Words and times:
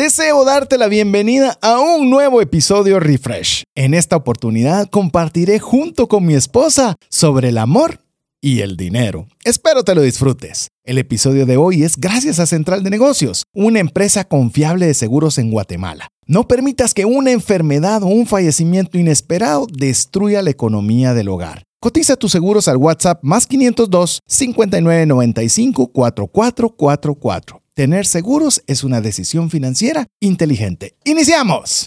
Deseo 0.00 0.46
darte 0.46 0.78
la 0.78 0.88
bienvenida 0.88 1.58
a 1.60 1.78
un 1.78 2.08
nuevo 2.08 2.40
episodio 2.40 2.98
Refresh. 3.00 3.64
En 3.74 3.92
esta 3.92 4.16
oportunidad 4.16 4.88
compartiré 4.88 5.58
junto 5.58 6.08
con 6.08 6.24
mi 6.24 6.32
esposa 6.32 6.96
sobre 7.10 7.50
el 7.50 7.58
amor 7.58 8.00
y 8.40 8.60
el 8.60 8.78
dinero. 8.78 9.26
Espero 9.44 9.84
te 9.84 9.94
lo 9.94 10.00
disfrutes. 10.00 10.68
El 10.84 10.96
episodio 10.96 11.44
de 11.44 11.58
hoy 11.58 11.82
es 11.82 11.98
gracias 11.98 12.38
a 12.38 12.46
Central 12.46 12.82
de 12.82 12.88
Negocios, 12.88 13.44
una 13.52 13.78
empresa 13.78 14.24
confiable 14.24 14.86
de 14.86 14.94
seguros 14.94 15.36
en 15.36 15.50
Guatemala. 15.50 16.08
No 16.24 16.48
permitas 16.48 16.94
que 16.94 17.04
una 17.04 17.32
enfermedad 17.32 18.02
o 18.02 18.06
un 18.06 18.26
fallecimiento 18.26 18.96
inesperado 18.96 19.66
destruya 19.70 20.40
la 20.40 20.48
economía 20.48 21.12
del 21.12 21.28
hogar. 21.28 21.64
Cotiza 21.78 22.16
tus 22.16 22.32
seguros 22.32 22.68
al 22.68 22.78
WhatsApp 22.78 23.22
más 23.22 23.46
502 23.46 24.20
5995 24.26 25.92
4444. 25.92 27.59
Tener 27.74 28.04
seguros 28.04 28.62
es 28.66 28.82
una 28.82 29.00
decisión 29.00 29.48
financiera 29.48 30.08
inteligente. 30.18 30.96
¡Iniciamos! 31.04 31.84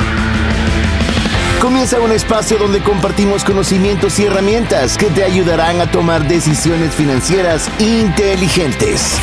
Comienza 1.62 2.00
un 2.00 2.12
espacio 2.12 2.58
donde 2.58 2.82
compartimos 2.82 3.44
conocimientos 3.44 4.18
y 4.20 4.24
herramientas 4.24 4.98
que 4.98 5.08
te 5.08 5.24
ayudarán 5.24 5.82
a 5.82 5.92
tomar 5.92 6.28
decisiones 6.28 6.94
financieras 6.94 7.70
inteligentes. 7.80 9.18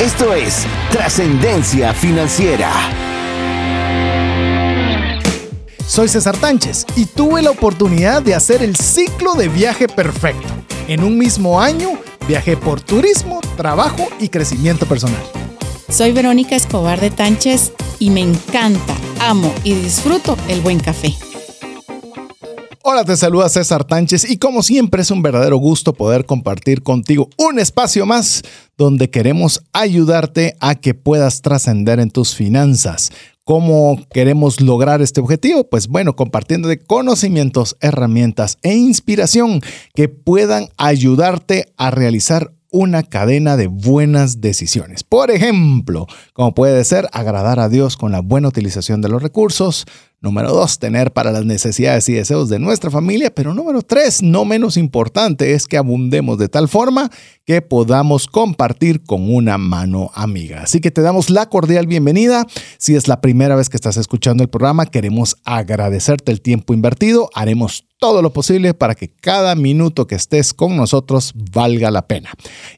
Esto 0.00 0.34
es 0.34 0.66
Trascendencia 0.90 1.94
Financiera. 1.94 2.72
Soy 5.86 6.08
César 6.08 6.36
Tánchez 6.36 6.84
y 6.96 7.04
tuve 7.04 7.42
la 7.42 7.50
oportunidad 7.50 8.22
de 8.22 8.34
hacer 8.34 8.62
el 8.62 8.76
ciclo 8.76 9.34
de 9.34 9.48
viaje 9.48 9.88
perfecto. 9.88 10.48
En 10.88 11.04
un 11.04 11.16
mismo 11.16 11.60
año 11.60 11.98
viajé 12.26 12.56
por 12.56 12.80
turismo, 12.80 13.40
trabajo 13.56 14.08
y 14.18 14.28
crecimiento 14.28 14.86
personal. 14.86 15.22
Soy 15.90 16.12
Verónica 16.12 16.54
Escobar 16.54 17.00
de 17.00 17.10
Tánchez 17.10 17.72
y 17.98 18.10
me 18.10 18.20
encanta, 18.20 18.96
amo 19.18 19.52
y 19.64 19.74
disfruto 19.74 20.36
el 20.48 20.60
buen 20.60 20.78
café. 20.78 21.12
Hola, 22.82 23.04
te 23.04 23.16
saluda 23.16 23.48
César 23.48 23.84
Tánchez 23.84 24.30
y 24.30 24.38
como 24.38 24.62
siempre 24.62 25.02
es 25.02 25.10
un 25.10 25.20
verdadero 25.20 25.56
gusto 25.56 25.92
poder 25.92 26.26
compartir 26.26 26.82
contigo 26.82 27.28
un 27.36 27.58
espacio 27.58 28.06
más 28.06 28.42
donde 28.78 29.10
queremos 29.10 29.64
ayudarte 29.72 30.56
a 30.60 30.76
que 30.76 30.94
puedas 30.94 31.42
trascender 31.42 31.98
en 31.98 32.10
tus 32.10 32.36
finanzas. 32.36 33.10
¿Cómo 33.42 33.98
queremos 34.12 34.60
lograr 34.60 35.02
este 35.02 35.20
objetivo? 35.20 35.68
Pues 35.68 35.88
bueno, 35.88 36.14
compartiendo 36.14 36.68
de 36.68 36.78
conocimientos, 36.78 37.76
herramientas 37.80 38.58
e 38.62 38.74
inspiración 38.74 39.60
que 39.94 40.08
puedan 40.08 40.68
ayudarte 40.76 41.72
a 41.76 41.90
realizar 41.90 42.52
una 42.70 43.02
cadena 43.02 43.56
de 43.56 43.66
buenas 43.66 44.40
decisiones. 44.40 45.02
Por 45.02 45.30
ejemplo, 45.30 46.06
como 46.32 46.54
puede 46.54 46.84
ser 46.84 47.08
agradar 47.12 47.60
a 47.60 47.68
Dios 47.68 47.96
con 47.96 48.12
la 48.12 48.20
buena 48.20 48.48
utilización 48.48 49.00
de 49.02 49.08
los 49.08 49.22
recursos, 49.22 49.86
Número 50.22 50.52
dos, 50.52 50.78
tener 50.78 51.12
para 51.12 51.30
las 51.30 51.46
necesidades 51.46 52.06
y 52.10 52.12
deseos 52.12 52.50
de 52.50 52.58
nuestra 52.58 52.90
familia. 52.90 53.34
Pero 53.34 53.54
número 53.54 53.80
tres, 53.80 54.22
no 54.22 54.44
menos 54.44 54.76
importante, 54.76 55.54
es 55.54 55.66
que 55.66 55.78
abundemos 55.78 56.36
de 56.36 56.50
tal 56.50 56.68
forma 56.68 57.10
que 57.46 57.62
podamos 57.62 58.26
compartir 58.26 59.02
con 59.02 59.34
una 59.34 59.56
mano 59.56 60.10
amiga. 60.14 60.62
Así 60.62 60.80
que 60.80 60.90
te 60.90 61.00
damos 61.00 61.30
la 61.30 61.48
cordial 61.48 61.86
bienvenida. 61.86 62.46
Si 62.76 62.96
es 62.96 63.08
la 63.08 63.22
primera 63.22 63.56
vez 63.56 63.70
que 63.70 63.78
estás 63.78 63.96
escuchando 63.96 64.42
el 64.42 64.50
programa, 64.50 64.84
queremos 64.84 65.36
agradecerte 65.44 66.32
el 66.32 66.42
tiempo 66.42 66.74
invertido. 66.74 67.30
Haremos 67.34 67.86
todo 67.98 68.22
lo 68.22 68.32
posible 68.32 68.72
para 68.72 68.94
que 68.94 69.08
cada 69.08 69.54
minuto 69.54 70.06
que 70.06 70.14
estés 70.14 70.54
con 70.54 70.76
nosotros 70.76 71.32
valga 71.34 71.90
la 71.90 72.06
pena. 72.06 72.30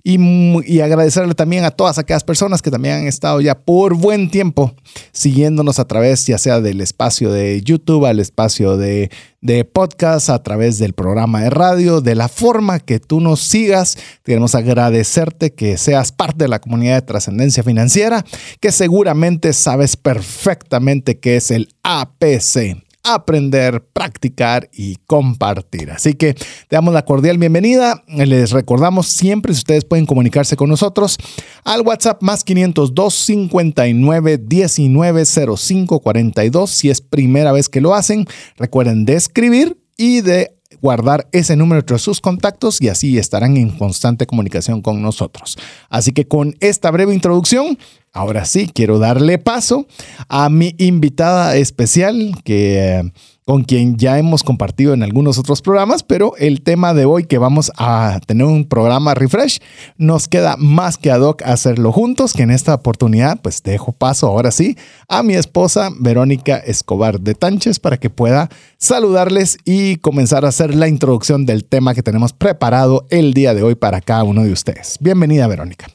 Y, 0.02 0.18
y, 0.66 0.80
agradecerle 0.80 1.34
también 1.34 1.64
a 1.64 1.70
todas 1.70 1.98
aquellas 1.98 2.24
personas 2.24 2.60
que 2.60 2.72
también 2.72 2.96
han 2.96 3.06
estado 3.06 3.40
ya 3.40 3.54
por 3.54 3.94
buen 3.94 4.30
tiempo 4.30 4.74
siguiéndonos 5.12 5.78
a 5.78 5.86
través 5.86 6.27
ya 6.27 6.38
sea 6.38 6.60
del 6.60 6.80
espacio 6.80 7.31
de 7.33 7.61
YouTube 7.62 8.06
al 8.06 8.20
espacio 8.20 8.77
de, 8.77 9.11
de 9.41 9.64
podcast, 9.64 10.30
a 10.30 10.42
través 10.42 10.78
del 10.78 10.92
programa 10.92 11.42
de 11.42 11.50
radio, 11.50 12.00
de 12.00 12.14
la 12.14 12.28
forma 12.28 12.78
que 12.78 13.00
tú 13.00 13.20
nos 13.20 13.40
sigas. 13.40 13.98
Queremos 14.23 14.55
agradecerte 14.55 15.52
que 15.52 15.77
seas 15.79 16.12
parte 16.12 16.45
de 16.45 16.48
la 16.48 16.61
comunidad 16.61 16.96
de 16.96 17.02
trascendencia 17.02 17.62
financiera, 17.62 18.24
que 18.61 18.70
seguramente 18.70 19.52
sabes 19.52 19.96
perfectamente 19.96 21.18
qué 21.18 21.36
es 21.36 21.51
el 21.51 21.68
APC 21.83 22.83
aprender, 23.02 23.85
practicar 23.92 24.68
y 24.73 24.96
compartir. 25.07 25.90
Así 25.90 26.14
que 26.14 26.35
te 26.35 26.77
damos 26.77 26.95
la 26.95 27.05
cordial 27.05 27.39
bienvenida. 27.39 28.02
Les 28.08 28.51
recordamos 28.51 29.08
siempre 29.08 29.52
si 29.55 29.58
ustedes 29.58 29.85
pueden 29.85 30.07
comunicarse 30.07 30.57
con 30.57 30.68
nosotros 30.68 31.18
al 31.64 31.83
WhatsApp 31.83 32.23
más 32.23 32.45
502 32.45 33.14
59 33.14 34.39
19 34.39 35.24
05 35.24 36.01
42. 36.01 36.70
Si 36.70 36.91
es 36.91 37.01
primera 37.01 37.52
vez 37.52 37.68
que 37.68 37.80
lo 37.80 37.95
hacen, 37.95 38.27
recuerden 38.57 39.05
de 39.05 39.14
escribir 39.14 39.79
y 39.96 40.20
de 40.20 40.57
guardar 40.80 41.29
ese 41.33 41.57
número 41.57 41.80
entre 41.80 41.98
sus 41.98 42.20
contactos 42.20 42.80
y 42.80 42.89
así 42.89 43.18
estarán 43.18 43.57
en 43.57 43.70
constante 43.70 44.27
comunicación 44.27 44.83
con 44.83 45.01
nosotros. 45.01 45.57
Así 45.89 46.12
que 46.12 46.27
con 46.27 46.57
esta 46.61 46.91
breve 46.91 47.14
introducción, 47.14 47.79
Ahora 48.12 48.45
sí, 48.45 48.70
quiero 48.73 48.98
darle 48.98 49.39
paso 49.39 49.86
a 50.28 50.48
mi 50.48 50.74
invitada 50.78 51.56
especial 51.56 52.36
que... 52.45 52.78
Eh, 52.78 53.12
con 53.45 53.64
quien 53.64 53.96
ya 53.96 54.18
hemos 54.18 54.42
compartido 54.42 54.95
en 54.95 55.02
algunos 55.02 55.39
otros 55.39 55.62
programas, 55.62 56.02
pero 56.02 56.34
el 56.39 56.62
tema 56.62 56.95
de 56.95 57.05
hoy 57.05 57.24
que 57.24 57.39
vamos 57.39 57.73
a 57.77 58.20
tener 58.27 58.46
un 58.46 58.67
programa 58.67 59.14
refresh, 59.14 59.58
nos 59.96 60.28
queda 60.28 60.56
más 60.56 60.96
que 60.96 61.11
ad 61.11 61.23
hoc 61.23 61.42
hacerlo 61.42 61.92
juntos, 61.92 62.34
que 62.34 62.42
en 62.42 62.50
esta 62.50 62.74
oportunidad 62.74 63.40
pues 63.40 63.62
dejo 63.62 63.92
paso 63.92 64.29
ahora 64.29 64.52
sí 64.52 64.77
a 65.08 65.23
mi 65.23 65.34
esposa 65.34 65.90
Verónica 65.98 66.56
Escobar 66.58 67.20
de 67.20 67.34
Tánchez 67.34 67.80
para 67.80 67.96
que 67.96 68.11
pueda 68.11 68.48
saludarles 68.79 69.58
y 69.64 69.96
comenzar 69.96 70.44
a 70.44 70.48
hacer 70.48 70.74
la 70.74 70.89
introducción 70.89 71.44
del 71.44 71.64
tema 71.64 71.94
que 71.94 72.02
tenemos 72.02 72.33
preparado 72.33 73.06
el 73.11 73.34
día 73.34 73.55
de 73.55 73.62
hoy 73.64 73.74
para 73.74 74.00
cada 74.00 74.23
uno 74.23 74.44
de 74.44 74.52
ustedes. 74.52 74.98
Bienvenida 75.00 75.46
Verónica. 75.48 75.89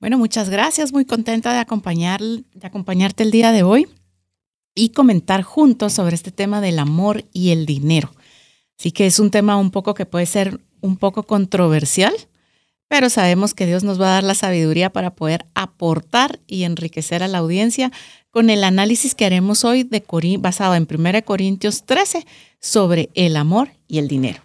Bueno, 0.00 0.16
muchas 0.16 0.48
gracias, 0.48 0.94
muy 0.94 1.04
contenta 1.04 1.52
de, 1.52 1.58
acompañar, 1.58 2.22
de 2.22 2.66
acompañarte 2.66 3.22
el 3.22 3.30
día 3.30 3.52
de 3.52 3.62
hoy 3.62 3.86
y 4.74 4.90
comentar 4.90 5.42
juntos 5.42 5.92
sobre 5.92 6.14
este 6.14 6.32
tema 6.32 6.62
del 6.62 6.78
amor 6.78 7.26
y 7.34 7.50
el 7.50 7.66
dinero. 7.66 8.10
Así 8.78 8.92
que 8.92 9.04
es 9.04 9.18
un 9.18 9.30
tema 9.30 9.58
un 9.58 9.70
poco 9.70 9.92
que 9.92 10.06
puede 10.06 10.24
ser 10.24 10.58
un 10.80 10.96
poco 10.96 11.24
controversial, 11.24 12.14
pero 12.88 13.10
sabemos 13.10 13.52
que 13.52 13.66
Dios 13.66 13.84
nos 13.84 14.00
va 14.00 14.06
a 14.06 14.14
dar 14.14 14.24
la 14.24 14.34
sabiduría 14.34 14.90
para 14.90 15.14
poder 15.14 15.44
aportar 15.54 16.40
y 16.46 16.62
enriquecer 16.62 17.22
a 17.22 17.28
la 17.28 17.36
audiencia 17.36 17.92
con 18.30 18.48
el 18.48 18.64
análisis 18.64 19.14
que 19.14 19.26
haremos 19.26 19.66
hoy 19.66 19.82
de 19.82 20.02
basado 20.38 20.76
en 20.76 20.88
1 20.90 21.24
Corintios 21.26 21.84
13 21.84 22.26
sobre 22.58 23.10
el 23.12 23.36
amor 23.36 23.68
y 23.86 23.98
el 23.98 24.08
dinero. 24.08 24.40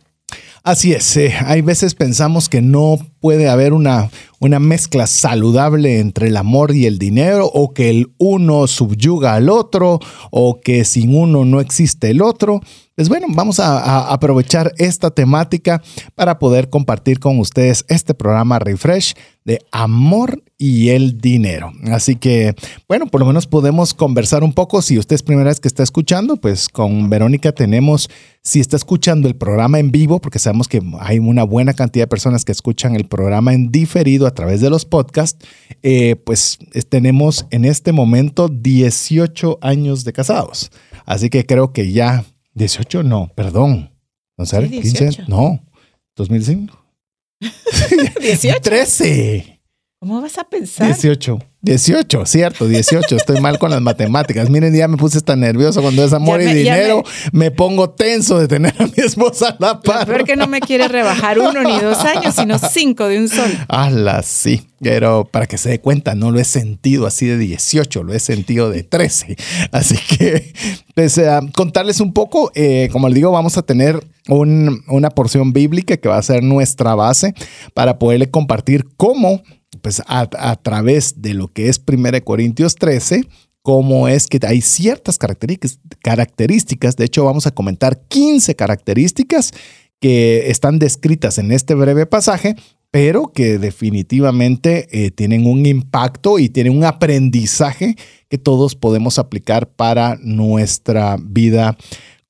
Así 0.66 0.94
es, 0.94 1.16
eh, 1.16 1.32
hay 1.46 1.62
veces 1.62 1.94
pensamos 1.94 2.50
que 2.50 2.60
no 2.60 2.98
puede 3.20 3.50
haber 3.50 3.72
una, 3.72 4.10
una 4.40 4.58
mezcla 4.58 5.06
saludable 5.06 6.00
entre 6.00 6.30
el 6.30 6.38
amor 6.38 6.74
y 6.74 6.88
el 6.88 6.98
dinero 6.98 7.46
o 7.46 7.72
que 7.72 7.92
el 7.92 8.16
uno 8.18 8.66
subyuga 8.66 9.36
al 9.36 9.50
otro 9.50 10.00
o 10.32 10.60
que 10.60 10.84
sin 10.84 11.16
uno 11.16 11.46
no 11.46 11.60
existe 11.60 12.10
el 12.10 12.24
otro. 12.24 12.62
Pues 12.96 13.10
bueno, 13.10 13.28
vamos 13.30 13.60
a, 13.60 14.12
aprovechar 14.12 14.74
esta 14.80 15.12
temática 15.12 15.84
para 16.16 16.40
poder 16.40 16.72
compartir 16.72 17.20
con 17.20 17.38
ustedes 17.38 17.86
este 17.88 18.16
programa 18.16 18.58
Refresh 18.58 19.14
de 19.44 19.60
amor 19.72 20.42
y 20.58 20.90
el 20.90 21.20
dinero. 21.20 21.74
Así 21.92 22.16
que, 22.16 22.56
bueno, 22.88 23.08
por 23.08 23.20
lo 23.20 23.26
menos 23.26 23.46
podemos 23.46 23.94
conversar 23.94 24.44
un 24.44 24.54
poco. 24.54 24.82
Si 24.82 24.98
usted 24.98 25.16
es 25.16 25.24
primera 25.24 25.50
vez 25.50 25.60
que 25.60 25.68
está 25.68 25.84
escuchando, 25.84 26.38
pues 26.38 26.70
con 26.70 27.10
Verónica 27.10 27.52
tenemos, 27.52 28.10
si 28.42 28.62
está 28.62 28.78
escuchando 28.78 29.28
el 29.28 29.36
programa 29.36 29.80
en 29.80 29.92
vivo, 29.92 30.20
porque 30.20 30.40
sabemos 30.40 30.68
que 30.68 30.82
hay 31.00 31.20
una 31.20 31.44
buena 31.44 31.74
cantidad 31.74 32.04
de 32.04 32.10
personas 32.10 32.46
que 32.46 32.54
escuchan 32.54 32.96
el 32.96 33.06
programa 33.06 33.54
en 33.54 33.70
diferido 33.72 34.28
a 34.28 34.34
través 34.34 34.62
de 34.62 34.70
los 34.70 34.86
podcasts, 34.86 35.46
eh, 35.84 36.16
pues 36.16 36.58
tenemos 36.88 37.48
en 37.52 37.66
este 37.66 37.92
momento 37.92 38.48
18 38.48 39.60
años 39.62 40.06
de 40.06 40.14
casados. 40.14 40.72
Así 41.06 41.30
que 41.30 41.46
creo 41.46 41.74
que 41.74 41.92
ya 41.92 42.24
18 42.54 43.04
no, 43.04 43.30
perdón. 43.36 43.92
No 44.38 44.46
sé, 44.46 44.70
15, 44.70 45.26
no, 45.28 45.62
2005. 46.16 46.78
18. 48.22 48.62
13. 48.62 49.55
¿Cómo 50.06 50.22
vas 50.22 50.38
a 50.38 50.44
pensar? 50.44 50.86
18. 50.86 51.40
18, 51.64 52.28
cierto, 52.28 52.68
18. 52.68 53.16
Estoy 53.16 53.42
mal 53.42 53.58
con 53.58 53.72
las 53.72 53.82
matemáticas. 53.82 54.52
Miren, 54.52 54.76
ya 54.76 54.88
me 54.88 54.98
puse 54.98 55.20
tan 55.22 55.40
nervioso 55.40 55.82
cuando 55.82 56.06
es 56.06 56.14
amor 56.14 56.44
y 56.44 56.46
dinero. 56.46 57.04
Me... 57.32 57.50
pongo 57.50 57.90
tenso 57.90 58.38
de 58.38 58.48
tener 58.48 58.76
a 58.78 58.86
mi 58.86 58.94
esposa 58.98 59.50
a 59.50 59.58
la 59.58 59.82
par. 59.82 60.06
Pero 60.06 60.26
que 60.26 60.36
no 60.36 60.46
me 60.46 60.60
quiere 60.60 60.88
rebajar 60.88 61.40
uno 61.40 61.64
ni 61.64 61.80
dos 61.80 61.98
años, 62.06 62.36
sino 62.36 62.60
cinco 62.60 63.08
de 63.08 63.18
un 63.18 63.30
solo. 63.30 63.56
Ala, 63.68 64.22
sí. 64.22 64.68
Pero 64.80 65.26
para 65.26 65.48
que 65.48 65.58
se 65.58 65.70
dé 65.70 65.82
cuenta, 65.82 66.14
no 66.14 66.30
lo 66.30 66.40
he 66.40 66.44
sentido 66.44 67.08
así 67.08 67.26
de 67.26 67.40
18, 67.40 68.04
lo 68.04 68.14
he 68.14 68.20
sentido 68.20 68.70
de 68.70 68.84
13. 68.84 69.36
Así 69.72 69.98
que, 69.98 70.54
pese 70.94 71.30
a 71.30 71.42
contarles 71.56 72.00
un 72.00 72.14
poco, 72.14 72.52
eh, 72.54 72.90
como 72.92 73.08
les 73.08 73.16
digo, 73.16 73.32
vamos 73.32 73.58
a 73.58 73.64
tener 73.64 74.06
una 74.28 75.10
porción 75.10 75.52
bíblica 75.52 75.98
que 75.98 76.10
va 76.10 76.18
a 76.18 76.22
ser 76.22 76.44
nuestra 76.44 76.94
base 76.94 77.34
para 77.74 77.98
poderle 77.98 78.30
compartir 78.30 78.86
cómo 78.98 79.42
pues 79.82 80.02
a, 80.08 80.56
través 80.58 81.22
de 81.22 81.34
lo 81.34 81.48
que 81.48 81.70
es 81.70 81.82
1 81.86 82.24
Corintios 82.24 82.76
13, 82.76 83.28
cómo 83.62 84.08
es 84.08 84.28
que 84.28 84.40
hay 84.46 84.62
ciertas 84.62 85.18
características, 85.18 86.96
de 86.98 87.06
hecho 87.06 87.26
vamos 87.26 87.48
a 87.48 87.52
comentar 87.52 88.02
15 88.08 88.56
características 88.56 89.52
que 90.00 90.50
están 90.50 90.80
descritas 90.80 91.38
en 91.38 91.52
este 91.52 91.74
breve 91.74 92.06
pasaje, 92.06 92.56
pero 92.92 93.34
que 93.34 93.58
definitivamente 93.58 94.88
eh, 94.92 95.12
tienen 95.12 95.48
un 95.48 95.66
impacto 95.66 96.40
y 96.40 96.48
tienen 96.48 96.78
un 96.78 96.86
aprendizaje 96.86 97.96
que 98.30 98.38
todos 98.38 98.76
podemos 98.76 99.20
aplicar 99.20 99.68
para 99.68 100.18
nuestra 100.22 101.18
vida 101.20 101.78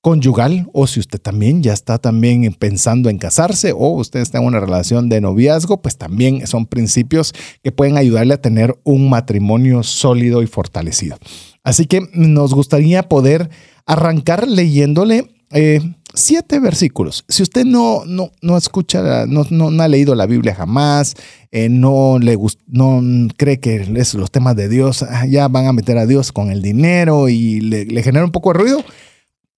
conyugal 0.05 0.69
o 0.71 0.85
si 0.85 0.99
usted 0.99 1.19
también 1.19 1.63
ya 1.63 1.73
está 1.73 1.97
también 1.97 2.53
pensando 2.53 3.09
en 3.09 3.17
casarse 3.17 3.71
o 3.71 3.87
usted 3.87 4.19
está 4.19 4.37
en 4.37 4.45
una 4.45 4.59
relación 4.59 5.09
de 5.09 5.19
noviazgo, 5.19 5.81
pues 5.81 5.97
también 5.97 6.45
son 6.45 6.67
principios 6.67 7.33
que 7.63 7.71
pueden 7.71 7.97
ayudarle 7.97 8.35
a 8.35 8.39
tener 8.39 8.77
un 8.83 9.09
matrimonio 9.09 9.81
sólido 9.81 10.43
y 10.43 10.45
fortalecido. 10.45 11.17
Así 11.63 11.87
que 11.87 12.07
nos 12.13 12.53
gustaría 12.53 13.09
poder 13.09 13.49
arrancar 13.87 14.47
leyéndole 14.47 15.25
eh, 15.49 15.81
siete 16.13 16.59
versículos. 16.59 17.25
Si 17.27 17.41
usted 17.41 17.65
no, 17.65 18.03
no, 18.05 18.31
no 18.43 18.57
escucha, 18.57 19.25
no, 19.25 19.47
no, 19.49 19.81
ha 19.81 19.87
leído 19.87 20.13
la 20.13 20.27
Biblia 20.27 20.53
jamás, 20.53 21.15
eh, 21.51 21.67
no, 21.67 22.19
le 22.19 22.37
no 22.67 23.01
cree 23.37 23.59
que 23.59 23.85
los 24.13 24.29
temas 24.29 24.55
de 24.55 24.69
Dios 24.69 25.01
ah, 25.01 25.25
ya 25.25 25.47
van 25.47 25.65
a 25.65 25.73
meter 25.73 25.97
a 25.97 26.05
Dios 26.05 26.31
con 26.31 26.51
el 26.51 26.61
dinero 26.61 27.27
y 27.27 27.59
le, 27.61 27.85
le 27.85 28.03
genera 28.03 28.23
un 28.23 28.31
poco 28.31 28.53
de 28.53 28.59
ruido, 28.59 28.85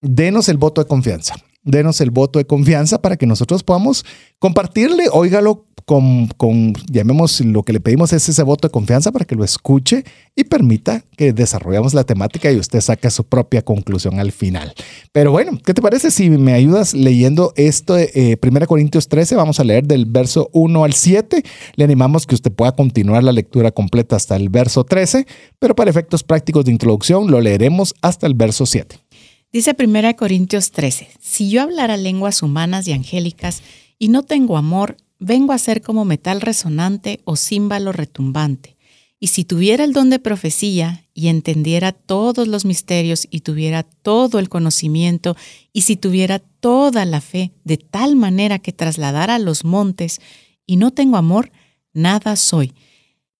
denos 0.01 0.49
el 0.49 0.57
voto 0.57 0.81
de 0.81 0.87
confianza. 0.87 1.35
Denos 1.63 1.99
el 1.99 2.11
voto 2.11 2.39
de 2.39 2.45
confianza 2.45 3.01
para 3.01 3.17
que 3.17 3.25
nosotros 3.25 3.61
podamos 3.61 4.05
compartirle, 4.39 5.05
óigalo 5.11 5.65
con, 5.87 6.27
con, 6.35 6.73
llamemos 6.89 7.39
lo 7.41 7.63
que 7.63 7.71
le 7.71 7.79
pedimos 7.79 8.11
es 8.11 8.27
ese 8.27 8.43
voto 8.43 8.67
de 8.67 8.71
confianza 8.73 9.11
para 9.13 9.23
que 9.23 9.35
lo 9.35 9.45
escuche 9.45 10.03
y 10.35 10.43
permita 10.43 11.03
que 11.15 11.31
desarrollemos 11.31 11.93
la 11.93 12.03
temática 12.03 12.51
y 12.51 12.57
usted 12.57 12.81
saque 12.81 13.09
su 13.09 13.23
propia 13.23 13.61
conclusión 13.63 14.19
al 14.19 14.33
final. 14.33 14.73
Pero 15.13 15.31
bueno, 15.31 15.57
¿qué 15.63 15.73
te 15.73 15.81
parece 15.81 16.11
si 16.11 16.29
me 16.29 16.53
ayudas 16.53 16.93
leyendo 16.93 17.53
esto? 17.55 17.97
Eh, 17.97 18.37
1 18.41 18.67
Corintios 18.67 19.07
13, 19.07 19.35
vamos 19.35 19.61
a 19.61 19.63
leer 19.63 19.85
del 19.85 20.05
verso 20.05 20.49
1 20.51 20.83
al 20.83 20.93
7. 20.93 21.41
Le 21.75 21.83
animamos 21.83 22.25
que 22.25 22.35
usted 22.35 22.51
pueda 22.51 22.73
continuar 22.73 23.23
la 23.23 23.31
lectura 23.31 23.71
completa 23.71 24.17
hasta 24.17 24.35
el 24.35 24.49
verso 24.49 24.83
13, 24.83 25.25
pero 25.57 25.73
para 25.73 25.89
efectos 25.89 26.23
prácticos 26.23 26.65
de 26.65 26.71
introducción 26.71 27.31
lo 27.31 27.39
leeremos 27.39 27.95
hasta 28.01 28.27
el 28.27 28.33
verso 28.33 28.65
7. 28.65 29.06
Dice 29.53 29.75
1 29.79 30.15
Corintios 30.17 30.71
13, 30.71 31.07
si 31.21 31.49
yo 31.49 31.61
hablara 31.61 31.95
lenguas 31.95 32.43
humanas 32.43 32.85
y 32.87 32.91
angélicas 32.91 33.63
y 33.97 34.09
no 34.09 34.23
tengo 34.23 34.57
amor, 34.57 34.97
vengo 35.19 35.53
a 35.53 35.57
ser 35.57 35.81
como 35.81 36.03
metal 36.03 36.41
resonante 36.41 37.21
o 37.23 37.37
címbalo 37.37 37.93
retumbante. 37.93 38.75
Y 39.21 39.27
si 39.27 39.45
tuviera 39.45 39.85
el 39.85 39.93
don 39.93 40.09
de 40.09 40.19
profecía 40.19 41.05
y 41.13 41.29
entendiera 41.29 41.93
todos 41.93 42.49
los 42.49 42.65
misterios 42.65 43.25
y 43.31 43.39
tuviera 43.39 43.83
todo 43.83 44.37
el 44.37 44.49
conocimiento 44.49 45.37
y 45.71 45.81
si 45.83 45.95
tuviera 45.95 46.39
toda 46.39 47.05
la 47.05 47.21
fe 47.21 47.53
de 47.63 47.77
tal 47.77 48.17
manera 48.17 48.59
que 48.59 48.73
trasladara 48.73 49.39
los 49.39 49.63
montes 49.63 50.19
y 50.65 50.75
no 50.75 50.91
tengo 50.91 51.15
amor, 51.15 51.51
nada 51.93 52.35
soy. 52.35 52.73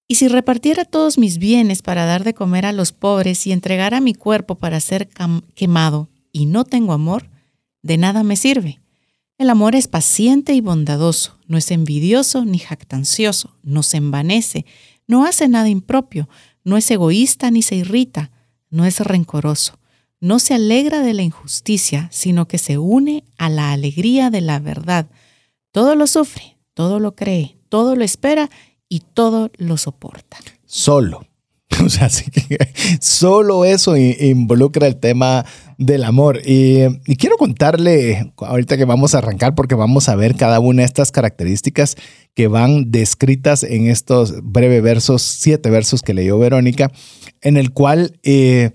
Y 0.07 0.15
si 0.15 0.29
repartiera 0.29 0.85
todos 0.85 1.17
mis 1.17 1.37
bienes 1.37 1.81
para 1.81 2.05
dar 2.05 2.23
de 2.23 2.33
comer 2.33 2.65
a 2.65 2.71
los 2.71 2.93
pobres 2.93 3.45
y 3.45 3.51
entregara 3.51 3.99
mi 3.99 4.13
cuerpo 4.13 4.55
para 4.55 4.79
ser 4.79 5.09
quemado 5.53 6.09
y 6.31 6.45
no 6.45 6.63
tengo 6.63 6.93
amor, 6.93 7.29
de 7.81 7.97
nada 7.97 8.23
me 8.23 8.37
sirve. 8.37 8.79
El 9.37 9.49
amor 9.49 9.75
es 9.75 9.87
paciente 9.87 10.53
y 10.53 10.61
bondadoso, 10.61 11.37
no 11.45 11.57
es 11.57 11.69
envidioso 11.71 12.45
ni 12.45 12.57
jactancioso, 12.57 13.55
no 13.63 13.83
se 13.83 13.97
envanece, 13.97 14.65
no 15.07 15.25
hace 15.25 15.47
nada 15.47 15.69
impropio, 15.69 16.27
no 16.63 16.77
es 16.77 16.89
egoísta 16.89 17.51
ni 17.51 17.61
se 17.61 17.75
irrita, 17.75 18.31
no 18.69 18.85
es 18.85 18.99
rencoroso, 18.99 19.77
no 20.19 20.39
se 20.39 20.53
alegra 20.53 21.01
de 21.01 21.13
la 21.13 21.21
injusticia, 21.21 22.09
sino 22.11 22.47
que 22.47 22.57
se 22.57 22.77
une 22.77 23.23
a 23.37 23.49
la 23.49 23.73
alegría 23.73 24.29
de 24.29 24.41
la 24.41 24.59
verdad. 24.59 25.07
Todo 25.71 25.95
lo 25.95 26.07
sufre, 26.07 26.57
todo 26.73 26.99
lo 26.99 27.15
cree, 27.15 27.57
todo 27.69 27.95
lo 27.95 28.03
espera 28.03 28.49
y 28.89 29.01
todo 29.13 29.51
lo 29.57 29.77
soporta. 29.77 30.37
Solo. 30.65 31.27
O 31.85 31.89
sea, 31.89 32.05
así 32.05 32.31
que 32.31 32.57
solo 33.01 33.65
eso 33.65 33.95
involucra 33.97 34.87
el 34.87 34.95
tema 34.97 35.45
del 35.77 36.03
amor. 36.05 36.39
Y, 36.45 36.79
quiero 37.17 37.37
contarle, 37.37 38.31
ahorita 38.37 38.77
que 38.77 38.85
vamos 38.85 39.13
a 39.13 39.19
arrancar, 39.19 39.53
porque 39.53 39.75
vamos 39.75 40.09
a 40.09 40.15
ver 40.15 40.35
cada 40.35 40.59
una 40.59 40.81
de 40.81 40.85
estas 40.85 41.11
características 41.11 41.95
que 42.33 42.47
van 42.47 42.89
descritas 42.91 43.63
en 43.63 43.87
estos 43.87 44.41
breves 44.43 44.81
versos, 44.81 45.21
siete 45.21 45.69
versos 45.69 46.01
que 46.01 46.13
leyó 46.13 46.39
Verónica, 46.39 46.91
en 47.41 47.57
el 47.57 47.71
cual 47.71 48.19
eh, 48.23 48.71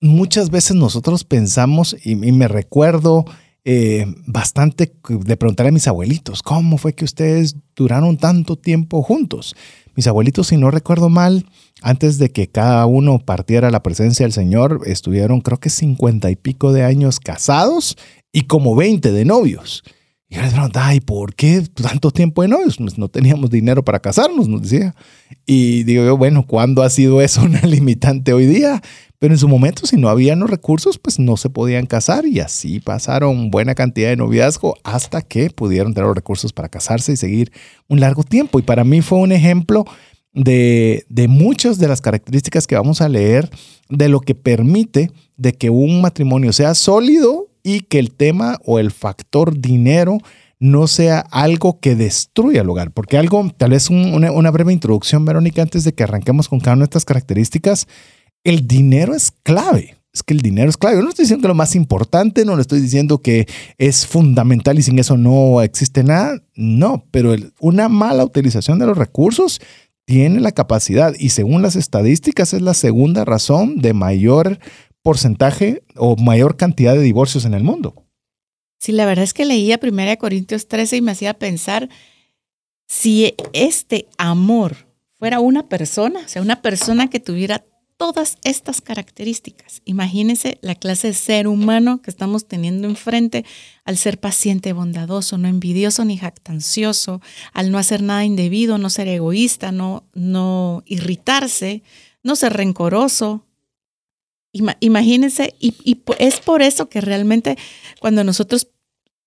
muchas 0.00 0.50
veces 0.50 0.76
nosotros 0.76 1.24
pensamos, 1.24 1.96
y 2.02 2.14
me 2.14 2.48
recuerdo 2.48 3.24
eh, 3.64 4.06
bastante 4.26 4.92
de 5.08 5.36
preguntar 5.36 5.66
a 5.66 5.70
mis 5.70 5.86
abuelitos, 5.88 6.42
¿cómo 6.42 6.78
fue 6.78 6.94
que 6.94 7.04
ustedes 7.04 7.56
duraron 7.76 8.16
tanto 8.16 8.56
tiempo 8.56 9.02
juntos? 9.02 9.54
Mis 9.94 10.06
abuelitos, 10.06 10.48
si 10.48 10.56
no 10.56 10.70
recuerdo 10.70 11.08
mal, 11.08 11.46
antes 11.82 12.18
de 12.18 12.30
que 12.30 12.48
cada 12.48 12.86
uno 12.86 13.18
partiera 13.18 13.68
a 13.68 13.70
la 13.70 13.82
presencia 13.82 14.24
del 14.24 14.32
Señor, 14.32 14.82
estuvieron 14.86 15.40
creo 15.40 15.58
que 15.58 15.70
cincuenta 15.70 16.30
y 16.30 16.36
pico 16.36 16.72
de 16.72 16.84
años 16.84 17.20
casados 17.20 17.96
y 18.32 18.42
como 18.42 18.74
veinte 18.74 19.12
de 19.12 19.24
novios. 19.24 19.82
Y 20.30 20.36
yo 20.36 20.42
les 20.42 20.52
preguntaba, 20.52 20.94
¿y 20.94 21.00
por 21.00 21.34
qué 21.34 21.60
tanto 21.74 22.12
tiempo 22.12 22.42
de 22.42 22.48
novios? 22.48 22.76
Pues 22.76 22.96
no 22.96 23.08
teníamos 23.08 23.50
dinero 23.50 23.84
para 23.84 23.98
casarnos, 23.98 24.46
nos 24.46 24.62
decía. 24.62 24.94
Y 25.44 25.82
digo 25.82 26.04
yo, 26.04 26.16
bueno, 26.16 26.46
¿cuándo 26.46 26.84
ha 26.84 26.90
sido 26.90 27.20
eso 27.20 27.42
una 27.42 27.60
limitante 27.66 28.32
hoy 28.32 28.46
día? 28.46 28.80
Pero 29.18 29.34
en 29.34 29.38
su 29.38 29.48
momento, 29.48 29.86
si 29.86 29.96
no 29.96 30.08
habían 30.08 30.38
los 30.38 30.48
recursos, 30.48 30.98
pues 30.98 31.18
no 31.18 31.36
se 31.36 31.50
podían 31.50 31.86
casar 31.86 32.26
y 32.26 32.38
así 32.38 32.78
pasaron 32.78 33.50
buena 33.50 33.74
cantidad 33.74 34.08
de 34.08 34.16
noviazgo 34.16 34.76
hasta 34.84 35.20
que 35.20 35.50
pudieron 35.50 35.94
tener 35.94 36.06
los 36.06 36.16
recursos 36.16 36.52
para 36.52 36.68
casarse 36.68 37.12
y 37.12 37.16
seguir 37.16 37.50
un 37.88 37.98
largo 37.98 38.22
tiempo. 38.22 38.60
Y 38.60 38.62
para 38.62 38.84
mí 38.84 39.02
fue 39.02 39.18
un 39.18 39.32
ejemplo 39.32 39.84
de, 40.32 41.04
de 41.08 41.26
muchas 41.26 41.78
de 41.78 41.88
las 41.88 42.00
características 42.00 42.68
que 42.68 42.76
vamos 42.76 43.00
a 43.00 43.08
leer 43.08 43.50
de 43.88 44.08
lo 44.08 44.20
que 44.20 44.36
permite 44.36 45.10
de 45.36 45.54
que 45.54 45.70
un 45.70 46.00
matrimonio 46.00 46.52
sea 46.52 46.74
sólido 46.76 47.49
y 47.62 47.80
que 47.80 47.98
el 47.98 48.12
tema 48.12 48.58
o 48.64 48.78
el 48.78 48.90
factor 48.90 49.58
dinero 49.58 50.18
no 50.58 50.86
sea 50.86 51.20
algo 51.30 51.80
que 51.80 51.96
destruya 51.96 52.60
el 52.60 52.68
hogar. 52.68 52.92
Porque 52.92 53.16
algo, 53.16 53.50
tal 53.56 53.70
vez 53.70 53.88
una, 53.90 54.50
breve 54.50 54.72
introducción, 54.72 55.24
Verónica, 55.24 55.62
antes 55.62 55.84
de 55.84 55.94
que 55.94 56.02
arranquemos 56.04 56.48
con 56.48 56.60
cada 56.60 56.74
una 56.74 56.82
de 56.82 56.90
estas 56.90 57.04
características 57.04 57.88
el 58.44 58.66
dinero 58.66 59.14
es 59.14 59.32
clave. 59.42 59.96
Es 60.12 60.22
que 60.22 60.34
el 60.34 60.40
dinero 60.40 60.68
es 60.68 60.76
clave. 60.76 60.96
Yo 60.96 61.02
no 61.02 61.10
estoy 61.10 61.24
diciendo 61.24 61.42
que 61.42 61.48
lo 61.48 61.54
más 61.54 61.76
importante, 61.76 62.44
no 62.44 62.56
le 62.56 62.62
estoy 62.62 62.80
diciendo 62.80 63.18
que 63.18 63.46
es 63.78 64.06
fundamental 64.06 64.78
y 64.78 64.82
sin 64.82 64.98
eso 64.98 65.16
no 65.16 65.62
existe 65.62 66.02
nada. 66.02 66.42
No, 66.54 67.04
pero 67.10 67.34
una 67.60 67.88
mala 67.88 68.24
utilización 68.24 68.78
de 68.78 68.86
los 68.86 68.98
recursos 68.98 69.60
tiene 70.06 70.40
la 70.40 70.50
capacidad 70.50 71.14
y 71.16 71.28
según 71.28 71.62
las 71.62 71.76
estadísticas 71.76 72.52
es 72.54 72.62
la 72.62 72.74
segunda 72.74 73.24
razón 73.24 73.76
de 73.76 73.94
mayor 73.94 74.58
porcentaje 75.02 75.82
o 75.96 76.16
mayor 76.16 76.56
cantidad 76.56 76.94
de 76.94 77.02
divorcios 77.02 77.44
en 77.44 77.54
el 77.54 77.62
mundo. 77.62 78.06
Sí, 78.78 78.92
la 78.92 79.06
verdad 79.06 79.24
es 79.24 79.34
que 79.34 79.44
leía 79.44 79.78
1 79.82 80.18
Corintios 80.18 80.68
13 80.68 80.96
y 80.96 81.00
me 81.02 81.12
hacía 81.12 81.34
pensar 81.34 81.88
si 82.88 83.34
este 83.52 84.08
amor 84.18 84.88
fuera 85.18 85.38
una 85.40 85.68
persona, 85.68 86.20
o 86.24 86.28
sea, 86.28 86.42
una 86.42 86.62
persona 86.62 87.08
que 87.08 87.20
tuviera 87.20 87.64
todas 88.00 88.38
estas 88.44 88.80
características. 88.80 89.82
Imagínense 89.84 90.58
la 90.62 90.74
clase 90.74 91.08
de 91.08 91.12
ser 91.12 91.46
humano 91.46 92.00
que 92.00 92.10
estamos 92.10 92.48
teniendo 92.48 92.88
enfrente 92.88 93.44
al 93.84 93.98
ser 93.98 94.18
paciente, 94.18 94.72
bondadoso, 94.72 95.36
no 95.36 95.48
envidioso 95.48 96.06
ni 96.06 96.16
jactancioso, 96.16 97.20
al 97.52 97.70
no 97.70 97.76
hacer 97.76 98.02
nada 98.02 98.24
indebido, 98.24 98.78
no 98.78 98.88
ser 98.88 99.06
egoísta, 99.08 99.70
no, 99.70 100.08
no 100.14 100.82
irritarse, 100.86 101.82
no 102.22 102.36
ser 102.36 102.54
rencoroso. 102.54 103.46
Imagínense, 104.52 105.54
y, 105.58 105.74
y 105.84 106.02
es 106.18 106.40
por 106.40 106.62
eso 106.62 106.88
que 106.88 107.00
realmente 107.00 107.56
cuando 108.00 108.24
nosotros 108.24 108.68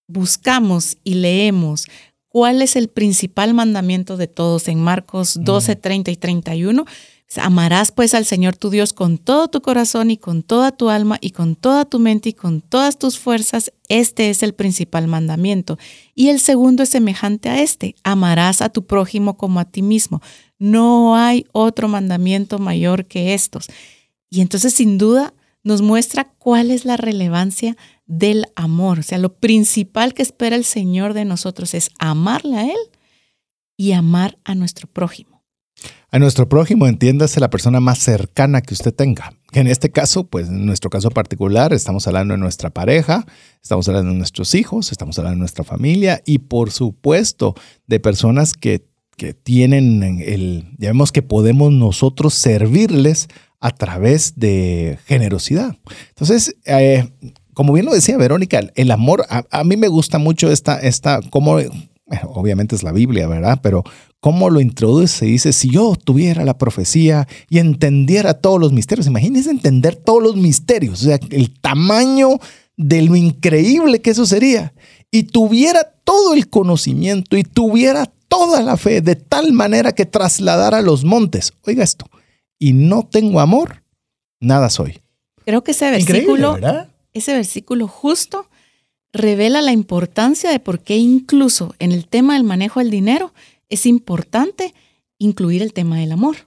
buscamos 0.08 0.98
y 1.04 1.16
leemos 1.16 1.88
cuál 2.28 2.62
es 2.62 2.76
el 2.76 2.90
principal 2.90 3.54
mandamiento 3.54 4.18
de 4.18 4.28
todos 4.28 4.68
en 4.68 4.82
Marcos 4.82 5.38
12, 5.42 5.76
30 5.76 6.12
y 6.12 6.16
31, 6.18 6.86
Amarás 7.42 7.92
pues 7.92 8.14
al 8.14 8.26
Señor 8.26 8.56
tu 8.56 8.70
Dios 8.70 8.94
con 8.94 9.18
todo 9.18 9.48
tu 9.48 9.62
corazón 9.62 10.12
y 10.12 10.18
con 10.18 10.44
toda 10.44 10.72
tu 10.72 10.90
alma 10.90 11.18
y 11.20 11.32
con 11.32 11.56
toda 11.56 11.86
tu 11.86 12.00
mente 12.00 12.30
y 12.30 12.34
con 12.34 12.62
todas 12.62 13.00
tus 13.00 13.18
fuerzas. 13.18 13.72
Este 13.90 14.30
es 14.30 14.44
el 14.44 14.54
principal 14.54 15.08
mandamiento. 15.08 15.78
Y 16.14 16.30
el 16.30 16.40
segundo 16.40 16.84
es 16.84 16.90
semejante 16.90 17.50
a 17.50 17.62
este. 17.62 17.96
Amarás 18.04 18.62
a 18.62 18.70
tu 18.70 18.86
prójimo 18.86 19.38
como 19.38 19.60
a 19.60 19.66
ti 19.66 19.82
mismo. 19.82 20.22
No 20.60 21.16
hay 21.16 21.46
otro 21.52 21.88
mandamiento 21.88 22.60
mayor 22.60 23.06
que 23.06 23.34
estos. 23.34 23.68
Y 24.34 24.42
entonces 24.42 24.74
sin 24.74 24.98
duda 24.98 25.36
nos 25.64 25.84
muestra 25.84 26.34
cuál 26.40 26.72
es 26.72 26.86
la 26.86 26.98
relevancia 26.98 27.78
del 28.08 28.48
amor. 28.56 28.98
O 28.98 29.04
sea, 29.04 29.20
lo 29.20 29.36
principal 29.36 30.16
que 30.16 30.24
espera 30.24 30.56
el 30.56 30.66
Señor 30.66 31.14
de 31.14 31.24
nosotros 31.24 31.76
es 31.76 31.92
amarle 32.00 32.58
a 32.58 32.64
Él 32.64 32.80
y 33.78 33.92
amar 33.92 34.40
a 34.44 34.56
nuestro 34.56 34.88
prójimo. 34.88 35.44
A 36.10 36.18
nuestro 36.18 36.50
prójimo, 36.50 36.88
entiéndase 36.88 37.40
la 37.40 37.52
persona 37.52 37.80
más 37.80 38.00
cercana 38.00 38.62
que 38.62 38.74
usted 38.74 38.92
tenga. 38.92 39.34
En 39.52 39.68
este 39.68 39.92
caso, 39.92 40.24
pues 40.24 40.48
en 40.48 40.66
nuestro 40.66 40.90
caso 40.90 41.12
particular, 41.12 41.72
estamos 41.72 42.08
hablando 42.08 42.34
de 42.34 42.40
nuestra 42.40 42.72
pareja, 42.72 43.28
estamos 43.62 43.88
hablando 43.88 44.14
de 44.14 44.18
nuestros 44.18 44.56
hijos, 44.56 44.92
estamos 44.92 45.20
hablando 45.20 45.36
de 45.36 45.42
nuestra 45.42 45.64
familia 45.64 46.24
y 46.26 46.40
por 46.40 46.72
supuesto 46.72 47.54
de 47.86 48.00
personas 48.00 48.54
que, 48.54 48.88
que 49.16 49.36
tienen 49.36 50.02
el, 50.26 50.72
ya 50.80 50.90
vemos 50.90 51.12
que 51.12 51.22
podemos 51.22 51.72
nosotros 51.72 52.34
servirles 52.34 53.28
a 53.64 53.72
través 53.72 54.34
de 54.36 55.00
generosidad. 55.06 55.78
Entonces, 56.10 56.54
eh, 56.66 57.10
como 57.54 57.72
bien 57.72 57.86
lo 57.86 57.94
decía 57.94 58.18
Verónica, 58.18 58.60
el 58.76 58.92
amor, 58.92 59.26
a, 59.30 59.64
mí 59.64 59.78
me 59.78 59.88
gusta 59.88 60.18
mucho 60.18 60.52
esta, 60.52 60.78
esta, 60.80 61.22
cómo, 61.30 61.60
obviamente 62.26 62.76
es 62.76 62.84
la 62.84 62.92
Biblia, 62.92 63.26
¿verdad? 63.26 63.62
Pero 63.64 63.86
cómo 64.20 64.50
lo 64.50 64.60
introduce, 64.60 65.26
dice, 65.26 65.54
si 65.54 65.70
yo 65.70 65.96
tuviera 65.96 66.44
la 66.44 66.58
profecía 66.58 67.26
y 67.50 67.60
entendiera 67.60 68.34
todos 68.34 68.60
los 68.60 68.74
misterios, 68.74 69.08
imagínense 69.08 69.50
entender 69.50 69.96
todos 69.96 70.22
los 70.22 70.36
misterios, 70.36 71.02
o 71.02 71.06
sea, 71.06 71.18
el 71.30 71.58
tamaño 71.62 72.40
de 72.76 73.02
lo 73.04 73.16
increíble 73.16 74.02
que 74.02 74.10
eso 74.10 74.26
sería, 74.26 74.74
y 75.10 75.24
tuviera 75.24 75.94
todo 76.04 76.34
el 76.34 76.50
conocimiento 76.50 77.38
y 77.38 77.44
tuviera 77.44 78.12
toda 78.28 78.62
la 78.62 78.76
fe 78.76 79.00
de 79.00 79.16
tal 79.16 79.54
manera 79.54 79.94
que 79.94 80.06
trasladara 80.06 80.82
los 80.82 81.06
montes, 81.06 81.54
oiga 81.66 81.86
esto, 81.86 82.08
y 82.64 82.72
no 82.72 83.04
tengo 83.04 83.42
amor, 83.42 83.84
nada 84.40 84.70
soy. 84.70 85.02
Creo 85.44 85.66
que 85.66 85.72
ese 85.72 85.92
versículo, 85.92 86.58
ese 87.12 87.34
versículo 87.34 87.90
justo 87.90 88.48
revela 89.12 89.62
la 89.62 89.74
importancia 89.74 90.50
de 90.50 90.62
por 90.62 90.80
qué 90.80 90.96
incluso 90.96 91.76
en 91.80 91.92
el 91.92 92.08
tema 92.08 92.36
del 92.36 92.46
manejo 92.46 92.80
del 92.80 92.90
dinero 92.90 93.34
es 93.68 93.86
importante 93.86 94.74
incluir 95.18 95.62
el 95.62 95.74
tema 95.74 95.98
del 95.98 96.14
amor. 96.14 96.38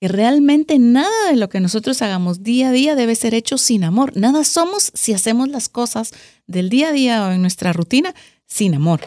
Que 0.00 0.08
realmente 0.08 0.78
nada 0.78 1.28
de 1.28 1.36
lo 1.36 1.50
que 1.50 1.60
nosotros 1.60 2.00
hagamos 2.00 2.42
día 2.42 2.70
a 2.70 2.72
día 2.72 2.94
debe 2.94 3.14
ser 3.14 3.34
hecho 3.34 3.58
sin 3.58 3.84
amor. 3.84 4.16
Nada 4.16 4.44
somos 4.44 4.90
si 4.94 5.12
hacemos 5.12 5.50
las 5.50 5.68
cosas 5.68 6.12
del 6.46 6.70
día 6.70 6.88
a 6.88 6.92
día 6.92 7.26
o 7.26 7.30
en 7.30 7.42
nuestra 7.42 7.74
rutina 7.74 8.14
sin 8.46 8.74
amor 8.74 9.02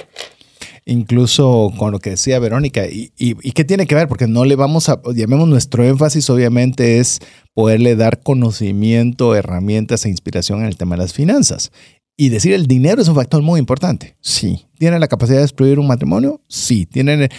incluso 0.85 1.73
con 1.77 1.91
lo 1.91 1.99
que 1.99 2.11
decía 2.11 2.39
Verónica. 2.39 2.85
¿Y, 2.87 3.09
qué 3.51 3.63
tiene 3.63 3.87
que 3.87 3.95
ver? 3.95 4.07
Porque 4.07 4.27
no 4.27 4.45
le 4.45 4.55
vamos 4.55 4.87
a, 4.89 5.01
llamemos 5.13 5.47
nuestro 5.47 5.83
énfasis, 5.83 6.29
obviamente 6.29 6.99
es 6.99 7.19
poderle 7.53 7.95
dar 7.95 8.21
conocimiento, 8.21 9.35
herramientas 9.35 10.05
e 10.05 10.09
inspiración 10.09 10.59
en 10.59 10.67
el 10.67 10.77
tema 10.77 10.95
de 10.95 11.01
las 11.01 11.13
finanzas. 11.13 11.71
Y 12.17 12.29
decir 12.29 12.53
el 12.53 12.67
dinero 12.67 13.01
es 13.01 13.09
un 13.09 13.15
factor 13.15 13.41
muy 13.41 13.59
importante. 13.59 14.15
Sí. 14.21 14.67
¿Tiene 14.77 14.99
la 14.99 15.07
capacidad 15.07 15.37
de 15.37 15.41
destruir 15.41 15.79
un 15.79 15.87
matrimonio? 15.87 16.39
Sí. 16.47 16.85
¿Tiene, 16.85 17.29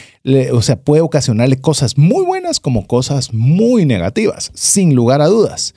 o 0.52 0.60
sea, 0.60 0.76
puede 0.76 1.00
ocasionarle 1.00 1.58
cosas 1.58 1.96
muy 1.96 2.26
buenas 2.26 2.60
como 2.60 2.86
cosas 2.86 3.32
muy 3.32 3.86
negativas, 3.86 4.50
sin 4.54 4.94
lugar 4.94 5.22
a 5.22 5.28
dudas. 5.28 5.74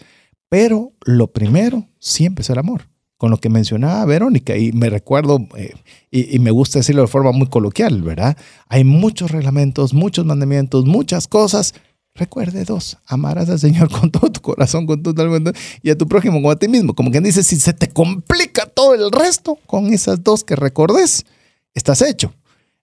Pero 0.50 0.92
lo 1.06 1.32
primero 1.32 1.88
siempre 2.00 2.42
es 2.42 2.50
el 2.50 2.58
amor 2.58 2.89
con 3.20 3.32
lo 3.32 3.38
que 3.38 3.50
mencionaba 3.50 4.06
Verónica 4.06 4.56
y 4.56 4.72
me 4.72 4.90
recuerdo 4.90 5.46
eh, 5.58 5.74
y, 6.10 6.40
me 6.40 6.52
gusta 6.52 6.80
decirlo 6.80 7.02
de 7.02 7.10
forma 7.10 7.34
muy 7.34 7.48
coloquial, 7.48 8.02
¿verdad? 8.02 8.38
Hay 8.70 8.86
muchos 8.86 9.30
reglamentos, 9.30 9.94
muchos 9.94 10.26
mandamientos, 10.26 10.86
muchas 10.86 11.28
cosas. 11.28 11.74
Recuerde 12.16 12.64
dos, 12.64 12.98
amarás 13.06 13.50
al 13.50 13.60
Señor 13.60 13.92
con 14.00 14.10
todo 14.10 14.32
tu 14.32 14.40
corazón, 14.40 14.88
con 14.88 15.04
todo 15.04 15.14
tu 15.14 15.52
y 15.84 15.90
a 15.90 15.98
tu 15.98 16.08
prójimo 16.08 16.38
como 16.38 16.50
a 16.50 16.56
ti 16.56 16.70
mismo. 16.70 16.96
Como 16.96 17.12
quien 17.12 17.26
dice, 17.26 17.44
si 17.44 17.60
se 17.60 17.74
te 17.74 17.90
complica 17.90 18.66
todo 18.66 18.96
el 18.96 19.12
resto 19.12 19.60
con 19.66 19.94
esas 19.94 20.24
dos 20.24 20.46
que 20.46 20.56
recordes, 20.56 21.26
estás 21.74 22.02
hecho. 22.02 22.34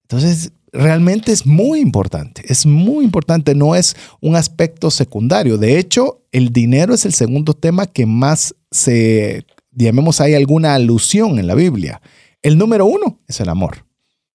Entonces, 0.03 0.53
realmente 0.71 1.33
es 1.33 1.47
muy 1.47 1.81
importante, 1.81 2.45
es 2.47 2.67
muy 2.67 3.07
importante, 3.07 3.55
no 3.55 3.75
es 3.75 3.97
un 4.21 4.37
aspecto 4.37 4.91
secundario. 4.91 5.57
De 5.57 5.79
hecho, 5.79 6.21
el 6.31 6.53
dinero 6.53 6.93
es 6.93 7.07
el 7.07 7.15
segundo 7.15 7.55
tema 7.55 7.87
que 7.87 8.05
más 8.05 8.55
se 8.71 9.47
llamemos, 9.85 10.21
hay 10.21 10.35
alguna 10.35 10.75
alusión 10.75 11.39
en 11.39 11.47
la 11.47 11.55
Biblia. 11.55 12.01
El 12.43 12.59
número 12.59 12.87
uno 12.87 13.21
es 13.27 13.41
el 13.41 13.49
amor. 13.49 13.87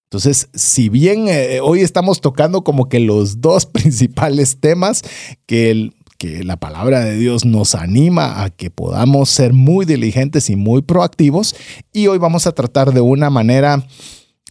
Entonces, 0.06 0.50
si 0.54 0.90
bien 0.90 1.28
eh, 1.30 1.62
hoy 1.62 1.80
estamos 1.80 2.20
tocando 2.20 2.64
como 2.64 2.90
que 2.90 3.00
los 3.00 3.42
dos 3.42 3.66
principales 3.66 4.60
temas 4.60 5.04
que, 5.46 5.92
que 6.18 6.44
la 6.44 6.58
palabra 6.58 7.00
de 7.00 7.18
Dios 7.18 7.46
nos 7.46 7.76
anima 7.76 8.44
a 8.44 8.50
que 8.50 8.70
podamos 8.70 9.30
ser 9.30 9.54
muy 9.54 9.86
diligentes 9.86 10.50
y 10.50 10.56
muy 10.56 10.82
proactivos, 10.82 11.56
y 11.94 12.08
hoy 12.08 12.18
vamos 12.18 12.46
a 12.46 12.52
tratar 12.52 12.94
de 12.94 13.02
una 13.02 13.30
manera, 13.30 13.86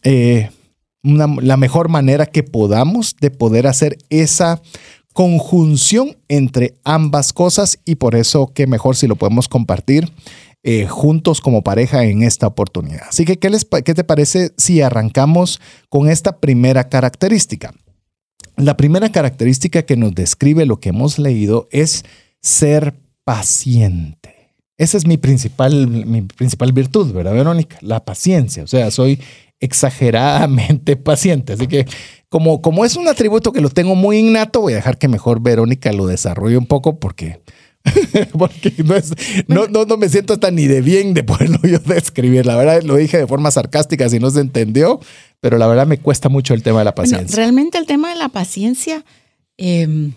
eh, 0.02 0.50
la 1.02 1.56
mejor 1.56 1.88
manera 1.88 2.26
que 2.26 2.42
podamos 2.42 3.16
de 3.20 3.30
poder 3.30 3.66
hacer 3.66 3.98
esa 4.08 4.60
conjunción 5.12 6.16
entre 6.28 6.74
ambas 6.84 7.32
cosas 7.32 7.78
y 7.84 7.96
por 7.96 8.14
eso 8.14 8.52
que 8.54 8.66
mejor 8.66 8.96
si 8.96 9.06
lo 9.06 9.16
podemos 9.16 9.48
compartir 9.48 10.10
eh, 10.62 10.86
juntos 10.86 11.40
como 11.40 11.62
pareja 11.62 12.04
en 12.04 12.22
esta 12.22 12.46
oportunidad. 12.46 13.02
Así 13.08 13.24
que, 13.24 13.38
¿qué, 13.38 13.48
les, 13.50 13.64
¿qué 13.64 13.94
te 13.94 14.04
parece 14.04 14.52
si 14.56 14.82
arrancamos 14.82 15.60
con 15.88 16.08
esta 16.08 16.38
primera 16.38 16.88
característica? 16.88 17.72
La 18.56 18.76
primera 18.76 19.10
característica 19.10 19.82
que 19.82 19.96
nos 19.96 20.14
describe 20.14 20.66
lo 20.66 20.78
que 20.78 20.90
hemos 20.90 21.18
leído 21.18 21.68
es 21.70 22.04
ser 22.42 22.94
paciente. 23.24 24.40
Esa 24.76 24.96
es 24.96 25.06
mi 25.06 25.16
principal, 25.16 25.86
mi 25.88 26.22
principal 26.22 26.72
virtud, 26.72 27.12
¿verdad, 27.12 27.32
Verónica? 27.32 27.78
La 27.80 28.04
paciencia. 28.04 28.62
O 28.62 28.66
sea, 28.66 28.90
soy 28.90 29.20
exageradamente 29.60 30.96
paciente. 30.96 31.52
Así 31.52 31.66
que 31.68 31.86
como, 32.28 32.62
como 32.62 32.84
es 32.84 32.96
un 32.96 33.08
atributo 33.08 33.52
que 33.52 33.60
lo 33.60 33.70
tengo 33.70 33.94
muy 33.94 34.18
innato, 34.18 34.60
voy 34.60 34.74
a 34.74 34.76
dejar 34.76 34.98
que 34.98 35.08
mejor 35.08 35.40
Verónica 35.40 35.92
lo 35.92 36.06
desarrolle 36.06 36.56
un 36.56 36.66
poco 36.66 36.98
porque 36.98 37.40
Porque 38.38 38.72
no, 39.46 39.66
no, 39.66 39.84
no, 39.84 39.96
me 39.96 40.08
siento 40.08 40.34
hasta 40.34 40.50
ni 40.50 40.66
de 40.66 40.80
bien 40.80 41.14
de 41.14 41.24
poderlo 41.24 41.58
yo 41.62 41.78
describir. 41.78 42.46
La 42.46 42.56
verdad 42.56 42.82
lo 42.82 42.96
dije 42.96 43.18
de 43.18 43.26
forma 43.26 43.50
sarcástica 43.50 44.08
si 44.08 44.18
no 44.18 44.30
se 44.30 44.40
entendió, 44.40 45.00
pero 45.40 45.58
la 45.58 45.66
verdad 45.66 45.86
me 45.86 45.98
cuesta 45.98 46.28
mucho 46.28 46.54
el 46.54 46.62
tema 46.62 46.80
de 46.80 46.84
la 46.84 46.94
paciencia. 46.94 47.36
realmente 47.36 47.78
el 47.78 47.86
tema 47.86 48.10
de 48.10 48.16
la 48.16 48.28
paciencia, 48.28 49.04
em, 49.56 50.12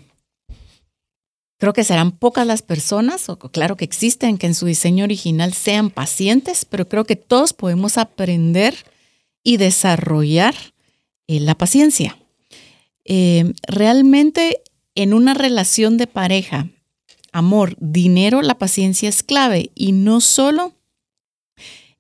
creo 1.58 1.74
que 1.74 1.84
serán 1.84 2.12
pocas 2.12 2.46
las 2.46 2.62
personas, 2.62 3.30
o 3.30 3.38
claro 3.38 3.78
que 3.78 3.86
existen, 3.86 4.38
que 4.38 4.48
en 4.48 4.56
su 4.56 4.66
diseño 4.66 5.06
original 5.06 5.54
sean 5.54 5.90
pacientes, 5.90 6.66
pero 6.66 6.90
creo 6.90 7.06
que 7.06 7.16
todos 7.16 7.54
podemos 7.54 7.98
aprender 7.98 8.76
y 9.44 9.58
desarrollar 9.58 10.56
eh, 11.28 11.40
la 11.40 11.56
paciencia. 11.56 12.18
Em, 13.06 13.54
realmente 13.68 14.62
en 14.96 15.14
una 15.14 15.34
relación 15.34 15.98
de 15.98 16.08
pareja, 16.08 16.68
amor, 17.34 17.76
dinero, 17.80 18.42
la 18.42 18.58
paciencia 18.58 19.10
es 19.10 19.24
clave 19.24 19.72
y 19.76 19.92
no 19.92 20.22
solo 20.22 20.74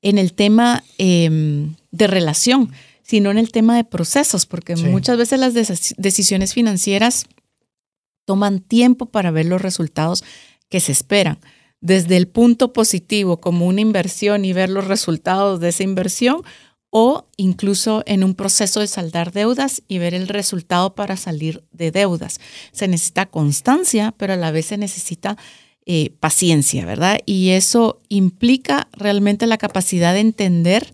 en 0.01 0.17
el 0.17 0.33
tema 0.33 0.83
em, 0.97 1.75
de 1.91 2.07
relación, 2.07 2.71
sino 3.01 3.31
en 3.31 3.37
el 3.37 3.51
tema 3.51 3.75
de 3.75 3.83
procesos, 3.83 4.45
porque 4.45 4.75
muchas 4.75 5.17
veces 5.17 5.39
las 5.39 5.53
decisiones 5.97 6.53
financieras 6.53 7.25
toman 8.25 8.59
tiempo 8.59 9.07
para 9.07 9.31
ver 9.31 9.45
los 9.45 9.61
resultados 9.61 10.23
que 10.69 10.79
se 10.79 10.91
esperan. 10.93 11.39
Desde 11.81 12.15
el 12.15 12.27
punto 12.27 12.71
positivo 12.71 13.41
como 13.41 13.67
una 13.67 13.81
inversión 13.81 14.45
y 14.45 14.53
ver 14.53 14.69
los 14.69 14.87
resultados 14.87 15.59
de 15.59 15.69
esa 15.69 15.83
inversión 15.83 16.43
o 16.95 17.25
incluso 17.37 18.03
en 18.05 18.23
un 18.23 18.35
proceso 18.35 18.79
de 18.79 18.85
saldar 18.85 19.31
deudas 19.31 19.81
y 19.87 19.97
ver 19.97 20.13
el 20.13 20.27
resultado 20.27 20.93
para 20.93 21.17
salir 21.17 21.63
de 21.71 21.89
deudas. 21.89 22.39
Se 22.71 22.87
necesita 22.87 23.25
constancia, 23.25 24.13
pero 24.15 24.33
a 24.33 24.35
la 24.35 24.51
vez 24.51 24.67
se 24.67 24.77
necesita 24.77 25.35
eh, 25.87 26.13
paciencia, 26.19 26.85
¿verdad? 26.85 27.17
Y 27.25 27.49
eso 27.49 27.99
implica 28.09 28.89
realmente 28.91 29.47
la 29.47 29.57
capacidad 29.57 30.13
de 30.13 30.19
entender 30.19 30.93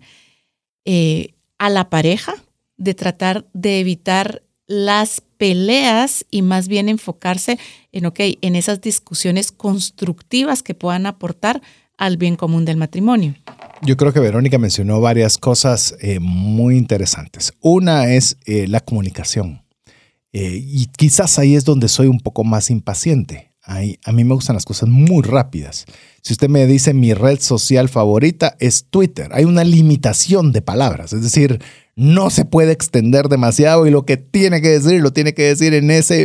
eh, 0.86 1.34
a 1.58 1.70
la 1.70 1.90
pareja, 1.90 2.36
de 2.78 2.94
tratar 2.94 3.46
de 3.52 3.82
evitar 3.82 4.44
las 4.68 5.22
peleas 5.36 6.26
y 6.32 6.44
más 6.44 6.70
bien 6.70 6.88
enfocarse 6.88 7.60
en, 7.92 8.06
ok, 8.06 8.20
en 8.40 8.56
esas 8.56 8.80
discusiones 8.80 9.52
constructivas 9.52 10.64
que 10.64 10.76
puedan 10.76 11.08
aportar 11.08 11.62
al 12.00 12.18
bien 12.18 12.36
común 12.36 12.66
del 12.66 12.78
matrimonio. 12.78 13.36
Yo 13.82 13.96
creo 13.96 14.12
que 14.12 14.20
Verónica 14.20 14.58
mencionó 14.58 15.00
varias 15.00 15.38
cosas 15.38 15.96
eh, 16.02 16.20
muy 16.20 16.78
interesantes. 16.78 17.54
Una 17.62 18.12
es 18.14 18.38
eh, 18.46 18.68
la 18.68 18.80
comunicación. 18.80 19.64
Eh, 20.34 20.62
y 20.64 20.88
quizás 20.88 21.40
ahí 21.40 21.56
es 21.56 21.66
donde 21.66 21.88
soy 21.88 22.08
un 22.08 22.20
poco 22.20 22.44
más 22.44 22.70
impaciente. 22.72 23.54
Ahí, 23.64 24.00
a 24.04 24.12
mí 24.12 24.24
me 24.24 24.34
gustan 24.34 24.56
las 24.56 24.66
cosas 24.66 24.90
muy 24.90 25.22
rápidas. 25.22 25.86
Si 26.22 26.34
usted 26.34 26.50
me 26.50 26.66
dice 26.66 26.94
mi 26.94 27.14
red 27.14 27.40
social 27.40 27.88
favorita 27.88 28.56
es 28.60 28.86
Twitter, 28.90 29.30
hay 29.32 29.46
una 29.46 29.64
limitación 29.64 30.52
de 30.52 30.62
palabras. 30.62 31.14
Es 31.14 31.22
decir, 31.22 31.62
no 31.96 32.30
se 32.30 32.46
puede 32.46 32.72
extender 32.72 33.28
demasiado 33.28 33.86
y 33.86 33.92
lo 33.92 34.06
que 34.06 34.18
tiene 34.18 34.62
que 34.62 34.70
decir 34.70 35.02
lo 35.02 35.14
tiene 35.14 35.34
que 35.34 35.44
decir 35.44 35.74
en 35.74 35.92
esa 35.92 36.16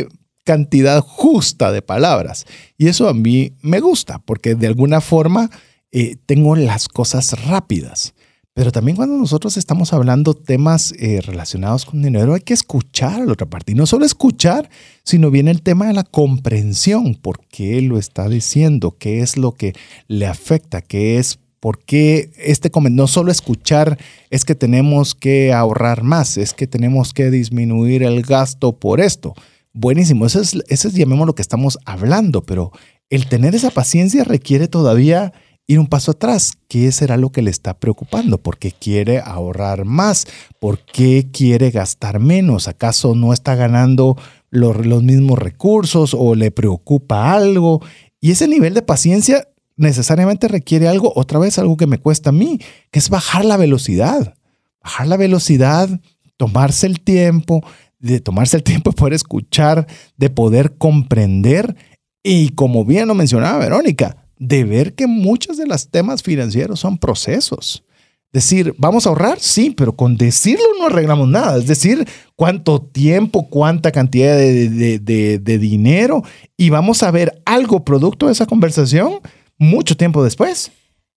cantidad 0.45 1.01
justa 1.01 1.73
de 1.73 1.81
palabras. 1.81 2.45
Y 2.77 2.87
eso 2.87 3.09
a 3.09 3.13
mí 3.13 3.53
me 3.61 3.81
gusta 3.81 4.19
porque 4.19 4.55
de 4.55 4.67
alguna 4.67 5.01
forma 5.01 5.49
eh, 5.91 6.15
tengo 6.25 6.55
las 6.55 6.87
cosas 6.87 7.45
rápidas. 7.45 8.13
Pero 8.53 8.71
también 8.71 8.95
cuando 8.95 9.17
nosotros 9.17 9.57
estamos 9.57 9.91
hablando 9.91 10.33
temas 10.33 10.93
eh, 10.97 11.19
relacionados 11.21 11.85
con 11.85 12.01
dinero, 12.01 12.33
hay 12.33 12.39
que 12.39 12.53
escuchar 12.53 13.21
a 13.21 13.25
la 13.25 13.33
otra 13.33 13.49
parte. 13.49 13.73
Y 13.73 13.75
no 13.75 13.85
solo 13.85 14.05
escuchar, 14.05 14.69
sino 15.03 15.29
viene 15.29 15.51
el 15.51 15.61
tema 15.61 15.87
de 15.87 15.93
la 15.93 16.03
comprensión. 16.03 17.15
¿Por 17.15 17.45
qué 17.47 17.81
lo 17.81 17.97
está 17.97 18.29
diciendo? 18.29 18.95
¿Qué 18.97 19.19
es 19.19 19.35
lo 19.35 19.51
que 19.51 19.73
le 20.07 20.25
afecta? 20.25 20.81
¿Qué 20.81 21.17
es 21.17 21.37
por 21.59 21.79
qué 21.79 22.31
este 22.37 22.71
no 22.91 23.07
solo 23.07 23.31
escuchar 23.31 23.97
es 24.29 24.45
que 24.45 24.55
tenemos 24.55 25.15
que 25.15 25.51
ahorrar 25.51 26.03
más, 26.03 26.37
es 26.37 26.53
que 26.53 26.67
tenemos 26.67 27.11
que 27.11 27.31
disminuir 27.31 28.03
el 28.03 28.21
gasto 28.21 28.77
por 28.77 29.01
esto? 29.01 29.33
Buenísimo, 29.77 30.25
eso 30.25 30.39
es, 30.39 30.55
eso 30.69 30.87
es 30.87 30.97
lo 30.97 31.35
que 31.35 31.41
estamos 31.41 31.77
hablando, 31.83 32.43
pero 32.43 32.71
el 33.09 33.27
tener 33.27 33.55
esa 33.55 33.71
paciencia 33.71 34.23
requiere 34.23 34.69
todavía 34.69 35.33
ir 35.67 35.79
un 35.79 35.87
paso 35.87 36.11
atrás. 36.11 36.53
¿Qué 36.69 36.93
será 36.93 37.17
lo 37.17 37.33
que 37.33 37.41
le 37.41 37.51
está 37.51 37.77
preocupando? 37.77 38.37
¿Por 38.37 38.57
qué 38.57 38.71
quiere 38.71 39.19
ahorrar 39.19 39.83
más? 39.83 40.27
¿Por 40.59 40.79
qué 40.79 41.27
quiere 41.29 41.71
gastar 41.71 42.21
menos? 42.21 42.69
¿Acaso 42.69 43.15
no 43.15 43.33
está 43.33 43.55
ganando 43.55 44.15
los 44.49 45.03
mismos 45.03 45.39
recursos 45.39 46.15
o 46.17 46.35
le 46.35 46.51
preocupa 46.51 47.33
algo? 47.33 47.81
Y 48.21 48.31
ese 48.31 48.47
nivel 48.47 48.75
de 48.75 48.81
paciencia 48.81 49.45
necesariamente 49.75 50.47
requiere 50.47 50.87
algo, 50.87 51.11
otra 51.17 51.37
vez 51.37 51.59
algo 51.59 51.75
que 51.75 51.85
me 51.85 51.97
cuesta 51.97 52.29
a 52.29 52.33
mí, 52.33 52.61
que 52.91 52.99
es 52.99 53.09
bajar 53.09 53.43
la 53.43 53.57
velocidad. 53.57 54.35
Bajar 54.81 55.07
la 55.07 55.17
velocidad, 55.17 55.99
tomarse 56.37 56.87
el 56.87 57.01
tiempo, 57.01 57.61
de 58.05 58.19
tomarse 58.19 58.57
el 58.57 58.63
tiempo 58.63 58.91
de 58.91 58.95
poder 58.95 59.13
escuchar, 59.13 59.87
de 60.17 60.29
poder 60.29 60.77
comprender 60.77 61.75
y 62.23 62.49
como 62.49 62.85
bien 62.85 63.07
lo 63.07 63.15
mencionaba 63.15 63.59
Verónica, 63.59 64.17
de 64.37 64.63
ver 64.63 64.93
que 64.93 65.07
muchos 65.07 65.57
de 65.57 65.65
los 65.65 65.89
temas 65.89 66.23
financieros 66.23 66.79
son 66.79 66.97
procesos. 66.97 67.83
Decir, 68.31 68.75
¿vamos 68.77 69.05
a 69.05 69.09
ahorrar? 69.09 69.39
Sí, 69.39 69.71
pero 69.71 69.95
con 69.95 70.17
decirlo 70.17 70.65
no 70.77 70.87
arreglamos 70.87 71.27
nada. 71.27 71.57
Es 71.57 71.67
decir, 71.67 72.05
cuánto 72.35 72.81
tiempo, 72.81 73.47
cuánta 73.47 73.91
cantidad 73.91 74.35
de, 74.35 75.57
dinero 75.59 76.23
y 76.57 76.69
vamos 76.69 77.01
a 77.01 77.11
ver 77.11 77.41
algo 77.45 77.85
producto 77.85 78.25
de 78.25 78.33
esa 78.33 78.45
conversación 78.45 79.19
mucho 79.57 79.95
tiempo 79.95 80.23
después. 80.23 80.71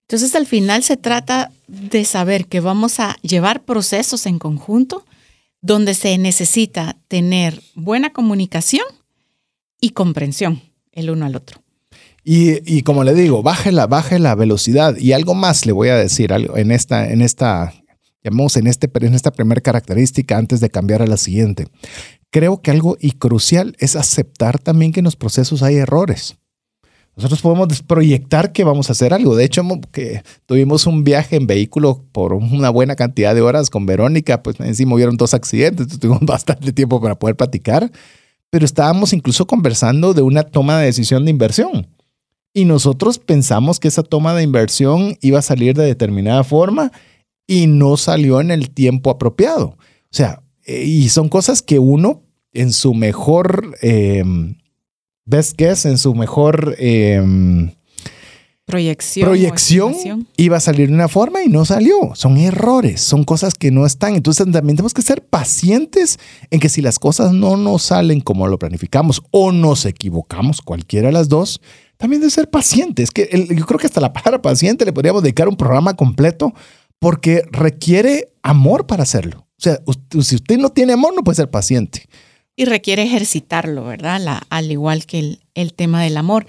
Entonces, 0.07 0.35
al 0.37 0.47
final 0.47 0.83
se 0.85 0.97
trata 0.97 1.51
de 1.67 2.05
saber 2.05 2.47
que 2.47 2.61
vamos 2.61 3.01
a 3.01 3.17
llevar 3.23 3.63
procesos 3.63 4.25
en 4.27 4.39
conjunto 4.39 5.05
donde 5.61 5.95
se 5.95 6.17
necesita 6.19 6.99
tener 7.09 7.63
buena 7.75 8.13
comunicación 8.13 8.87
y 9.81 9.91
comprensión 9.91 10.63
el 10.93 11.11
uno 11.11 11.27
al 11.27 11.37
otro. 11.37 11.63
Y, 12.31 12.83
como 12.83 13.05
le 13.05 13.15
digo, 13.15 13.43
baje 13.43 13.73
la, 13.73 13.87
baje 13.87 14.19
la 14.19 14.35
velocidad. 14.35 14.97
Y 14.99 15.13
algo 15.13 15.35
más 15.35 15.65
le 15.65 15.73
voy 15.73 15.89
a 15.89 15.97
decir 15.97 16.35
algo 16.35 16.59
en 16.59 16.73
esta, 16.73 17.11
en 17.11 17.23
esta, 17.23 17.73
llamamos 18.23 18.59
en, 18.59 18.67
este, 18.67 18.91
en 19.01 19.15
esta 19.15 19.31
primera 19.31 19.63
característica 19.63 20.37
antes 20.37 20.61
de 20.61 20.69
cambiar 20.69 21.01
a 21.01 21.07
la 21.07 21.17
siguiente. 21.17 21.69
Creo 22.31 22.61
que 22.61 22.71
algo 22.71 22.99
y 23.01 23.13
crucial 23.13 23.77
es 23.79 23.97
aceptar 23.97 24.59
también 24.59 24.93
que 24.93 25.01
en 25.01 25.05
los 25.05 25.17
procesos 25.17 25.63
hay 25.63 25.77
errores. 25.77 26.37
Nosotros 27.19 27.43
podemos 27.43 27.83
proyectar 27.83 28.53
que 28.53 28.63
vamos 28.63 28.89
a 28.89 28.93
hacer 28.93 29.13
algo. 29.13 29.35
De 29.35 29.43
hecho, 29.43 29.65
que 29.91 30.23
tuvimos 30.47 30.87
un 30.87 31.03
viaje 31.03 31.35
en 31.35 31.49
vehículo 31.49 32.05
por 32.13 32.33
una 32.33 32.71
buena 32.71 32.95
cantidad 32.95 33.35
de 33.35 33.41
horas 33.41 33.71
con 33.71 33.87
Verónica, 33.87 34.41
pues 34.45 34.61
encima 34.61 34.95
hubieron 34.95 35.17
dos 35.17 35.35
accidentes, 35.35 35.99
tuvimos 35.99 36.21
bastante 36.23 36.73
tiempo 36.73 37.01
para 37.01 37.19
poder 37.19 37.35
platicar, 37.35 37.91
pero 38.51 38.65
estábamos 38.65 39.13
incluso 39.13 39.49
conversando 39.49 40.15
de 40.15 40.23
una 40.23 40.45
toma 40.45 40.79
de 40.79 40.87
decisión 40.87 41.25
de 41.25 41.33
inversión. 41.33 41.89
Y 42.55 42.67
nosotros 42.67 43.19
pensamos 43.19 43.81
que 43.81 43.89
esa 43.89 44.05
toma 44.05 44.33
de 44.33 44.45
inversión 44.45 45.17
iba 45.21 45.41
a 45.41 45.43
salir 45.43 45.75
de 45.75 45.87
determinada 45.87 46.45
forma 46.45 46.93
y 47.49 47.67
no 47.67 47.97
salió 47.97 48.41
en 48.41 48.53
el 48.53 48.71
tiempo 48.71 49.11
apropiado. 49.11 49.71
O 49.77 50.13
sea, 50.13 50.45
eh, 50.65 50.85
y 50.85 51.09
son 51.09 51.29
cosas 51.29 51.63
que 51.63 51.81
uno 51.81 52.23
en 52.53 52.73
su 52.73 52.95
mejor 52.95 53.77
eh, 53.83 54.23
best 55.29 55.55
guess, 55.57 55.85
en 55.85 55.99
su 55.99 56.15
mejor 56.15 56.75
em, 56.79 57.71
proyección, 58.65 59.27
proyección 59.27 60.27
iba 60.37 60.57
a 60.57 60.61
salir 60.61 60.89
de 60.89 60.95
una 60.95 61.09
forma 61.09 61.43
y 61.43 61.49
no 61.49 61.65
salió. 61.65 62.15
Son 62.15 62.39
errores, 62.39 63.01
son 63.01 63.25
cosas 63.25 63.55
que 63.55 63.71
no 63.71 63.87
están. 63.87 64.15
Entonces 64.15 64.45
también 64.51 64.77
tenemos 64.77 64.95
que 64.95 65.03
ser 65.03 65.25
pacientes 65.25 66.19
en 66.51 66.61
que 66.61 66.69
si 66.69 66.83
las 66.83 66.99
cosas 66.99 67.33
no 67.33 67.57
nos 67.57 67.83
salen 67.83 68.21
como 68.21 68.47
lo 68.47 68.59
planificamos 68.59 69.23
o 69.31 69.53
nos 69.53 69.87
equivocamos, 69.87 70.63
cualquiera 70.63 71.09
de 71.09 71.13
las 71.13 71.29
dos, 71.29 71.61
también 71.97 72.23
de 72.23 72.31
ser 72.31 72.51
pacientes. 72.51 73.11
Que 73.11 73.47
yo 73.51 73.67
creo 73.67 73.79
que 73.79 73.87
hasta 73.87 74.01
la 74.01 74.13
palabra 74.13 74.43
paciente 74.43 74.85
le 74.85 74.93
podríamos 74.93 75.23
dedicar 75.23 75.49
un 75.49 75.57
programa 75.57 75.95
completo 75.95 76.55
porque 76.99 77.43
requiere 77.53 78.33
amor 78.43 78.87
para 78.87 79.03
hacerlo. 79.03 79.47
O 79.59 79.61
sea, 79.61 79.81
si 80.23 80.37
usted 80.37 80.59
no 80.59 80.71
tiene 80.71 80.93
amor, 80.93 81.15
no 81.15 81.23
puede 81.23 81.37
ser 81.37 81.51
paciente. 81.51 82.09
Y 82.59 82.65
requiere 82.65 83.05
ejercitarlo, 83.05 83.85
¿verdad? 83.85 84.43
al 84.51 84.73
igual 84.73 85.07
que 85.07 85.39
el, 85.55 85.75
tema 85.75 86.03
del 86.03 86.17
amor. 86.17 86.45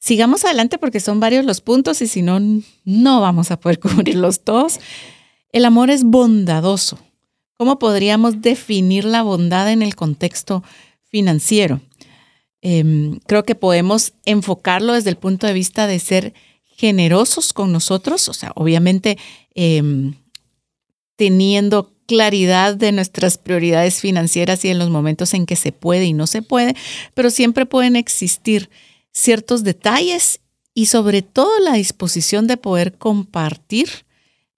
Sigamos 0.00 0.44
adelante 0.44 0.78
porque 0.78 0.98
son 0.98 1.20
varios 1.20 1.44
los 1.44 1.60
puntos 1.60 2.02
y 2.02 2.08
si 2.08 2.22
no, 2.22 2.40
no 2.84 3.20
vamos 3.20 3.52
a 3.52 3.60
poder 3.60 3.78
cubrirlos 3.80 4.42
todos. 4.42 4.80
El 5.52 5.64
amor 5.64 5.90
es 5.90 6.02
bondadoso. 6.02 6.98
¿Cómo 7.56 7.78
podríamos 7.78 8.42
definir 8.42 9.04
la 9.04 9.22
bondad 9.22 9.70
en 9.70 9.82
el 9.82 9.94
contexto 9.94 10.64
financiero? 11.04 11.80
Em, 12.60 13.20
creo 13.20 13.44
que 13.44 13.54
podemos 13.54 14.14
enfocarlo 14.24 14.94
desde 14.94 15.10
el 15.10 15.16
punto 15.18 15.46
de 15.46 15.52
vista 15.52 15.86
de 15.86 16.00
ser 16.00 16.34
generosos 16.64 17.52
con 17.52 17.70
nosotros, 17.70 18.28
o 18.28 18.34
sea, 18.34 18.50
obviamente 18.56 19.18
em, 19.54 20.14
teniendo 21.14 21.93
claridad 22.06 22.76
de 22.76 22.92
nuestras 22.92 23.38
prioridades 23.38 24.00
financieras 24.00 24.64
y 24.64 24.68
en 24.68 24.78
los 24.78 24.90
momentos 24.90 25.34
en 25.34 25.46
que 25.46 25.56
se 25.56 25.72
puede 25.72 26.04
y 26.04 26.12
no 26.12 26.26
se 26.26 26.42
puede, 26.42 26.74
pero 27.14 27.30
siempre 27.30 27.66
pueden 27.66 27.96
existir 27.96 28.70
ciertos 29.12 29.64
detalles 29.64 30.40
y 30.74 30.86
sobre 30.86 31.22
todo 31.22 31.60
la 31.60 31.74
disposición 31.74 32.46
de 32.46 32.56
poder 32.56 32.98
compartir 32.98 33.88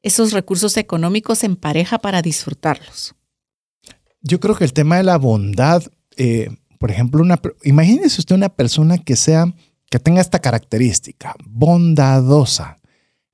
esos 0.02 0.32
recursos 0.32 0.76
económicos 0.76 1.44
en 1.44 1.56
pareja 1.56 1.98
para 1.98 2.22
disfrutarlos. 2.22 3.14
Yo 4.22 4.40
creo 4.40 4.56
que 4.56 4.64
el 4.64 4.72
tema 4.72 4.96
de 4.96 5.02
la 5.02 5.18
bondad 5.18 5.82
eh, 6.16 6.48
por 6.78 6.90
ejemplo, 6.90 7.22
una, 7.22 7.40
imagínese 7.64 8.20
usted 8.20 8.34
una 8.34 8.48
persona 8.48 8.98
que 8.98 9.16
sea, 9.16 9.52
que 9.90 9.98
tenga 9.98 10.20
esta 10.20 10.40
característica, 10.40 11.34
bondadosa. 11.44 12.78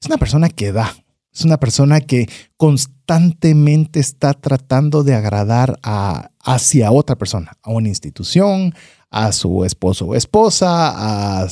Es 0.00 0.06
una 0.06 0.18
persona 0.18 0.48
que 0.48 0.72
da, 0.72 0.94
es 1.32 1.44
una 1.44 1.58
persona 1.58 2.00
que 2.00 2.28
constantemente 2.56 4.00
está 4.00 4.34
tratando 4.34 5.02
de 5.02 5.14
agradar 5.14 5.78
a, 5.82 6.30
hacia 6.40 6.92
otra 6.92 7.16
persona, 7.16 7.52
a 7.62 7.70
una 7.70 7.88
institución, 7.88 8.74
a 9.12 9.30
su 9.32 9.64
esposo 9.64 10.06
o 10.06 10.14
esposa, 10.14 11.46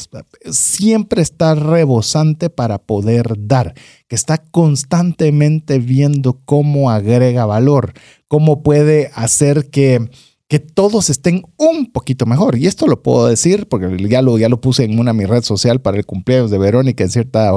siempre 0.51 1.21
está 1.21 1.55
rebosante 1.55 2.49
para 2.49 2.79
poder 2.79 3.35
dar, 3.37 3.75
que 4.09 4.17
está 4.17 4.39
constantemente 4.39 5.79
viendo 5.79 6.41
cómo 6.47 6.91
agrega 6.91 7.45
valor, 7.45 7.93
cómo 8.29 8.63
puede 8.63 9.11
hacer 9.15 9.69
que 9.69 10.09
que 10.51 10.59
todos 10.59 11.11
estén 11.11 11.45
un 11.59 11.93
poquito 11.93 12.27
mejor. 12.27 12.59
Y 12.59 12.67
esto 12.67 12.89
lo 12.89 13.05
puedo 13.05 13.29
decir 13.29 13.69
porque 13.69 13.97
ya 14.09 14.21
lo, 14.21 14.37
ya 14.37 14.49
lo 14.49 14.61
puse 14.61 14.83
en 14.83 14.99
una 14.99 15.13
mi 15.13 15.25
red 15.25 15.45
social 15.45 15.81
para 15.81 15.97
el 15.97 16.05
cumpleaños 16.05 16.51
de 16.51 16.59
Verónica 16.59 17.05
en, 17.05 17.11
cierta, 17.11 17.53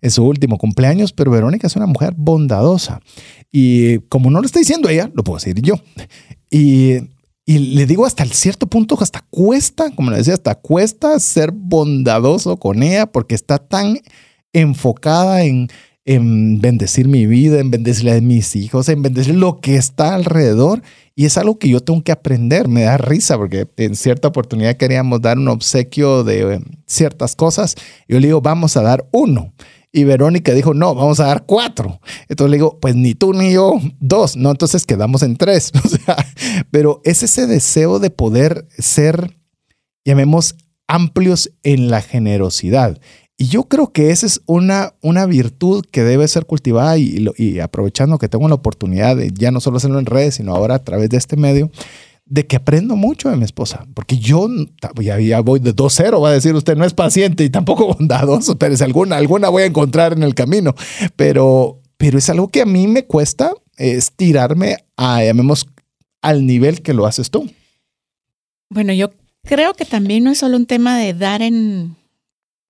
en 0.00 0.10
su 0.10 0.24
último 0.24 0.56
cumpleaños, 0.56 1.12
pero 1.12 1.30
Verónica 1.30 1.66
es 1.66 1.76
una 1.76 1.84
mujer 1.84 2.14
bondadosa. 2.16 3.02
Y 3.52 3.98
como 4.08 4.30
no 4.30 4.40
lo 4.40 4.46
está 4.46 4.60
diciendo 4.60 4.88
ella, 4.88 5.10
lo 5.12 5.24
puedo 5.24 5.36
decir 5.36 5.60
yo. 5.60 5.74
Y, 6.50 6.94
y 7.44 7.58
le 7.58 7.84
digo 7.84 8.06
hasta 8.06 8.22
el 8.22 8.32
cierto 8.32 8.66
punto, 8.66 8.96
hasta 8.98 9.26
cuesta, 9.28 9.90
como 9.90 10.10
le 10.10 10.16
decía, 10.16 10.32
hasta 10.32 10.54
cuesta 10.54 11.20
ser 11.20 11.52
bondadoso 11.52 12.56
con 12.56 12.82
ella 12.82 13.04
porque 13.04 13.34
está 13.34 13.58
tan 13.58 14.00
enfocada 14.54 15.44
en, 15.44 15.68
en 16.08 16.58
bendecir 16.58 17.06
mi 17.06 17.26
vida, 17.26 17.60
en 17.60 17.70
bendecirle 17.70 18.12
a 18.12 18.20
mis 18.22 18.56
hijos, 18.56 18.88
en 18.88 19.02
bendecir 19.02 19.34
lo 19.34 19.60
que 19.60 19.76
está 19.76 20.14
alrededor 20.14 20.82
y 21.14 21.26
es 21.26 21.36
algo 21.36 21.58
que 21.58 21.68
yo 21.68 21.80
tengo 21.80 22.02
que 22.02 22.12
aprender. 22.12 22.66
Me 22.66 22.84
da 22.84 22.96
risa 22.96 23.36
porque 23.36 23.68
en 23.76 23.94
cierta 23.94 24.28
oportunidad 24.28 24.78
queríamos 24.78 25.20
dar 25.20 25.36
un 25.36 25.48
obsequio 25.48 26.24
de 26.24 26.54
eh, 26.54 26.60
ciertas 26.86 27.36
cosas. 27.36 27.74
Yo 28.08 28.18
le 28.20 28.28
digo, 28.28 28.40
vamos 28.40 28.78
a 28.78 28.82
dar 28.82 29.06
uno. 29.12 29.52
Y 29.92 30.04
Verónica 30.04 30.54
dijo, 30.54 30.72
no, 30.72 30.94
vamos 30.94 31.20
a 31.20 31.26
dar 31.26 31.44
cuatro. 31.44 32.00
Entonces 32.30 32.52
le 32.52 32.56
digo, 32.56 32.78
pues 32.80 32.94
ni 32.94 33.14
tú 33.14 33.34
ni 33.34 33.52
yo, 33.52 33.78
dos. 34.00 34.34
No, 34.34 34.50
entonces 34.50 34.86
quedamos 34.86 35.22
en 35.22 35.36
tres. 35.36 35.72
pero 36.70 37.02
es 37.04 37.22
ese 37.22 37.46
deseo 37.46 37.98
de 37.98 38.08
poder 38.08 38.66
ser, 38.78 39.36
llamemos, 40.06 40.54
amplios 40.86 41.50
en 41.64 41.90
la 41.90 42.00
generosidad. 42.00 42.98
Y 43.38 43.46
yo 43.46 43.64
creo 43.64 43.92
que 43.92 44.10
esa 44.10 44.26
es 44.26 44.42
una, 44.46 44.94
una 45.00 45.24
virtud 45.24 45.84
que 45.90 46.02
debe 46.02 46.26
ser 46.26 46.44
cultivada 46.44 46.98
y, 46.98 47.60
aprovechando 47.60 48.18
que 48.18 48.28
tengo 48.28 48.48
la 48.48 48.56
oportunidad 48.56 49.16
de 49.16 49.30
ya 49.32 49.50
no 49.50 49.60
solo 49.60 49.76
hacerlo 49.76 50.00
en 50.00 50.06
redes, 50.06 50.34
sino 50.34 50.54
ahora 50.54 50.74
a 50.74 50.84
través 50.84 51.08
de 51.08 51.16
este 51.16 51.36
medio, 51.36 51.70
de 52.26 52.46
que 52.46 52.56
aprendo 52.56 52.96
mucho 52.96 53.30
de 53.30 53.36
mi 53.36 53.44
esposa, 53.44 53.86
porque 53.94 54.18
yo 54.18 54.48
ya, 55.00 55.18
ya 55.18 55.40
voy 55.40 55.60
de 55.60 55.74
2-0, 55.74 56.22
va 56.22 56.30
a 56.30 56.32
decir 56.32 56.54
usted, 56.54 56.76
no 56.76 56.84
es 56.84 56.92
paciente 56.92 57.44
y 57.44 57.48
tampoco 57.48 57.94
bondadoso, 57.94 58.58
pero 58.58 58.74
es 58.74 58.82
alguna, 58.82 59.16
alguna 59.16 59.48
voy 59.48 59.62
a 59.62 59.66
encontrar 59.66 60.12
en 60.12 60.24
el 60.24 60.34
camino, 60.34 60.74
pero 61.16 61.80
pero 61.98 62.16
es 62.16 62.30
algo 62.30 62.48
que 62.48 62.62
a 62.62 62.66
mí 62.66 62.86
me 62.86 63.04
cuesta 63.04 63.52
estirarme 63.76 64.78
a, 64.96 65.22
llamemos, 65.22 65.66
al 66.22 66.46
nivel 66.46 66.80
que 66.80 66.94
lo 66.94 67.04
haces 67.06 67.30
tú. 67.30 67.50
Bueno, 68.70 68.92
yo 68.92 69.10
creo 69.42 69.74
que 69.74 69.84
también 69.84 70.24
no 70.24 70.30
es 70.30 70.38
solo 70.38 70.56
un 70.56 70.66
tema 70.66 70.96
de 70.96 71.12
dar 71.12 71.42
en, 71.42 71.96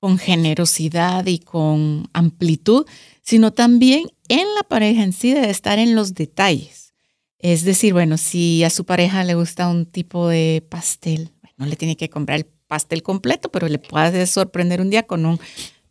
con 0.00 0.18
generosidad 0.18 1.26
y 1.26 1.38
con 1.38 2.08
amplitud, 2.12 2.86
sino 3.22 3.52
también 3.52 4.08
en 4.28 4.46
la 4.54 4.62
pareja 4.62 5.02
en 5.02 5.12
sí 5.12 5.32
de 5.34 5.50
estar 5.50 5.78
en 5.78 5.94
los 5.94 6.14
detalles. 6.14 6.94
Es 7.38 7.64
decir, 7.64 7.92
bueno, 7.92 8.16
si 8.16 8.64
a 8.64 8.70
su 8.70 8.84
pareja 8.84 9.24
le 9.24 9.34
gusta 9.34 9.68
un 9.68 9.86
tipo 9.86 10.28
de 10.28 10.64
pastel, 10.68 11.30
no 11.56 11.66
le 11.66 11.76
tiene 11.76 11.96
que 11.96 12.10
comprar 12.10 12.38
el 12.38 12.46
pastel 12.66 13.02
completo, 13.02 13.50
pero 13.50 13.68
le 13.68 13.78
puede 13.78 14.26
sorprender 14.26 14.80
un 14.80 14.90
día 14.90 15.04
con 15.04 15.24
un, 15.24 15.40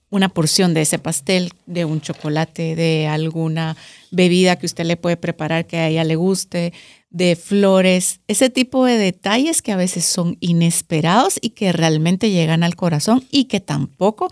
una 0.10 0.30
porción 0.30 0.74
de 0.74 0.82
ese 0.82 1.00
pastel, 1.00 1.52
de 1.66 1.86
un 1.86 2.02
chocolate, 2.02 2.76
de 2.76 3.08
alguna 3.08 3.76
bebida 4.12 4.58
que 4.58 4.66
usted 4.66 4.86
le 4.86 4.98
puede 4.98 5.18
preparar 5.18 5.68
que 5.68 5.78
a 5.78 5.88
ella 5.88 6.04
le 6.04 6.16
guste, 6.16 6.74
de 7.10 7.36
flores, 7.36 8.20
ese 8.28 8.50
tipo 8.50 8.86
de 8.86 8.98
detalles 8.98 9.62
que 9.62 9.72
a 9.72 9.78
veces 9.78 10.06
son 10.06 10.38
inesperados 10.40 11.40
y 11.42 11.52
que 11.52 11.72
realmente 11.72 12.32
llegan 12.32 12.64
al 12.64 12.76
corazón 12.76 13.26
y 13.32 13.46
que 13.46 13.60
tampoco 13.60 14.30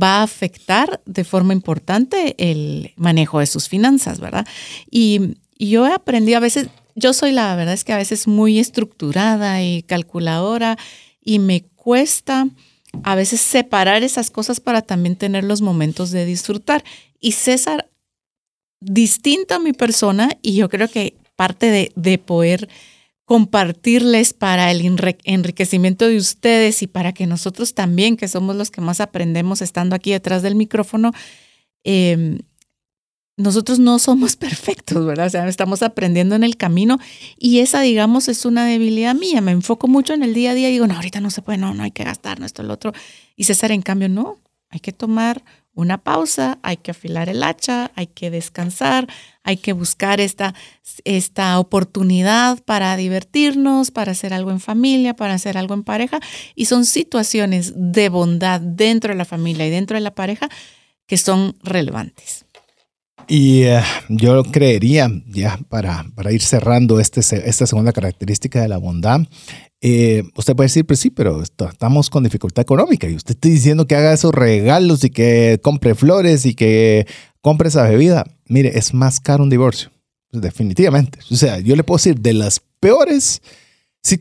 va 0.00 0.20
a 0.20 0.22
afectar 0.22 1.02
de 1.04 1.24
forma 1.24 1.52
importante 1.52 2.34
el 2.38 2.92
manejo 2.96 3.40
de 3.40 3.46
sus 3.46 3.68
finanzas, 3.68 4.20
¿verdad? 4.20 4.46
Y, 4.90 5.36
yo 5.58 5.86
he 5.86 5.92
aprendido 5.92 6.38
a 6.38 6.40
veces, 6.40 6.70
yo 6.96 7.12
soy 7.12 7.30
la 7.30 7.54
verdad 7.54 7.74
es 7.74 7.84
que 7.84 7.92
a 7.92 7.96
veces 7.96 8.26
muy 8.26 8.58
estructurada 8.58 9.62
y 9.62 9.84
calculadora 9.84 10.76
y 11.22 11.38
me 11.38 11.62
cuesta 11.76 12.48
a 13.04 13.14
veces 13.14 13.40
separar 13.40 14.02
esas 14.02 14.32
cosas 14.32 14.58
para 14.58 14.82
también 14.82 15.14
tener 15.14 15.44
los 15.44 15.62
momentos 15.62 16.10
de 16.10 16.24
disfrutar. 16.24 16.82
Y 17.20 17.32
César, 17.32 17.88
distinto 18.82 19.54
a 19.54 19.58
mi 19.58 19.72
persona, 19.72 20.30
y 20.42 20.56
yo 20.56 20.68
creo 20.68 20.88
que 20.88 21.14
parte 21.36 21.66
de, 21.66 21.92
de 21.96 22.18
poder 22.18 22.68
compartirles 23.24 24.34
para 24.34 24.70
el 24.70 24.80
enriquecimiento 25.24 26.06
de 26.06 26.16
ustedes 26.16 26.82
y 26.82 26.86
para 26.86 27.12
que 27.12 27.26
nosotros 27.26 27.74
también, 27.74 28.16
que 28.16 28.28
somos 28.28 28.56
los 28.56 28.70
que 28.70 28.80
más 28.80 29.00
aprendemos 29.00 29.62
estando 29.62 29.96
aquí 29.96 30.10
detrás 30.10 30.42
del 30.42 30.54
micrófono, 30.54 31.12
eh, 31.84 32.38
nosotros 33.36 33.78
no 33.78 33.98
somos 33.98 34.36
perfectos, 34.36 35.06
¿verdad? 35.06 35.26
O 35.26 35.30
sea, 35.30 35.48
estamos 35.48 35.82
aprendiendo 35.82 36.34
en 36.34 36.44
el 36.44 36.56
camino 36.56 36.98
y 37.38 37.60
esa, 37.60 37.80
digamos, 37.80 38.28
es 38.28 38.44
una 38.44 38.66
debilidad 38.66 39.14
mía. 39.14 39.40
Me 39.40 39.52
enfoco 39.52 39.88
mucho 39.88 40.14
en 40.14 40.22
el 40.22 40.34
día 40.34 40.50
a 40.50 40.54
día 40.54 40.68
y 40.68 40.72
digo, 40.72 40.86
no, 40.86 40.94
ahorita 40.94 41.20
no 41.20 41.30
se 41.30 41.42
puede, 41.42 41.58
no, 41.58 41.74
no 41.74 41.82
hay 41.82 41.90
que 41.90 42.04
gastar, 42.04 42.40
no 42.40 42.46
esto, 42.46 42.62
lo 42.62 42.74
otro. 42.74 42.92
Y 43.36 43.44
César, 43.44 43.72
en 43.72 43.82
cambio, 43.82 44.08
no, 44.08 44.38
hay 44.68 44.80
que 44.80 44.92
tomar 44.92 45.42
una 45.74 45.98
pausa, 45.98 46.58
hay 46.62 46.76
que 46.76 46.90
afilar 46.90 47.28
el 47.28 47.42
hacha, 47.42 47.90
hay 47.94 48.06
que 48.06 48.30
descansar, 48.30 49.08
hay 49.42 49.56
que 49.56 49.72
buscar 49.72 50.20
esta, 50.20 50.54
esta 51.04 51.58
oportunidad 51.58 52.62
para 52.64 52.96
divertirnos, 52.96 53.90
para 53.90 54.12
hacer 54.12 54.34
algo 54.34 54.50
en 54.50 54.60
familia, 54.60 55.14
para 55.14 55.34
hacer 55.34 55.56
algo 55.56 55.74
en 55.74 55.82
pareja. 55.82 56.20
Y 56.54 56.66
son 56.66 56.84
situaciones 56.84 57.72
de 57.74 58.08
bondad 58.08 58.60
dentro 58.60 59.12
de 59.12 59.18
la 59.18 59.24
familia 59.24 59.66
y 59.66 59.70
dentro 59.70 59.96
de 59.96 60.02
la 60.02 60.14
pareja 60.14 60.48
que 61.06 61.16
son 61.16 61.56
relevantes. 61.62 62.44
Y 63.28 63.62
eh, 63.62 63.80
yo 64.08 64.42
creería, 64.44 65.08
ya 65.26 65.58
para, 65.68 66.04
para 66.14 66.32
ir 66.32 66.42
cerrando 66.42 67.00
este, 67.00 67.20
esta 67.20 67.66
segunda 67.66 67.92
característica 67.92 68.60
de 68.60 68.68
la 68.68 68.78
bondad, 68.78 69.20
eh, 69.84 70.22
usted 70.36 70.54
puede 70.54 70.66
decir, 70.66 70.86
pues 70.86 71.00
sí, 71.00 71.10
pero 71.10 71.42
estamos 71.42 72.08
con 72.08 72.22
dificultad 72.22 72.62
económica 72.62 73.08
y 73.08 73.16
usted 73.16 73.34
está 73.34 73.48
diciendo 73.48 73.86
que 73.86 73.96
haga 73.96 74.12
esos 74.12 74.32
regalos 74.32 75.02
y 75.02 75.10
que 75.10 75.58
compre 75.60 75.96
flores 75.96 76.46
y 76.46 76.54
que 76.54 77.06
compre 77.40 77.68
esa 77.68 77.82
bebida. 77.82 78.24
Mire, 78.46 78.78
es 78.78 78.94
más 78.94 79.18
caro 79.18 79.42
un 79.42 79.50
divorcio, 79.50 79.90
definitivamente. 80.30 81.18
O 81.30 81.34
sea, 81.34 81.58
yo 81.58 81.74
le 81.74 81.82
puedo 81.82 81.98
decir 81.98 82.20
de 82.20 82.32
las 82.32 82.62
peores 82.78 83.42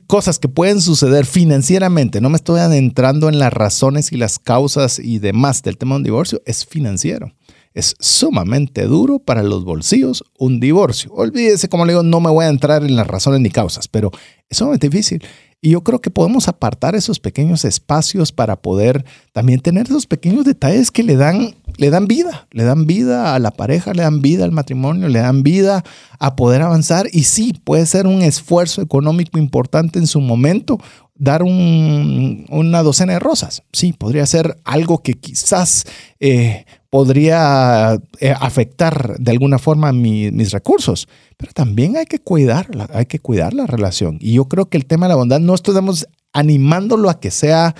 cosas 0.07 0.39
que 0.39 0.47
pueden 0.47 0.81
suceder 0.81 1.25
financieramente, 1.25 2.21
no 2.21 2.29
me 2.29 2.37
estoy 2.37 2.59
adentrando 2.59 3.29
en 3.29 3.39
las 3.39 3.51
razones 3.51 4.11
y 4.11 4.17
las 4.17 4.39
causas 4.39 4.99
y 4.99 5.19
demás 5.19 5.63
del 5.63 5.77
tema 5.77 5.95
de 5.95 5.97
un 5.97 6.03
divorcio, 6.03 6.41
es 6.45 6.65
financiero. 6.65 7.33
Es 7.73 7.95
sumamente 7.99 8.83
duro 8.83 9.19
para 9.19 9.43
los 9.43 9.63
bolsillos 9.63 10.25
un 10.37 10.59
divorcio. 10.59 11.11
Olvídese, 11.13 11.69
como 11.69 11.85
le 11.85 11.93
digo, 11.93 12.03
no 12.03 12.19
me 12.19 12.29
voy 12.29 12.45
a 12.45 12.49
entrar 12.49 12.83
en 12.83 12.95
las 12.95 13.07
razones 13.07 13.39
ni 13.39 13.49
causas, 13.49 13.87
pero 13.87 14.11
es 14.49 14.57
sumamente 14.57 14.89
difícil. 14.89 15.23
Y 15.63 15.69
yo 15.69 15.83
creo 15.83 16.01
que 16.01 16.09
podemos 16.09 16.47
apartar 16.47 16.95
esos 16.95 17.19
pequeños 17.19 17.65
espacios 17.65 18.31
para 18.31 18.55
poder 18.55 19.05
también 19.31 19.59
tener 19.59 19.85
esos 19.85 20.07
pequeños 20.07 20.43
detalles 20.43 20.89
que 20.89 21.03
le 21.03 21.15
dan, 21.15 21.53
le 21.77 21.91
dan 21.91 22.07
vida, 22.07 22.47
le 22.49 22.63
dan 22.63 22.87
vida 22.87 23.35
a 23.35 23.39
la 23.39 23.51
pareja, 23.51 23.93
le 23.93 24.01
dan 24.01 24.23
vida 24.23 24.43
al 24.43 24.51
matrimonio, 24.51 25.07
le 25.07 25.19
dan 25.19 25.43
vida 25.43 25.83
a 26.17 26.35
poder 26.35 26.63
avanzar. 26.63 27.05
Y 27.11 27.25
sí, 27.25 27.53
puede 27.63 27.85
ser 27.85 28.07
un 28.07 28.23
esfuerzo 28.23 28.81
económico 28.81 29.37
importante 29.37 29.99
en 29.99 30.07
su 30.07 30.19
momento, 30.19 30.79
dar 31.21 31.43
una 31.43 32.81
docena 32.81 33.13
de 33.13 33.19
rosas. 33.19 33.61
Sí, 33.71 33.93
podría 33.93 34.25
ser 34.25 34.57
algo 34.63 35.03
que 35.03 35.13
quizás 35.13 35.85
eh, 36.19 36.65
podría 36.89 38.01
eh, 38.19 38.33
afectar 38.39 39.19
de 39.19 39.29
alguna 39.29 39.59
forma 39.59 39.93
mis 39.93 40.51
recursos, 40.51 41.07
pero 41.37 41.51
también 41.53 41.95
hay 41.95 42.07
que 42.07 42.17
cuidar, 42.17 42.69
hay 42.91 43.05
que 43.05 43.19
cuidar 43.19 43.53
la 43.53 43.67
relación. 43.67 44.17
Y 44.19 44.33
yo 44.33 44.45
creo 44.45 44.65
que 44.65 44.77
el 44.77 44.87
tema 44.87 45.05
de 45.05 45.09
la 45.09 45.15
bondad 45.15 45.39
no 45.39 45.53
estamos 45.53 46.07
animándolo 46.33 47.07
a 47.07 47.19
que 47.19 47.29
sea, 47.29 47.75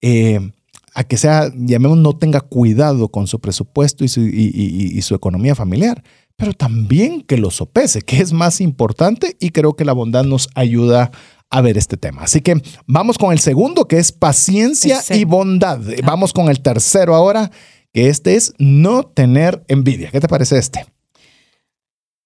eh, 0.00 0.52
a 0.94 1.04
que 1.04 1.18
sea, 1.18 1.52
llamemos, 1.54 1.98
no 1.98 2.14
tenga 2.14 2.40
cuidado 2.40 3.08
con 3.08 3.26
su 3.26 3.40
presupuesto 3.40 4.04
y 4.04 4.08
su, 4.08 4.22
y 4.22 5.02
su 5.02 5.14
economía 5.14 5.54
familiar, 5.54 6.02
pero 6.36 6.54
también 6.54 7.20
que 7.20 7.36
lo 7.36 7.50
sopese, 7.50 8.00
que 8.00 8.22
es 8.22 8.32
más 8.32 8.62
importante 8.62 9.36
y 9.38 9.50
creo 9.50 9.74
que 9.74 9.84
la 9.84 9.92
bondad 9.92 10.24
nos 10.24 10.48
ayuda 10.54 11.10
a 11.50 11.60
ver 11.60 11.78
este 11.78 11.96
tema. 11.96 12.22
Así 12.22 12.40
que 12.40 12.60
vamos 12.86 13.18
con 13.18 13.32
el 13.32 13.38
segundo, 13.38 13.86
que 13.86 13.98
es 13.98 14.12
paciencia 14.12 15.02
y 15.10 15.24
bondad. 15.24 15.80
Vamos 16.04 16.32
con 16.32 16.48
el 16.48 16.60
tercero 16.60 17.14
ahora, 17.14 17.50
que 17.92 18.08
este 18.08 18.34
es 18.34 18.52
no 18.58 19.04
tener 19.04 19.64
envidia. 19.68 20.10
¿Qué 20.10 20.20
te 20.20 20.28
parece 20.28 20.58
este? 20.58 20.86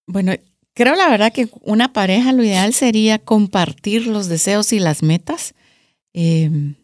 Bueno, 0.06 0.32
creo 0.74 0.96
la 0.96 1.08
verdad 1.08 1.32
que 1.32 1.48
una 1.62 1.92
pareja 1.92 2.32
lo 2.32 2.42
ideal 2.42 2.74
sería 2.74 3.18
compartir 3.18 4.06
los 4.06 4.28
deseos 4.28 4.72
y 4.72 4.80
las 4.80 5.02
metas. 5.02 5.54
Em, 6.12 6.74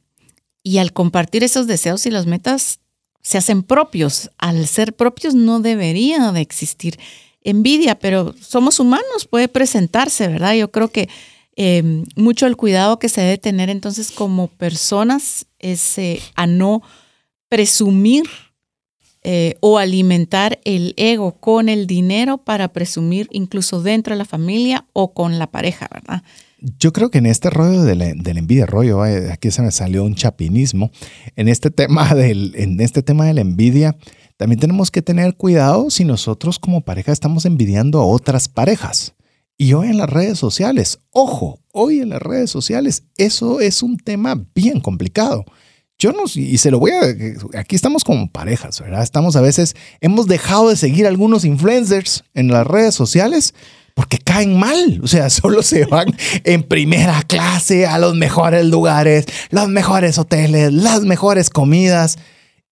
y 0.62 0.78
al 0.78 0.92
compartir 0.92 1.42
esos 1.42 1.66
deseos 1.66 2.06
y 2.06 2.10
las 2.10 2.26
metas, 2.26 2.80
se 3.22 3.38
hacen 3.38 3.62
propios. 3.64 4.30
Al 4.38 4.66
ser 4.68 4.94
propios 4.94 5.34
no 5.34 5.60
debería 5.60 6.30
de 6.30 6.40
existir 6.40 6.98
envidia, 7.42 7.98
pero 7.98 8.34
somos 8.40 8.78
humanos, 8.80 9.26
puede 9.28 9.48
presentarse, 9.48 10.28
¿verdad? 10.28 10.54
Yo 10.54 10.70
creo 10.70 10.88
que 10.88 11.08
em, 11.56 12.04
mucho 12.14 12.46
el 12.46 12.56
cuidado 12.56 12.98
que 12.98 13.08
se 13.08 13.20
debe 13.20 13.38
tener 13.38 13.70
entonces 13.70 14.10
como 14.12 14.48
personas 14.48 15.46
es 15.58 15.96
a 16.34 16.46
no 16.46 16.82
presumir 17.48 18.24
eh, 19.28 19.56
o 19.58 19.78
alimentar 19.78 20.60
el 20.64 20.94
ego 20.96 21.32
con 21.40 21.68
el 21.68 21.88
dinero 21.88 22.38
para 22.38 22.68
presumir 22.68 23.26
incluso 23.32 23.82
dentro 23.82 24.14
de 24.14 24.18
la 24.18 24.24
familia 24.24 24.86
o 24.92 25.14
con 25.14 25.40
la 25.40 25.48
pareja, 25.48 25.88
¿verdad? 25.92 26.22
Yo 26.78 26.92
creo 26.92 27.10
que 27.10 27.18
en 27.18 27.26
este 27.26 27.50
rollo 27.50 27.82
de 27.82 27.96
la, 27.96 28.06
envidia, 28.06 28.66
rollo, 28.66 29.02
aquí 29.02 29.50
se 29.50 29.62
me 29.62 29.72
salió 29.72 30.04
un 30.04 30.14
chapinismo, 30.14 30.92
en 31.34 31.48
este 31.48 31.72
tema 31.72 32.14
del, 32.14 32.54
en 32.54 32.80
este 32.80 33.02
tema 33.02 33.26
de 33.26 33.34
la 33.34 33.40
envidia, 33.40 33.96
también 34.36 34.60
tenemos 34.60 34.92
que 34.92 35.02
tener 35.02 35.34
cuidado 35.34 35.90
si 35.90 36.04
nosotros 36.04 36.60
como 36.60 36.82
pareja 36.82 37.10
estamos 37.10 37.46
envidiando 37.46 37.98
a 37.98 38.06
otras 38.06 38.48
parejas. 38.48 39.15
Y 39.58 39.72
hoy 39.72 39.88
en 39.88 39.96
las 39.96 40.10
redes 40.10 40.38
sociales, 40.38 40.98
ojo, 41.10 41.60
hoy 41.72 42.00
en 42.00 42.10
las 42.10 42.20
redes 42.20 42.50
sociales, 42.50 43.04
eso 43.16 43.60
es 43.60 43.82
un 43.82 43.96
tema 43.96 44.44
bien 44.54 44.80
complicado. 44.80 45.44
Yo 45.98 46.12
no, 46.12 46.24
y 46.34 46.58
se 46.58 46.70
lo 46.70 46.78
voy 46.78 46.90
a, 46.90 47.58
aquí 47.58 47.74
estamos 47.74 48.04
como 48.04 48.30
parejas, 48.30 48.78
¿verdad? 48.80 49.02
Estamos 49.02 49.34
a 49.34 49.40
veces, 49.40 49.74
hemos 50.02 50.26
dejado 50.26 50.68
de 50.68 50.76
seguir 50.76 51.06
algunos 51.06 51.46
influencers 51.46 52.24
en 52.34 52.48
las 52.48 52.66
redes 52.66 52.94
sociales 52.94 53.54
porque 53.94 54.18
caen 54.18 54.58
mal, 54.58 55.00
o 55.02 55.06
sea, 55.06 55.30
solo 55.30 55.62
se 55.62 55.86
van 55.86 56.14
en 56.44 56.62
primera 56.62 57.22
clase 57.22 57.86
a 57.86 57.98
los 57.98 58.14
mejores 58.14 58.66
lugares, 58.66 59.24
los 59.48 59.68
mejores 59.68 60.18
hoteles, 60.18 60.70
las 60.70 61.00
mejores 61.00 61.48
comidas. 61.48 62.18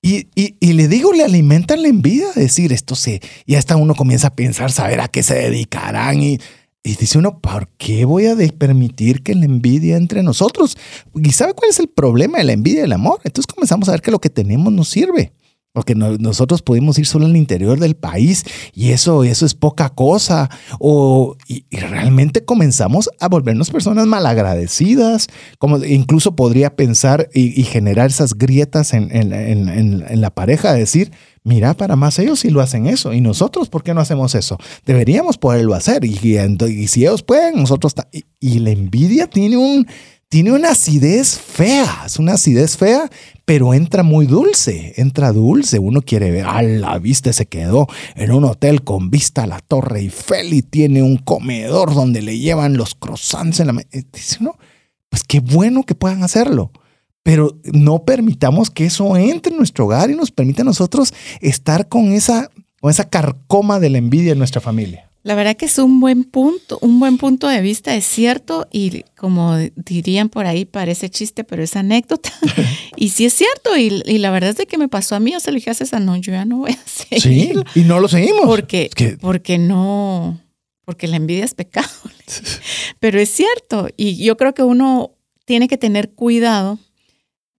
Y, 0.02 0.28
y, 0.34 0.74
le 0.74 0.86
digo, 0.86 1.14
le 1.14 1.24
alimentan 1.24 1.80
la 1.80 1.88
envidia, 1.88 2.26
decir 2.34 2.74
esto 2.74 2.94
se, 2.94 3.22
y 3.46 3.54
hasta 3.54 3.76
uno 3.76 3.94
comienza 3.94 4.26
a 4.26 4.36
pensar, 4.36 4.70
saber 4.70 5.00
a 5.00 5.08
qué 5.08 5.22
se 5.22 5.34
dedicarán 5.34 6.22
y 6.22 6.40
y 6.86 6.96
dice 6.96 7.16
uno, 7.16 7.40
¿por 7.40 7.68
qué 7.78 8.04
voy 8.04 8.26
a 8.26 8.36
permitir 8.58 9.22
que 9.22 9.34
la 9.34 9.46
envidia 9.46 9.96
entre 9.96 10.22
nosotros? 10.22 10.76
¿Y 11.14 11.32
sabe 11.32 11.54
cuál 11.54 11.70
es 11.70 11.78
el 11.80 11.88
problema 11.88 12.36
de 12.36 12.44
la 12.44 12.52
envidia 12.52 12.82
y 12.82 12.84
el 12.84 12.92
amor? 12.92 13.20
Entonces 13.24 13.52
comenzamos 13.52 13.88
a 13.88 13.92
ver 13.92 14.02
que 14.02 14.10
lo 14.10 14.20
que 14.20 14.28
tenemos 14.28 14.70
nos 14.70 14.90
sirve. 14.90 15.32
Porque 15.74 15.96
nosotros 15.96 16.62
podemos 16.62 17.00
ir 17.00 17.06
solo 17.06 17.26
al 17.26 17.36
interior 17.36 17.80
del 17.80 17.96
país 17.96 18.44
y 18.74 18.92
eso, 18.92 19.24
eso 19.24 19.44
es 19.44 19.54
poca 19.54 19.88
cosa. 19.88 20.48
O, 20.78 21.36
y, 21.48 21.66
realmente 21.72 22.44
comenzamos 22.44 23.10
a 23.18 23.28
volvernos 23.28 23.70
personas 23.70 24.06
malagradecidas, 24.06 25.26
como 25.58 25.84
incluso 25.84 26.36
podría 26.36 26.76
pensar 26.76 27.28
y, 27.34 27.64
generar 27.64 28.06
esas 28.06 28.34
grietas 28.34 28.94
en, 28.94 29.10
en, 29.10 30.20
la 30.20 30.30
pareja, 30.30 30.72
decir, 30.74 31.10
mira, 31.42 31.74
para 31.74 31.96
más 31.96 32.20
ellos 32.20 32.38
sí 32.38 32.50
lo 32.50 32.60
hacen 32.60 32.86
eso 32.86 33.12
y 33.12 33.20
nosotros, 33.20 33.68
¿por 33.68 33.82
qué 33.82 33.94
no 33.94 34.00
hacemos 34.00 34.36
eso? 34.36 34.58
Deberíamos 34.86 35.38
poderlo 35.38 35.74
hacer 35.74 36.04
y, 36.04 36.38
y 36.38 36.86
si 36.86 37.02
ellos 37.02 37.24
pueden, 37.24 37.56
nosotros... 37.56 37.94
y 38.38 38.60
la 38.60 38.70
envidia 38.70 39.26
tiene 39.26 39.56
un 39.56 39.88
tiene 40.34 40.50
una 40.50 40.70
acidez 40.70 41.38
fea, 41.38 42.02
es 42.06 42.18
una 42.18 42.32
acidez 42.32 42.76
fea, 42.76 43.08
pero 43.44 43.72
entra 43.72 44.02
muy 44.02 44.26
dulce, 44.26 44.92
entra 44.96 45.30
dulce. 45.30 45.78
Uno 45.78 46.02
quiere 46.02 46.32
ver, 46.32 46.44
a 46.46 46.60
la 46.60 46.98
vista 46.98 47.32
se 47.32 47.46
quedó 47.46 47.86
en 48.16 48.32
un 48.32 48.42
hotel 48.42 48.82
con 48.82 49.10
vista 49.10 49.44
a 49.44 49.46
la 49.46 49.60
Torre 49.60 50.00
Eiffel 50.00 50.52
y 50.52 50.62
tiene 50.62 51.04
un 51.04 51.18
comedor 51.18 51.94
donde 51.94 52.20
le 52.20 52.36
llevan 52.36 52.76
los 52.76 52.96
croissants 52.96 53.60
en 53.60 53.68
la 53.68 53.80
eh, 53.92 54.02
Dice 54.12 54.38
uno, 54.40 54.58
pues 55.08 55.22
qué 55.22 55.38
bueno 55.38 55.84
que 55.84 55.94
puedan 55.94 56.24
hacerlo. 56.24 56.72
Pero 57.22 57.56
no 57.72 58.04
permitamos 58.04 58.70
que 58.70 58.86
eso 58.86 59.16
entre 59.16 59.52
en 59.52 59.58
nuestro 59.58 59.84
hogar 59.84 60.10
y 60.10 60.16
nos 60.16 60.32
permita 60.32 60.62
a 60.62 60.64
nosotros 60.64 61.14
estar 61.42 61.88
con 61.88 62.10
esa, 62.10 62.50
con 62.80 62.90
esa 62.90 63.08
carcoma 63.08 63.78
de 63.78 63.90
la 63.90 63.98
envidia 63.98 64.32
en 64.32 64.38
nuestra 64.38 64.60
familia. 64.60 65.03
La 65.24 65.34
verdad 65.34 65.56
que 65.56 65.64
es 65.64 65.78
un 65.78 66.00
buen 66.00 66.24
punto, 66.24 66.78
un 66.82 67.00
buen 67.00 67.16
punto 67.16 67.48
de 67.48 67.62
vista, 67.62 67.96
es 67.96 68.04
cierto, 68.04 68.68
y 68.70 69.04
como 69.16 69.56
dirían 69.74 70.28
por 70.28 70.44
ahí, 70.44 70.66
parece 70.66 71.08
chiste, 71.08 71.44
pero 71.44 71.62
es 71.62 71.76
anécdota. 71.76 72.30
y 72.96 73.08
sí 73.08 73.24
es 73.24 73.32
cierto, 73.32 73.74
y, 73.74 73.88
la 74.18 74.30
verdad 74.30 74.50
es 74.50 74.58
de 74.58 74.66
que 74.66 74.76
me 74.76 74.86
pasó 74.86 75.16
a 75.16 75.20
mí, 75.20 75.34
o 75.34 75.40
sea, 75.40 75.50
le 75.50 75.60
dije 75.60 75.70
a 75.70 75.74
César, 75.74 76.02
no, 76.02 76.14
yo 76.16 76.32
ya 76.32 76.44
no 76.44 76.58
voy 76.58 76.72
a 76.72 76.88
seguir. 76.88 77.64
Sí, 77.72 77.80
y 77.80 77.84
no 77.84 78.00
lo 78.00 78.08
seguimos. 78.08 78.44
Porque, 78.44 78.90
porque 79.18 79.56
no, 79.56 80.38
porque 80.84 81.08
la 81.08 81.16
envidia 81.16 81.46
es 81.46 81.54
pecado. 81.54 81.88
pero 83.00 83.18
es 83.18 83.30
cierto, 83.30 83.88
y 83.96 84.22
yo 84.22 84.36
creo 84.36 84.52
que 84.52 84.62
uno 84.62 85.12
tiene 85.46 85.68
que 85.68 85.78
tener 85.78 86.10
cuidado 86.10 86.78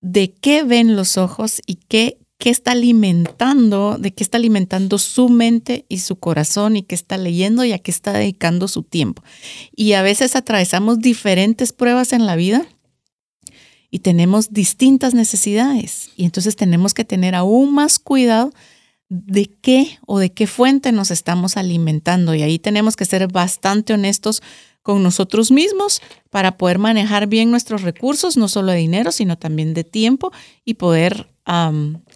de 0.02 0.32
qué 0.32 0.62
ven 0.62 0.96
los 0.96 1.18
ojos 1.18 1.64
y 1.66 1.76
qué 1.88 2.20
qué 2.38 2.50
está 2.50 2.72
alimentando, 2.72 3.98
de 3.98 4.14
qué 4.14 4.24
está 4.24 4.38
alimentando 4.38 4.98
su 4.98 5.30
mente 5.30 5.86
y 5.90 6.00
su 6.00 6.18
corazón 6.18 6.76
y 6.76 6.84
qué 6.84 6.96
está 6.96 7.18
leyendo 7.18 7.64
y 7.64 7.72
a 7.72 7.80
qué 7.80 7.92
está 7.92 8.14
dedicando 8.14 8.68
su 8.68 8.84
tiempo. 8.84 9.24
Y 9.76 9.94
a 9.94 10.02
veces 10.02 10.36
atravesamos 10.36 11.00
diferentes 11.00 11.72
pruebas 11.72 12.14
en 12.14 12.26
la 12.26 12.36
vida 12.36 12.66
y 13.90 14.00
tenemos 14.00 14.52
distintas 14.52 15.14
necesidades. 15.14 16.10
Y 16.18 16.26
entonces 16.26 16.56
tenemos 16.56 16.94
que 16.94 17.06
tener 17.06 17.36
aún 17.36 17.74
más 17.74 18.00
cuidado 18.00 18.52
de 19.08 19.46
qué 19.62 20.00
o 20.06 20.20
de 20.20 20.34
qué 20.34 20.48
fuente 20.48 20.92
nos 20.92 21.12
estamos 21.12 21.56
alimentando. 21.56 22.36
Y 22.36 22.42
ahí 22.42 22.60
tenemos 22.60 22.96
que 22.96 23.06
ser 23.06 23.28
bastante 23.32 23.94
honestos 23.94 24.42
con 24.82 25.02
nosotros 25.02 25.52
mismos 25.52 26.02
para 26.30 26.58
poder 26.58 26.78
manejar 26.78 27.28
bien 27.28 27.50
nuestros 27.50 27.84
recursos, 27.84 28.38
no 28.38 28.48
solo 28.48 28.72
de 28.72 28.80
dinero, 28.80 29.12
sino 29.12 29.38
también 29.38 29.74
de 29.74 29.84
tiempo 29.84 30.32
y 30.64 30.76
poder 30.76 31.28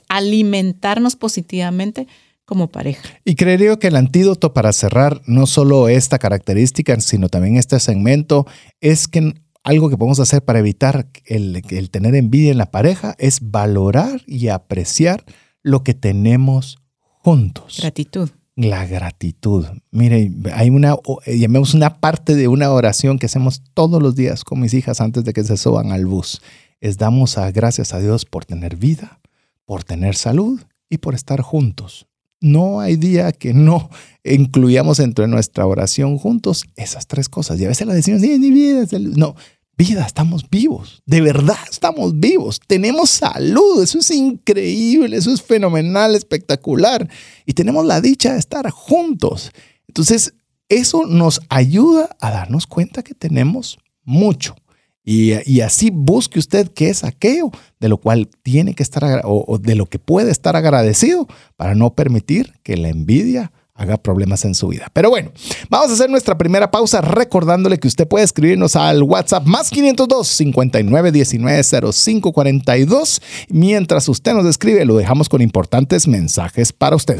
alimentarnos 0.09 1.15
positivamente 1.15 2.07
como 2.45 2.67
pareja. 2.67 3.07
Y 3.23 3.35
creería 3.35 3.77
que 3.77 3.87
el 3.87 3.95
antídoto 3.95 4.53
para 4.53 4.73
cerrar 4.73 5.21
no 5.27 5.45
solo 5.45 5.87
esta 5.87 6.19
característica, 6.19 6.99
sino 6.99 7.29
también 7.29 7.57
este 7.57 7.79
segmento, 7.79 8.47
es 8.81 9.07
que 9.07 9.35
algo 9.63 9.89
que 9.89 9.97
podemos 9.97 10.19
hacer 10.19 10.43
para 10.43 10.59
evitar 10.59 11.07
el, 11.25 11.61
el 11.69 11.89
tener 11.91 12.15
envidia 12.15 12.51
en 12.51 12.57
la 12.57 12.71
pareja 12.71 13.15
es 13.19 13.51
valorar 13.51 14.23
y 14.25 14.47
apreciar 14.47 15.23
lo 15.61 15.83
que 15.83 15.93
tenemos 15.93 16.79
juntos. 17.19 17.77
Gratitud. 17.79 18.29
La 18.55 18.85
gratitud. 18.85 19.65
Mire, 19.91 20.31
hay 20.53 20.69
una, 20.69 20.95
llamemos 21.25 21.73
una 21.73 22.01
parte 22.01 22.35
de 22.35 22.47
una 22.47 22.71
oración 22.71 23.19
que 23.19 23.27
hacemos 23.27 23.61
todos 23.73 24.01
los 24.01 24.15
días 24.15 24.43
con 24.43 24.59
mis 24.59 24.73
hijas 24.73 24.99
antes 24.99 25.23
de 25.23 25.33
que 25.33 25.43
se 25.43 25.55
suban 25.55 25.91
al 25.91 26.05
bus. 26.05 26.41
Es 26.81 26.97
damos 26.97 27.37
a 27.37 27.51
gracias 27.51 27.93
a 27.93 27.99
Dios 27.99 28.25
por 28.25 28.45
tener 28.45 28.75
vida, 28.75 29.18
por 29.69 29.83
tener 29.83 30.15
salud 30.15 30.59
y 30.89 30.97
por 30.97 31.13
estar 31.13 31.41
juntos. 31.41 32.07
No 32.41 32.79
hay 32.79 32.95
día 32.95 33.31
que 33.31 33.53
no 33.53 33.91
incluyamos 34.23 34.99
entre 34.99 35.27
nuestra 35.27 35.67
oración 35.67 36.17
juntos 36.17 36.65
esas 36.75 37.05
tres 37.05 37.29
cosas. 37.29 37.59
Y 37.59 37.65
a 37.65 37.67
veces 37.67 37.85
la 37.85 37.93
decimos, 37.93 38.19
ni 38.21 38.49
vida. 38.49 38.87
No, 39.15 39.35
vida, 39.77 40.07
estamos 40.07 40.49
vivos. 40.49 41.03
De 41.05 41.21
verdad, 41.21 41.59
estamos 41.69 42.19
vivos. 42.19 42.59
Tenemos 42.65 43.11
salud. 43.11 43.83
Eso 43.83 43.99
es 43.99 44.09
increíble. 44.09 45.15
Eso 45.15 45.31
es 45.31 45.43
fenomenal, 45.43 46.15
espectacular. 46.15 47.07
Y 47.45 47.53
tenemos 47.53 47.85
la 47.85 48.01
dicha 48.01 48.33
de 48.33 48.39
estar 48.39 48.67
juntos. 48.71 49.51
Entonces, 49.87 50.33
eso 50.67 51.05
nos 51.05 51.41
ayuda 51.47 52.17
a 52.19 52.31
darnos 52.31 52.65
cuenta 52.65 53.03
que 53.03 53.13
tenemos 53.13 53.77
mucho. 54.03 54.55
Y, 55.11 55.61
así 55.61 55.89
busque 55.91 56.37
usted 56.37 56.69
qué 56.71 56.89
es 56.89 57.03
aquello 57.03 57.49
de 57.79 57.89
lo 57.89 57.97
cual 57.97 58.29
tiene 58.43 58.75
que 58.75 58.83
estar 58.83 59.23
o 59.25 59.57
de 59.57 59.73
lo 59.73 59.87
que 59.87 59.97
puede 59.97 60.29
estar 60.29 60.55
agradecido 60.55 61.27
para 61.57 61.73
no 61.73 61.95
permitir 61.95 62.53
que 62.61 62.77
la 62.77 62.89
envidia 62.89 63.51
haga 63.73 63.97
problemas 63.97 64.45
en 64.45 64.53
su 64.53 64.67
vida. 64.67 64.87
Pero 64.93 65.09
bueno, 65.09 65.31
vamos 65.69 65.89
a 65.89 65.93
hacer 65.93 66.11
nuestra 66.11 66.37
primera 66.37 66.69
pausa 66.69 67.01
recordándole 67.01 67.79
que 67.79 67.87
usted 67.87 68.07
puede 68.07 68.25
escribirnos 68.25 68.75
al 68.75 69.01
WhatsApp 69.01 69.47
más 69.47 69.71
502 69.71 70.27
59 70.27 71.11
19 71.11 71.63
05 71.91 72.31
42. 72.31 73.21
Mientras 73.49 74.07
usted 74.09 74.33
nos 74.33 74.45
escribe, 74.45 74.85
lo 74.85 74.95
dejamos 74.95 75.27
con 75.27 75.41
importantes 75.41 76.07
mensajes 76.07 76.71
para 76.71 76.95
usted. 76.95 77.19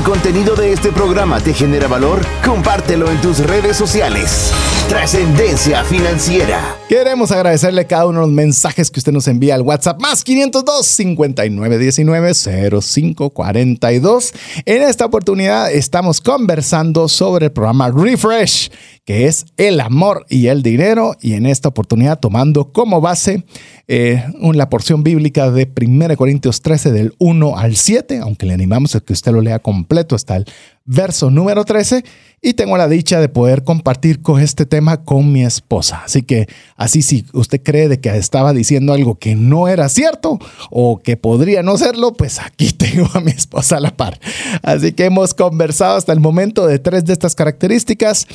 contenido 0.03 0.55
de 0.55 0.73
este 0.73 0.91
programa 0.91 1.39
te 1.39 1.53
genera 1.53 1.87
valor, 1.87 2.21
compártelo 2.43 3.11
en 3.11 3.21
tus 3.21 3.39
redes 3.39 3.77
sociales. 3.77 4.51
Trascendencia 4.89 5.83
financiera. 5.83 6.75
Queremos 6.89 7.31
agradecerle 7.31 7.85
cada 7.85 8.07
uno 8.07 8.21
de 8.21 8.25
los 8.25 8.35
mensajes 8.35 8.89
que 8.89 8.99
usted 8.99 9.11
nos 9.11 9.27
envía 9.27 9.55
al 9.55 9.61
WhatsApp 9.61 10.01
más 10.01 10.23
502 10.23 10.85
5919 10.85 12.33
0542. 12.81 14.33
En 14.65 14.81
esta 14.81 15.05
oportunidad 15.05 15.71
estamos 15.71 16.19
conversando 16.19 17.07
sobre 17.07 17.45
el 17.45 17.51
programa 17.51 17.91
Refresh, 17.91 18.71
que 19.05 19.27
es 19.27 19.45
el 19.57 19.79
amor 19.79 20.25
y 20.29 20.47
el 20.47 20.63
dinero, 20.63 21.15
y 21.21 21.33
en 21.33 21.45
esta 21.45 21.69
oportunidad 21.69 22.19
tomando 22.19 22.73
como 22.73 23.01
base 23.01 23.45
eh, 23.87 24.25
la 24.53 24.69
porción 24.69 25.03
bíblica 25.03 25.51
de 25.51 25.69
1 25.79 26.17
Corintios 26.17 26.61
13 26.61 26.91
del 26.91 27.13
1 27.19 27.57
al 27.57 27.75
7, 27.75 28.19
aunque 28.19 28.45
le 28.45 28.53
animamos 28.53 28.95
a 28.95 28.99
que 28.99 29.13
usted 29.13 29.31
lo 29.31 29.41
lea 29.41 29.59
completo 29.59 29.90
hasta 30.11 30.37
el 30.37 30.45
verso 30.85 31.29
número 31.29 31.65
13 31.65 32.03
y 32.41 32.53
tengo 32.53 32.75
la 32.75 32.87
dicha 32.87 33.19
de 33.19 33.29
poder 33.29 33.63
compartir 33.63 34.21
con 34.21 34.41
este 34.41 34.65
tema 34.65 35.03
con 35.03 35.31
mi 35.31 35.43
esposa. 35.43 36.01
Así 36.05 36.23
que 36.23 36.47
así 36.75 37.01
si 37.01 37.25
usted 37.33 37.61
cree 37.61 37.87
de 37.87 37.99
que 37.99 38.09
estaba 38.09 38.51
diciendo 38.53 38.93
algo 38.93 39.15
que 39.15 39.35
no 39.35 39.67
era 39.67 39.89
cierto 39.89 40.39
o 40.71 40.99
que 40.99 41.17
podría 41.17 41.61
no 41.61 41.77
serlo, 41.77 42.13
pues 42.13 42.39
aquí 42.39 42.71
tengo 42.77 43.07
a 43.13 43.19
mi 43.19 43.31
esposa 43.31 43.77
a 43.77 43.79
la 43.79 43.95
par. 43.95 44.19
Así 44.63 44.93
que 44.93 45.05
hemos 45.05 45.33
conversado 45.33 45.97
hasta 45.97 46.13
el 46.13 46.19
momento 46.19 46.65
de 46.65 46.79
tres 46.79 47.05
de 47.05 47.13
estas 47.13 47.35
características. 47.35 48.27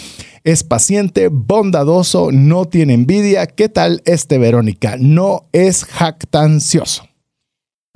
Es 0.45 0.63
paciente, 0.63 1.29
bondadoso, 1.29 2.31
no 2.31 2.67
tiene 2.67 2.95
envidia. 2.95 3.47
¿Qué 3.47 3.69
tal 3.69 4.03
este 4.05 4.39
Verónica? 4.39 4.97
No 4.99 5.47
es 5.53 5.85
jactancioso 5.85 7.03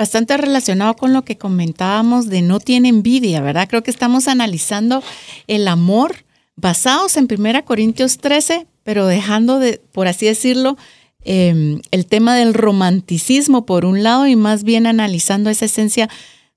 bastante 0.00 0.34
relacionado 0.38 0.96
con 0.96 1.12
lo 1.12 1.26
que 1.26 1.36
comentábamos 1.36 2.30
de 2.30 2.40
no 2.40 2.58
tiene 2.58 2.88
envidia, 2.88 3.42
¿verdad? 3.42 3.68
Creo 3.68 3.82
que 3.82 3.90
estamos 3.90 4.28
analizando 4.28 5.02
el 5.46 5.68
amor 5.68 6.24
basados 6.56 7.18
en 7.18 7.28
1 7.30 7.66
Corintios 7.66 8.16
13, 8.16 8.66
pero 8.82 9.06
dejando 9.06 9.58
de, 9.58 9.78
por 9.92 10.08
así 10.08 10.24
decirlo, 10.24 10.78
em, 11.22 11.82
el 11.90 12.06
tema 12.06 12.34
del 12.34 12.54
romanticismo 12.54 13.66
por 13.66 13.84
un 13.84 14.02
lado 14.02 14.26
y 14.26 14.36
más 14.36 14.64
bien 14.64 14.86
analizando 14.86 15.50
esa 15.50 15.66
esencia 15.66 16.08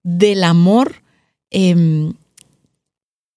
del 0.03 0.45
amor 0.45 1.03
em, 1.51 2.13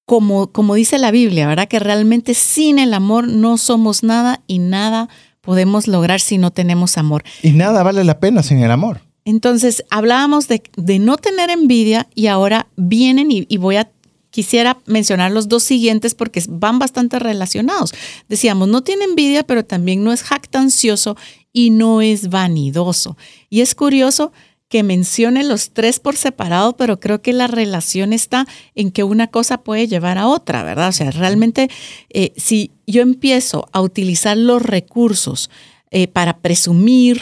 como, 0.05 0.53
como 0.53 0.77
dice 0.77 0.99
la 0.99 1.11
Biblia, 1.11 1.49
¿verdad? 1.49 1.67
Que 1.67 1.81
realmente 1.81 2.35
sin 2.35 2.79
el 2.79 2.95
amor 2.95 3.27
no 3.27 3.59
somos 3.59 4.05
nada 4.05 4.41
y 4.47 4.61
nada 4.61 5.09
podemos 5.41 5.89
lograr 5.89 6.21
si 6.21 6.39
no 6.39 6.53
tenemos 6.53 6.97
amor. 6.97 7.25
Y 7.43 7.51
nada 7.51 7.83
vale 7.83 8.05
la 8.05 8.21
pena 8.21 8.45
sin 8.45 8.61
el 8.61 8.71
amor. 8.71 9.06
Entonces, 9.27 9.85
hablábamos 9.91 10.47
de, 10.47 10.63
no 11.01 11.17
tener 11.17 11.51
envidia 11.51 12.09
y 12.15 12.29
ahora 12.29 12.69
vienen 12.77 13.33
y, 13.33 13.57
voy 13.57 13.75
a 13.77 13.91
quisiera 14.31 14.79
mencionar 14.87 15.33
los 15.33 15.49
dos 15.49 15.65
siguientes 15.65 16.15
porque 16.15 16.41
van 16.49 16.79
bastante 16.79 17.19
relacionados. 17.19 17.93
Decíamos, 18.29 18.69
no 18.69 18.85
tiene 18.85 19.05
envidia, 19.05 19.43
pero 19.43 19.65
también 19.65 20.05
no 20.05 20.13
es 20.13 20.23
jactancioso 20.23 21.17
y 21.53 21.71
no 21.71 22.03
es 22.03 22.31
vanidoso. 22.31 23.17
Y 23.51 23.63
es 23.63 23.75
curioso 23.75 24.33
que 24.69 24.85
mencione 24.85 25.43
los 25.43 25.71
tres 25.71 25.99
por 25.99 26.17
separado, 26.17 26.77
pero 26.77 27.01
creo 27.01 27.21
que 27.21 27.33
la 27.33 27.49
relación 27.49 28.13
está 28.13 28.47
en 28.77 28.93
que 28.93 29.03
una 29.03 29.27
cosa 29.27 29.59
puede 29.59 29.89
llevar 29.89 30.19
a 30.19 30.29
otra, 30.29 30.63
¿verdad? 30.63 30.91
O 30.91 30.93
sea, 30.93 31.11
realmente 31.11 31.69
eh, 32.11 32.33
si 32.37 32.71
yo 32.87 33.03
empiezo 33.03 33.69
a 33.73 33.81
utilizar 33.81 34.37
los 34.37 34.63
recursos 34.63 35.51
eh, 35.91 36.07
para 36.07 36.39
presumir, 36.39 37.21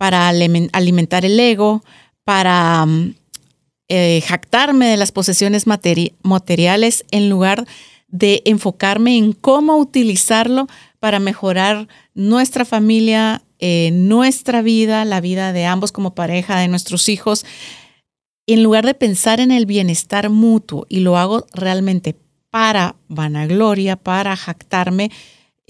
para 0.00 0.28
alimentar 0.28 1.26
el 1.26 1.38
ego, 1.38 1.84
para 2.24 2.86
mm, 2.86 3.14
eh, 3.90 4.22
jactarme 4.26 4.86
de 4.86 4.96
las 4.96 5.12
posesiones 5.12 5.66
materiales 5.66 7.04
en 7.10 7.28
lugar 7.28 7.66
de 8.08 8.40
enfocarme 8.46 9.18
en 9.18 9.34
cómo 9.34 9.76
utilizarlo 9.76 10.68
para 11.00 11.20
mejorar 11.20 11.86
nuestra 12.14 12.64
familia, 12.64 13.42
eh, 13.58 13.90
nuestra 13.92 14.62
vida, 14.62 15.04
la 15.04 15.20
vida 15.20 15.52
de 15.52 15.66
ambos 15.66 15.92
como 15.92 16.14
pareja, 16.14 16.58
de 16.58 16.68
nuestros 16.68 17.10
hijos, 17.10 17.44
en 18.46 18.62
lugar 18.62 18.86
de 18.86 18.94
pensar 18.94 19.38
en 19.38 19.50
el 19.50 19.66
bienestar 19.66 20.30
mutuo 20.30 20.86
y 20.88 21.00
lo 21.00 21.18
hago 21.18 21.46
realmente 21.52 22.16
para 22.48 22.96
vanagloria, 23.08 23.96
para 23.96 24.34
jactarme, 24.34 25.10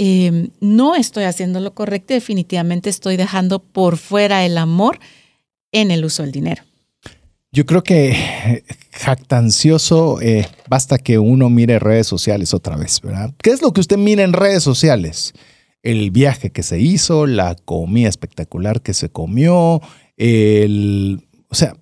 Em, 0.02 0.48
no 0.60 0.96
estoy 0.96 1.24
haciendo 1.24 1.60
lo 1.60 1.74
correcto, 1.74 2.14
definitivamente 2.14 2.88
estoy 2.88 3.18
dejando 3.18 3.58
por 3.58 3.98
fuera 3.98 4.46
el 4.46 4.56
amor 4.56 4.98
en 5.72 5.90
el 5.90 6.06
uso 6.06 6.22
del 6.22 6.32
dinero. 6.32 6.62
Yo 7.52 7.66
creo 7.66 7.82
que 7.82 8.64
jactancioso, 8.92 10.18
eh, 10.22 10.48
basta 10.70 10.96
que 10.96 11.18
uno 11.18 11.50
mire 11.50 11.78
redes 11.78 12.06
sociales 12.06 12.54
otra 12.54 12.76
vez, 12.76 13.02
¿verdad? 13.02 13.34
¿Qué 13.42 13.50
es 13.50 13.60
lo 13.60 13.74
que 13.74 13.82
usted 13.82 13.98
mira 13.98 14.22
en 14.22 14.32
redes 14.32 14.62
sociales? 14.62 15.34
El 15.82 16.10
viaje 16.10 16.48
que 16.48 16.62
se 16.62 16.80
hizo, 16.80 17.26
la 17.26 17.54
comida 17.54 18.08
espectacular 18.08 18.80
que 18.80 18.94
se 18.94 19.10
comió, 19.10 19.82
el... 20.16 21.28
O 21.50 21.54
sea, 21.54 21.74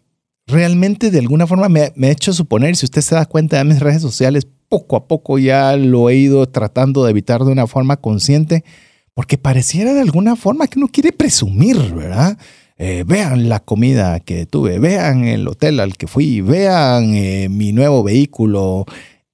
realmente 0.48 1.10
de 1.10 1.18
alguna 1.18 1.46
forma 1.46 1.68
me, 1.68 1.92
me 1.94 2.08
ha 2.08 2.10
hecho 2.10 2.32
suponer, 2.32 2.74
si 2.74 2.86
usted 2.86 3.02
se 3.02 3.14
da 3.14 3.26
cuenta 3.26 3.58
de 3.58 3.64
mis 3.64 3.78
redes 3.78 4.02
sociales, 4.02 4.46
poco 4.68 4.96
a 4.96 5.06
poco 5.06 5.38
ya 5.38 5.76
lo 5.76 6.10
he 6.10 6.16
ido 6.16 6.46
tratando 6.48 7.04
de 7.04 7.10
evitar 7.10 7.44
de 7.44 7.52
una 7.52 7.66
forma 7.66 7.98
consciente, 7.98 8.64
porque 9.14 9.38
pareciera 9.38 9.94
de 9.94 10.00
alguna 10.00 10.36
forma 10.36 10.66
que 10.66 10.78
uno 10.78 10.88
quiere 10.88 11.12
presumir, 11.12 11.76
¿verdad? 11.94 12.38
Eh, 12.76 13.04
vean 13.06 13.48
la 13.48 13.60
comida 13.60 14.20
que 14.20 14.46
tuve, 14.46 14.78
vean 14.78 15.24
el 15.24 15.48
hotel 15.48 15.80
al 15.80 15.96
que 15.96 16.06
fui, 16.06 16.40
vean 16.40 17.14
eh, 17.14 17.48
mi 17.48 17.72
nuevo 17.72 18.04
vehículo. 18.04 18.86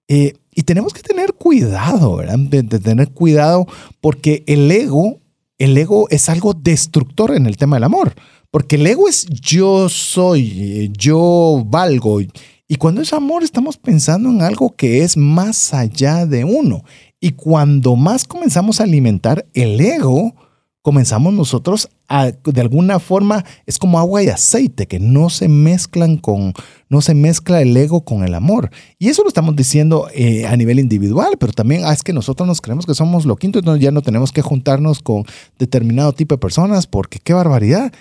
Eh, 0.08 0.32
y 0.54 0.62
tenemos 0.62 0.94
que 0.94 1.02
tener 1.02 1.34
cuidado, 1.34 2.16
¿verdad? 2.16 2.38
De, 2.38 2.62
de, 2.62 2.78
tener 2.78 3.10
cuidado 3.10 3.66
porque 4.00 4.44
el 4.46 4.70
ego, 4.70 5.20
el 5.58 5.76
ego 5.76 6.08
es 6.10 6.28
algo 6.28 6.54
destructor 6.54 7.34
en 7.34 7.46
el 7.46 7.56
tema 7.56 7.76
del 7.76 7.84
amor. 7.84 8.14
Porque 8.54 8.76
el 8.76 8.86
ego 8.86 9.08
es 9.08 9.26
yo 9.26 9.88
soy, 9.88 10.88
yo 10.96 11.64
valgo, 11.66 12.20
y 12.20 12.76
cuando 12.76 13.00
es 13.00 13.12
amor, 13.12 13.42
estamos 13.42 13.76
pensando 13.76 14.28
en 14.28 14.42
algo 14.42 14.76
que 14.76 15.02
es 15.02 15.16
más 15.16 15.74
allá 15.74 16.24
de 16.24 16.44
uno. 16.44 16.84
Y 17.18 17.32
cuando 17.32 17.96
más 17.96 18.22
comenzamos 18.22 18.78
a 18.78 18.84
alimentar 18.84 19.44
el 19.54 19.80
ego, 19.80 20.36
comenzamos 20.82 21.34
nosotros 21.34 21.88
a, 22.08 22.30
de 22.30 22.60
alguna 22.60 23.00
forma, 23.00 23.44
es 23.66 23.76
como 23.78 23.98
agua 23.98 24.22
y 24.22 24.28
aceite, 24.28 24.86
que 24.86 25.00
no 25.00 25.30
se 25.30 25.48
mezclan 25.48 26.18
con, 26.18 26.52
no 26.88 27.00
se 27.00 27.14
mezcla 27.14 27.60
el 27.60 27.76
ego 27.76 28.04
con 28.04 28.22
el 28.22 28.34
amor. 28.34 28.70
Y 29.00 29.08
eso 29.08 29.22
lo 29.22 29.28
estamos 29.28 29.56
diciendo 29.56 30.08
eh, 30.14 30.46
a 30.46 30.56
nivel 30.56 30.78
individual, 30.78 31.38
pero 31.40 31.52
también 31.52 31.82
ah, 31.86 31.92
es 31.92 32.04
que 32.04 32.12
nosotros 32.12 32.46
nos 32.46 32.60
creemos 32.60 32.86
que 32.86 32.94
somos 32.94 33.24
lo 33.24 33.34
quinto, 33.34 33.58
entonces 33.58 33.82
ya 33.82 33.90
no 33.90 34.02
tenemos 34.02 34.30
que 34.30 34.42
juntarnos 34.42 35.00
con 35.00 35.24
determinado 35.58 36.12
tipo 36.12 36.36
de 36.36 36.38
personas, 36.38 36.86
porque 36.86 37.18
qué 37.18 37.32
barbaridad. 37.32 37.92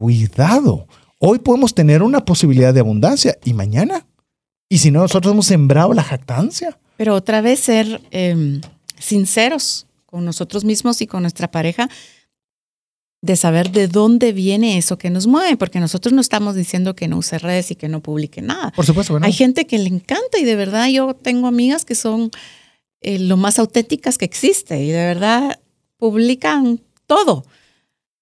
Cuidado. 0.00 0.86
Hoy 1.18 1.40
podemos 1.40 1.74
tener 1.74 2.02
una 2.02 2.24
posibilidad 2.24 2.72
de 2.72 2.80
abundancia 2.80 3.36
y 3.44 3.52
mañana. 3.52 4.06
Y 4.66 4.78
si 4.78 4.90
no, 4.90 5.00
nosotros 5.00 5.34
hemos 5.34 5.44
sembrado 5.44 5.92
la 5.92 6.02
jactancia. 6.02 6.78
Pero 6.96 7.14
otra 7.14 7.42
vez 7.42 7.60
ser 7.60 8.00
em, 8.10 8.62
sinceros 8.98 9.86
con 10.06 10.24
nosotros 10.24 10.64
mismos 10.64 11.02
y 11.02 11.06
con 11.06 11.20
nuestra 11.20 11.50
pareja 11.50 11.90
de 13.20 13.36
saber 13.36 13.72
de 13.72 13.88
dónde 13.88 14.32
viene 14.32 14.78
eso 14.78 14.96
que 14.96 15.10
nos 15.10 15.26
mueve, 15.26 15.58
porque 15.58 15.80
nosotros 15.80 16.14
no 16.14 16.22
estamos 16.22 16.54
diciendo 16.54 16.96
que 16.96 17.06
no 17.06 17.18
use 17.18 17.38
redes 17.38 17.70
y 17.70 17.74
que 17.74 17.90
no 17.90 18.00
publique 18.00 18.40
nada. 18.40 18.70
Por 18.70 18.86
supuesto, 18.86 19.18
Hay 19.20 19.34
gente 19.34 19.66
que 19.66 19.78
le 19.78 19.88
encanta 19.88 20.38
y 20.38 20.44
de 20.44 20.56
verdad 20.56 20.88
yo 20.88 21.12
tengo 21.12 21.46
amigas 21.46 21.84
que 21.84 21.94
son 21.94 22.30
eh, 23.02 23.18
lo 23.18 23.36
más 23.36 23.58
auténticas 23.58 24.16
que 24.16 24.24
existe 24.24 24.82
y 24.82 24.88
de 24.88 25.04
verdad 25.04 25.60
publican 25.98 26.80
todo 27.06 27.44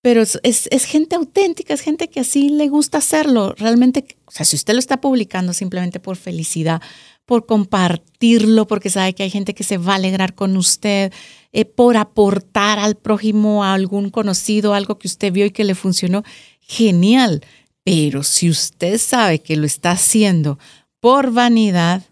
pero 0.00 0.22
es, 0.22 0.84
gente 0.84 1.16
auténtica, 1.16 1.74
es 1.74 1.80
gente 1.80 2.08
que 2.08 2.20
así 2.20 2.50
le 2.50 2.68
gusta 2.68 2.98
hacerlo. 2.98 3.54
Realmente, 3.58 4.06
o 4.26 4.30
sea, 4.30 4.46
si 4.46 4.56
usted 4.56 4.74
lo 4.74 4.78
está 4.78 5.00
publicando 5.00 5.52
simplemente 5.52 5.98
por 5.98 6.16
felicidad, 6.16 6.80
por 7.26 7.46
compartirlo, 7.46 8.66
porque 8.66 8.90
sabe 8.90 9.14
que 9.14 9.24
hay 9.24 9.30
gente 9.30 9.54
que 9.54 9.64
se 9.64 9.76
va 9.76 9.92
a 9.92 9.96
alegrar 9.96 10.34
con 10.34 10.56
usted, 10.56 11.12
eh, 11.52 11.64
por 11.64 11.96
aportar 11.96 12.78
al 12.78 12.96
prójimo 12.96 13.64
a 13.64 13.74
algún 13.74 14.10
conocido, 14.10 14.72
algo 14.72 14.98
que 14.98 15.08
usted 15.08 15.32
vio 15.32 15.46
y 15.46 15.50
que 15.50 15.64
le 15.64 15.74
funcionó, 15.74 16.22
genial. 16.60 17.44
Pero 17.82 18.22
si 18.22 18.48
usted 18.48 18.98
sabe 18.98 19.40
que 19.40 19.56
lo 19.56 19.66
está 19.66 19.92
haciendo 19.92 20.58
por 21.00 21.32
vanidad 21.32 22.02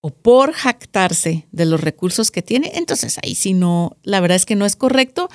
o 0.00 0.10
por 0.10 0.52
jactarse 0.52 1.46
de 1.50 1.66
los 1.66 1.80
recursos 1.80 2.30
que 2.30 2.42
tiene, 2.42 2.72
entonces 2.74 3.18
ahí 3.22 3.34
sí 3.34 3.52
no, 3.52 3.96
la 4.02 4.20
verdad 4.20 4.36
es 4.36 4.46
que 4.46 4.56
no 4.56 4.64
es 4.64 4.76
correcto 4.76 5.28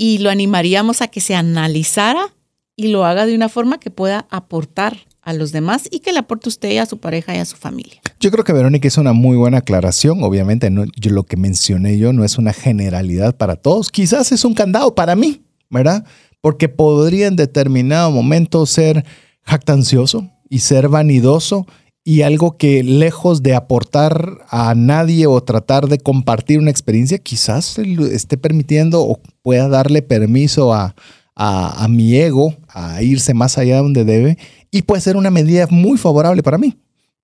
y 0.00 0.16
lo 0.16 0.30
animaríamos 0.30 1.02
a 1.02 1.08
que 1.08 1.20
se 1.20 1.34
analizara 1.34 2.34
y 2.74 2.88
lo 2.88 3.04
haga 3.04 3.26
de 3.26 3.34
una 3.34 3.50
forma 3.50 3.78
que 3.78 3.90
pueda 3.90 4.26
aportar 4.30 4.96
a 5.20 5.34
los 5.34 5.52
demás 5.52 5.88
y 5.90 6.00
que 6.00 6.10
le 6.10 6.20
aporte 6.20 6.48
usted 6.48 6.78
a 6.78 6.86
su 6.86 6.96
pareja 6.96 7.36
y 7.36 7.38
a 7.38 7.44
su 7.44 7.58
familia. 7.58 8.00
Yo 8.18 8.30
creo 8.30 8.42
que 8.42 8.54
Verónica 8.54 8.88
hizo 8.88 9.02
una 9.02 9.12
muy 9.12 9.36
buena 9.36 9.58
aclaración. 9.58 10.24
Obviamente, 10.24 10.72
yo, 10.96 11.10
lo 11.10 11.24
que 11.24 11.36
mencioné 11.36 11.98
yo 11.98 12.14
no 12.14 12.24
es 12.24 12.38
una 12.38 12.54
generalidad 12.54 13.36
para 13.36 13.56
todos. 13.56 13.90
Quizás 13.90 14.32
es 14.32 14.46
un 14.46 14.54
candado 14.54 14.94
para 14.94 15.14
mí, 15.16 15.42
¿verdad? 15.68 16.06
Porque 16.40 16.70
podría 16.70 17.26
en 17.26 17.36
determinado 17.36 18.10
momento 18.10 18.64
ser 18.64 19.04
jactancioso 19.42 20.30
y 20.48 20.60
ser 20.60 20.88
vanidoso 20.88 21.66
y 22.04 22.22
algo 22.22 22.56
que 22.56 22.82
lejos 22.82 23.42
de 23.42 23.54
aportar 23.54 24.38
a 24.48 24.74
nadie 24.74 25.26
o 25.26 25.42
tratar 25.42 25.88
de 25.88 25.98
compartir 25.98 26.58
una 26.58 26.70
experiencia, 26.70 27.18
quizás 27.18 27.78
esté 27.78 28.38
permitiendo 28.38 29.02
o 29.02 29.20
pueda 29.42 29.68
darle 29.68 30.02
permiso 30.02 30.72
a, 30.72 30.94
a, 31.42 31.88
mi 31.88 32.16
ego 32.16 32.54
a 32.68 33.02
irse 33.02 33.32
más 33.32 33.56
allá 33.56 33.76
de 33.76 33.82
donde 33.82 34.04
debe 34.04 34.38
y 34.70 34.82
puede 34.82 35.00
ser 35.00 35.16
una 35.16 35.30
medida 35.30 35.66
muy 35.70 35.96
favorable 35.96 36.42
para 36.42 36.58
mí. 36.58 36.76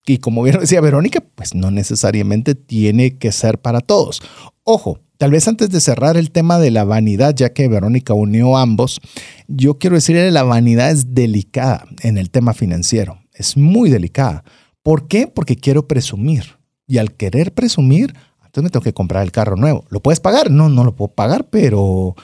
Y 0.06 0.18
como 0.18 0.42
bien 0.42 0.58
decía 0.60 0.80
Verónica, 0.80 1.22
pues 1.34 1.54
no 1.54 1.70
necesariamente 1.70 2.54
tiene 2.54 3.18
que 3.18 3.32
ser 3.32 3.58
para 3.58 3.80
todos. 3.80 4.22
Ojo, 4.62 5.00
tal 5.18 5.32
vez 5.32 5.46
antes 5.48 5.68
de 5.70 5.80
cerrar 5.80 6.16
el 6.16 6.30
tema 6.30 6.58
de 6.58 6.70
la 6.70 6.84
vanidad, 6.84 7.34
ya 7.34 7.52
que 7.52 7.68
Verónica 7.68 8.14
unió 8.14 8.56
ambos, 8.56 9.00
yo 9.48 9.78
quiero 9.78 9.96
decirle 9.96 10.26
que 10.26 10.30
la 10.30 10.44
vanidad 10.44 10.90
es 10.90 11.14
delicada 11.14 11.84
en 12.02 12.18
el 12.18 12.30
tema 12.30 12.54
financiero, 12.54 13.18
es 13.34 13.56
muy 13.56 13.90
delicada. 13.90 14.44
¿Por 14.82 15.08
qué? 15.08 15.26
Porque 15.26 15.56
quiero 15.56 15.88
presumir. 15.88 16.56
Y 16.86 16.98
al 16.98 17.12
querer 17.12 17.52
presumir, 17.52 18.14
entonces 18.60 18.72
tengo 18.72 18.84
que 18.84 18.94
comprar 18.94 19.22
el 19.22 19.32
carro 19.32 19.56
nuevo. 19.56 19.84
¿Lo 19.90 20.00
puedes 20.00 20.20
pagar? 20.20 20.50
No, 20.50 20.68
no 20.68 20.84
lo 20.84 20.94
puedo 20.94 21.12
pagar, 21.12 21.48
pero 21.50 22.14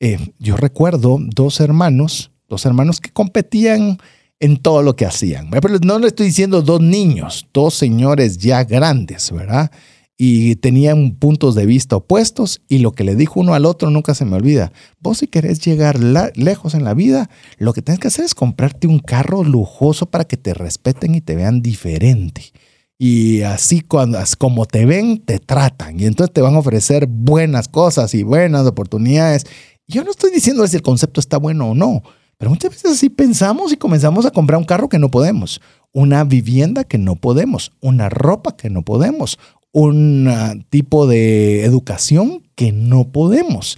eh, 0.00 0.18
yo 0.38 0.56
recuerdo 0.56 1.18
dos 1.20 1.60
hermanos, 1.60 2.32
dos 2.48 2.66
hermanos 2.66 3.00
que 3.00 3.10
competían 3.10 3.98
en 4.40 4.56
todo 4.56 4.82
lo 4.82 4.96
que 4.96 5.06
hacían. 5.06 5.50
Pero 5.50 5.78
no 5.84 6.00
le 6.00 6.08
estoy 6.08 6.26
diciendo 6.26 6.62
dos 6.62 6.80
niños, 6.80 7.46
dos 7.54 7.74
señores 7.74 8.38
ya 8.38 8.64
grandes, 8.64 9.30
¿verdad? 9.30 9.70
Y 10.18 10.56
tenían 10.56 11.12
puntos 11.12 11.54
de 11.54 11.66
vista 11.66 11.94
opuestos 11.94 12.60
y 12.68 12.78
lo 12.78 12.90
que 12.90 13.04
le 13.04 13.14
dijo 13.14 13.38
uno 13.38 13.54
al 13.54 13.64
otro 13.64 13.90
nunca 13.90 14.14
se 14.16 14.24
me 14.24 14.34
olvida. 14.34 14.72
Vos 14.98 15.18
si 15.18 15.28
querés 15.28 15.60
llegar 15.60 16.00
lejos 16.34 16.74
en 16.74 16.82
la 16.82 16.94
vida, 16.94 17.30
lo 17.58 17.72
que 17.72 17.82
tienes 17.82 18.00
que 18.00 18.08
hacer 18.08 18.24
es 18.24 18.34
comprarte 18.34 18.88
un 18.88 18.98
carro 18.98 19.44
lujoso 19.44 20.06
para 20.06 20.24
que 20.24 20.36
te 20.36 20.54
respeten 20.54 21.14
y 21.14 21.20
te 21.20 21.36
vean 21.36 21.62
diferente. 21.62 22.52
Y 22.98 23.42
así 23.42 23.80
cuando, 23.80 24.18
como 24.38 24.66
te 24.66 24.86
ven, 24.86 25.18
te 25.24 25.38
tratan. 25.38 25.98
Y 25.98 26.06
entonces 26.06 26.32
te 26.32 26.40
van 26.40 26.54
a 26.54 26.60
ofrecer 26.60 27.06
buenas 27.08 27.68
cosas 27.68 28.14
y 28.14 28.22
buenas 28.22 28.66
oportunidades. 28.66 29.44
Yo 29.88 30.04
no 30.04 30.10
estoy 30.10 30.30
diciendo 30.30 30.66
si 30.66 30.76
el 30.76 30.82
concepto 30.82 31.20
está 31.20 31.36
bueno 31.36 31.70
o 31.70 31.74
no, 31.74 32.02
pero 32.38 32.50
muchas 32.50 32.70
veces 32.70 32.92
así 32.92 33.08
pensamos 33.08 33.72
y 33.72 33.76
comenzamos 33.76 34.26
a 34.26 34.30
comprar 34.30 34.58
un 34.58 34.64
carro 34.64 34.88
que 34.88 34.98
no 34.98 35.10
podemos, 35.10 35.60
una 35.92 36.24
vivienda 36.24 36.84
que 36.84 36.98
no 36.98 37.16
podemos, 37.16 37.72
una 37.80 38.08
ropa 38.08 38.56
que 38.56 38.70
no 38.70 38.82
podemos, 38.82 39.38
un 39.72 40.28
ah, 40.28 40.54
tipo 40.70 41.06
de 41.06 41.64
educación 41.64 42.42
que 42.54 42.72
no 42.72 43.10
podemos. 43.10 43.76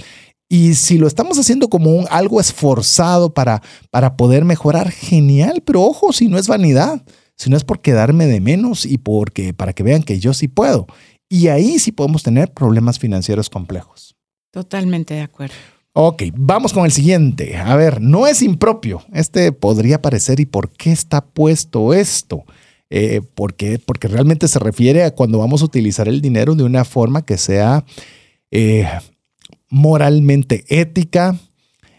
Y 0.49 0.75
si 0.75 0.99
lo 0.99 1.07
estamos 1.07 1.39
haciendo 1.39 1.69
como 1.69 1.95
un, 1.95 2.07
algo 2.11 2.41
esforzado 2.41 3.33
para, 3.33 3.63
para 3.91 4.17
poder 4.17 4.45
mejorar, 4.45 4.91
genial, 4.91 5.63
pero 5.65 5.83
ojo, 5.83 6.13
si 6.13 6.29
no 6.29 6.39
es 6.39 6.47
vanidad, 6.47 7.03
si 7.37 7.51
no 7.51 7.57
es 7.57 7.65
por 7.65 7.81
quedarme 7.81 8.27
de 8.27 8.41
menos 8.41 8.87
y 8.87 8.99
porque 8.99 9.53
para 9.55 9.73
que 9.73 9.83
vean 9.83 10.03
que 10.03 10.19
yo 10.19 10.35
sí 10.35 10.49
puedo. 10.49 10.87
Y 11.29 11.49
ahí 11.49 11.79
sí 11.79 11.93
podemos 11.93 12.23
tener 12.23 12.53
problemas 12.53 12.99
financieros 12.99 13.51
complejos. 13.51 14.15
Totalmente 14.51 15.15
de 15.15 15.23
acuerdo. 15.23 15.55
Ok, 15.93 16.25
vamos 16.37 16.73
con 16.73 16.85
el 16.85 16.93
siguiente. 16.93 17.57
A 17.57 17.77
ver, 17.77 18.01
no 18.01 18.27
es 18.27 18.43
impropio. 18.43 19.03
Este 19.13 19.53
podría 19.53 20.03
parecer, 20.03 20.41
¿y 20.41 20.47
por 20.47 20.71
qué 20.71 20.91
está 20.91 21.25
puesto 21.25 21.95
esto? 21.95 22.45
Eh, 22.91 23.23
porque, 23.35 23.79
porque 23.79 24.09
realmente 24.09 24.49
se 24.49 24.59
refiere 24.59 25.05
a 25.05 25.13
cuando 25.13 25.39
vamos 25.39 25.63
a 25.63 25.65
utilizar 25.65 26.09
el 26.09 26.21
dinero 26.21 26.55
de 26.55 26.65
una 26.65 26.85
forma 26.85 27.25
que 27.25 27.39
sea 27.39 27.85
eh, 28.51 28.89
moralmente 29.69 30.65
ética, 30.69 31.37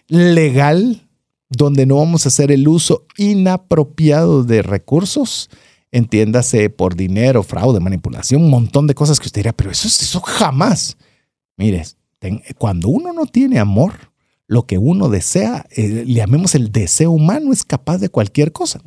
legal, 0.08 1.05
donde 1.56 1.86
no 1.86 1.98
vamos 1.98 2.26
a 2.26 2.30
hacer 2.30 2.52
el 2.52 2.68
uso 2.68 3.06
inapropiado 3.18 4.44
de 4.44 4.62
recursos, 4.62 5.50
entiéndase 5.92 6.70
por 6.70 6.96
dinero, 6.96 7.44
fraude, 7.44 7.80
manipulación, 7.80 8.44
un 8.44 8.50
montón 8.50 8.88
de 8.88 8.96
cosas 8.96 9.20
que 9.20 9.28
usted 9.28 9.42
dirá, 9.42 9.54
pero 9.54 9.72
eso, 9.72 9.88
eso 9.88 10.22
jamás. 10.22 10.98
Mire, 11.58 11.84
cuando 12.58 12.90
uno 12.90 13.14
no 13.14 13.26
tiene 13.26 13.60
amor, 13.60 13.94
lo 14.48 14.68
que 14.68 14.78
uno 14.78 15.10
desea, 15.10 15.66
eh, 15.76 16.04
le 16.06 16.14
llamemos 16.14 16.54
el 16.54 16.72
deseo 16.72 17.12
humano, 17.12 17.52
es 17.52 17.64
capaz 17.64 17.98
de 17.98 18.10
cualquier 18.10 18.52
cosa. 18.52 18.80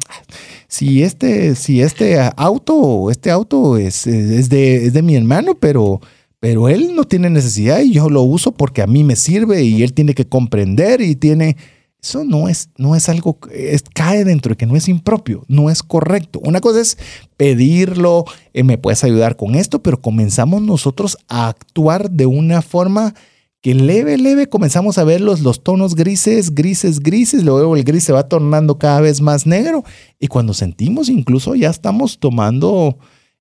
Si 0.68 1.02
este, 1.02 1.54
si 1.56 1.82
este 1.82 2.18
auto, 2.36 3.10
este 3.10 3.30
auto 3.30 3.76
es, 3.76 4.06
es, 4.06 4.48
de, 4.48 4.86
es 4.86 4.92
de 4.92 5.02
mi 5.02 5.16
hermano, 5.16 5.56
pero, 5.58 6.00
pero 6.38 6.68
él 6.68 6.94
no 6.94 7.04
tiene 7.04 7.28
necesidad 7.30 7.80
y 7.80 7.92
yo 7.92 8.08
lo 8.08 8.22
uso 8.22 8.52
porque 8.52 8.82
a 8.82 8.86
mí 8.86 9.02
me 9.02 9.16
sirve 9.16 9.62
y 9.64 9.82
él 9.82 9.92
tiene 9.94 10.14
que 10.14 10.26
comprender 10.26 11.00
y 11.00 11.16
tiene... 11.16 11.56
Eso 12.03 12.24
no 12.24 12.49
es, 12.49 12.70
no 12.76 12.94
es 12.94 13.09
algo, 13.09 13.38
es, 13.53 13.82
cae 13.92 14.24
dentro 14.24 14.51
de 14.51 14.57
que 14.57 14.66
no 14.66 14.76
es 14.76 14.88
impropio, 14.88 15.44
no 15.49 15.68
es 15.68 15.82
correcto. 15.82 16.40
Una 16.44 16.61
cosa 16.61 16.80
es 16.80 16.96
pedirlo, 17.36 18.24
eh, 18.53 18.62
me 18.62 18.78
puedes 18.78 19.03
ayudar 19.03 19.36
con 19.36 19.57
esto, 19.57 19.82
pero 19.82 20.01
comenzamos 20.01 20.62
nosotros 20.62 21.18
a 21.28 21.49
actuar 21.49 22.11
de 22.11 22.26
una 22.26 22.62
forma 22.62 23.14
que 23.61 23.74
leve, 23.74 24.16
leve 24.16 24.49
comenzamos 24.49 24.99
a 24.99 25.05
ver 25.05 25.20
los, 25.20 25.40
los 25.40 25.64
tonos 25.64 25.96
grises, 25.96 26.55
grises, 26.55 27.01
grises, 27.01 27.42
luego 27.42 27.74
el 27.74 27.82
gris 27.82 28.05
se 28.05 28.12
va 28.12 28.28
tornando 28.28 28.78
cada 28.78 29.01
vez 29.01 29.20
más 29.20 29.46
negro 29.46 29.82
y 30.20 30.28
cuando 30.28 30.55
sentimos 30.55 31.09
incluso 31.09 31.57
ya 31.57 31.68
estamos 31.68 32.20
tomando 32.20 32.96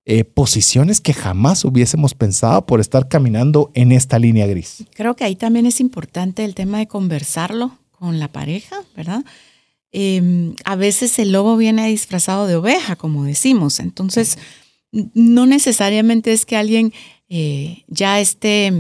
eh, 0.06 0.24
posiciones 0.24 1.02
que 1.02 1.14
jamás 1.14 1.64
hubiésemos 1.66 2.16
pensado 2.16 2.66
por 2.66 2.80
estar 2.80 3.08
caminando 3.08 3.70
en 3.76 3.92
esta 3.92 4.18
línea 4.18 4.48
gris. 4.48 4.86
Creo 4.96 5.16
que 5.16 5.24
ahí 5.24 5.36
también 5.36 5.68
es 5.68 5.80
importante 5.80 6.46
el 6.46 6.56
tema 6.56 6.80
de 6.80 6.88
conversarlo 6.88 7.78
con 8.00 8.20
la 8.20 8.32
pareja, 8.32 8.84
¿verdad? 8.96 9.24
Em, 9.92 10.56
a 10.66 10.76
veces 10.76 11.18
el 11.20 11.32
lobo 11.32 11.58
viene 11.58 11.88
disfrazado 11.88 12.48
de 12.48 12.56
oveja, 12.56 12.96
como 12.96 13.24
decimos. 13.24 13.80
Entonces, 13.80 14.38
no 14.92 15.46
necesariamente 15.46 16.34
es 16.34 16.46
que 16.46 16.58
alguien 16.58 16.94
eh, 17.30 17.84
ya 17.88 18.20
esté 18.20 18.72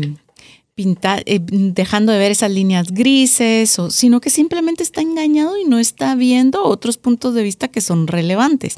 pinta, 0.75 1.19
eh, 1.25 1.39
dejando 1.41 2.11
de 2.11 2.19
ver 2.19 2.31
esas 2.31 2.51
líneas 2.51 2.91
grises, 2.91 3.77
sino 3.89 4.21
que 4.21 4.29
simplemente 4.29 4.83
está 4.83 5.01
engañado 5.01 5.57
y 5.57 5.65
no 5.65 5.79
está 5.79 6.13
viendo 6.15 6.63
otros 6.63 6.97
puntos 6.97 7.33
de 7.33 7.43
vista 7.43 7.67
que 7.67 7.81
son 7.81 8.07
relevantes. 8.07 8.75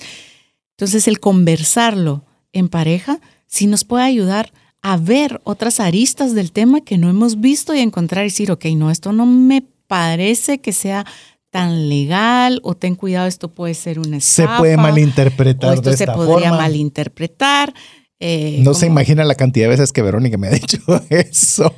Entonces, 0.77 1.07
el 1.07 1.19
conversarlo 1.19 2.23
en 2.53 2.69
pareja 2.69 3.19
sí 3.47 3.67
nos 3.67 3.83
puede 3.83 4.03
ayudar 4.03 4.53
a 4.81 4.95
ver 4.95 5.41
otras 5.43 5.81
aristas 5.81 6.33
del 6.33 6.53
tema 6.53 6.81
que 6.81 6.97
no 6.97 7.09
hemos 7.09 7.41
visto 7.41 7.75
y 7.75 7.79
encontrar 7.79 8.23
y 8.23 8.29
decir, 8.29 8.49
ok, 8.51 8.65
no, 8.77 8.91
esto 8.91 9.11
no 9.11 9.25
me 9.25 9.65
parece 9.89 10.61
que 10.61 10.71
sea 10.71 11.03
tan 11.49 11.89
legal 11.89 12.61
o 12.63 12.75
ten 12.75 12.95
cuidado, 12.95 13.27
esto 13.27 13.51
puede 13.51 13.73
ser 13.73 13.97
una 13.97 14.17
estafa. 14.17 14.53
Se 14.53 14.59
puede 14.59 14.77
malinterpretar. 14.77 15.71
O 15.71 15.73
esto 15.73 15.93
se 15.93 16.05
podría 16.05 16.51
malinterpretar. 16.51 17.73
Eh, 18.21 18.59
no 18.61 18.73
se 18.73 18.85
imagina 18.85 19.23
la 19.23 19.33
cantidad 19.33 19.65
de 19.65 19.69
veces 19.69 19.91
que 19.91 20.01
Verónica 20.03 20.37
me 20.37 20.47
ha 20.47 20.51
dicho 20.51 20.77
eso. 21.09 21.73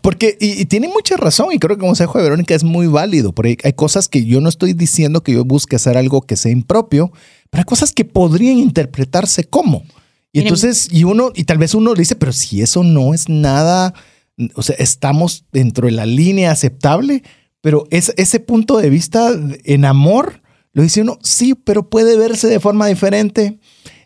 Porque, 0.00 0.36
y, 0.40 0.64
tiene 0.64 0.88
mucha 0.88 1.16
razón, 1.16 1.52
y 1.52 1.58
creo 1.58 1.76
que 1.76 1.84
el 1.84 1.88
consejo 1.88 2.18
de 2.18 2.24
Verónica 2.24 2.54
es 2.54 2.64
muy 2.64 2.88
válido, 2.88 3.32
porque 3.32 3.58
hay 3.62 3.74
cosas 3.74 4.08
que 4.08 4.24
yo 4.24 4.40
no 4.40 4.48
estoy 4.48 4.72
diciendo 4.72 5.22
que 5.22 5.32
yo 5.32 5.44
busque 5.44 5.76
hacer 5.76 5.96
algo 5.96 6.22
que 6.22 6.36
sea 6.36 6.50
impropio, 6.50 7.12
pero 7.50 7.60
hay 7.60 7.66
cosas 7.66 7.92
que 7.92 8.04
podrían 8.04 8.58
interpretarse 8.58 9.44
como. 9.44 9.84
Y 10.32 10.40
entonces, 10.40 10.88
y 10.90 11.04
uno, 11.04 11.30
y 11.34 11.44
tal 11.44 11.58
vez 11.58 11.74
uno 11.74 11.94
dice, 11.94 12.16
pero 12.16 12.32
si 12.32 12.60
eso 12.60 12.82
no 12.82 13.14
es 13.14 13.28
nada, 13.28 13.94
o 14.54 14.62
sea, 14.62 14.74
estamos 14.78 15.44
dentro 15.52 15.86
de 15.86 15.92
la 15.92 16.06
línea 16.06 16.50
aceptable, 16.50 17.22
pero 17.62 17.86
es, 17.90 18.12
ese 18.18 18.40
punto 18.40 18.76
de 18.76 18.90
vista 18.90 19.32
en 19.64 19.84
amor, 19.86 20.42
lo 20.72 20.82
dice 20.82 21.00
uno, 21.00 21.18
sí, 21.22 21.54
pero 21.54 21.88
puede 21.88 22.18
verse 22.18 22.48
de 22.48 22.60
forma 22.60 22.86
diferente 22.86 23.58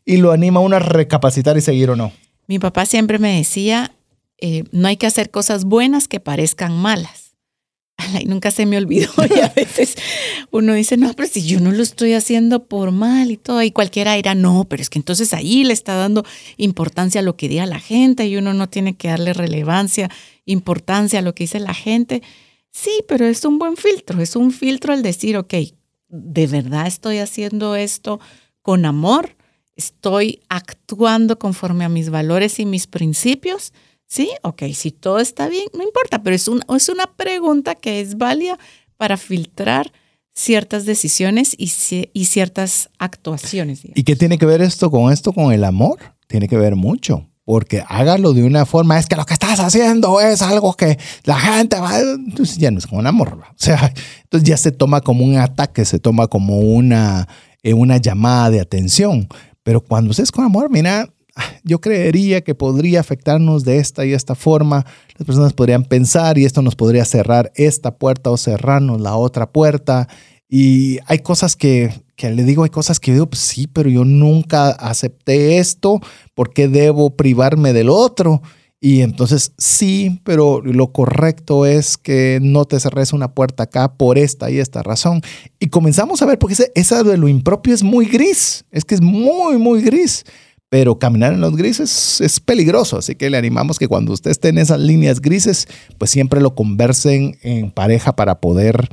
y 0.05 0.19
lo 0.19 0.31
anima 0.31 0.61
a 0.61 0.63
uno 0.63 0.77
a 0.77 0.81
recapacitar 0.81 1.57
y 1.57 1.63
seguir 1.63 1.91
o 1.91 1.97
no. 1.97 2.13
Mi 2.47 2.61
papá 2.61 2.87
siempre 2.87 3.19
me 3.19 3.39
decía, 3.39 3.93
eh, 4.39 4.65
no 4.71 4.89
hay 4.89 4.97
que 4.97 5.07
hacer 5.07 5.31
cosas 5.31 5.65
buenas 5.65 6.07
que 6.07 6.21
parezcan 6.21 6.77
malas. 6.77 7.35
Ay, 7.97 8.27
nunca 8.27 8.51
se 8.51 8.67
me 8.67 8.77
olvidó 8.77 9.11
y 9.35 9.41
a 9.41 9.49
veces 9.49 9.97
uno 10.51 10.75
dice, 10.75 10.99
no, 10.99 11.15
pero 11.15 11.29
si 11.29 11.43
yo 11.47 11.59
no 11.61 11.73
lo 11.73 11.83
estoy 11.83 12.13
haciendo 12.13 12.67
por 12.67 12.93
mal 12.93 13.31
y 13.31 13.39
todo, 13.39 13.63
y 13.63 13.71
cualquiera 13.71 14.15
dirá, 14.15 14.35
no, 14.35 14.67
pero 14.69 14.83
es 14.83 14.91
que 14.91 14.99
entonces 14.99 15.33
ahí 15.33 15.65
le 15.65 15.73
está 15.73 15.95
dando 15.95 16.25
importancia 16.59 17.21
a 17.21 17.25
lo 17.25 17.37
que 17.37 17.49
diga 17.49 17.65
la 17.65 17.81
gente 17.81 18.27
y 18.27 18.37
uno 18.37 18.53
no 18.53 18.69
tiene 18.69 18.95
que 18.95 19.09
darle 19.09 19.33
relevancia, 19.33 20.11
importancia 20.45 21.21
a 21.21 21.23
lo 21.23 21.35
que 21.35 21.45
dice 21.45 21.59
la 21.59 21.75
gente. 21.75 22.23
Sí, 22.77 23.03
pero 23.09 23.25
es 23.25 23.43
un 23.47 23.59
buen 23.59 23.79
filtro, 23.79 24.21
es 24.21 24.37
un 24.37 24.53
filtro 24.53 24.93
el 24.93 25.03
decir, 25.03 25.39
ok, 25.39 25.55
¿de 26.09 26.47
verdad 26.47 26.87
estoy 26.87 27.19
haciendo 27.19 27.75
esto 27.75 28.21
con 28.61 28.85
amor? 28.85 29.35
¿Estoy 29.77 30.41
actuando 30.51 31.39
conforme 31.39 31.87
a 31.87 31.89
mis 31.89 32.11
valores 32.11 32.61
y 32.61 32.67
mis 32.67 32.87
principios? 32.87 33.73
Sí, 34.07 34.29
ok, 34.43 34.65
si 34.75 34.91
todo 34.91 35.21
está 35.21 35.49
bien, 35.49 35.65
no 35.73 35.85
importa, 35.85 36.23
pero 36.23 36.37
es, 36.37 36.51
es 36.77 36.89
una 36.91 37.07
pregunta 37.17 37.77
que 37.77 38.03
es 38.03 38.19
válida 38.19 38.59
para 38.99 39.17
filtrar 39.17 39.91
ciertas 40.35 40.85
decisiones 40.85 41.57
y, 41.59 41.73
y 42.13 42.25
ciertas 42.27 42.91
actuaciones. 42.99 43.81
¿Y 43.95 44.05
qué 44.05 44.17
tiene 44.17 44.37
que 44.37 44.45
ver 44.45 44.61
esto 44.61 44.91
con 44.91 45.11
esto, 45.11 45.33
con 45.33 45.51
el 45.51 45.65
amor? 45.65 45.99
Tiene 46.27 46.47
que 46.47 46.59
ver 46.59 46.77
mucho 46.77 47.27
porque 47.47 47.85
hágalo 47.89 48.33
de 48.33 48.43
una 48.43 48.67
forma, 48.67 48.99
es 48.99 49.07
que 49.07 49.15
lo 49.15 49.25
que 49.25 49.33
estás 49.33 49.61
haciendo 49.61 50.21
es 50.21 50.43
algo 50.43 50.75
que 50.75 50.99
la 51.25 51.39
gente 51.39 51.79
va, 51.79 52.01
entonces 52.01 52.59
ya 52.59 52.73
no 52.73 52.79
es 52.79 52.89
como 52.89 52.99
un 52.99 53.07
amor, 53.07 53.39
o 53.41 53.55
sea, 53.55 53.95
entonces 54.25 54.49
ya 54.49 54.57
se 54.57 54.73
toma 54.73 55.01
como 55.01 55.25
un 55.25 55.37
ataque, 55.37 55.85
se 55.85 56.01
toma 56.01 56.27
como 56.27 56.59
una, 56.59 57.29
eh, 57.63 57.73
una 57.73 57.99
llamada 57.99 58.51
de 58.51 58.61
atención, 58.61 59.29
pero 59.63 59.81
cuando 59.81 60.11
usted 60.11 60.25
es 60.25 60.33
con 60.33 60.45
amor, 60.45 60.71
mira, 60.71 61.09
yo 61.63 61.81
creería 61.81 62.41
que 62.41 62.57
podría 62.57 62.99
afectarnos 62.99 63.63
de 63.63 63.79
esta 63.79 64.05
y 64.05 64.13
esta 64.13 64.35
forma, 64.35 64.85
las 65.17 65.25
personas 65.25 65.53
podrían 65.53 65.85
pensar 65.85 66.39
y 66.39 66.47
esto 66.47 66.63
nos 66.63 66.75
podría 66.75 67.05
cerrar 67.05 67.53
esta 67.55 67.97
puerta 67.97 68.31
o 68.31 68.37
cerrarnos 68.37 69.01
la 69.01 69.15
otra 69.15 69.53
puerta, 69.53 70.09
y 70.49 70.99
hay 71.07 71.21
cosas 71.21 71.55
que, 71.55 71.93
que 72.17 72.31
le 72.31 72.45
digo, 72.45 72.65
hay 72.65 72.71
cosas 72.71 72.99
que 72.99 73.13
digo, 73.13 73.27
pues 73.27 73.41
sí, 73.41 73.67
pero 73.67 73.89
yo 73.91 74.05
nunca 74.05 74.71
acepté 74.71 75.59
esto, 75.59 76.01
¿por 76.35 76.53
qué 76.53 76.67
debo 76.69 77.11
privarme 77.11 77.73
del 77.73 77.91
otro? 77.91 78.43
Y 78.81 79.01
entonces 79.03 79.53
sí, 79.59 80.21
pero 80.25 80.61
lo 80.63 80.93
correcto 80.93 81.67
es 81.67 81.97
que 81.97 82.39
no 82.43 82.67
te 82.67 82.79
cerres 82.79 83.13
una 83.13 83.35
puerta 83.35 83.65
acá 83.65 83.95
por 83.95 84.19
esta 84.19 84.51
y 84.51 84.59
esta 84.59 84.83
razón. 84.83 85.23
Y 85.59 85.69
comenzamos 85.69 86.23
a 86.23 86.27
ver, 86.27 86.39
porque 86.39 86.57
esa 86.75 87.03
de 87.03 87.17
lo 87.17 87.29
impropio 87.29 87.75
es 87.75 87.83
muy 87.83 88.07
gris, 88.07 88.65
es 88.71 88.85
que 88.85 88.95
es 88.95 89.01
muy, 89.01 89.59
muy 89.59 89.83
gris. 89.83 90.25
pero 90.69 90.99
caminar 90.99 91.33
en 91.33 91.41
los 91.41 91.57
grises 91.57 92.21
es 92.21 92.41
peligroso, 92.41 92.99
así 92.99 93.15
que 93.15 93.31
le 93.31 93.39
animamos 93.39 93.79
que 93.79 93.89
cuando 93.89 94.13
usted 94.13 94.31
esté 94.31 94.49
en 94.49 94.59
esas 94.59 94.81
líneas 94.81 95.21
grises, 95.21 95.69
pues 95.97 96.11
siempre 96.11 96.41
lo 96.41 96.55
conversen 96.55 97.39
en 97.43 97.71
pareja 97.71 98.17
para 98.17 98.41
poder 98.41 98.89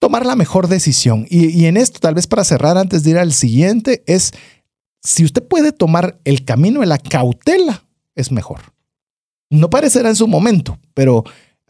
tomar 0.00 0.26
la 0.26 0.34
mejor 0.34 0.66
decisión. 0.66 1.26
Y, 1.30 1.66
en 1.66 1.76
esto, 1.76 2.00
tal 2.00 2.14
vez 2.14 2.26
para 2.26 2.42
cerrar 2.42 2.76
antes 2.76 3.04
de 3.04 3.10
ir 3.10 3.18
al 3.18 3.32
siguiente, 3.32 4.02
es 4.06 4.32
si 5.02 5.24
usted 5.24 5.46
puede 5.46 5.72
tomar 5.72 6.18
el 6.24 6.44
camino 6.44 6.80
de 6.80 6.86
la 6.86 6.98
cautela, 6.98 7.84
es 8.16 8.32
mejor. 8.32 8.60
No 9.50 9.70
parecerá 9.70 10.08
en 10.08 10.16
su 10.16 10.26
momento, 10.26 10.78
pero 10.94 11.24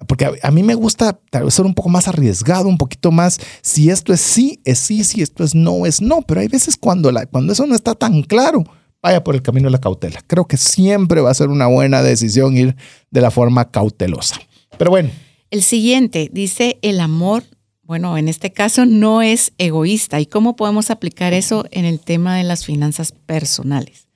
porque 0.07 0.31
a, 0.43 0.51
mí 0.51 0.63
me 0.63 0.75
gusta 0.75 1.19
tal 1.31 1.45
vez 1.45 1.55
ser 1.55 1.67
un 1.67 1.75
poco 1.75 1.89
más 1.89 2.09
arriesgado, 2.09 2.69
un 2.69 2.79
poquito 2.79 3.11
más, 3.11 3.39
si 3.63 3.91
esto 3.91 4.13
es 4.13 4.21
sí, 4.21 4.61
es 4.65 4.79
sí, 4.79 5.05
si 5.05 5.21
esto 5.23 5.45
es 5.45 5.55
no, 5.55 5.85
es 5.85 6.01
no, 6.01 6.23
pero 6.23 6.41
hay 6.41 6.49
veces 6.49 6.77
cuando, 6.77 7.13
la, 7.13 7.27
cuando 7.27 7.53
eso 7.53 7.67
no 7.67 7.75
está 7.75 7.95
tan 7.95 8.23
claro, 8.23 8.65
vaya 9.03 9.23
por 9.23 9.35
el 9.35 9.43
camino 9.43 9.67
de 9.67 9.73
la 9.73 9.81
cautela. 9.81 10.21
Creo 10.27 10.47
que 10.47 10.57
siempre 10.57 11.21
va 11.21 11.31
a 11.31 11.35
ser 11.35 11.49
una 11.49 11.67
buena 11.67 12.03
decisión 12.03 12.57
ir 12.57 12.77
de 13.11 13.21
la 13.21 13.31
forma 13.31 13.71
cautelosa. 13.71 14.37
Pero 14.79 14.91
bueno. 14.91 15.11
El 15.51 15.63
siguiente 15.63 16.31
dice, 16.33 16.79
el 16.83 17.01
amor, 17.01 17.43
bueno, 17.91 18.17
en 18.17 18.29
este 18.29 18.53
caso 18.53 18.87
no 18.87 19.21
es 19.21 19.53
egoísta. 19.59 20.21
¿Y 20.21 20.27
cómo 20.27 20.55
podemos 20.55 20.93
aplicar 20.93 21.33
eso 21.33 21.65
en 21.73 21.85
el 21.85 21.99
tema 21.99 22.37
de 22.37 22.45
las 22.45 22.65
finanzas 22.65 23.11
personales? 23.11 24.07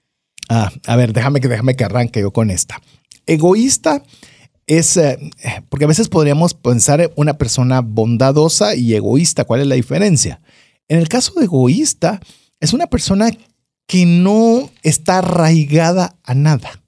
Ah, 0.48 0.70
a 0.86 0.94
ver, 0.94 1.12
déjame 1.12 1.40
que, 1.40 1.48
déjame 1.48 1.74
que 1.74 1.82
arranque 1.82 2.20
yo 2.20 2.30
con 2.30 2.52
esta. 2.52 2.80
Egoísta 3.26 4.04
es, 4.68 4.96
eh, 4.96 5.18
porque 5.68 5.86
a 5.86 5.88
veces 5.88 6.08
podríamos 6.08 6.54
pensar 6.54 7.00
en 7.00 7.10
una 7.16 7.36
persona 7.36 7.80
bondadosa 7.80 8.76
y 8.76 8.94
egoísta. 8.94 9.44
¿Cuál 9.44 9.62
es 9.62 9.66
la 9.66 9.74
diferencia? 9.74 10.40
En 10.86 11.00
el 11.00 11.08
caso 11.08 11.32
de 11.34 11.46
egoísta, 11.46 12.20
es 12.60 12.74
una 12.74 12.86
persona 12.86 13.28
que 13.88 14.06
no 14.06 14.70
está 14.84 15.18
arraigada 15.18 16.14
a 16.22 16.36
nada. 16.36 16.83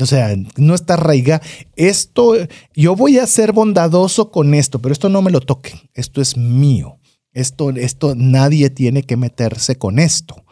O 0.00 0.06
sea, 0.06 0.34
no 0.56 0.74
está 0.74 0.94
arraigada. 0.94 1.42
Esto, 1.76 2.34
yo 2.74 2.96
voy 2.96 3.18
a 3.18 3.26
ser 3.26 3.52
bondadoso 3.52 4.30
con 4.30 4.54
esto, 4.54 4.80
pero 4.80 4.92
esto 4.92 5.08
no 5.08 5.22
me 5.22 5.30
lo 5.30 5.40
toque. 5.40 5.72
Esto 5.94 6.20
es 6.20 6.36
mío. 6.36 6.98
Esto, 7.32 7.70
esto, 7.70 8.14
nadie 8.14 8.70
tiene 8.70 9.02
que 9.02 9.16
meterse 9.16 9.76
con 9.76 9.98
esto. 9.98 10.44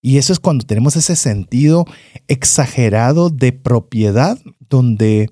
Y 0.00 0.18
eso 0.18 0.32
es 0.32 0.40
cuando 0.40 0.66
tenemos 0.66 0.96
ese 0.96 1.14
sentido 1.14 1.84
exagerado 2.26 3.30
de 3.30 3.52
propiedad, 3.52 4.38
donde, 4.68 5.30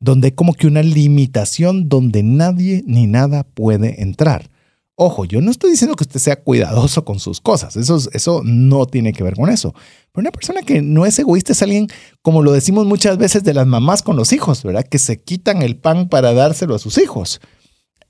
donde 0.00 0.28
hay 0.28 0.32
como 0.32 0.52
que 0.54 0.66
una 0.66 0.82
limitación 0.82 1.88
donde 1.88 2.22
nadie 2.22 2.82
ni 2.86 3.06
nada 3.06 3.44
puede 3.44 4.02
entrar. 4.02 4.50
Ojo, 4.94 5.24
yo 5.24 5.40
no 5.40 5.50
estoy 5.50 5.70
diciendo 5.70 5.96
que 5.96 6.04
usted 6.04 6.20
sea 6.20 6.42
cuidadoso 6.42 7.04
con 7.04 7.18
sus 7.18 7.40
cosas, 7.40 7.76
eso, 7.76 7.98
eso 8.12 8.42
no 8.44 8.86
tiene 8.86 9.12
que 9.12 9.22
ver 9.22 9.34
con 9.34 9.48
eso. 9.48 9.74
Pero 10.12 10.22
una 10.22 10.30
persona 10.30 10.60
que 10.62 10.82
no 10.82 11.06
es 11.06 11.18
egoísta 11.18 11.52
es 11.52 11.62
alguien, 11.62 11.88
como 12.20 12.42
lo 12.42 12.52
decimos 12.52 12.86
muchas 12.86 13.16
veces 13.16 13.42
de 13.42 13.54
las 13.54 13.66
mamás 13.66 14.02
con 14.02 14.16
los 14.16 14.32
hijos, 14.32 14.62
¿verdad? 14.62 14.84
Que 14.84 14.98
se 14.98 15.22
quitan 15.22 15.62
el 15.62 15.76
pan 15.76 16.08
para 16.10 16.34
dárselo 16.34 16.74
a 16.74 16.78
sus 16.78 16.98
hijos. 16.98 17.40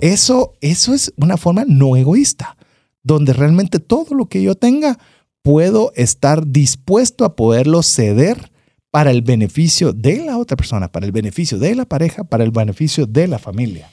Eso, 0.00 0.54
eso 0.60 0.92
es 0.92 1.14
una 1.16 1.36
forma 1.36 1.64
no 1.64 1.96
egoísta, 1.96 2.56
donde 3.04 3.32
realmente 3.32 3.78
todo 3.78 4.16
lo 4.16 4.26
que 4.26 4.42
yo 4.42 4.56
tenga 4.56 4.98
puedo 5.42 5.92
estar 5.94 6.46
dispuesto 6.48 7.24
a 7.24 7.36
poderlo 7.36 7.84
ceder 7.84 8.50
para 8.90 9.12
el 9.12 9.22
beneficio 9.22 9.92
de 9.92 10.24
la 10.24 10.38
otra 10.38 10.56
persona, 10.56 10.90
para 10.90 11.06
el 11.06 11.12
beneficio 11.12 11.58
de 11.58 11.76
la 11.76 11.84
pareja, 11.84 12.24
para 12.24 12.42
el 12.42 12.50
beneficio 12.50 13.06
de 13.06 13.28
la 13.28 13.38
familia. 13.38 13.90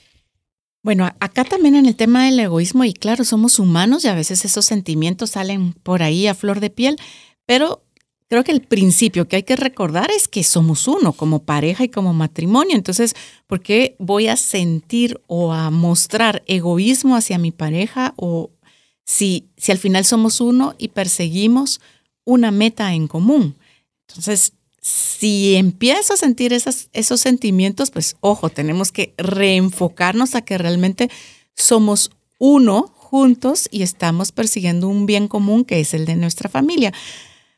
Bueno, 0.82 1.09
acá 1.19 1.43
también 1.43 1.75
en 1.75 1.86
el 1.86 1.95
tema 1.95 2.25
del 2.25 2.39
egoísmo, 2.39 2.86
y 2.86 2.93
claro, 2.93 3.25
somos 3.25 3.59
humanos 3.59 4.05
y 4.05 4.07
a 4.07 4.15
veces 4.15 4.45
esos 4.45 4.65
sentimientos 4.65 5.32
salen 5.32 5.73
por 5.73 6.03
ahí 6.03 6.27
a 6.27 6.36
flor 6.36 6.61
de 6.61 6.69
piel, 6.69 6.97
pero 7.45 7.84
creo 8.30 8.43
que 8.45 8.53
el 8.53 8.61
principio 8.61 9.27
que 9.27 9.38
hay 9.38 9.43
que 9.43 9.57
recordar 9.57 10.09
es 10.11 10.27
que 10.30 10.43
somos 10.43 10.88
uno 10.88 11.11
como 11.13 11.43
pareja 11.43 11.84
y 11.84 11.89
como 11.89 12.13
matrimonio. 12.13 12.75
Entonces, 12.75 13.15
¿por 13.47 13.61
qué 13.61 13.95
voy 13.99 14.27
a 14.27 14.38
sentir 14.38 15.19
o 15.27 15.51
a 15.51 15.69
mostrar 15.69 16.43
egoísmo 16.47 17.15
hacia 17.15 17.38
mi 17.39 17.51
pareja 17.51 18.13
o 18.15 18.51
si, 19.05 19.49
si 19.57 19.71
al 19.71 19.80
final 19.80 20.05
somos 20.05 20.39
uno 20.39 20.75
y 20.77 20.89
perseguimos 20.89 21.82
una 22.23 22.51
meta 22.51 22.93
en 22.93 23.07
común? 23.07 23.57
Entonces, 24.07 24.53
si 24.82 25.55
empiezo 25.55 26.13
a 26.13 26.17
sentir 26.17 26.53
esos 26.53 27.19
sentimientos, 27.21 27.91
pues 27.91 28.15
ojo, 28.21 28.49
tenemos 28.49 28.91
que 28.91 29.13
reenfocarnos 29.17 30.36
a 30.36 30.41
que 30.41 30.57
realmente 30.57 31.09
somos 31.55 32.11
uno 32.38 32.93
juntos 32.95 33.67
y 33.71 33.82
estamos 33.82 34.32
persiguiendo 34.32 34.88
un 34.88 35.05
bien 35.05 35.27
común 35.27 35.65
que 35.65 35.80
es 35.80 35.93
el 35.93 36.05
de 36.05 36.15
nuestra 36.15 36.49
familia. 36.49 36.93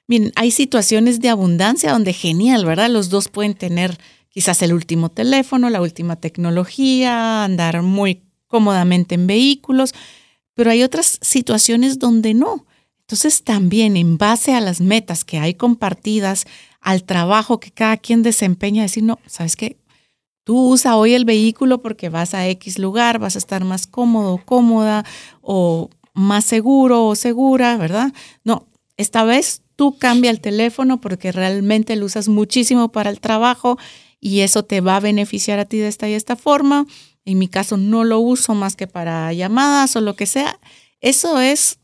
Miren, 0.07 0.31
hay 0.35 0.51
situaciones 0.51 1.19
de 1.19 1.29
abundancia 1.29 1.91
donde 1.91 2.13
genial, 2.13 2.65
¿verdad? 2.65 2.89
Los 2.89 3.09
dos 3.09 3.27
pueden 3.27 3.53
tener 3.53 3.97
quizás 4.29 4.61
el 4.61 4.73
último 4.73 5.09
teléfono, 5.09 5.69
la 5.69 5.81
última 5.81 6.15
tecnología, 6.15 7.43
andar 7.43 7.81
muy 7.81 8.23
cómodamente 8.47 9.15
en 9.15 9.27
vehículos, 9.27 9.93
pero 10.53 10.71
hay 10.71 10.83
otras 10.83 11.19
situaciones 11.21 11.99
donde 11.99 12.33
no. 12.33 12.65
Entonces 13.01 13.43
también 13.43 13.97
en 13.97 14.17
base 14.17 14.53
a 14.53 14.61
las 14.61 14.79
metas 14.79 15.25
que 15.25 15.37
hay 15.37 15.53
compartidas, 15.53 16.45
al 16.81 17.03
trabajo 17.03 17.59
que 17.59 17.71
cada 17.71 17.97
quien 17.97 18.23
desempeña, 18.23 18.81
decir, 18.81 19.03
no, 19.03 19.19
¿sabes 19.27 19.55
qué? 19.55 19.77
Tú 20.43 20.69
usa 20.69 20.97
hoy 20.97 21.13
el 21.13 21.23
vehículo 21.23 21.81
porque 21.81 22.09
vas 22.09 22.33
a 22.33 22.47
X 22.47 22.79
lugar, 22.79 23.19
vas 23.19 23.35
a 23.35 23.39
estar 23.39 23.63
más 23.63 23.85
cómodo, 23.85 24.41
cómoda 24.43 25.05
o 25.41 25.89
más 26.13 26.43
seguro 26.43 27.05
o 27.05 27.15
segura, 27.15 27.77
¿verdad? 27.77 28.11
No, 28.43 28.67
esta 28.97 29.23
vez 29.23 29.61
tú 29.75 29.97
cambia 29.97 30.31
el 30.31 30.41
teléfono 30.41 30.99
porque 30.99 31.31
realmente 31.31 31.95
lo 31.95 32.07
usas 32.07 32.27
muchísimo 32.27 32.91
para 32.91 33.11
el 33.11 33.19
trabajo 33.19 33.77
y 34.19 34.41
eso 34.41 34.63
te 34.63 34.81
va 34.81 34.97
a 34.97 34.99
beneficiar 34.99 35.59
a 35.59 35.65
ti 35.65 35.77
de 35.77 35.87
esta 35.87 36.09
y 36.09 36.13
esta 36.13 36.35
forma. 36.35 36.87
En 37.23 37.37
mi 37.37 37.47
caso 37.47 37.77
no 37.77 38.03
lo 38.03 38.19
uso 38.19 38.55
más 38.55 38.75
que 38.75 38.87
para 38.87 39.31
llamadas 39.33 39.95
o 39.95 40.01
lo 40.01 40.15
que 40.15 40.25
sea. 40.25 40.59
Eso 40.99 41.39
es 41.39 41.79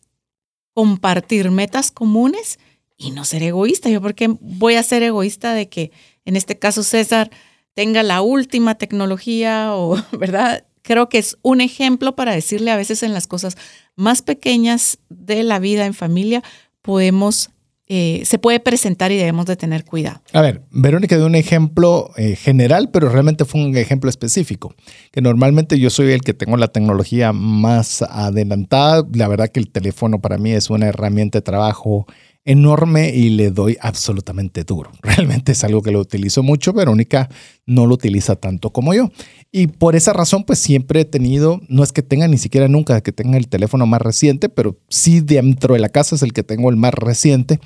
compartir 0.73 1.51
metas 1.51 1.91
comunes 1.91 2.59
y 2.97 3.11
no 3.11 3.23
ser 3.25 3.43
egoísta. 3.43 3.89
Yo 3.89 4.01
porque 4.01 4.35
voy 4.39 4.75
a 4.75 4.83
ser 4.83 5.03
egoísta 5.03 5.53
de 5.53 5.69
que 5.69 5.91
en 6.25 6.35
este 6.35 6.57
caso 6.57 6.83
César 6.83 7.29
tenga 7.73 8.03
la 8.03 8.21
última 8.21 8.75
tecnología 8.75 9.75
o, 9.75 9.95
¿verdad? 10.17 10.65
Creo 10.81 11.09
que 11.09 11.19
es 11.19 11.37
un 11.41 11.61
ejemplo 11.61 12.15
para 12.15 12.33
decirle 12.33 12.71
a 12.71 12.77
veces 12.77 13.03
en 13.03 13.13
las 13.13 13.27
cosas 13.27 13.57
más 13.95 14.21
pequeñas 14.21 14.99
de 15.09 15.43
la 15.43 15.59
vida 15.59 15.85
en 15.85 15.93
familia 15.93 16.43
podemos 16.81 17.51
eh, 17.89 18.23
se 18.25 18.37
puede 18.37 18.59
presentar 18.59 19.13
y 19.13 19.17
debemos 19.17 19.45
de 19.45 19.55
tener 19.55 19.85
cuidado. 19.85 20.21
A 20.33 20.41
ver, 20.41 20.63
Verónica 20.71 21.15
dio 21.15 21.25
un 21.25 21.35
ejemplo 21.35 22.11
eh, 22.17 22.35
general, 22.35 22.89
pero 22.91 23.07
realmente 23.07 23.45
fue 23.45 23.63
un 23.63 23.77
ejemplo 23.77 24.09
específico, 24.09 24.75
que 25.11 25.21
normalmente 25.21 25.79
yo 25.79 25.89
soy 25.89 26.11
el 26.11 26.19
que 26.19 26.33
tengo 26.33 26.57
la 26.57 26.67
tecnología 26.67 27.31
más 27.31 28.01
adelantada. 28.01 29.07
La 29.13 29.29
verdad 29.29 29.47
que 29.47 29.61
el 29.61 29.69
teléfono 29.69 30.19
para 30.19 30.37
mí 30.37 30.51
es 30.51 30.69
una 30.69 30.87
herramienta 30.87 31.37
de 31.37 31.43
trabajo 31.43 32.07
enorme 32.47 33.09
y 33.09 33.29
le 33.29 33.51
doy 33.51 33.77
absolutamente 33.81 34.63
duro. 34.63 34.91
Realmente 35.03 35.51
es 35.51 35.63
algo 35.63 35.83
que 35.83 35.91
lo 35.91 35.99
utilizo 35.99 36.41
mucho, 36.41 36.73
Verónica 36.73 37.29
no 37.65 37.85
lo 37.85 37.93
utiliza 37.93 38.37
tanto 38.37 38.71
como 38.71 38.93
yo. 38.93 39.11
Y 39.51 39.67
por 39.67 39.95
esa 39.95 40.13
razón, 40.13 40.45
pues 40.45 40.57
siempre 40.57 41.01
he 41.01 41.05
tenido, 41.05 41.61
no 41.67 41.83
es 41.83 41.91
que 41.91 42.01
tenga 42.01 42.27
ni 42.27 42.37
siquiera 42.37 42.67
nunca 42.69 43.01
que 43.01 43.11
tenga 43.11 43.37
el 43.37 43.49
teléfono 43.49 43.85
más 43.85 44.01
reciente, 44.01 44.47
pero 44.47 44.79
sí 44.89 45.19
dentro 45.19 45.73
de 45.73 45.81
la 45.81 45.89
casa 45.89 46.15
es 46.15 46.23
el 46.23 46.33
que 46.33 46.43
tengo 46.43 46.69
el 46.69 46.77
más 46.77 46.93
reciente. 46.93 47.59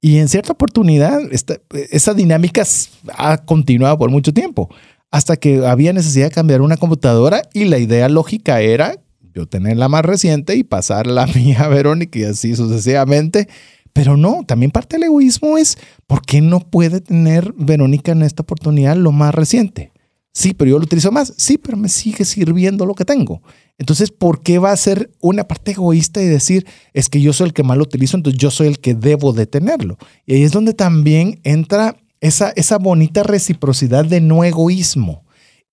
Y 0.00 0.18
en 0.18 0.28
cierta 0.28 0.52
oportunidad, 0.52 1.20
esa 1.90 2.14
dinámica 2.14 2.62
ha 3.18 3.38
continuado 3.44 3.98
por 3.98 4.10
mucho 4.10 4.32
tiempo, 4.32 4.70
hasta 5.10 5.36
que 5.36 5.66
había 5.66 5.92
necesidad 5.92 6.26
de 6.26 6.34
cambiar 6.34 6.62
una 6.62 6.76
computadora 6.76 7.42
y 7.52 7.64
la 7.64 7.78
idea 7.78 8.08
lógica 8.08 8.60
era 8.60 8.94
yo 9.34 9.46
tener 9.46 9.76
la 9.76 9.88
más 9.88 10.04
reciente 10.04 10.56
y 10.56 10.64
pasar 10.64 11.06
la 11.06 11.26
mía 11.34 11.64
a 11.64 11.68
Verónica 11.68 12.18
y 12.18 12.24
así 12.24 12.54
sucesivamente 12.54 13.48
pero 13.92 14.16
no, 14.16 14.44
también 14.46 14.70
parte 14.70 14.96
del 14.96 15.04
egoísmo 15.04 15.58
es, 15.58 15.78
¿por 16.06 16.22
qué 16.22 16.40
no 16.40 16.60
puede 16.60 17.00
tener 17.00 17.52
Verónica 17.56 18.12
en 18.12 18.22
esta 18.22 18.42
oportunidad 18.42 18.96
lo 18.96 19.12
más 19.12 19.34
reciente? 19.34 19.92
Sí, 20.32 20.54
pero 20.54 20.70
yo 20.70 20.78
lo 20.78 20.84
utilizo 20.84 21.10
más. 21.10 21.34
Sí, 21.36 21.58
pero 21.58 21.76
me 21.76 21.88
sigue 21.88 22.24
sirviendo 22.24 22.86
lo 22.86 22.94
que 22.94 23.04
tengo. 23.04 23.42
Entonces, 23.78 24.10
¿por 24.10 24.42
qué 24.42 24.58
va 24.58 24.70
a 24.70 24.76
ser 24.76 25.10
una 25.20 25.48
parte 25.48 25.72
egoísta 25.72 26.22
y 26.22 26.26
decir, 26.26 26.66
es 26.92 27.08
que 27.08 27.20
yo 27.20 27.32
soy 27.32 27.48
el 27.48 27.52
que 27.52 27.62
más 27.62 27.76
lo 27.76 27.82
utilizo, 27.82 28.16
entonces 28.16 28.38
yo 28.38 28.50
soy 28.50 28.68
el 28.68 28.78
que 28.78 28.94
debo 28.94 29.32
de 29.32 29.46
tenerlo? 29.46 29.98
Y 30.26 30.34
ahí 30.34 30.42
es 30.42 30.52
donde 30.52 30.74
también 30.74 31.40
entra 31.42 31.96
esa, 32.20 32.50
esa 32.50 32.78
bonita 32.78 33.22
reciprocidad 33.22 34.04
de 34.04 34.20
no 34.20 34.44
egoísmo. 34.44 35.24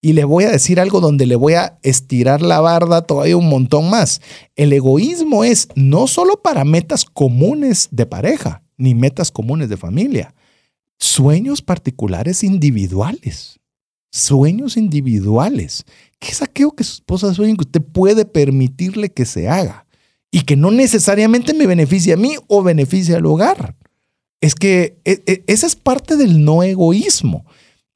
Y 0.02 0.14
le 0.14 0.26
voy 0.26 0.44
a 0.44 0.52
decir 0.52 0.80
algo 0.80 1.02
donde 1.02 1.26
le 1.26 1.36
voy 1.36 1.54
a 1.54 1.80
estirar 1.82 2.42
la 2.42 2.60
barda 2.60 3.02
todavía 3.02 3.36
un 3.36 3.50
montón 3.50 3.90
más. 3.90 4.22
El 4.56 4.72
egoísmo 4.72 5.44
es 5.44 5.68
no 5.76 6.08
solo 6.08 6.42
para 6.42 6.64
metas 6.66 7.04
comunes 7.04 7.90
de 7.92 8.06
pareja, 8.06 8.64
ni 8.78 8.94
metas 8.94 9.32
comunes 9.32 9.70
de 9.70 9.78
familia. 9.78 10.36
Sueños 11.00 11.62
particulares 11.62 12.44
individuales. 12.44 13.60
Sueños 14.12 14.78
individuales. 14.78 15.86
¿Qué 16.20 16.30
es 16.30 16.42
aquello 16.42 16.72
que 16.72 16.84
su 16.84 16.94
esposa 16.94 17.34
sueña 17.34 17.56
que 17.56 17.66
usted 17.66 17.82
puede 17.82 18.26
permitirle 18.26 19.10
que 19.10 19.26
se 19.26 19.50
haga? 19.50 19.86
Y 20.32 20.42
que 20.42 20.56
no 20.56 20.72
necesariamente 20.72 21.54
me 21.54 21.68
beneficie 21.68 22.14
a 22.14 22.18
mí 22.18 22.36
o 22.48 22.62
beneficie 22.62 23.16
al 23.16 23.26
hogar. 23.26 23.76
es 24.40 24.54
que 24.54 25.00
e, 25.04 25.24
e, 25.26 25.44
esa 25.48 25.66
es 25.66 25.76
parte 25.76 26.16
del 26.16 26.46
no 26.46 26.62
egoísmo. 26.62 27.46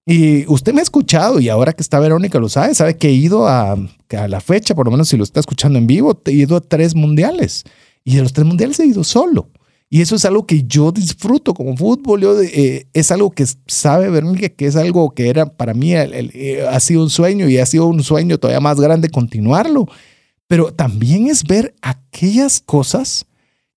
Y 0.06 0.48
usted 0.48 0.74
me 0.74 0.80
ha 0.80 0.84
escuchado 0.84 1.40
y 1.40 1.50
ahora 1.50 1.74
que 1.74 1.82
está 1.82 2.00
Verónica 2.00 2.40
lo 2.40 2.50
sabe, 2.50 2.74
sabe 2.74 2.98
que 2.98 3.10
he 3.10 3.14
ido 3.14 3.48
a, 3.48 3.74
a 3.74 4.28
la 4.28 4.42
fecha, 4.42 4.74
por 4.74 4.86
lo 4.86 4.92
menos 4.92 5.10
si 5.10 5.18
lo 5.18 5.24
está 5.24 5.40
escuchando 5.40 5.78
en 5.78 5.88
vivo, 5.88 6.20
he 6.26 6.32
ido 6.32 6.58
a 6.58 6.62
tres 6.62 6.96
mundiales 6.96 7.64
y 8.04 8.16
de 8.16 8.24
los 8.24 8.34
tres 8.34 8.48
mundiales 8.48 8.80
he 8.80 8.88
ido 8.88 9.04
solo. 9.04 9.50
Y 9.94 10.02
eso 10.02 10.16
es 10.16 10.24
algo 10.24 10.48
que 10.48 10.64
yo 10.64 10.94
disfruto 10.94 11.54
como 11.54 11.76
fútbol. 11.76 12.24
Eh, 12.24 12.88
es 12.94 13.12
algo 13.12 13.30
que 13.30 13.46
sabe 13.68 14.10
Verónica, 14.10 14.48
que 14.48 14.66
es 14.66 14.78
algo 14.78 15.14
que 15.14 15.28
era 15.28 15.58
para 15.58 15.74
mí, 15.74 15.94
eh, 15.94 16.66
ha 16.66 16.80
sido 16.80 17.04
un 17.04 17.10
sueño 17.10 17.50
y 17.50 17.58
ha 17.58 17.66
sido 17.66 17.88
un 17.88 18.02
sueño 18.02 18.38
todavía 18.38 18.62
más 18.62 18.80
grande 18.80 19.10
continuarlo. 19.10 19.88
Pero 20.48 20.74
también 20.74 21.28
es 21.28 21.44
ver 21.44 21.76
aquellas 21.82 22.62
cosas 22.62 23.26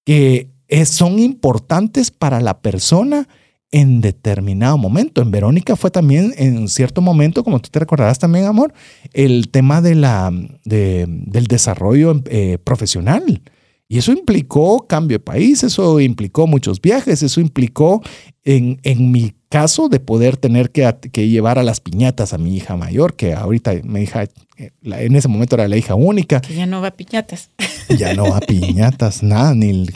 que 0.05 0.51
son 0.87 1.19
importantes 1.19 2.13
para 2.13 2.41
la 2.41 2.61
persona 2.61 3.29
en 3.75 4.01
determinado 4.01 4.79
momento. 4.79 5.21
En 5.21 5.33
Verónica 5.33 5.75
fue 5.75 5.91
también 5.91 6.33
en 6.37 6.69
cierto 6.69 7.01
momento, 7.01 7.43
como 7.43 7.61
tú 7.61 7.71
te 7.71 7.81
recordarás 7.81 8.21
también, 8.21 8.45
amor, 8.45 8.73
el 9.13 9.49
tema 9.49 9.83
de 9.83 9.97
la, 9.97 10.31
del 10.65 11.47
desarrollo 11.49 12.23
eh, 12.27 12.59
profesional. 12.63 13.43
Y 13.89 13.99
eso 13.99 14.13
implicó 14.13 14.87
cambio 14.87 15.17
de 15.17 15.25
país, 15.25 15.65
eso 15.65 15.99
implicó 15.99 16.47
muchos 16.47 16.81
viajes, 16.81 17.25
eso 17.25 17.41
implicó, 17.41 18.01
en, 18.45 18.79
en 18.85 19.11
mi 19.11 19.35
caso, 19.55 19.89
de 19.89 20.01
poder 20.01 20.37
tener 20.37 20.73
que, 20.73 20.93
que, 21.13 21.29
llevar 21.29 21.61
a 21.61 21.63
las 21.63 21.79
piñatas 21.79 22.35
a 22.35 22.39
mi 22.39 22.57
hija 22.57 22.77
mayor, 22.77 23.15
que 23.15 23.35
ahorita 23.35 23.73
mi 23.85 24.03
hija, 24.03 24.25
eh, 24.57 24.73
en 24.83 25.15
ese 25.15 25.29
momento 25.29 25.55
era 25.55 25.69
la 25.69 25.77
hija 25.77 25.95
única. 25.95 26.41
Que 26.41 26.57
ya 26.57 26.67
no 26.67 26.81
va 26.81 26.89
a 26.89 26.91
piñatas. 26.91 27.51
Ya 27.99 28.15
no 28.15 28.31
va 28.31 28.39
a 28.39 28.41
piñatas, 28.41 29.23
nada, 29.23 29.55
ni 29.55 29.87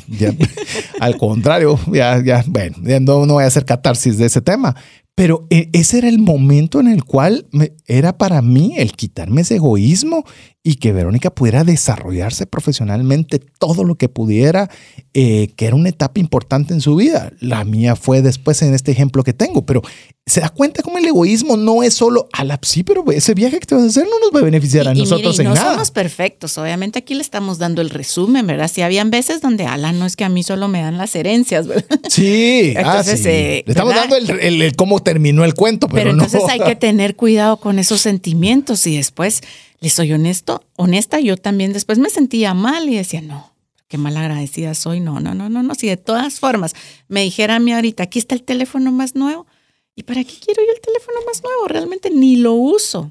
al 1.00 1.16
contrario, 1.16 1.80
ya, 1.90 2.22
ya, 2.22 2.44
bueno, 2.46 2.76
ya 2.82 3.00
no, 3.00 3.24
no 3.24 3.34
voy 3.34 3.44
a 3.44 3.46
hacer 3.46 3.64
catarsis 3.64 4.18
de 4.18 4.26
ese 4.26 4.42
tema, 4.42 4.76
pero 5.18 5.48
eh, 5.50 5.68
ese 5.72 5.98
era 5.98 6.08
el 6.08 6.20
momento 6.20 6.78
en 6.78 6.86
el 6.86 7.02
cual 7.02 7.48
era 7.88 8.16
para 8.16 8.40
mí 8.40 8.74
el 8.76 8.92
quitarme 8.92 9.40
ese 9.40 9.56
egoísmo 9.56 10.24
y 10.62 10.74
que 10.74 10.92
Verónica 10.92 11.30
pudiera 11.30 11.64
desarrollarse 11.64 12.46
profesionalmente 12.46 13.38
todo 13.38 13.84
lo 13.84 13.94
que 13.94 14.08
pudiera, 14.08 14.68
eh, 15.14 15.48
que 15.56 15.66
era 15.66 15.74
una 15.74 15.88
etapa 15.88 16.20
importante 16.20 16.74
en 16.74 16.80
su 16.80 16.94
vida. 16.94 17.32
La 17.40 17.64
mía 17.64 17.96
fue 17.96 18.22
después 18.22 18.60
en 18.62 18.74
este 18.74 18.92
ejemplo 18.92 19.24
que 19.24 19.32
tengo, 19.32 19.64
pero 19.64 19.82
se 20.26 20.42
da 20.42 20.50
cuenta 20.50 20.82
cómo 20.82 20.98
el 20.98 21.06
egoísmo 21.06 21.56
no 21.56 21.82
es 21.82 21.94
solo 21.94 22.28
a 22.34 22.44
la 22.44 22.58
sí, 22.60 22.82
pero 22.82 23.02
ese 23.12 23.32
viaje 23.32 23.60
que 23.60 23.66
te 23.66 23.74
vas 23.74 23.84
a 23.84 23.86
hacer 23.86 24.04
no 24.04 24.18
nos 24.20 24.30
va 24.34 24.40
a 24.40 24.42
beneficiar 24.44 24.88
a 24.88 24.94
nosotros 24.94 25.38
en 25.38 25.46
no 25.46 25.54
nada. 25.54 25.68
No 25.68 25.72
somos 25.72 25.90
perfectos, 25.90 26.58
obviamente 26.58 26.98
aquí 26.98 27.14
le 27.14 27.22
estamos 27.22 27.56
dando 27.56 27.80
el 27.80 27.88
resumen, 27.88 28.46
¿verdad? 28.46 28.70
Si 28.70 28.82
habían 28.82 29.10
veces 29.10 29.40
donde, 29.40 29.64
ala, 29.64 29.92
no 29.92 30.04
es 30.04 30.16
que 30.16 30.24
a 30.24 30.28
mí 30.28 30.42
solo 30.42 30.68
me 30.68 30.82
dan 30.82 30.98
las 30.98 31.16
herencias, 31.16 31.66
¿verdad? 31.66 31.98
Sí, 32.10 32.74
ah, 32.84 33.02
eh, 33.06 33.62
le 33.64 33.72
estamos 33.72 33.94
dando 33.94 34.16
el, 34.16 34.76
cómo 34.76 35.00
terminó 35.08 35.44
el 35.44 35.54
cuento, 35.54 35.88
pero, 35.88 36.00
pero 36.00 36.10
entonces 36.10 36.42
hay 36.50 36.60
que 36.60 36.76
tener 36.88 37.16
cuidado 37.16 37.56
con 37.56 37.78
esos 37.78 38.02
sentimientos 38.02 38.86
y 38.86 38.96
después 38.96 39.40
les 39.80 39.94
soy 39.94 40.12
honesto, 40.12 40.62
honesta, 40.76 41.18
yo 41.18 41.38
también 41.38 41.72
después 41.72 41.98
me 41.98 42.10
sentía 42.10 42.52
mal 42.52 42.90
y 42.90 42.96
decía, 42.96 43.22
no, 43.22 43.54
qué 43.88 43.96
mal 43.96 44.16
agradecida 44.18 44.74
soy, 44.74 45.00
no, 45.00 45.18
no, 45.18 45.34
no, 45.34 45.48
no, 45.48 45.62
no, 45.62 45.74
si 45.74 45.86
de 45.86 45.96
todas 45.96 46.40
formas 46.40 46.74
me 47.08 47.22
dijera 47.22 47.56
a 47.56 47.58
mí 47.58 47.72
ahorita, 47.72 48.02
aquí 48.02 48.18
está 48.18 48.34
el 48.34 48.42
teléfono 48.42 48.92
más 48.92 49.14
nuevo, 49.14 49.46
¿y 49.94 50.02
para 50.02 50.24
qué 50.24 50.34
quiero 50.44 50.62
yo 50.62 50.72
el 50.74 50.80
teléfono 50.82 51.18
más 51.26 51.42
nuevo? 51.42 51.68
Realmente 51.68 52.10
ni 52.10 52.36
lo 52.36 52.52
uso. 52.52 53.10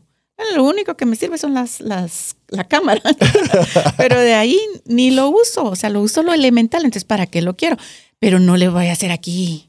lo 0.56 0.66
único 0.66 0.96
que 0.98 1.08
me 1.08 1.16
sirve 1.16 1.40
son 1.40 1.56
las, 1.56 1.82
las, 1.82 2.36
la 2.50 2.66
cámara, 2.66 3.02
pero 3.98 4.20
de 4.20 4.36
ahí 4.36 4.60
ni 4.86 5.10
lo 5.10 5.30
uso, 5.30 5.64
o 5.64 5.76
sea, 5.76 5.90
lo 5.90 6.02
uso 6.02 6.22
lo 6.22 6.32
elemental, 6.32 6.86
entonces 6.86 7.06
¿para 7.06 7.26
qué 7.26 7.42
lo 7.42 7.56
quiero? 7.56 7.76
Pero 8.20 8.40
no 8.40 8.56
le 8.56 8.70
voy 8.70 8.86
a 8.86 8.92
hacer 8.92 9.12
aquí 9.12 9.67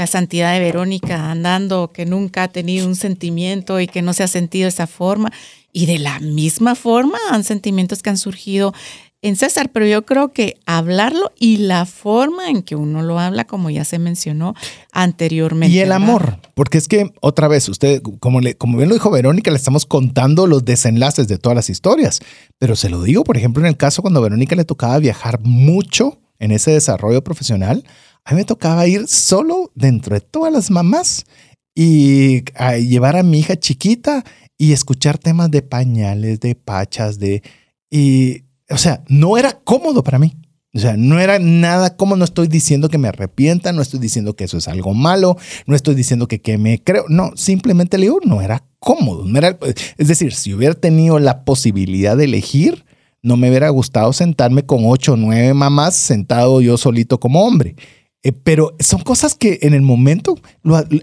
la 0.00 0.06
santidad 0.06 0.54
de 0.54 0.60
Verónica 0.60 1.30
andando, 1.30 1.92
que 1.92 2.06
nunca 2.06 2.44
ha 2.44 2.48
tenido 2.48 2.86
un 2.86 2.96
sentimiento 2.96 3.80
y 3.80 3.86
que 3.86 4.00
no 4.02 4.14
se 4.14 4.22
ha 4.22 4.28
sentido 4.28 4.66
esa 4.66 4.86
forma. 4.86 5.30
Y 5.72 5.86
de 5.86 5.98
la 5.98 6.18
misma 6.20 6.74
forma 6.74 7.18
han 7.30 7.44
sentimientos 7.44 8.02
que 8.02 8.10
han 8.10 8.16
surgido 8.16 8.72
en 9.22 9.36
César, 9.36 9.70
pero 9.70 9.84
yo 9.84 10.06
creo 10.06 10.32
que 10.32 10.56
hablarlo 10.64 11.32
y 11.38 11.58
la 11.58 11.84
forma 11.84 12.48
en 12.48 12.62
que 12.62 12.76
uno 12.76 13.02
lo 13.02 13.18
habla, 13.18 13.46
como 13.46 13.68
ya 13.68 13.84
se 13.84 13.98
mencionó 13.98 14.54
anteriormente. 14.92 15.76
Y 15.76 15.80
el 15.80 15.92
amor, 15.92 16.38
porque 16.54 16.78
es 16.78 16.88
que 16.88 17.12
otra 17.20 17.46
vez, 17.46 17.68
usted, 17.68 18.00
como, 18.20 18.40
le, 18.40 18.56
como 18.56 18.78
bien 18.78 18.88
lo 18.88 18.94
dijo 18.94 19.10
Verónica, 19.10 19.50
le 19.50 19.58
estamos 19.58 19.84
contando 19.84 20.46
los 20.46 20.64
desenlaces 20.64 21.28
de 21.28 21.36
todas 21.36 21.54
las 21.54 21.68
historias, 21.68 22.20
pero 22.58 22.74
se 22.74 22.88
lo 22.88 23.02
digo, 23.02 23.22
por 23.22 23.36
ejemplo, 23.36 23.62
en 23.62 23.66
el 23.66 23.76
caso 23.76 24.00
cuando 24.00 24.20
a 24.20 24.22
Verónica 24.22 24.56
le 24.56 24.64
tocaba 24.64 24.98
viajar 24.98 25.40
mucho 25.42 26.18
en 26.38 26.52
ese 26.52 26.70
desarrollo 26.70 27.22
profesional, 27.22 27.84
a 28.24 28.32
mí 28.32 28.38
me 28.38 28.44
tocaba 28.44 28.86
ir 28.86 29.06
solo 29.08 29.70
dentro 29.74 30.14
de 30.14 30.20
todas 30.20 30.52
las 30.52 30.70
mamás 30.70 31.24
y 31.74 32.44
a 32.54 32.76
llevar 32.76 33.16
a 33.16 33.22
mi 33.22 33.40
hija 33.40 33.56
chiquita 33.56 34.24
y 34.58 34.72
escuchar 34.72 35.18
temas 35.18 35.50
de 35.50 35.62
pañales, 35.62 36.40
de 36.40 36.54
pachas, 36.54 37.18
de... 37.18 37.42
Y, 37.90 38.44
o 38.68 38.76
sea, 38.76 39.02
no 39.08 39.36
era 39.38 39.58
cómodo 39.64 40.04
para 40.04 40.18
mí. 40.18 40.36
O 40.72 40.78
sea, 40.78 40.96
no 40.96 41.18
era 41.18 41.38
nada 41.40 41.96
como 41.96 42.14
no 42.14 42.24
estoy 42.24 42.46
diciendo 42.46 42.88
que 42.88 42.98
me 42.98 43.08
arrepienta, 43.08 43.72
no 43.72 43.82
estoy 43.82 43.98
diciendo 43.98 44.36
que 44.36 44.44
eso 44.44 44.56
es 44.56 44.68
algo 44.68 44.94
malo, 44.94 45.36
no 45.66 45.74
estoy 45.74 45.96
diciendo 45.96 46.28
que, 46.28 46.40
que 46.40 46.58
me 46.58 46.80
creo, 46.80 47.06
no, 47.08 47.32
simplemente 47.34 47.98
le 47.98 48.06
digo, 48.06 48.20
no 48.24 48.40
era 48.40 48.62
cómodo. 48.78 49.24
Es 49.98 50.06
decir, 50.06 50.32
si 50.32 50.54
hubiera 50.54 50.74
tenido 50.74 51.18
la 51.18 51.44
posibilidad 51.44 52.16
de 52.16 52.24
elegir, 52.24 52.84
no 53.22 53.36
me 53.36 53.48
hubiera 53.48 53.68
gustado 53.70 54.12
sentarme 54.12 54.64
con 54.64 54.82
ocho 54.84 55.14
o 55.14 55.16
nueve 55.16 55.52
mamás 55.54 55.96
sentado 55.96 56.60
yo 56.60 56.76
solito 56.76 57.18
como 57.18 57.44
hombre. 57.44 57.74
Eh, 58.22 58.32
pero 58.32 58.76
son 58.80 59.00
cosas 59.00 59.34
que 59.34 59.60
en 59.62 59.72
el 59.72 59.80
momento, 59.80 60.36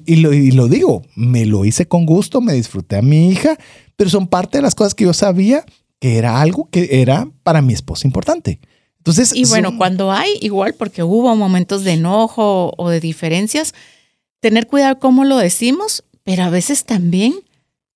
y, 0.05 0.17
lo, 0.17 0.67
digo, 0.67 1.01
me 1.15 1.45
lo 1.45 1.65
hice 1.65 1.87
con 1.87 2.05
gusto, 2.05 2.41
me 2.41 2.53
disfruté 2.53 2.97
a 2.97 3.01
mi 3.01 3.29
hija, 3.29 3.57
pero 3.95 4.09
son 4.09 4.27
parte 4.27 4.59
de 4.59 4.61
las 4.61 4.75
cosas 4.75 4.93
que 4.93 5.05
yo 5.05 5.13
sabía 5.13 5.65
que 5.99 6.17
era 6.17 6.41
algo 6.41 6.69
que 6.69 7.01
era 7.01 7.27
para 7.41 7.63
mi 7.63 7.73
esposa 7.73 8.07
importante. 8.07 8.59
Entonces, 8.99 9.33
y 9.33 9.45
bueno, 9.45 9.77
cuando 9.77 10.11
hay, 10.11 10.31
igual 10.41 10.75
porque 10.75 11.01
hubo 11.01 11.35
momentos 11.35 11.83
de 11.83 11.93
enojo 11.93 12.73
o 12.77 12.89
de 12.89 12.99
diferencias, 12.99 13.73
tener 14.39 14.67
cuidado 14.67 14.99
cómo 14.99 15.25
lo 15.25 15.37
decimos, 15.37 16.03
pero 16.23 16.43
a 16.43 16.49
veces 16.49 16.83
también 16.83 17.33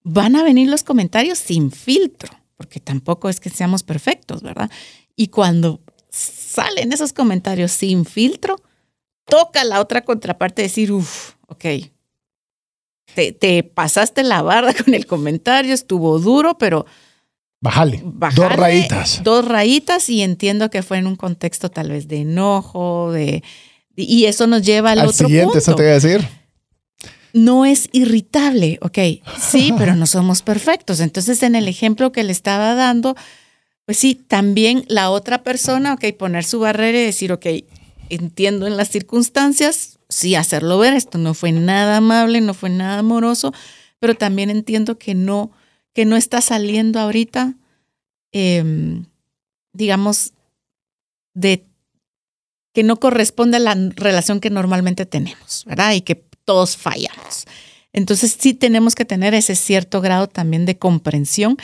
van 0.03 0.35
a 0.35 0.43
venir 0.43 0.67
los 0.69 0.83
comentarios 0.83 1.37
sin 1.37 1.69
filtro, 1.69 2.31
porque 2.57 2.79
tampoco 2.79 3.29
es 3.29 3.39
que 3.39 3.51
seamos 3.51 3.83
perfectos, 3.83 4.41
¿verdad? 4.41 4.71
Y 5.15 5.27
cuando 5.27 5.81
salen 6.09 6.91
esos 6.91 7.13
comentarios 7.13 7.71
sin 7.71 8.05
filtro, 8.05 8.55
toca 9.25 9.63
la 9.63 9.79
otra 9.79 10.01
contraparte 10.01 10.61
decir, 10.61 10.91
uff, 10.91 11.33
ok, 11.47 11.65
te, 13.13 13.63
pasaste 13.63 14.23
la 14.23 14.41
barra 14.41 14.73
con 14.85 14.93
el 14.93 15.05
comentario, 15.05 15.73
estuvo 15.73 16.19
duro, 16.19 16.57
pero... 16.57 16.85
Bájale, 17.63 18.01
dos 18.03 18.55
rayitas. 18.55 19.21
Dos 19.23 19.45
rayitas 19.47 20.09
y 20.09 20.23
entiendo 20.23 20.71
que 20.71 20.81
fue 20.81 20.97
en 20.97 21.05
un 21.05 21.15
contexto 21.15 21.69
tal 21.69 21.89
vez 21.91 22.07
de 22.07 22.21
enojo, 22.21 23.11
de... 23.11 23.43
Y 23.95 24.25
eso 24.25 24.47
nos 24.47 24.63
lleva 24.63 24.91
al, 24.91 24.99
al 25.01 25.07
otro 25.09 25.27
siguiente, 25.27 25.59
eso 25.59 25.75
te 25.75 25.83
voy 25.83 25.91
a 25.91 25.95
decir. 25.95 26.27
No 27.33 27.65
es 27.65 27.87
irritable, 27.91 28.79
ok, 28.81 28.97
sí, 29.39 29.73
pero 29.77 29.95
no 29.95 30.07
somos 30.07 30.41
perfectos. 30.41 31.01
Entonces, 31.01 31.43
en 31.43 31.53
el 31.55 31.67
ejemplo 31.67 32.11
que 32.11 32.23
le 32.23 32.31
estaba 32.31 32.73
dando, 32.73 33.15
pues 33.85 33.99
sí, 33.99 34.15
también 34.15 34.83
la 34.87 35.11
otra 35.11 35.43
persona, 35.43 35.93
ok, 35.93 36.05
poner 36.17 36.45
su 36.45 36.59
barrera 36.61 36.97
y 36.97 37.05
decir, 37.05 37.31
ok, 37.31 37.45
entiendo 38.11 38.67
en 38.67 38.77
las 38.77 38.89
circunstancias, 38.89 39.99
sí 40.09 40.35
hacerlo 40.35 40.77
ver, 40.77 40.93
esto 40.93 41.17
no 41.17 41.33
fue 41.33 41.51
nada 41.51 41.97
amable, 41.97 42.41
no 42.41 42.53
fue 42.53 42.69
nada 42.69 42.99
amoroso, 42.99 43.53
pero 43.99 44.15
también 44.15 44.49
entiendo 44.49 44.97
que 44.97 45.15
no, 45.15 45.51
que 45.93 46.05
no 46.05 46.17
está 46.17 46.41
saliendo 46.41 46.99
ahorita, 46.99 47.55
em, 48.33 49.05
digamos, 49.73 50.33
de 51.33 51.65
que 52.73 52.83
no 52.83 52.97
corresponde 52.97 53.57
a 53.57 53.61
la 53.61 53.75
relación 53.95 54.39
que 54.39 54.49
normalmente 54.49 55.05
tenemos, 55.05 55.63
¿verdad? 55.65 55.93
Y 55.93 56.01
que 56.01 56.15
todos 56.15 56.75
fallamos. 56.75 57.45
Entonces 57.93 58.35
sí 58.37 58.53
tenemos 58.53 58.95
que 58.95 59.05
tener 59.05 59.33
ese 59.33 59.55
cierto 59.55 60.01
grado 60.01 60.27
también 60.27 60.65
de 60.65 60.77
comprensión 60.77 61.57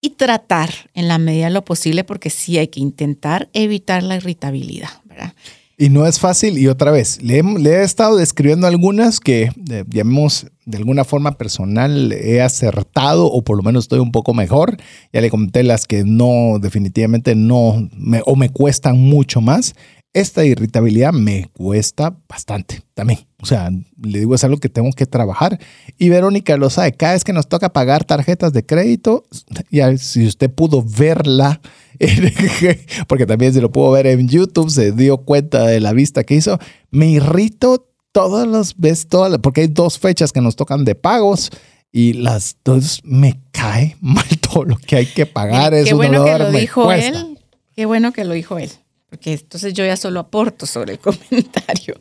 y 0.00 0.10
tratar 0.10 0.70
en 0.94 1.08
la 1.08 1.18
medida 1.18 1.46
de 1.46 1.52
lo 1.52 1.64
posible, 1.64 2.04
porque 2.04 2.30
sí 2.30 2.56
hay 2.56 2.68
que 2.68 2.80
intentar 2.80 3.50
evitar 3.52 4.02
la 4.02 4.16
irritabilidad, 4.16 5.02
¿verdad? 5.04 5.34
Y 5.80 5.88
no 5.88 6.06
es 6.06 6.20
fácil. 6.20 6.58
Y 6.58 6.68
otra 6.68 6.90
vez, 6.90 7.22
le, 7.22 7.38
he 7.38 7.82
estado 7.82 8.16
describiendo 8.16 8.66
algunas 8.66 9.18
que, 9.18 9.50
eh, 9.70 9.84
llamemos 9.88 10.46
de 10.66 10.76
alguna 10.76 11.04
forma 11.04 11.38
personal, 11.38 12.12
he 12.12 12.42
acertado 12.42 13.24
o 13.24 13.42
por 13.42 13.56
lo 13.56 13.62
menos 13.62 13.84
estoy 13.84 13.98
un 13.98 14.12
poco 14.12 14.34
mejor. 14.34 14.76
Ya 15.10 15.22
le 15.22 15.30
comenté 15.30 15.62
las 15.62 15.86
que 15.86 16.04
no, 16.04 16.58
definitivamente 16.60 17.34
no, 17.34 17.88
me, 17.96 18.20
o 18.26 18.36
me 18.36 18.50
cuestan 18.50 18.98
mucho 18.98 19.40
más 19.40 19.74
esta 20.12 20.44
irritabilidad 20.44 21.12
me 21.12 21.48
cuesta 21.52 22.16
bastante 22.28 22.82
también. 22.94 23.20
O 23.40 23.46
sea, 23.46 23.70
le 23.70 24.18
digo, 24.18 24.34
es 24.34 24.42
algo 24.42 24.58
que 24.58 24.68
tengo 24.68 24.90
que 24.92 25.06
trabajar. 25.06 25.58
Y 25.98 26.08
Verónica 26.08 26.56
lo 26.56 26.68
sabe, 26.68 26.92
cada 26.92 27.12
vez 27.12 27.24
que 27.24 27.32
nos 27.32 27.48
toca 27.48 27.72
pagar 27.72 28.04
tarjetas 28.04 28.52
de 28.52 28.66
crédito, 28.66 29.24
ya 29.70 29.96
si 29.96 30.26
usted 30.26 30.50
pudo 30.50 30.82
verla, 30.82 31.60
porque 33.08 33.26
también 33.26 33.52
se 33.52 33.60
lo 33.60 33.70
pudo 33.70 33.90
ver 33.90 34.06
en 34.06 34.28
YouTube, 34.28 34.70
se 34.70 34.92
dio 34.92 35.18
cuenta 35.18 35.66
de 35.66 35.80
la 35.80 35.92
vista 35.92 36.24
que 36.24 36.34
hizo, 36.34 36.58
me 36.90 37.10
irrito 37.10 37.88
todas 38.12 38.46
las 38.46 38.76
veces, 38.76 39.08
todas, 39.08 39.38
porque 39.38 39.62
hay 39.62 39.66
dos 39.68 39.98
fechas 39.98 40.32
que 40.32 40.40
nos 40.40 40.56
tocan 40.56 40.84
de 40.84 40.94
pagos 40.94 41.50
y 41.92 42.14
las 42.14 42.56
dos 42.64 43.00
me 43.04 43.40
cae 43.52 43.96
mal 44.00 44.26
todo 44.40 44.64
lo 44.64 44.76
que 44.76 44.96
hay 44.96 45.06
que 45.06 45.26
pagar. 45.26 45.72
qué 45.84 45.94
bueno 45.94 46.24
que 46.24 46.38
lo 46.38 46.50
dijo 46.50 46.92
él. 46.92 47.38
Qué 47.74 47.86
bueno 47.86 48.12
que 48.12 48.24
lo 48.24 48.34
dijo 48.34 48.58
él. 48.58 48.70
Porque 49.08 49.32
entonces 49.32 49.74
yo 49.74 49.84
ya 49.84 49.96
solo 49.96 50.20
aporto 50.20 50.66
sobre 50.66 50.92
el 50.92 50.98
comentario. 51.00 52.00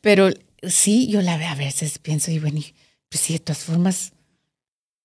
Pero 0.00 0.30
sí, 0.62 1.08
yo 1.08 1.22
la 1.22 1.36
veo 1.36 1.48
a 1.48 1.54
veces, 1.54 1.98
pienso, 1.98 2.30
y 2.30 2.38
bueno, 2.38 2.60
pues 3.08 3.20
sí, 3.20 3.34
de 3.34 3.38
todas 3.38 3.58
formas, 3.58 4.12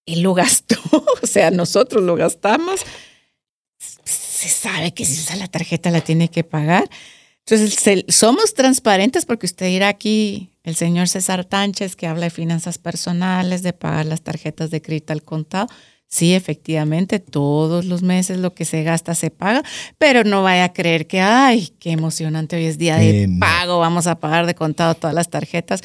él 0.05 0.21
lo 0.21 0.33
gastó, 0.33 0.75
o 1.21 1.27
sea, 1.27 1.51
nosotros 1.51 2.03
lo 2.03 2.15
gastamos. 2.15 2.81
Se 4.43 4.49
sabe 4.49 4.93
que 4.93 5.05
si 5.05 5.21
usa 5.21 5.37
la 5.37 5.47
tarjeta 5.47 5.89
la 5.89 6.01
tiene 6.01 6.27
que 6.27 6.43
pagar. 6.43 6.89
Entonces, 7.45 8.03
somos 8.09 8.53
transparentes 8.53 9.25
porque 9.25 9.45
usted 9.45 9.67
irá 9.67 9.87
aquí, 9.87 10.51
el 10.65 10.75
señor 10.75 11.07
César 11.07 11.45
Tánchez, 11.45 11.95
que 11.95 12.07
habla 12.07 12.25
de 12.25 12.29
finanzas 12.29 12.77
personales, 12.77 13.63
de 13.63 13.71
pagar 13.71 14.05
las 14.05 14.21
tarjetas 14.21 14.69
de 14.69 14.81
crédito 14.81 15.13
al 15.13 15.23
contado. 15.23 15.67
Sí, 16.07 16.33
efectivamente, 16.33 17.19
todos 17.19 17.85
los 17.85 18.03
meses 18.03 18.37
lo 18.37 18.53
que 18.53 18.65
se 18.65 18.83
gasta 18.83 19.15
se 19.15 19.31
paga, 19.31 19.63
pero 19.97 20.25
no 20.25 20.43
vaya 20.43 20.65
a 20.65 20.73
creer 20.73 21.07
que, 21.07 21.21
ay, 21.21 21.69
qué 21.79 21.91
emocionante, 21.91 22.57
hoy 22.57 22.65
es 22.65 22.77
día 22.77 22.97
de 22.97 23.29
pago, 23.39 23.79
vamos 23.79 24.07
a 24.07 24.19
pagar 24.19 24.45
de 24.45 24.55
contado 24.55 24.93
todas 24.95 25.15
las 25.15 25.29
tarjetas. 25.29 25.83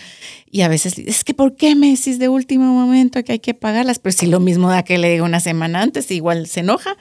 Y 0.50 0.62
a 0.62 0.68
veces, 0.68 0.98
es 0.98 1.22
que, 1.22 1.32
¿por 1.32 1.54
qué 1.54 1.76
me 1.76 1.90
decís 1.90 2.18
de 2.18 2.28
último 2.28 2.72
momento 2.72 3.22
que 3.22 3.34
hay 3.34 3.38
que 3.38 3.54
pagarlas? 3.54 4.00
Pero 4.00 4.16
si 4.16 4.26
lo 4.26 4.40
mismo 4.40 4.68
da 4.68 4.82
que 4.82 4.98
le 4.98 5.10
diga 5.10 5.22
una 5.22 5.38
semana 5.38 5.80
antes, 5.80 6.10
igual 6.10 6.48
se 6.48 6.60
enoja 6.60 6.96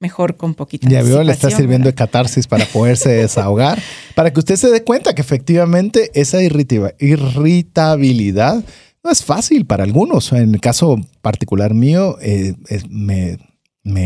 mejor 0.00 0.36
con 0.36 0.54
poquita 0.54 0.88
Ya 0.88 1.02
veo, 1.02 1.24
le 1.24 1.32
está 1.32 1.50
sirviendo 1.50 1.88
de 1.88 1.94
catarsis 1.94 2.46
para 2.46 2.64
poderse 2.66 3.08
desahogar, 3.10 3.82
para 4.14 4.32
que 4.32 4.38
usted 4.38 4.54
se 4.56 4.70
dé 4.70 4.84
cuenta 4.84 5.12
que 5.14 5.22
efectivamente 5.22 6.12
esa 6.14 6.40
irritabilidad 6.42 8.64
no 9.02 9.10
es 9.10 9.24
fácil 9.24 9.66
para 9.66 9.82
algunos. 9.84 10.32
En 10.32 10.54
el 10.54 10.60
caso 10.60 10.96
particular 11.22 11.72
mío, 11.74 12.16
eh, 12.20 12.54
me, 12.88 13.38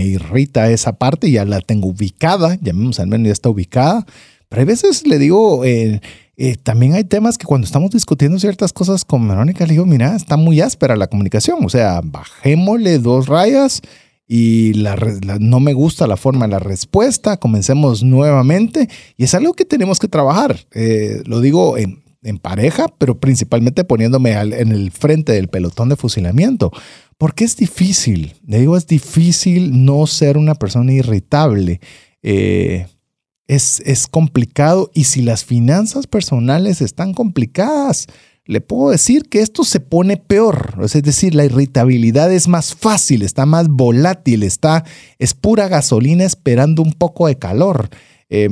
irrita 0.05 0.71
esa 0.71 0.95
parte, 0.95 1.31
ya 1.31 1.45
la 1.45 1.61
tengo 1.61 1.89
ubicada, 1.89 2.57
llamemos 2.61 2.99
al 3.01 3.09
menos 3.09 3.27
ya 3.27 3.33
está 3.33 3.51
ubicada, 3.51 4.07
pero 4.49 4.61
hay 4.61 4.67
veces 4.67 5.07
le 5.07 5.19
digo... 5.19 5.65
Eh, 5.65 6.01
eh, 6.39 6.57
también 6.57 6.95
hay 6.95 7.05
temas 7.05 7.37
que 7.37 7.45
cuando 7.45 7.67
estamos 7.67 7.91
discutiendo 7.91 8.39
ciertas 8.39 8.73
cosas 8.73 9.05
con 9.05 9.29
Verónica, 9.29 9.67
le 9.67 9.75
digo, 9.75 9.85
mira, 9.85 10.17
está 10.17 10.39
muy 10.39 10.63
áspera 10.63 10.97
la 10.97 11.07
comunicación, 11.07 11.59
o 11.63 11.69
sea, 11.69 12.01
bajémosle 12.03 12.99
dos 12.99 13.27
rayas, 13.27 13.83
y 14.35 14.73
la, 14.73 14.97
no 15.41 15.61
me 15.61 15.75
gusta 15.75 16.07
la 16.07 16.17
forma 16.17 16.47
de 16.47 16.53
la 16.53 16.59
respuesta, 16.59 17.37
comencemos 17.37 18.03
nuevamente 18.03 18.89
y 19.19 19.25
es 19.25 19.35
algo 19.35 19.53
que 19.53 19.67
tenemos 19.67 19.99
que 19.99 20.09
trabajar. 20.09 20.59
Eh, 20.73 21.23
lo 21.27 21.43
digo 21.43 21.77
en, 21.77 22.01
pareja, 22.41 22.87
pero 22.97 23.21
principalmente 23.21 23.85
poniéndome 23.85 24.33
en 24.33 24.73
el 24.73 24.91
frente 24.91 25.33
del 25.33 25.49
pelotón 25.49 25.91
de 25.91 25.97
fusilamiento, 25.97 26.73
porque 27.19 27.45
es 27.45 27.59
difícil, 27.59 28.33
le 28.47 28.61
digo, 28.61 28.75
es 28.79 28.87
difícil 28.87 29.85
no 29.85 30.07
ser 30.07 30.39
una 30.39 30.55
persona 30.55 30.95
irritable. 30.95 31.81
Eh, 32.23 32.87
es, 33.49 33.83
es 33.85 34.07
complicado 34.07 34.91
y 34.95 35.05
si 35.05 35.21
las 35.21 35.45
finanzas 35.45 36.07
personales 36.07 36.81
están 36.81 37.13
complicadas, 37.13 38.07
le 38.45 38.61
puedo 38.61 38.91
decir 38.91 39.29
que 39.29 39.41
esto 39.41 39.65
se 39.65 39.81
pone 39.81 40.17
peor. 40.17 40.79
Es 40.83 40.93
decir, 41.03 41.35
la 41.35 41.45
irritabilidad 41.45 42.33
es 42.33 42.49
más 42.49 42.75
fácil, 42.75 43.23
está 43.23 43.47
más 43.47 43.69
volátil, 43.69 44.43
está, 44.43 44.85
es 45.19 45.35
pura 45.35 45.69
gasolina 45.69 46.25
esperando 46.25 46.83
un 46.83 46.93
poco 46.93 47.27
de 47.29 47.39
calor. 47.39 47.89
Eh, 48.35 48.49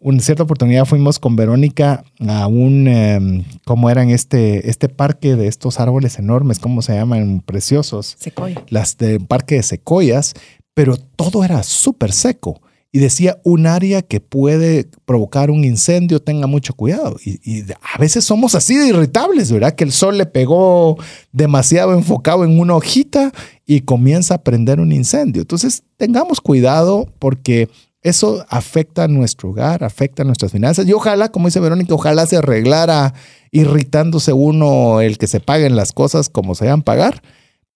una 0.00 0.20
cierta 0.20 0.44
oportunidad 0.44 0.86
fuimos 0.86 1.18
con 1.18 1.36
Verónica 1.36 2.04
a 2.26 2.46
un, 2.46 2.88
em, 2.88 3.44
¿cómo 3.66 3.90
era 3.90 4.02
en 4.02 4.10
este, 4.10 4.70
este 4.70 4.88
parque 4.88 5.36
de 5.36 5.46
estos 5.46 5.78
árboles 5.78 6.18
enormes? 6.18 6.58
¿Cómo 6.58 6.80
se 6.80 6.94
llaman? 6.94 7.42
Preciosos. 7.44 8.16
Secoya. 8.18 8.64
Las 8.70 8.96
de 8.96 9.20
parque 9.20 9.56
de 9.56 9.62
secoyas, 9.62 10.34
pero 10.72 10.96
todo 10.96 11.44
era 11.44 11.62
súper 11.62 12.12
seco 12.12 12.62
y 12.90 13.00
decía 13.00 13.38
un 13.44 13.66
área 13.66 14.00
que 14.00 14.20
puede 14.20 14.88
provocar 15.04 15.50
un 15.50 15.64
incendio, 15.64 16.22
tenga 16.22 16.46
mucho 16.46 16.72
cuidado. 16.72 17.16
Y, 17.22 17.62
a 17.62 17.98
veces 17.98 18.24
somos 18.24 18.54
así 18.54 18.76
de 18.76 18.88
irritables, 18.88 19.52
¿verdad? 19.52 19.74
Que 19.74 19.84
el 19.84 19.92
sol 19.92 20.16
le 20.16 20.24
pegó 20.24 20.96
demasiado 21.32 21.92
enfocado 21.92 22.44
en 22.44 22.58
una 22.58 22.74
hojita 22.74 23.32
y 23.66 23.82
comienza 23.82 24.34
a 24.34 24.42
prender 24.42 24.80
un 24.80 24.92
incendio. 24.92 25.42
Entonces, 25.42 25.82
tengamos 25.98 26.40
cuidado 26.40 27.08
porque 27.18 27.68
eso 28.00 28.46
afecta 28.48 29.04
a 29.04 29.08
nuestro 29.08 29.50
hogar, 29.50 29.84
afecta 29.84 30.22
a 30.22 30.26
nuestras 30.26 30.52
finanzas. 30.52 30.86
Y 30.86 30.92
ojalá, 30.94 31.30
como 31.30 31.48
dice 31.48 31.60
Verónica, 31.60 31.92
ojalá 31.94 32.24
se 32.26 32.38
arreglara 32.38 33.12
irritándose 33.50 34.32
uno 34.32 35.02
el 35.02 35.18
que 35.18 35.26
se 35.26 35.40
paguen 35.40 35.76
las 35.76 35.92
cosas 35.92 36.30
como 36.30 36.54
se 36.54 36.66
van 36.66 36.80
a 36.80 36.84
pagar 36.84 37.22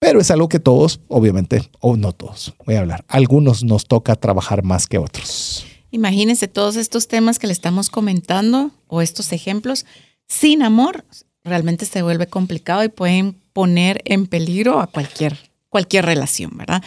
pero 0.03 0.19
es 0.19 0.29
algo 0.31 0.49
que 0.49 0.59
todos, 0.59 0.99
obviamente, 1.07 1.69
o 1.79 1.95
no 1.95 2.11
todos, 2.11 2.53
voy 2.65 2.75
a 2.75 2.81
hablar, 2.81 3.05
algunos 3.07 3.63
nos 3.63 3.85
toca 3.85 4.17
trabajar 4.17 4.61
más 4.61 4.85
que 4.85 4.97
otros. 4.97 5.65
Imagínense 5.91 6.49
todos 6.49 6.75
estos 6.75 7.07
temas 7.07 7.39
que 7.39 7.47
le 7.47 7.53
estamos 7.53 7.89
comentando 7.89 8.71
o 8.87 9.01
estos 9.01 9.31
ejemplos, 9.31 9.85
sin 10.27 10.61
amor 10.61 11.05
realmente 11.45 11.85
se 11.85 12.01
vuelve 12.01 12.27
complicado 12.27 12.83
y 12.83 12.89
pueden 12.89 13.37
poner 13.53 14.01
en 14.03 14.27
peligro 14.27 14.81
a 14.81 14.87
cualquier, 14.87 15.37
cualquier 15.69 16.03
relación, 16.03 16.51
¿verdad? 16.57 16.83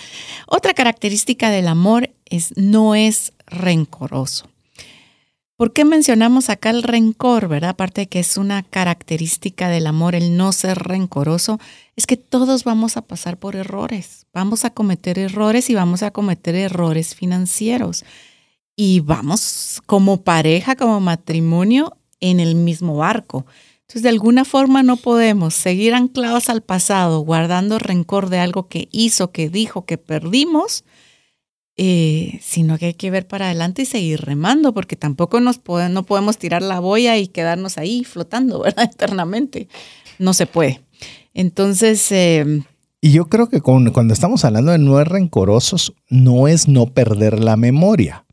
Otra 0.47 0.75
característica 0.75 1.49
del 1.49 1.69
amor 1.69 2.11
es 2.27 2.55
no 2.59 2.95
es 2.95 3.33
rencoroso. 3.47 4.47
¿Por 5.57 5.73
qué 5.73 5.87
mencionamos 5.87 6.51
acá 6.51 6.69
el 6.69 6.83
rencor, 6.83 7.49
verdad? 7.49 7.71
Aparte 7.71 8.03
de 8.03 8.07
que 8.09 8.21
es 8.21 8.37
una 8.37 8.63
característica 8.63 9.71
del 9.71 9.87
amor 9.87 10.15
el 10.15 10.37
no 10.37 10.53
ser 10.53 10.77
rencoroso, 10.77 11.59
es 11.97 12.07
que 12.07 12.19
todos 12.19 12.65
vamos 12.65 12.99
a 12.99 13.03
pasar 13.03 13.39
por 13.39 13.57
errores, 13.57 14.27
vamos 14.35 14.67
a 14.67 14.71
cometer 14.71 15.19
errores 15.19 15.71
y 15.71 15.75
vamos 15.75 16.03
a 16.03 16.11
cometer 16.11 16.55
errores 16.55 17.15
financieros. 17.15 18.05
Y 18.77 19.01
vamos 19.01 19.81
como 19.87 20.21
pareja, 20.23 20.77
como 20.77 21.01
matrimonio, 21.01 21.97
en 22.21 22.39
el 22.39 22.55
mismo 22.55 22.99
barco. 22.99 23.47
Entonces, 23.81 24.03
de 24.03 24.11
alguna 24.11 24.45
forma 24.45 24.83
no 24.83 24.99
podemos 24.99 25.55
seguir 25.55 25.95
anclados 25.95 26.51
al 26.51 26.61
pasado, 26.61 27.21
guardando 27.21 27.79
rencor 27.79 28.29
de 28.29 28.41
algo 28.41 28.69
que 28.69 28.89
hizo, 28.93 29.33
que 29.33 29.49
dijo, 29.49 29.87
que 29.87 29.97
perdimos, 29.97 30.85
eh, 31.79 32.39
sino 32.43 32.79
que 32.79 32.87
hay 32.87 32.95
que 32.95 33.11
ver 33.11 33.27
para 33.27 33.47
adelante 33.47 33.83
y 33.83 33.87
seguir 33.87 34.23
remando, 34.23 34.73
porque 34.73 34.97
tampoco 34.97 35.41
nos 35.41 35.61
no 35.91 36.03
podemos 36.05 36.39
tirar 36.39 36.63
la 36.63 36.81
boya 36.81 37.19
y 37.19 37.29
quedarnos 37.29 37.77
ahí 37.77 38.03
flotando, 38.03 38.61
¿verdad? 38.63 38.91
Eternamente. 38.93 39.69
No 40.19 40.33
se 40.33 40.47
puede. 40.47 40.81
Entonces... 41.35 42.11
Em, 42.13 42.65
y 43.03 43.13
yo 43.13 43.27
creo 43.27 43.49
que 43.49 43.61
cuando 43.61 44.15
estamos 44.15 44.45
hablando 44.45 44.73
de 44.73 44.79
no 44.79 44.99
es 45.01 45.07
rencorosos, 45.07 45.93
no 46.09 46.49
es 46.49 46.67
no 46.67 46.87
perder 46.87 47.39
la 47.39 47.57
memoria, 47.57 48.25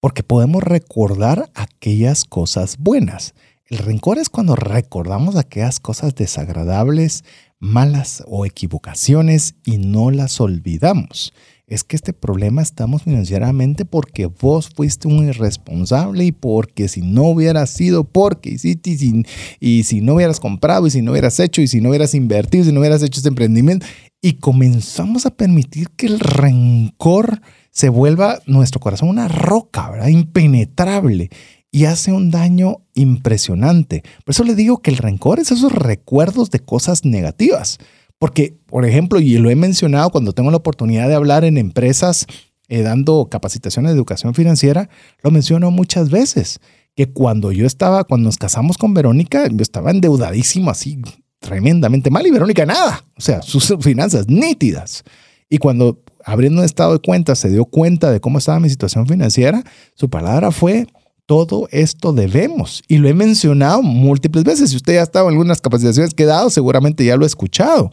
porque 0.00 0.24
podemos 0.24 0.62
recordar 0.62 1.50
aquellas 1.54 2.24
cosas 2.24 2.78
buenas. 2.78 3.34
El 3.66 3.78
rencor 3.78 4.18
es 4.18 4.28
cuando 4.28 4.56
recordamos 4.56 5.36
aquellas 5.36 5.78
cosas 5.78 6.16
desagradables, 6.16 7.24
malas 7.60 8.24
o 8.26 8.44
equivocaciones 8.44 9.54
y 9.64 9.78
no 9.78 10.10
las 10.10 10.40
olvidamos 10.40 11.32
es 11.68 11.84
que 11.84 11.96
este 11.96 12.12
problema 12.12 12.62
estamos 12.62 13.02
financieramente 13.02 13.84
porque 13.84 14.26
vos 14.26 14.70
fuiste 14.74 15.06
un 15.06 15.28
irresponsable 15.28 16.24
y 16.24 16.32
porque 16.32 16.88
si 16.88 17.02
no 17.02 17.24
hubieras 17.24 17.70
sido, 17.70 18.04
porque 18.04 18.50
hiciste 18.50 18.90
y 18.90 18.98
si, 18.98 19.22
y 19.60 19.82
si 19.84 20.00
no 20.00 20.14
hubieras 20.14 20.40
comprado 20.40 20.86
y 20.86 20.90
si 20.90 21.02
no 21.02 21.12
hubieras 21.12 21.38
hecho 21.40 21.60
y 21.60 21.68
si 21.68 21.80
no 21.80 21.90
hubieras 21.90 22.14
invertido 22.14 22.64
y 22.64 22.66
si 22.66 22.72
no 22.72 22.80
hubieras 22.80 23.02
hecho 23.02 23.20
este 23.20 23.28
emprendimiento. 23.28 23.86
Y 24.20 24.34
comenzamos 24.34 25.26
a 25.26 25.30
permitir 25.30 25.90
que 25.90 26.06
el 26.06 26.18
rencor 26.18 27.40
se 27.70 27.88
vuelva 27.88 28.40
nuestro 28.46 28.80
corazón 28.80 29.10
una 29.10 29.28
roca, 29.28 29.90
¿verdad? 29.90 30.08
Impenetrable 30.08 31.30
y 31.70 31.84
hace 31.84 32.12
un 32.12 32.30
daño 32.30 32.78
impresionante. 32.94 34.02
Por 34.24 34.32
eso 34.32 34.44
le 34.44 34.54
digo 34.54 34.78
que 34.78 34.90
el 34.90 34.96
rencor 34.96 35.38
es 35.38 35.50
esos 35.50 35.72
recuerdos 35.72 36.50
de 36.50 36.60
cosas 36.60 37.04
negativas. 37.04 37.78
Porque, 38.18 38.56
por 38.66 38.84
ejemplo, 38.84 39.20
y 39.20 39.38
lo 39.38 39.50
he 39.50 39.56
mencionado 39.56 40.10
cuando 40.10 40.32
tengo 40.32 40.50
la 40.50 40.56
oportunidad 40.56 41.08
de 41.08 41.14
hablar 41.14 41.44
en 41.44 41.56
empresas 41.56 42.26
eh, 42.68 42.82
dando 42.82 43.28
capacitaciones 43.30 43.92
de 43.92 43.96
educación 43.96 44.34
financiera, 44.34 44.90
lo 45.22 45.30
menciono 45.30 45.70
muchas 45.70 46.10
veces, 46.10 46.60
que 46.94 47.10
cuando 47.10 47.52
yo 47.52 47.64
estaba, 47.64 48.04
cuando 48.04 48.26
nos 48.26 48.36
casamos 48.36 48.76
con 48.76 48.92
Verónica, 48.92 49.46
yo 49.48 49.62
estaba 49.62 49.90
endeudadísimo 49.90 50.70
así 50.70 51.00
tremendamente 51.38 52.10
mal 52.10 52.26
y 52.26 52.30
Verónica 52.30 52.66
nada, 52.66 53.04
o 53.16 53.20
sea, 53.20 53.40
sus 53.42 53.74
finanzas 53.80 54.28
nítidas. 54.28 55.04
Y 55.48 55.58
cuando 55.58 56.02
abriendo 56.24 56.60
un 56.60 56.64
estado 56.64 56.92
de 56.92 56.98
cuenta 56.98 57.34
se 57.34 57.48
dio 57.48 57.64
cuenta 57.64 58.10
de 58.10 58.20
cómo 58.20 58.38
estaba 58.38 58.60
mi 58.60 58.68
situación 58.68 59.06
financiera, 59.06 59.62
su 59.94 60.10
palabra 60.10 60.50
fue, 60.50 60.86
todo 61.28 61.68
esto 61.72 62.14
debemos. 62.14 62.82
Y 62.88 62.96
lo 62.96 63.06
he 63.06 63.12
mencionado 63.12 63.82
múltiples 63.82 64.44
veces. 64.44 64.70
Si 64.70 64.76
usted 64.76 64.94
ya 64.94 65.00
ha 65.00 65.02
estado 65.02 65.26
en 65.26 65.34
algunas 65.34 65.60
capacitaciones 65.60 66.14
que 66.14 66.22
he 66.22 66.26
dado, 66.26 66.48
seguramente 66.48 67.04
ya 67.04 67.18
lo 67.18 67.24
ha 67.24 67.26
escuchado. 67.26 67.90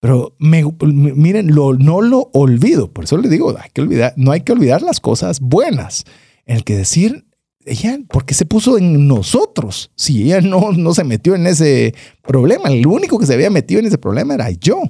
Pero 0.00 0.34
miren, 0.40 1.46
no 1.46 2.02
lo 2.02 2.28
olvido. 2.32 2.92
Por 2.92 3.04
eso 3.04 3.18
le 3.18 3.28
digo, 3.28 3.56
que 3.72 4.12
no 4.16 4.32
hay 4.32 4.40
que 4.40 4.50
olvidar 4.50 4.82
las 4.82 4.98
cosas 4.98 5.38
buenas. 5.38 6.04
En 6.44 6.56
el 6.56 6.64
que 6.64 6.74
decir, 6.74 7.24
ella, 7.64 8.00
¿por 8.08 8.24
qué 8.24 8.34
se 8.34 8.46
puso 8.46 8.76
en 8.76 9.06
nosotros? 9.06 9.92
Si 9.94 10.24
ella 10.24 10.40
no, 10.40 10.72
no 10.72 10.92
se 10.92 11.04
metió 11.04 11.36
en 11.36 11.46
ese 11.46 11.94
problema, 12.20 12.68
el 12.68 12.84
único 12.84 13.16
que 13.16 13.26
se 13.26 13.34
había 13.34 13.48
metido 13.48 13.78
en 13.78 13.86
ese 13.86 13.98
problema 13.98 14.34
era 14.34 14.50
yo. 14.50 14.82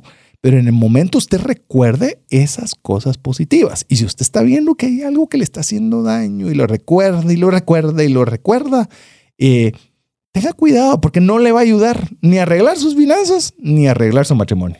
Pero 0.42 0.58
en 0.58 0.66
el 0.66 0.72
momento 0.72 1.18
usted 1.18 1.40
recuerde 1.40 2.18
esas 2.28 2.74
cosas 2.74 3.16
positivas. 3.16 3.86
Y 3.88 3.96
si 3.96 4.04
usted 4.04 4.22
está 4.22 4.42
viendo 4.42 4.74
que 4.74 4.86
hay 4.86 5.02
algo 5.02 5.28
que 5.28 5.38
le 5.38 5.44
está 5.44 5.60
haciendo 5.60 6.02
daño 6.02 6.50
y 6.50 6.54
lo 6.54 6.66
recuerda 6.66 7.32
y 7.32 7.36
lo 7.36 7.48
recuerda 7.48 8.02
y 8.02 8.08
lo 8.08 8.24
recuerda, 8.24 8.88
eh, 9.38 9.70
tenga 10.32 10.52
cuidado 10.52 11.00
porque 11.00 11.20
no 11.20 11.38
le 11.38 11.52
va 11.52 11.60
a 11.60 11.62
ayudar 11.62 12.08
ni 12.22 12.38
a 12.38 12.42
arreglar 12.42 12.76
sus 12.76 12.96
finanzas 12.96 13.54
ni 13.56 13.86
a 13.86 13.92
arreglar 13.92 14.26
su 14.26 14.34
matrimonio. 14.34 14.78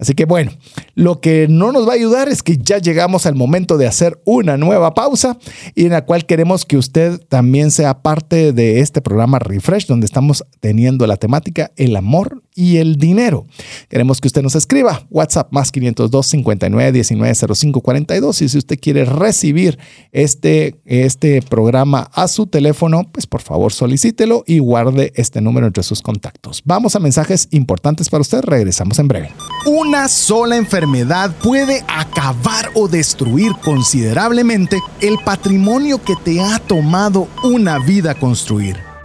Así 0.00 0.14
que 0.14 0.26
bueno, 0.26 0.52
lo 0.94 1.20
que 1.20 1.48
no 1.50 1.72
nos 1.72 1.88
va 1.88 1.92
a 1.92 1.96
ayudar 1.96 2.28
es 2.28 2.44
que 2.44 2.56
ya 2.56 2.78
llegamos 2.78 3.26
al 3.26 3.34
momento 3.34 3.78
de 3.78 3.88
hacer 3.88 4.22
una 4.24 4.56
nueva 4.56 4.94
pausa 4.94 5.38
y 5.74 5.86
en 5.86 5.90
la 5.90 6.04
cual 6.04 6.24
queremos 6.24 6.64
que 6.64 6.76
usted 6.76 7.18
también 7.28 7.72
sea 7.72 8.00
parte 8.00 8.52
de 8.52 8.78
este 8.78 9.00
programa 9.00 9.40
Refresh, 9.40 9.88
donde 9.88 10.06
estamos 10.06 10.44
teniendo 10.60 11.04
la 11.08 11.16
temática 11.16 11.72
el 11.74 11.96
amor 11.96 12.44
y 12.58 12.78
el 12.78 12.96
dinero. 12.96 13.46
Queremos 13.88 14.20
que 14.20 14.26
usted 14.26 14.42
nos 14.42 14.56
escriba 14.56 15.06
WhatsApp 15.10 15.52
más 15.52 15.70
502 15.70 16.26
59 16.26 16.92
19 16.92 17.34
05 17.54 17.80
42 17.80 18.42
y 18.42 18.48
si 18.48 18.58
usted 18.58 18.78
quiere 18.80 19.04
recibir 19.04 19.78
este, 20.10 20.74
este 20.84 21.40
programa 21.40 22.10
a 22.12 22.26
su 22.26 22.48
teléfono, 22.48 23.08
pues 23.12 23.28
por 23.28 23.42
favor 23.42 23.72
solicítelo 23.72 24.42
y 24.44 24.58
guarde 24.58 25.12
este 25.14 25.40
número 25.40 25.68
entre 25.68 25.84
sus 25.84 26.02
contactos. 26.02 26.62
Vamos 26.64 26.96
a 26.96 26.98
mensajes 26.98 27.46
importantes 27.52 28.08
para 28.08 28.22
usted, 28.22 28.40
regresamos 28.42 28.98
en 28.98 29.06
breve. 29.06 29.30
Una 29.64 30.08
sola 30.08 30.56
enfermedad 30.56 31.30
puede 31.40 31.84
acabar 31.86 32.70
o 32.74 32.88
destruir 32.88 33.52
considerablemente 33.64 34.80
el 35.00 35.16
patrimonio 35.24 36.02
que 36.02 36.16
te 36.24 36.40
ha 36.40 36.58
tomado 36.58 37.28
una 37.44 37.78
vida 37.78 38.14
construir. 38.14 38.87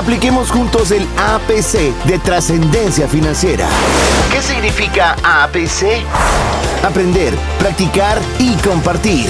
Apliquemos 0.00 0.50
juntos 0.50 0.92
el 0.92 1.02
APC 1.18 1.94
de 2.06 2.18
trascendencia 2.20 3.06
financiera. 3.06 3.68
¿Qué 4.32 4.40
significa 4.40 5.14
APC? 5.22 6.02
Aprender, 6.82 7.34
practicar 7.58 8.18
y 8.38 8.54
compartir. 8.66 9.26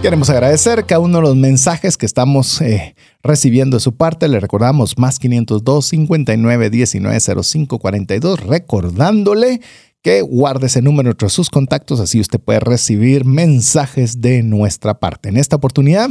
Queremos 0.00 0.30
agradecer 0.30 0.86
cada 0.86 1.00
uno 1.00 1.16
de 1.16 1.22
los 1.24 1.34
mensajes 1.34 1.96
que 1.96 2.06
estamos 2.06 2.60
eh, 2.60 2.94
recibiendo 3.24 3.78
de 3.78 3.80
su 3.80 3.96
parte. 3.96 4.28
Le 4.28 4.38
recordamos 4.38 4.96
más 4.96 5.18
502 5.18 5.86
59 5.86 6.70
19 6.70 7.42
05 7.42 7.80
42, 7.80 8.40
recordándole 8.46 9.60
que 10.04 10.20
guarde 10.20 10.66
ese 10.66 10.82
número 10.82 11.12
entre 11.12 11.30
sus 11.30 11.48
contactos, 11.48 11.98
así 11.98 12.20
usted 12.20 12.38
puede 12.38 12.60
recibir 12.60 13.24
mensajes 13.24 14.20
de 14.20 14.42
nuestra 14.42 15.00
parte. 15.00 15.30
En 15.30 15.38
esta 15.38 15.56
oportunidad 15.56 16.10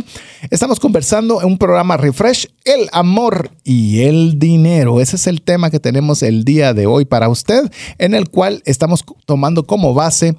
estamos 0.49 0.79
conversando 0.79 1.39
en 1.41 1.47
un 1.49 1.57
programa 1.59 1.95
Refresh, 1.95 2.47
el 2.65 2.89
amor 2.91 3.51
y 3.63 4.01
el 4.01 4.39
dinero. 4.39 4.99
Ese 4.99 5.17
es 5.17 5.27
el 5.27 5.43
tema 5.43 5.69
que 5.69 5.79
tenemos 5.79 6.23
el 6.23 6.43
día 6.43 6.73
de 6.73 6.87
hoy 6.87 7.05
para 7.05 7.29
usted, 7.29 7.71
en 7.99 8.15
el 8.15 8.29
cual 8.29 8.63
estamos 8.65 9.05
tomando 9.27 9.67
como 9.67 9.93
base 9.93 10.35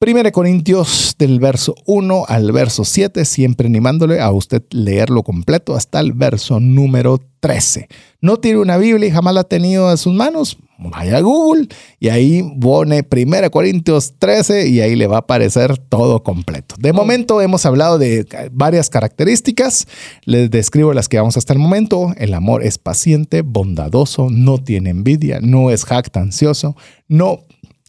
1 0.00 0.32
Corintios 0.32 1.14
del 1.18 1.38
verso 1.38 1.74
1 1.86 2.24
al 2.28 2.52
verso 2.52 2.84
7, 2.84 3.24
siempre 3.24 3.68
animándole 3.68 4.20
a 4.20 4.30
usted 4.32 4.62
leerlo 4.70 5.22
completo 5.22 5.74
hasta 5.74 6.00
el 6.00 6.12
verso 6.12 6.60
número 6.60 7.20
13. 7.40 7.88
No 8.20 8.38
tiene 8.38 8.58
una 8.58 8.76
Biblia 8.76 9.08
y 9.08 9.12
jamás 9.12 9.34
la 9.34 9.40
ha 9.42 9.44
tenido 9.44 9.90
en 9.90 9.96
sus 9.96 10.12
manos, 10.12 10.58
vaya 10.78 11.18
a 11.18 11.20
Google 11.20 11.68
y 12.00 12.08
ahí 12.08 12.42
pone 12.60 13.06
1 13.08 13.50
Corintios 13.50 14.14
13 14.18 14.68
y 14.68 14.80
ahí 14.80 14.96
le 14.96 15.06
va 15.06 15.16
a 15.16 15.20
aparecer 15.20 15.78
todo 15.78 16.22
completo. 16.22 16.74
De 16.78 16.92
momento 16.92 17.40
hemos 17.40 17.64
hablado 17.64 17.96
de 17.98 18.26
varias 18.52 18.90
características, 18.90 19.86
les 20.24 20.50
describo 20.50 20.92
las 20.92 21.08
que 21.08 21.18
vamos 21.18 21.36
hasta 21.36 21.52
el 21.52 21.60
momento. 21.60 22.12
El 22.18 22.34
amor 22.34 22.64
es 22.64 22.78
paciente, 22.78 23.42
bondadoso, 23.42 24.28
no 24.28 24.58
tiene 24.58 24.90
envidia, 24.90 25.38
no 25.40 25.70
es 25.70 25.84
jactancioso, 25.84 26.76
no 27.08 27.40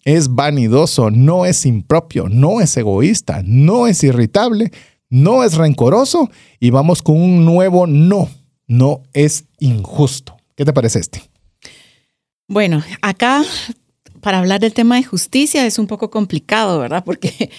es 0.06 0.34
vanidoso, 0.34 1.10
no 1.10 1.46
es 1.46 1.66
impropio, 1.66 2.30
no 2.30 2.62
es 2.62 2.78
egoísta, 2.78 3.42
no 3.44 3.88
es 3.88 4.04
irritable, 4.04 4.72
no 5.10 5.44
es 5.44 5.56
rencoroso 5.56 6.30
y 6.60 6.70
vamos 6.70 7.02
con 7.02 7.20
un 7.20 7.44
nuevo 7.44 7.88
no, 7.88 8.30
no 8.68 9.02
es 9.14 9.46
injusto. 9.60 10.38
¿Qué 10.56 10.64
te 10.64 10.72
parece 10.72 11.00
este? 11.00 11.24
Bueno, 12.48 12.84
acá 13.02 13.44
para 14.22 14.40
hablar 14.40 14.60
del 14.60 14.74
tema 14.74 14.96
de 14.96 15.04
justicia 15.04 15.66
es 15.66 15.80
un 15.80 15.88
poco 15.88 16.10
complicado, 16.12 16.80
¿verdad? 16.80 17.04
Porque 17.04 17.50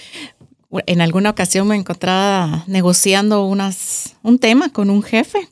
en 0.87 1.01
alguna 1.01 1.31
ocasión 1.31 1.67
me 1.67 1.77
encontraba 1.77 2.65
negociando 2.69 3.45
un 3.47 4.39
tema 4.39 4.73
con 4.73 4.91
un 4.91 5.03
jefe 5.03 5.49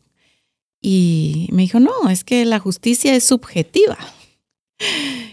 y 0.80 1.49
me 1.51 1.62
dijo, 1.62 1.80
no, 1.80 2.09
es 2.09 2.22
que 2.22 2.45
la 2.45 2.61
justicia 2.61 3.16
es 3.16 3.24
subjetiva. 3.24 3.97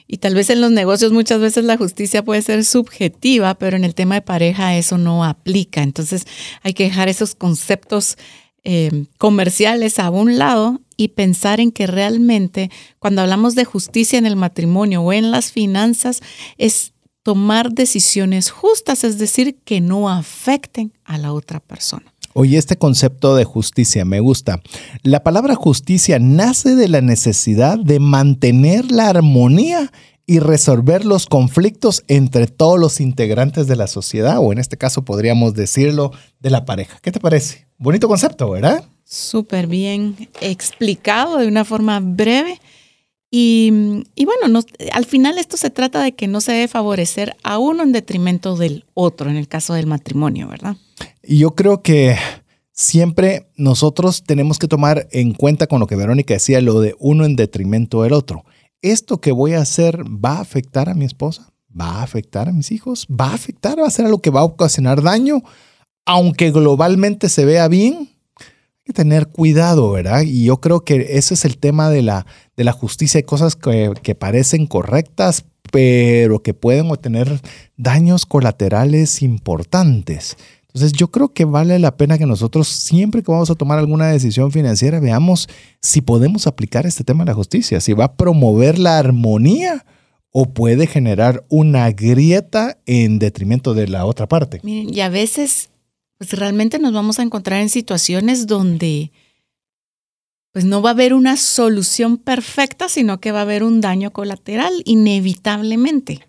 Y 0.07 0.17
tal 0.17 0.35
vez 0.35 0.49
en 0.49 0.59
los 0.59 0.71
negocios 0.71 1.11
muchas 1.11 1.39
veces 1.39 1.63
la 1.63 1.77
justicia 1.77 2.23
puede 2.23 2.41
ser 2.41 2.65
subjetiva, 2.65 3.55
pero 3.55 3.77
en 3.77 3.85
el 3.85 3.95
tema 3.95 4.15
de 4.15 4.21
pareja 4.21 4.75
eso 4.75 4.97
no 4.97 5.23
aplica. 5.23 5.83
Entonces 5.83 6.25
hay 6.63 6.73
que 6.73 6.83
dejar 6.83 7.07
esos 7.07 7.33
conceptos 7.33 8.17
eh, 8.63 9.05
comerciales 9.17 9.99
a 9.99 10.09
un 10.09 10.37
lado 10.37 10.81
y 10.97 11.09
pensar 11.09 11.59
en 11.59 11.71
que 11.71 11.87
realmente 11.87 12.69
cuando 12.99 13.21
hablamos 13.21 13.55
de 13.55 13.65
justicia 13.65 14.19
en 14.19 14.25
el 14.25 14.35
matrimonio 14.35 15.01
o 15.01 15.13
en 15.13 15.31
las 15.31 15.51
finanzas 15.51 16.21
es 16.57 16.93
tomar 17.23 17.71
decisiones 17.71 18.51
justas, 18.51 19.03
es 19.03 19.17
decir, 19.17 19.57
que 19.63 19.81
no 19.81 20.09
afecten 20.09 20.93
a 21.05 21.17
la 21.17 21.33
otra 21.33 21.59
persona. 21.59 22.10
Oye, 22.33 22.57
este 22.57 22.77
concepto 22.77 23.35
de 23.35 23.43
justicia 23.43 24.05
me 24.05 24.19
gusta. 24.19 24.61
La 25.03 25.23
palabra 25.23 25.55
justicia 25.55 26.19
nace 26.19 26.75
de 26.75 26.87
la 26.87 27.01
necesidad 27.01 27.77
de 27.77 27.99
mantener 27.99 28.91
la 28.91 29.09
armonía 29.09 29.91
y 30.25 30.39
resolver 30.39 31.03
los 31.03 31.25
conflictos 31.25 32.03
entre 32.07 32.47
todos 32.47 32.79
los 32.79 33.01
integrantes 33.01 33.67
de 33.67 33.75
la 33.75 33.87
sociedad, 33.87 34.37
o 34.39 34.53
en 34.53 34.59
este 34.59 34.77
caso 34.77 35.03
podríamos 35.03 35.55
decirlo 35.55 36.11
de 36.39 36.49
la 36.49 36.63
pareja. 36.63 36.99
¿Qué 37.01 37.11
te 37.11 37.19
parece? 37.19 37.67
Bonito 37.77 38.07
concepto, 38.07 38.49
¿verdad? 38.49 38.83
Súper 39.03 39.67
bien 39.67 40.29
explicado 40.39 41.37
de 41.37 41.47
una 41.47 41.65
forma 41.65 41.99
breve. 41.99 42.61
Y, 43.33 43.71
bueno, 44.23 44.61
al 44.91 45.05
final 45.05 45.37
esto 45.37 45.57
se 45.57 45.69
trata 45.69 46.03
de 46.03 46.11
que 46.11 46.27
no 46.27 46.41
se 46.41 46.51
debe 46.51 46.67
favorecer 46.67 47.35
a 47.43 47.59
uno 47.59 47.83
en 47.83 47.93
detrimento 47.93 48.57
del 48.57 48.85
otro, 48.93 49.29
en 49.29 49.37
el 49.37 49.47
caso 49.47 49.73
del 49.73 49.87
matrimonio, 49.87 50.49
¿verdad? 50.49 50.75
Y 51.23 51.37
yo 51.37 51.55
creo 51.55 51.83
que 51.83 52.15
siempre 52.73 53.47
nosotros 53.55 54.23
tenemos 54.23 54.57
que 54.57 54.67
tomar 54.67 55.07
en 55.11 55.33
cuenta 55.33 55.67
con 55.67 55.79
lo 55.79 55.87
que 55.87 55.95
Verónica 55.95 56.33
decía, 56.33 56.61
lo 56.61 56.81
de 56.81 56.95
uno 56.99 57.25
en 57.25 57.35
detrimento 57.35 58.03
del 58.03 58.13
otro. 58.13 58.43
¿Esto 58.81 59.21
que 59.21 59.31
voy 59.31 59.53
a 59.53 59.61
hacer 59.61 60.03
va 60.03 60.37
a 60.37 60.41
afectar 60.41 60.89
a 60.89 60.95
mi 60.95 61.05
esposa? 61.05 61.53
¿Va 61.79 61.99
a 61.99 62.03
afectar 62.03 62.49
a 62.49 62.51
mis 62.51 62.71
hijos? 62.71 63.07
¿Va 63.07 63.29
a 63.29 63.35
afectar? 63.35 63.79
¿Va 63.79 63.87
a 63.87 63.91
ser 63.91 64.05
algo 64.05 64.21
que 64.21 64.31
va 64.31 64.41
a 64.41 64.45
ocasionar 64.45 65.03
daño? 65.03 65.43
Aunque 66.05 66.51
globalmente 66.51 67.29
se 67.29 67.45
vea 67.45 67.67
bien, 67.67 68.09
hay 68.39 68.83
que 68.85 68.93
tener 68.93 69.27
cuidado, 69.27 69.91
¿verdad? 69.91 70.23
Y 70.23 70.45
yo 70.45 70.59
creo 70.59 70.83
que 70.83 71.17
ese 71.17 71.35
es 71.35 71.45
el 71.45 71.57
tema 71.57 71.91
de 71.91 72.01
la, 72.01 72.25
de 72.57 72.63
la 72.63 72.71
justicia. 72.71 73.19
Hay 73.19 73.23
cosas 73.23 73.55
que 73.55 74.15
parecen 74.15 74.65
correctas, 74.65 75.45
pero 75.71 76.43
que 76.43 76.53
pueden 76.53 76.91
obtener 76.91 77.41
daños 77.77 78.25
colaterales 78.25 79.21
importantes. 79.21 80.37
Entonces 80.73 80.93
yo 80.93 81.11
creo 81.11 81.33
que 81.33 81.43
vale 81.43 81.77
la 81.79 81.97
pena 81.97 82.17
que 82.17 82.25
nosotros 82.25 82.69
siempre 82.69 83.21
que 83.21 83.31
vamos 83.31 83.49
a 83.49 83.55
tomar 83.55 83.77
alguna 83.77 84.07
decisión 84.07 84.51
financiera 84.51 85.01
veamos 85.01 85.49
si 85.81 85.99
podemos 85.99 86.47
aplicar 86.47 86.85
este 86.85 87.03
tema 87.03 87.25
de 87.25 87.31
la 87.31 87.35
justicia, 87.35 87.81
si 87.81 87.91
va 87.91 88.05
a 88.05 88.15
promover 88.15 88.79
la 88.79 88.97
armonía 88.97 89.85
o 90.31 90.53
puede 90.53 90.87
generar 90.87 91.43
una 91.49 91.91
grieta 91.91 92.77
en 92.85 93.19
detrimento 93.19 93.73
de 93.73 93.89
la 93.89 94.05
otra 94.05 94.29
parte. 94.29 94.61
Miren, 94.63 94.93
y 94.93 95.01
a 95.01 95.09
veces 95.09 95.69
pues 96.17 96.31
realmente 96.33 96.79
nos 96.79 96.93
vamos 96.93 97.19
a 97.19 97.23
encontrar 97.23 97.61
en 97.61 97.69
situaciones 97.69 98.47
donde 98.47 99.11
pues 100.51 100.65
no 100.65 100.81
va 100.81 100.91
a 100.91 100.93
haber 100.93 101.13
una 101.13 101.35
solución 101.35 102.17
perfecta, 102.17 102.89
sino 102.89 103.19
que 103.19 103.31
va 103.31 103.39
a 103.39 103.43
haber 103.43 103.63
un 103.63 103.81
daño 103.81 104.11
colateral 104.11 104.71
inevitablemente. 104.85 106.27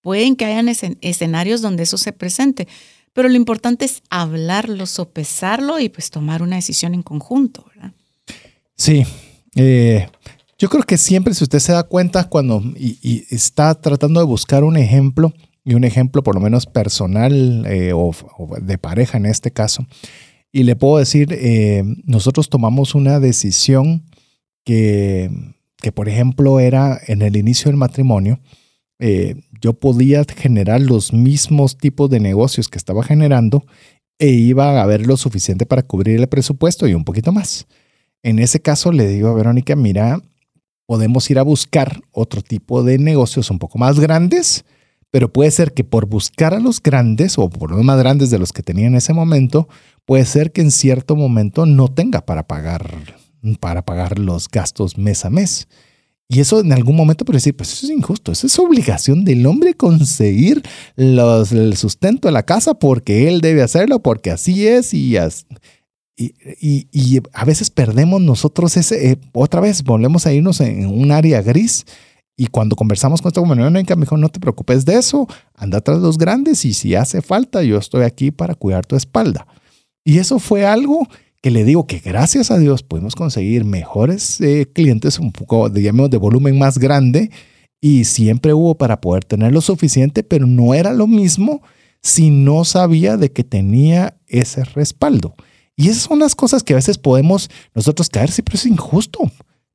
Pueden 0.00 0.36
que 0.36 0.44
hayan 0.44 0.68
escenarios 0.68 1.62
donde 1.62 1.82
eso 1.82 1.98
se 1.98 2.12
presente, 2.12 2.68
pero 3.16 3.30
lo 3.30 3.34
importante 3.36 3.86
es 3.86 4.02
hablarlo, 4.10 4.84
sopesarlo 4.84 5.80
y 5.80 5.88
pues 5.88 6.10
tomar 6.10 6.42
una 6.42 6.56
decisión 6.56 6.92
en 6.92 7.02
conjunto, 7.02 7.64
¿verdad? 7.74 7.94
Sí. 8.76 9.06
Eh, 9.54 10.06
yo 10.58 10.68
creo 10.68 10.82
que 10.82 10.98
siempre 10.98 11.32
si 11.32 11.42
usted 11.42 11.60
se 11.60 11.72
da 11.72 11.84
cuenta 11.84 12.24
cuando 12.28 12.62
y, 12.76 13.24
está 13.30 13.74
tratando 13.80 14.20
de 14.20 14.26
buscar 14.26 14.64
un 14.64 14.76
ejemplo, 14.76 15.32
y 15.64 15.72
un 15.72 15.84
ejemplo 15.84 16.22
por 16.22 16.34
lo 16.34 16.42
menos 16.42 16.66
personal 16.66 17.64
eh, 17.66 17.92
o, 17.94 18.12
de 18.60 18.76
pareja 18.76 19.16
en 19.16 19.24
este 19.24 19.50
caso, 19.50 19.86
y 20.52 20.64
le 20.64 20.76
puedo 20.76 20.98
decir, 20.98 21.28
eh, 21.32 21.84
nosotros 22.04 22.50
tomamos 22.50 22.94
una 22.94 23.18
decisión 23.18 24.04
que, 24.62 25.30
que, 25.78 25.90
por 25.90 26.10
ejemplo, 26.10 26.60
era 26.60 27.00
en 27.06 27.22
el 27.22 27.34
inicio 27.38 27.70
del 27.70 27.78
matrimonio, 27.78 28.40
eh, 28.98 29.36
yo 29.60 29.74
podía 29.74 30.24
generar 30.24 30.80
los 30.80 31.12
mismos 31.12 31.76
tipos 31.76 32.08
de 32.10 32.20
negocios 32.20 32.68
que 32.68 32.78
estaba 32.78 33.02
generando 33.02 33.64
e 34.18 34.30
iba 34.30 34.70
a 34.70 34.82
haber 34.82 35.06
lo 35.06 35.16
suficiente 35.16 35.66
para 35.66 35.82
cubrir 35.82 36.18
el 36.18 36.26
presupuesto 36.28 36.86
y 36.86 36.94
un 36.94 37.04
poquito 37.04 37.32
más. 37.32 37.66
En 38.22 38.38
ese 38.38 38.60
caso 38.60 38.92
le 38.92 39.06
digo 39.08 39.28
a 39.28 39.34
Verónica, 39.34 39.76
mira, 39.76 40.20
podemos 40.86 41.30
ir 41.30 41.38
a 41.38 41.42
buscar 41.42 42.00
otro 42.12 42.42
tipo 42.42 42.82
de 42.82 42.98
negocios 42.98 43.50
un 43.50 43.58
poco 43.58 43.78
más 43.78 44.00
grandes, 44.00 44.64
pero 45.10 45.32
puede 45.32 45.50
ser 45.50 45.74
que 45.74 45.84
por 45.84 46.06
buscar 46.06 46.54
a 46.54 46.60
los 46.60 46.82
grandes 46.82 47.38
o 47.38 47.50
por 47.50 47.70
los 47.70 47.84
más 47.84 47.98
grandes 47.98 48.30
de 48.30 48.38
los 48.38 48.52
que 48.52 48.62
tenía 48.62 48.86
en 48.86 48.94
ese 48.94 49.12
momento, 49.12 49.68
puede 50.04 50.24
ser 50.24 50.52
que 50.52 50.62
en 50.62 50.70
cierto 50.70 51.16
momento 51.16 51.66
no 51.66 51.88
tenga 51.88 52.24
para 52.24 52.46
pagar 52.46 53.04
para 53.60 53.84
pagar 53.84 54.18
los 54.18 54.48
gastos 54.48 54.98
mes 54.98 55.24
a 55.24 55.30
mes. 55.30 55.68
Y 56.28 56.40
eso 56.40 56.60
en 56.60 56.72
algún 56.72 56.96
momento 56.96 57.24
puede 57.24 57.36
decir, 57.36 57.56
pues 57.56 57.84
es 57.84 57.90
injusto, 57.90 58.32
es 58.32 58.58
obligación 58.58 59.24
del 59.24 59.46
hombre 59.46 59.74
conseguir 59.74 60.62
los, 60.96 61.52
el 61.52 61.76
sustento 61.76 62.26
de 62.26 62.32
la 62.32 62.44
casa 62.44 62.74
porque 62.74 63.28
él 63.28 63.40
debe 63.40 63.62
hacerlo, 63.62 64.00
porque 64.00 64.32
así 64.32 64.66
es 64.66 64.92
y, 64.92 65.16
y, 66.16 66.88
y, 66.90 67.20
a 67.32 67.44
veces 67.44 67.70
perdemos 67.70 68.20
nosotros 68.20 68.76
ese, 68.76 69.12
eh, 69.12 69.18
otra 69.32 69.60
vez 69.60 69.84
volvemos 69.84 70.26
a 70.26 70.32
irnos 70.32 70.60
en 70.60 70.86
un 70.86 71.12
área 71.12 71.42
gris 71.42 71.84
y 72.36 72.48
cuando 72.48 72.74
conversamos 72.74 73.22
con 73.22 73.28
esta 73.28 73.40
comunidad 73.40 73.70
me 73.70 73.82
dijo, 73.82 74.16
no 74.16 74.28
te 74.28 74.40
preocupes 74.40 74.84
de 74.84 74.96
eso, 74.96 75.28
anda 75.54 75.80
tras 75.80 75.98
los 75.98 76.18
grandes 76.18 76.64
y 76.64 76.74
si 76.74 76.94
hace 76.94 77.22
falta 77.22 77.62
yo 77.62 77.78
estoy 77.78 78.04
aquí 78.04 78.30
para 78.30 78.54
cuidar 78.54 78.84
tu 78.84 78.96
espalda. 78.96 79.46
Y 80.04 80.18
eso 80.18 80.38
fue 80.38 80.66
algo 80.66 81.08
que 81.46 81.52
le 81.52 81.62
digo 81.62 81.86
que 81.86 82.00
gracias 82.00 82.50
a 82.50 82.58
Dios 82.58 82.82
podemos 82.82 83.14
conseguir 83.14 83.64
mejores 83.64 84.40
eh, 84.40 84.66
clientes, 84.66 85.20
un 85.20 85.30
poco, 85.30 85.70
digamos, 85.70 86.10
de 86.10 86.16
volumen 86.16 86.58
más 86.58 86.76
grande 86.76 87.30
y 87.80 88.02
siempre 88.02 88.52
hubo 88.52 88.76
para 88.76 89.00
poder 89.00 89.24
tener 89.24 89.52
lo 89.52 89.60
suficiente, 89.60 90.24
pero 90.24 90.48
no 90.48 90.74
era 90.74 90.92
lo 90.92 91.06
mismo 91.06 91.62
si 92.02 92.30
no 92.30 92.64
sabía 92.64 93.16
de 93.16 93.30
que 93.30 93.44
tenía 93.44 94.18
ese 94.26 94.64
respaldo. 94.64 95.36
Y 95.76 95.88
esas 95.88 96.02
son 96.02 96.18
las 96.18 96.34
cosas 96.34 96.64
que 96.64 96.72
a 96.72 96.82
veces 96.82 96.98
podemos 96.98 97.48
nosotros 97.76 98.08
caer, 98.08 98.32
sí, 98.32 98.42
pero 98.42 98.56
es 98.56 98.66
injusto. 98.66 99.20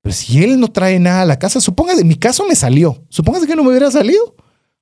Pero 0.02 0.14
si 0.14 0.44
él 0.44 0.60
no 0.60 0.68
trae 0.68 1.00
nada 1.00 1.22
a 1.22 1.26
la 1.26 1.40
casa, 1.40 1.62
suponga, 1.62 1.94
en 1.94 2.06
mi 2.06 2.16
caso 2.16 2.46
me 2.46 2.56
salió, 2.56 3.02
suponga 3.08 3.48
que 3.48 3.56
no 3.56 3.64
me 3.64 3.70
hubiera 3.70 3.90
salido. 3.92 4.36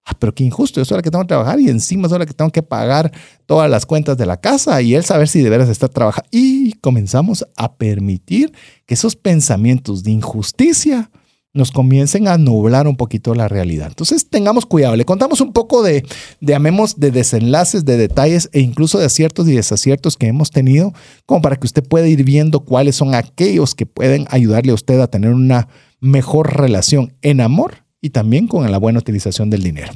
Ah, 0.09 0.15
pero 0.17 0.33
qué 0.33 0.43
injusto, 0.43 0.79
yo 0.79 0.85
soy 0.85 0.97
la 0.97 1.03
que 1.03 1.11
tengo 1.11 1.23
que 1.23 1.27
trabajar 1.27 1.59
y 1.59 1.69
encima 1.69 2.09
soy 2.09 2.17
la 2.17 2.25
que 2.25 2.33
tengo 2.33 2.51
que 2.51 2.63
pagar 2.63 3.11
todas 3.45 3.69
las 3.69 3.85
cuentas 3.85 4.17
de 4.17 4.25
la 4.25 4.37
casa 4.37 4.81
y 4.81 4.95
él 4.95 5.03
saber 5.03 5.27
si 5.27 5.41
de 5.43 5.49
veras 5.51 5.69
está 5.69 5.87
trabajando. 5.87 6.27
Y 6.31 6.73
comenzamos 6.73 7.45
a 7.55 7.75
permitir 7.75 8.51
que 8.87 8.95
esos 8.95 9.15
pensamientos 9.15 10.03
de 10.03 10.11
injusticia 10.11 11.11
nos 11.53 11.71
comiencen 11.71 12.27
a 12.27 12.39
nublar 12.39 12.87
un 12.87 12.95
poquito 12.95 13.35
la 13.35 13.47
realidad. 13.47 13.87
Entonces 13.89 14.27
tengamos 14.27 14.65
cuidado, 14.65 14.95
le 14.95 15.05
contamos 15.05 15.41
un 15.41 15.53
poco 15.53 15.83
de, 15.83 16.03
de 16.41 16.55
amemos, 16.55 16.99
de 16.99 17.11
desenlaces, 17.11 17.85
de 17.85 17.97
detalles 17.97 18.49
e 18.51 18.61
incluso 18.61 18.97
de 18.97 19.05
aciertos 19.05 19.47
y 19.47 19.53
desaciertos 19.53 20.17
que 20.17 20.27
hemos 20.27 20.49
tenido, 20.49 20.91
como 21.27 21.43
para 21.43 21.55
que 21.55 21.67
usted 21.67 21.83
pueda 21.83 22.07
ir 22.07 22.23
viendo 22.23 22.61
cuáles 22.61 22.95
son 22.95 23.13
aquellos 23.13 23.75
que 23.75 23.85
pueden 23.85 24.25
ayudarle 24.31 24.71
a 24.71 24.75
usted 24.75 24.99
a 25.01 25.07
tener 25.07 25.33
una 25.33 25.67
mejor 25.99 26.57
relación 26.57 27.13
en 27.21 27.41
amor 27.41 27.88
y 28.01 28.11
también 28.11 28.47
con 28.47 28.69
la 28.69 28.77
buena 28.77 28.99
utilización 28.99 29.49
del 29.49 29.63
dinero. 29.63 29.93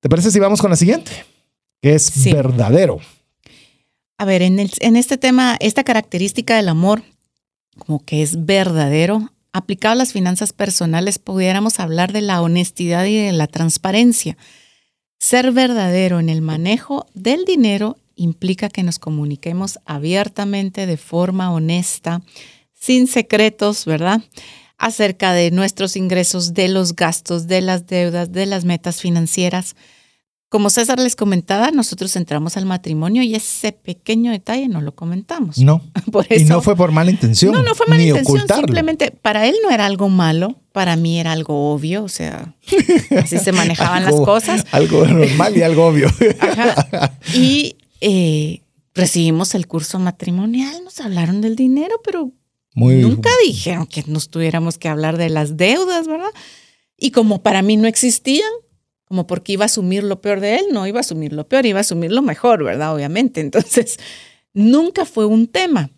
¿Te 0.00 0.08
parece 0.08 0.30
si 0.30 0.38
vamos 0.38 0.60
con 0.60 0.70
la 0.70 0.76
siguiente? 0.76 1.12
Que 1.80 1.94
es 1.94 2.24
verdadero. 2.24 3.00
A 4.18 4.24
ver, 4.24 4.42
en, 4.42 4.58
en 4.58 4.96
este 4.96 5.16
tema, 5.16 5.56
esta 5.60 5.84
característica 5.84 6.56
del 6.56 6.68
amor, 6.68 7.02
como 7.78 8.04
que 8.04 8.22
es 8.22 8.44
verdadero, 8.44 9.30
aplicado 9.52 9.92
a 9.92 9.96
las 9.96 10.12
finanzas 10.12 10.52
personales, 10.52 11.18
pudiéramos 11.18 11.80
hablar 11.80 12.12
de 12.12 12.22
la 12.22 12.40
honestidad 12.40 13.04
y 13.04 13.16
de 13.16 13.32
la 13.32 13.46
transparencia. 13.46 14.36
Ser 15.18 15.52
verdadero 15.52 16.18
en 16.18 16.28
el 16.28 16.42
manejo 16.42 17.06
del 17.14 17.44
dinero 17.44 17.96
implica 18.16 18.68
que 18.68 18.82
nos 18.82 18.98
comuniquemos 18.98 19.78
abiertamente, 19.84 20.86
de 20.86 20.96
forma 20.96 21.52
honesta, 21.52 22.22
sin 22.74 23.06
secretos, 23.06 23.84
¿verdad? 23.84 24.22
Acerca 24.82 25.32
de 25.32 25.52
nuestros 25.52 25.96
ingresos, 25.96 26.54
de 26.54 26.66
los 26.66 26.96
gastos, 26.96 27.46
de 27.46 27.60
las 27.60 27.86
deudas, 27.86 28.32
de 28.32 28.46
las 28.46 28.64
metas 28.64 29.00
financieras. 29.00 29.76
Como 30.48 30.70
César 30.70 30.98
les 30.98 31.14
comentaba, 31.14 31.70
nosotros 31.70 32.16
entramos 32.16 32.56
al 32.56 32.66
matrimonio 32.66 33.22
y 33.22 33.36
ese 33.36 33.70
pequeño 33.70 34.32
detalle 34.32 34.66
no 34.68 34.80
lo 34.80 34.92
comentamos. 34.96 35.56
No. 35.58 35.82
y 36.30 36.44
no 36.46 36.60
fue 36.62 36.74
por 36.74 36.90
mala 36.90 37.12
intención. 37.12 37.52
No, 37.52 37.62
no 37.62 37.76
fue 37.76 37.86
mala 37.86 38.02
intención. 38.02 38.44
Simplemente 38.52 39.12
para 39.12 39.46
él 39.46 39.54
no 39.62 39.70
era 39.70 39.86
algo 39.86 40.08
malo, 40.08 40.58
para 40.72 40.96
mí 40.96 41.20
era 41.20 41.30
algo 41.30 41.72
obvio. 41.72 42.02
O 42.02 42.08
sea, 42.08 42.56
así 43.22 43.38
se 43.38 43.52
manejaban 43.52 44.04
las 44.04 44.16
cosas. 44.16 44.66
Algo 44.72 45.06
normal 45.06 45.56
y 45.56 45.62
algo 45.62 45.86
obvio. 45.86 46.08
Y 47.34 47.76
eh, 48.00 48.62
recibimos 48.94 49.54
el 49.54 49.68
curso 49.68 50.00
matrimonial, 50.00 50.82
nos 50.82 50.98
hablaron 51.00 51.40
del 51.40 51.54
dinero, 51.54 52.00
pero 52.04 52.32
Nunca 52.74 53.30
dijeron 53.44 53.86
que 53.86 54.04
nos 54.06 54.28
tuviéramos 54.28 54.78
que 54.78 54.88
hablar 54.88 55.18
de 55.18 55.28
las 55.28 55.56
deudas, 55.56 56.06
¿verdad? 56.06 56.30
Y 56.96 57.10
como 57.10 57.42
para 57.42 57.62
mí 57.62 57.76
no 57.76 57.86
existían, 57.86 58.50
como 59.04 59.26
porque 59.26 59.52
iba 59.52 59.64
a 59.64 59.66
asumir 59.66 60.04
lo 60.04 60.20
peor 60.20 60.40
de 60.40 60.56
él, 60.56 60.66
no 60.72 60.86
iba 60.86 60.98
a 60.98 61.02
asumir 61.02 61.32
lo 61.32 61.46
peor, 61.46 61.66
iba 61.66 61.78
a 61.78 61.82
asumir 61.82 62.12
lo 62.12 62.22
mejor, 62.22 62.64
¿verdad? 62.64 62.94
Obviamente. 62.94 63.40
Entonces, 63.42 63.98
nunca 64.54 65.04
fue 65.04 65.26
un 65.26 65.48
tema. 65.48 65.90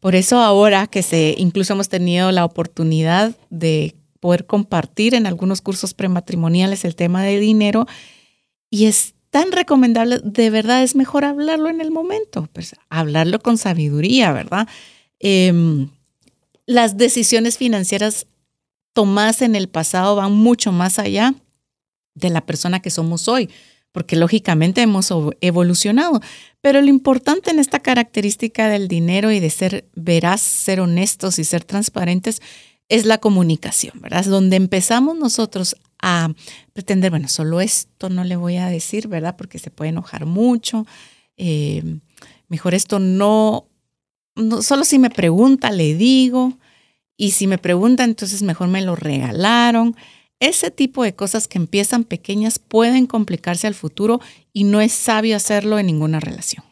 Por 0.00 0.14
eso 0.14 0.38
ahora 0.38 0.86
que 0.86 1.02
se, 1.02 1.34
incluso 1.38 1.72
hemos 1.72 1.88
tenido 1.88 2.30
la 2.30 2.44
oportunidad 2.44 3.34
de 3.50 3.96
poder 4.20 4.46
compartir 4.46 5.14
en 5.14 5.26
algunos 5.26 5.60
cursos 5.60 5.94
prematrimoniales 5.94 6.84
el 6.84 6.94
tema 6.94 7.22
de 7.22 7.40
dinero 7.40 7.86
y 8.70 8.86
es 8.86 9.14
tan 9.30 9.52
recomendable, 9.52 10.20
de 10.22 10.50
verdad 10.50 10.82
es 10.82 10.94
mejor 10.94 11.24
hablarlo 11.24 11.68
en 11.68 11.80
el 11.80 11.90
momento, 11.90 12.48
pues, 12.52 12.74
hablarlo 12.88 13.40
con 13.40 13.58
sabiduría, 13.58 14.32
¿verdad? 14.32 14.68
Eh, 15.20 15.88
las 16.68 16.98
decisiones 16.98 17.56
financieras 17.56 18.26
tomadas 18.92 19.40
en 19.40 19.56
el 19.56 19.70
pasado 19.70 20.16
van 20.16 20.32
mucho 20.32 20.70
más 20.70 20.98
allá 20.98 21.34
de 22.14 22.28
la 22.28 22.44
persona 22.44 22.80
que 22.80 22.90
somos 22.90 23.26
hoy, 23.26 23.48
porque 23.90 24.16
lógicamente 24.16 24.82
hemos 24.82 25.10
evolucionado. 25.40 26.20
Pero 26.60 26.82
lo 26.82 26.88
importante 26.88 27.50
en 27.50 27.58
esta 27.58 27.78
característica 27.80 28.68
del 28.68 28.86
dinero 28.86 29.32
y 29.32 29.40
de 29.40 29.48
ser 29.48 29.88
veraz, 29.94 30.42
ser 30.42 30.80
honestos 30.80 31.38
y 31.38 31.44
ser 31.44 31.64
transparentes 31.64 32.42
es 32.90 33.06
la 33.06 33.16
comunicación, 33.16 33.98
¿verdad? 34.02 34.20
Es 34.20 34.28
donde 34.28 34.56
empezamos 34.56 35.16
nosotros 35.16 35.74
a 36.02 36.34
pretender, 36.74 37.08
bueno, 37.10 37.28
solo 37.28 37.62
esto 37.62 38.10
no 38.10 38.24
le 38.24 38.36
voy 38.36 38.56
a 38.56 38.66
decir, 38.66 39.08
¿verdad? 39.08 39.36
Porque 39.38 39.58
se 39.58 39.70
puede 39.70 39.88
enojar 39.88 40.26
mucho. 40.26 40.86
Eh, 41.38 41.82
mejor 42.48 42.74
esto 42.74 42.98
no, 42.98 43.67
solo 44.62 44.84
si 44.84 44.98
me 44.98 45.10
pregunta 45.10 45.70
le 45.70 45.94
digo, 45.94 46.58
y 47.16 47.32
si 47.32 47.46
me 47.46 47.58
pregunta, 47.58 48.04
entonces 48.04 48.42
mejor 48.42 48.68
me 48.68 48.80
lo 48.80 48.94
regalaron. 48.94 49.96
Ese 50.40 50.70
tipo 50.70 51.02
de 51.02 51.14
cosas 51.14 51.48
que 51.48 51.58
empiezan 51.58 52.04
pequeñas 52.04 52.60
pueden 52.60 53.06
complicarse 53.06 53.66
al 53.66 53.74
futuro 53.74 54.20
y 54.52 54.64
no 54.64 54.80
es 54.80 54.92
sabio 54.92 55.36
hacerlo 55.36 55.78
en 55.80 55.86
ninguna 55.86 56.20
relación. 56.20 56.64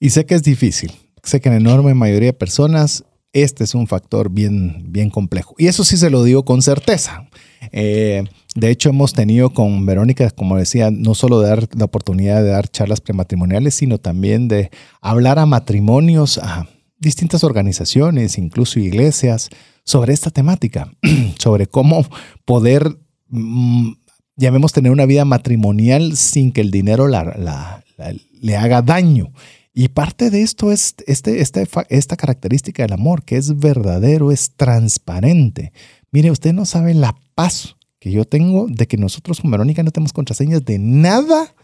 Y 0.00 0.10
sé 0.10 0.26
que 0.26 0.34
es 0.34 0.42
difícil, 0.42 0.92
sé 1.22 1.40
que 1.40 1.48
en 1.48 1.54
la 1.54 1.60
enorme 1.60 1.94
mayoría 1.94 2.30
de 2.30 2.38
personas 2.38 3.04
este 3.32 3.64
es 3.64 3.74
un 3.74 3.86
factor 3.86 4.30
bien, 4.30 4.92
bien 4.92 5.10
complejo. 5.10 5.54
Y 5.58 5.66
eso 5.66 5.84
sí 5.84 5.96
se 5.96 6.08
lo 6.08 6.22
digo 6.22 6.44
con 6.44 6.62
certeza. 6.62 7.28
Eh, 7.72 8.24
de 8.54 8.70
hecho, 8.70 8.90
hemos 8.90 9.12
tenido 9.12 9.50
con 9.50 9.84
Verónica, 9.84 10.30
como 10.30 10.56
decía, 10.56 10.92
no 10.92 11.14
solo 11.14 11.40
dar 11.40 11.68
la 11.76 11.84
oportunidad 11.84 12.42
de 12.42 12.50
dar 12.50 12.68
charlas 12.68 13.00
prematrimoniales, 13.00 13.74
sino 13.74 13.98
también 13.98 14.46
de 14.46 14.70
hablar 15.00 15.40
a 15.40 15.46
matrimonios, 15.46 16.38
a 16.38 16.68
distintas 16.98 17.44
organizaciones, 17.44 18.38
incluso 18.38 18.80
iglesias, 18.80 19.50
sobre 19.84 20.12
esta 20.12 20.30
temática, 20.30 20.90
sobre 21.38 21.66
cómo 21.66 22.06
poder, 22.44 22.98
mm, 23.28 23.92
llamemos, 24.36 24.72
tener 24.72 24.92
una 24.92 25.06
vida 25.06 25.24
matrimonial 25.24 26.16
sin 26.16 26.52
que 26.52 26.60
el 26.60 26.70
dinero 26.70 27.08
le 27.08 28.56
haga 28.56 28.82
daño. 28.82 29.32
Y 29.76 29.88
parte 29.88 30.30
de 30.30 30.42
esto 30.42 30.70
es 30.70 30.94
este, 31.08 31.40
este, 31.40 31.66
esta 31.88 32.16
característica 32.16 32.84
del 32.84 32.92
amor, 32.92 33.24
que 33.24 33.36
es 33.36 33.58
verdadero, 33.58 34.30
es 34.30 34.52
transparente. 34.54 35.72
Mire, 36.12 36.30
usted 36.30 36.52
no 36.52 36.64
sabe 36.64 36.94
la 36.94 37.16
paz 37.34 37.74
que 37.98 38.12
yo 38.12 38.24
tengo 38.24 38.66
de 38.68 38.86
que 38.86 38.96
nosotros 38.96 39.40
con 39.40 39.50
Verónica 39.50 39.82
no 39.82 39.90
tenemos 39.90 40.12
contraseñas 40.12 40.64
de 40.64 40.78
nada. 40.78 41.54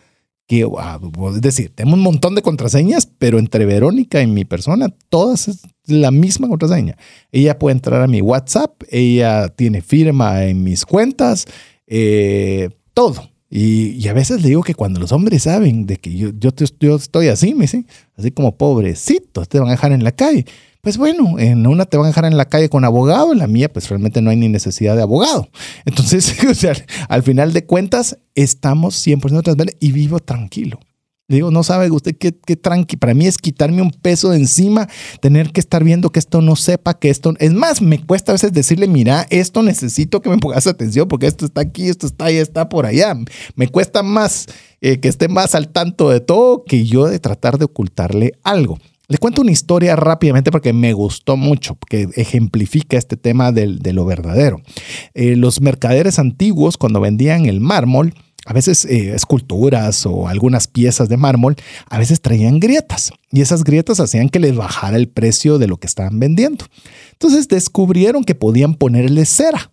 Que, 0.50 0.66
ah, 0.78 0.98
es 1.32 1.40
decir, 1.42 1.70
tenemos 1.72 1.96
un 1.96 2.02
montón 2.02 2.34
de 2.34 2.42
contraseñas, 2.42 3.06
pero 3.06 3.38
entre 3.38 3.66
Verónica 3.66 4.20
y 4.20 4.26
mi 4.26 4.44
persona, 4.44 4.88
todas 5.08 5.46
es 5.46 5.60
la 5.86 6.10
misma 6.10 6.48
contraseña. 6.48 6.96
Ella 7.30 7.56
puede 7.56 7.76
entrar 7.76 8.02
a 8.02 8.08
mi 8.08 8.20
WhatsApp, 8.20 8.82
ella 8.90 9.46
tiene 9.50 9.80
firma 9.80 10.42
en 10.42 10.64
mis 10.64 10.84
cuentas, 10.84 11.46
eh, 11.86 12.68
todo. 12.94 13.30
Y, 13.48 14.08
a 14.08 14.12
veces 14.12 14.42
le 14.42 14.48
digo 14.48 14.64
que 14.64 14.74
cuando 14.74 14.98
los 14.98 15.12
hombres 15.12 15.44
saben 15.44 15.86
de 15.86 15.98
que 15.98 16.16
yo, 16.16 16.30
yo, 16.36 16.50
yo 16.80 16.96
estoy 16.96 17.28
así, 17.28 17.54
me 17.54 17.66
dicen, 17.66 17.86
así 18.16 18.32
como 18.32 18.56
pobrecito, 18.56 19.46
te 19.46 19.60
van 19.60 19.68
a 19.68 19.70
dejar 19.70 19.92
en 19.92 20.02
la 20.02 20.10
calle. 20.10 20.46
Pues 20.80 20.96
bueno, 20.96 21.38
en 21.38 21.66
una 21.66 21.84
te 21.84 21.98
van 21.98 22.06
a 22.06 22.08
dejar 22.08 22.24
en 22.24 22.38
la 22.38 22.46
calle 22.46 22.70
con 22.70 22.86
abogado, 22.86 23.32
en 23.32 23.38
la 23.38 23.46
mía 23.46 23.70
pues 23.70 23.88
realmente 23.90 24.22
no 24.22 24.30
hay 24.30 24.36
ni 24.36 24.48
necesidad 24.48 24.96
de 24.96 25.02
abogado. 25.02 25.48
Entonces, 25.84 26.34
al 27.08 27.22
final 27.22 27.52
de 27.52 27.66
cuentas, 27.66 28.16
estamos 28.34 29.06
100% 29.06 29.20
transparentes 29.20 29.76
y 29.80 29.92
vivo 29.92 30.20
tranquilo. 30.20 30.80
Digo, 31.28 31.52
no 31.52 31.62
sabe 31.62 31.88
usted 31.92 32.16
qué, 32.18 32.36
qué 32.44 32.56
tranqui. 32.56 32.96
Para 32.96 33.14
mí 33.14 33.24
es 33.24 33.38
quitarme 33.38 33.82
un 33.82 33.92
peso 33.92 34.30
de 34.30 34.38
encima, 34.38 34.88
tener 35.20 35.52
que 35.52 35.60
estar 35.60 35.84
viendo 35.84 36.10
que 36.10 36.18
esto 36.18 36.40
no 36.40 36.56
sepa, 36.56 36.98
que 36.98 37.08
esto. 37.08 37.34
Es 37.38 37.52
más, 37.52 37.82
me 37.82 38.04
cuesta 38.04 38.32
a 38.32 38.34
veces 38.34 38.52
decirle, 38.52 38.88
mira, 38.88 39.28
esto 39.30 39.62
necesito 39.62 40.22
que 40.22 40.28
me 40.28 40.38
pongas 40.38 40.66
atención 40.66 41.06
porque 41.06 41.28
esto 41.28 41.44
está 41.44 41.60
aquí, 41.60 41.88
esto 41.88 42.08
está 42.08 42.24
ahí, 42.24 42.38
está 42.38 42.68
por 42.68 42.84
allá. 42.84 43.14
Me 43.54 43.68
cuesta 43.68 44.02
más 44.02 44.46
eh, 44.80 44.98
que 44.98 45.06
esté 45.06 45.28
más 45.28 45.54
al 45.54 45.68
tanto 45.68 46.10
de 46.10 46.18
todo 46.18 46.64
que 46.64 46.84
yo 46.84 47.06
de 47.06 47.20
tratar 47.20 47.58
de 47.58 47.66
ocultarle 47.66 48.32
algo. 48.42 48.78
Le 49.10 49.18
cuento 49.18 49.42
una 49.42 49.50
historia 49.50 49.96
rápidamente 49.96 50.52
porque 50.52 50.72
me 50.72 50.92
gustó 50.92 51.36
mucho, 51.36 51.74
porque 51.74 52.08
ejemplifica 52.14 52.96
este 52.96 53.16
tema 53.16 53.50
de, 53.50 53.66
lo 53.92 54.04
verdadero. 54.04 54.62
Eh, 55.14 55.34
los 55.34 55.60
mercaderes 55.60 56.20
antiguos, 56.20 56.76
cuando 56.76 57.00
vendían 57.00 57.46
el 57.46 57.58
mármol, 57.58 58.14
a 58.46 58.52
veces 58.52 58.84
eh, 58.84 59.12
esculturas 59.12 60.06
o 60.06 60.28
algunas 60.28 60.68
piezas 60.68 61.08
de 61.08 61.16
mármol, 61.16 61.56
a 61.88 61.98
veces 61.98 62.20
traían 62.20 62.60
grietas 62.60 63.10
y 63.32 63.40
esas 63.40 63.64
grietas 63.64 63.98
hacían 63.98 64.28
que 64.28 64.38
les 64.38 64.54
bajara 64.54 64.96
el 64.96 65.08
precio 65.08 65.58
de 65.58 65.66
lo 65.66 65.78
que 65.78 65.88
estaban 65.88 66.20
vendiendo. 66.20 66.66
Entonces 67.10 67.48
descubrieron 67.48 68.22
que 68.22 68.36
podían 68.36 68.74
ponerle 68.74 69.26
cera. 69.26 69.72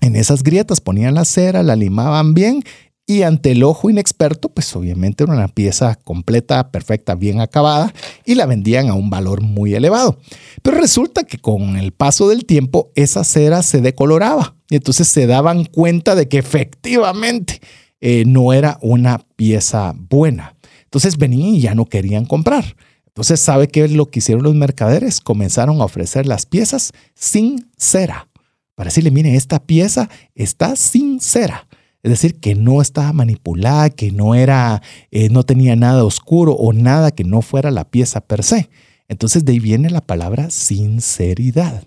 En 0.00 0.16
esas 0.16 0.42
grietas 0.42 0.80
ponían 0.80 1.14
la 1.14 1.24
cera, 1.24 1.62
la 1.62 1.76
limaban 1.76 2.34
bien 2.34 2.64
y 3.10 3.24
ante 3.24 3.50
el 3.50 3.64
ojo 3.64 3.90
inexperto, 3.90 4.50
pues 4.50 4.76
obviamente 4.76 5.24
era 5.24 5.32
una 5.32 5.48
pieza 5.48 5.96
completa, 5.96 6.70
perfecta, 6.70 7.16
bien 7.16 7.40
acabada 7.40 7.92
y 8.24 8.36
la 8.36 8.46
vendían 8.46 8.88
a 8.88 8.94
un 8.94 9.10
valor 9.10 9.40
muy 9.40 9.74
elevado. 9.74 10.16
Pero 10.62 10.78
resulta 10.78 11.24
que 11.24 11.38
con 11.38 11.76
el 11.76 11.90
paso 11.90 12.28
del 12.28 12.44
tiempo 12.44 12.92
esa 12.94 13.24
cera 13.24 13.64
se 13.64 13.80
decoloraba 13.80 14.54
y 14.68 14.76
entonces 14.76 15.08
se 15.08 15.26
daban 15.26 15.64
cuenta 15.64 16.14
de 16.14 16.28
que 16.28 16.38
efectivamente 16.38 17.60
eh, 18.00 18.22
no 18.28 18.52
era 18.52 18.78
una 18.80 19.18
pieza 19.34 19.92
buena. 19.96 20.54
Entonces 20.84 21.18
venían 21.18 21.56
y 21.56 21.60
ya 21.62 21.74
no 21.74 21.86
querían 21.86 22.26
comprar. 22.26 22.76
Entonces, 23.08 23.40
¿sabe 23.40 23.66
qué 23.66 23.86
es 23.86 23.90
lo 23.90 24.06
que 24.06 24.20
hicieron 24.20 24.44
los 24.44 24.54
mercaderes? 24.54 25.20
Comenzaron 25.20 25.80
a 25.80 25.84
ofrecer 25.84 26.26
las 26.26 26.46
piezas 26.46 26.92
sin 27.14 27.68
cera. 27.76 28.28
Para 28.76 28.86
decirle, 28.86 29.10
mire, 29.10 29.34
esta 29.34 29.58
pieza 29.58 30.08
está 30.36 30.76
sin 30.76 31.18
cera. 31.18 31.66
Es 32.02 32.10
decir, 32.10 32.40
que 32.40 32.54
no 32.54 32.80
estaba 32.80 33.12
manipulada, 33.12 33.90
que 33.90 34.10
no 34.10 34.34
era, 34.34 34.82
eh, 35.10 35.28
no 35.28 35.44
tenía 35.44 35.76
nada 35.76 36.04
oscuro 36.04 36.52
o 36.52 36.72
nada 36.72 37.10
que 37.10 37.24
no 37.24 37.42
fuera 37.42 37.70
la 37.70 37.84
pieza 37.84 38.20
per 38.20 38.42
se. 38.42 38.70
Entonces 39.08 39.44
de 39.44 39.52
ahí 39.52 39.58
viene 39.58 39.90
la 39.90 40.00
palabra 40.00 40.50
sinceridad. 40.50 41.84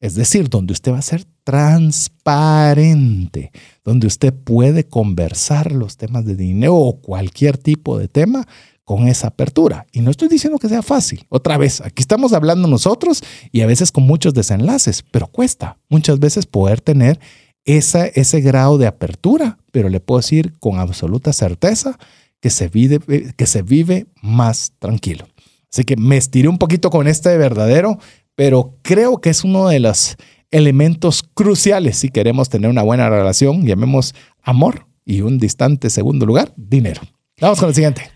Es 0.00 0.16
decir, 0.16 0.50
donde 0.50 0.74
usted 0.74 0.92
va 0.92 0.98
a 0.98 1.02
ser 1.02 1.24
transparente, 1.44 3.52
donde 3.84 4.06
usted 4.06 4.34
puede 4.34 4.84
conversar 4.84 5.72
los 5.72 5.96
temas 5.96 6.26
de 6.26 6.36
dinero 6.36 6.76
o 6.76 7.00
cualquier 7.00 7.56
tipo 7.56 7.98
de 7.98 8.08
tema 8.08 8.46
con 8.84 9.08
esa 9.08 9.28
apertura. 9.28 9.86
Y 9.92 10.00
no 10.00 10.10
estoy 10.10 10.28
diciendo 10.28 10.58
que 10.58 10.68
sea 10.68 10.82
fácil. 10.82 11.24
Otra 11.30 11.56
vez, 11.56 11.80
aquí 11.80 12.02
estamos 12.02 12.34
hablando 12.34 12.68
nosotros 12.68 13.22
y 13.50 13.62
a 13.62 13.66
veces 13.66 13.90
con 13.90 14.04
muchos 14.04 14.34
desenlaces, 14.34 15.02
pero 15.10 15.26
cuesta 15.26 15.78
muchas 15.88 16.18
veces 16.18 16.44
poder 16.44 16.82
tener 16.82 17.18
esa, 17.64 18.06
ese 18.06 18.40
grado 18.40 18.78
de 18.78 18.86
apertura, 18.86 19.58
pero 19.70 19.88
le 19.88 20.00
puedo 20.00 20.20
decir 20.20 20.52
con 20.58 20.78
absoluta 20.78 21.32
certeza 21.32 21.98
que 22.40 22.50
se 22.50 22.68
vive, 22.68 23.00
que 23.36 23.46
se 23.46 23.62
vive 23.62 24.06
más 24.20 24.72
tranquilo. 24.78 25.26
Así 25.72 25.84
que 25.84 25.96
me 25.96 26.16
estiré 26.16 26.48
un 26.48 26.58
poquito 26.58 26.90
con 26.90 27.08
este 27.08 27.36
verdadero, 27.36 27.98
pero 28.34 28.76
creo 28.82 29.20
que 29.20 29.30
es 29.30 29.44
uno 29.44 29.68
de 29.68 29.80
los 29.80 30.16
elementos 30.50 31.24
cruciales 31.34 31.98
si 31.98 32.10
queremos 32.10 32.48
tener 32.48 32.70
una 32.70 32.82
buena 32.82 33.10
relación, 33.10 33.66
llamemos 33.66 34.14
amor 34.42 34.86
y 35.04 35.22
un 35.22 35.38
distante 35.38 35.90
segundo 35.90 36.26
lugar, 36.26 36.52
dinero. 36.56 37.00
Vamos 37.40 37.58
con 37.58 37.68
el 37.70 37.74
siguiente. 37.74 38.10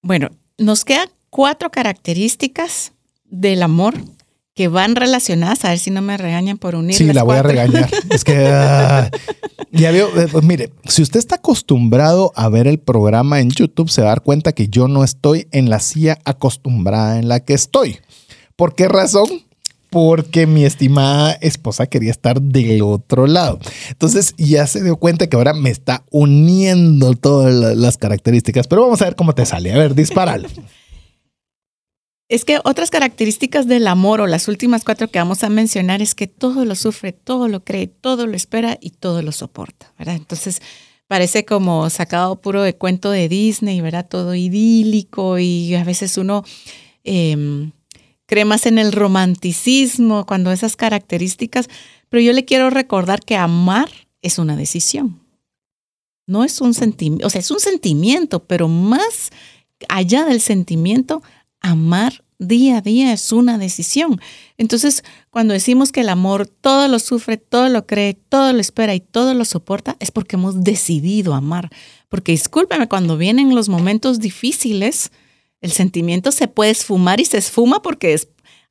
Bueno, 0.00 0.30
nos 0.56 0.84
quedan 0.84 1.08
cuatro 1.28 1.70
características 1.70 2.92
del 3.24 3.62
amor 3.62 3.94
que 4.54 4.68
van 4.68 4.94
relacionadas, 4.94 5.64
a 5.64 5.70
ver 5.70 5.80
si 5.80 5.90
no 5.90 6.00
me 6.00 6.16
regañan 6.16 6.58
por 6.58 6.76
unir. 6.76 6.96
Sí, 6.96 7.12
la 7.12 7.24
voy 7.24 7.36
a 7.36 7.42
regañar. 7.42 7.90
es 8.10 8.22
que 8.22 8.46
ah, 8.46 9.10
ya 9.72 9.90
veo, 9.90 10.08
eh, 10.16 10.28
pues 10.30 10.44
mire, 10.44 10.70
si 10.88 11.02
usted 11.02 11.18
está 11.18 11.36
acostumbrado 11.36 12.32
a 12.36 12.48
ver 12.48 12.68
el 12.68 12.78
programa 12.78 13.40
en 13.40 13.50
YouTube, 13.50 13.90
se 13.90 14.00
va 14.00 14.08
a 14.08 14.10
dar 14.10 14.22
cuenta 14.22 14.52
que 14.52 14.68
yo 14.68 14.86
no 14.86 15.02
estoy 15.02 15.48
en 15.50 15.70
la 15.70 15.80
silla 15.80 16.18
acostumbrada 16.24 17.18
en 17.18 17.26
la 17.26 17.40
que 17.40 17.54
estoy. 17.54 17.98
¿Por 18.54 18.76
qué 18.76 18.86
razón? 18.86 19.26
Porque 19.90 20.46
mi 20.46 20.64
estimada 20.64 21.32
esposa 21.32 21.86
quería 21.86 22.12
estar 22.12 22.40
del 22.40 22.82
otro 22.82 23.26
lado. 23.26 23.58
Entonces 23.90 24.34
ya 24.36 24.66
se 24.68 24.82
dio 24.82 24.96
cuenta 24.96 25.26
que 25.28 25.36
ahora 25.36 25.54
me 25.54 25.70
está 25.70 26.04
uniendo 26.10 27.14
todas 27.14 27.76
las 27.76 27.96
características. 27.96 28.66
Pero 28.68 28.82
vamos 28.82 29.02
a 29.02 29.06
ver 29.06 29.16
cómo 29.16 29.34
te 29.34 29.46
sale. 29.46 29.72
A 29.72 29.78
ver, 29.78 29.94
dispáralo. 29.94 30.48
Es 32.34 32.44
que 32.44 32.58
otras 32.64 32.90
características 32.90 33.68
del 33.68 33.86
amor 33.86 34.20
o 34.20 34.26
las 34.26 34.48
últimas 34.48 34.82
cuatro 34.82 35.06
que 35.06 35.20
vamos 35.20 35.44
a 35.44 35.48
mencionar 35.50 36.02
es 36.02 36.16
que 36.16 36.26
todo 36.26 36.64
lo 36.64 36.74
sufre, 36.74 37.12
todo 37.12 37.46
lo 37.46 37.62
cree, 37.62 37.86
todo 37.86 38.26
lo 38.26 38.34
espera 38.34 38.76
y 38.80 38.90
todo 38.90 39.22
lo 39.22 39.30
soporta, 39.30 39.94
¿verdad? 39.96 40.16
Entonces 40.16 40.60
parece 41.06 41.44
como 41.44 41.88
sacado 41.90 42.40
puro 42.40 42.64
de 42.64 42.74
cuento 42.74 43.12
de 43.12 43.28
Disney, 43.28 43.80
¿verdad? 43.80 44.08
Todo 44.08 44.34
idílico 44.34 45.38
y 45.38 45.76
a 45.76 45.84
veces 45.84 46.18
uno 46.18 46.42
em, 47.04 47.70
cree 48.26 48.44
más 48.44 48.66
en 48.66 48.78
el 48.78 48.90
romanticismo 48.90 50.26
cuando 50.26 50.50
esas 50.50 50.74
características, 50.74 51.68
pero 52.08 52.20
yo 52.20 52.32
le 52.32 52.44
quiero 52.44 52.68
recordar 52.68 53.20
que 53.20 53.36
amar 53.36 53.88
es 54.22 54.40
una 54.40 54.56
decisión. 54.56 55.20
No 56.26 56.42
es 56.42 56.60
un 56.60 56.74
sentimiento, 56.74 57.28
o 57.28 57.30
sea, 57.30 57.38
es 57.38 57.52
un 57.52 57.60
sentimiento, 57.60 58.42
pero 58.42 58.66
más 58.66 59.30
allá 59.88 60.24
del 60.24 60.40
sentimiento, 60.40 61.22
amar 61.60 62.23
día 62.38 62.78
a 62.78 62.80
día 62.80 63.12
es 63.12 63.32
una 63.32 63.58
decisión. 63.58 64.20
Entonces, 64.58 65.04
cuando 65.30 65.54
decimos 65.54 65.92
que 65.92 66.00
el 66.00 66.08
amor 66.08 66.46
todo 66.46 66.88
lo 66.88 66.98
sufre, 66.98 67.36
todo 67.36 67.68
lo 67.68 67.86
cree, 67.86 68.14
todo 68.14 68.52
lo 68.52 68.60
espera 68.60 68.94
y 68.94 69.00
todo 69.00 69.34
lo 69.34 69.44
soporta, 69.44 69.96
es 70.00 70.10
porque 70.10 70.36
hemos 70.36 70.62
decidido 70.62 71.34
amar. 71.34 71.70
Porque 72.08 72.32
discúlpeme, 72.32 72.88
cuando 72.88 73.16
vienen 73.16 73.54
los 73.54 73.68
momentos 73.68 74.20
difíciles, 74.20 75.10
el 75.60 75.72
sentimiento 75.72 76.32
se 76.32 76.48
puede 76.48 76.70
esfumar 76.70 77.20
y 77.20 77.24
se 77.24 77.38
esfuma 77.38 77.82
porque 77.82 78.20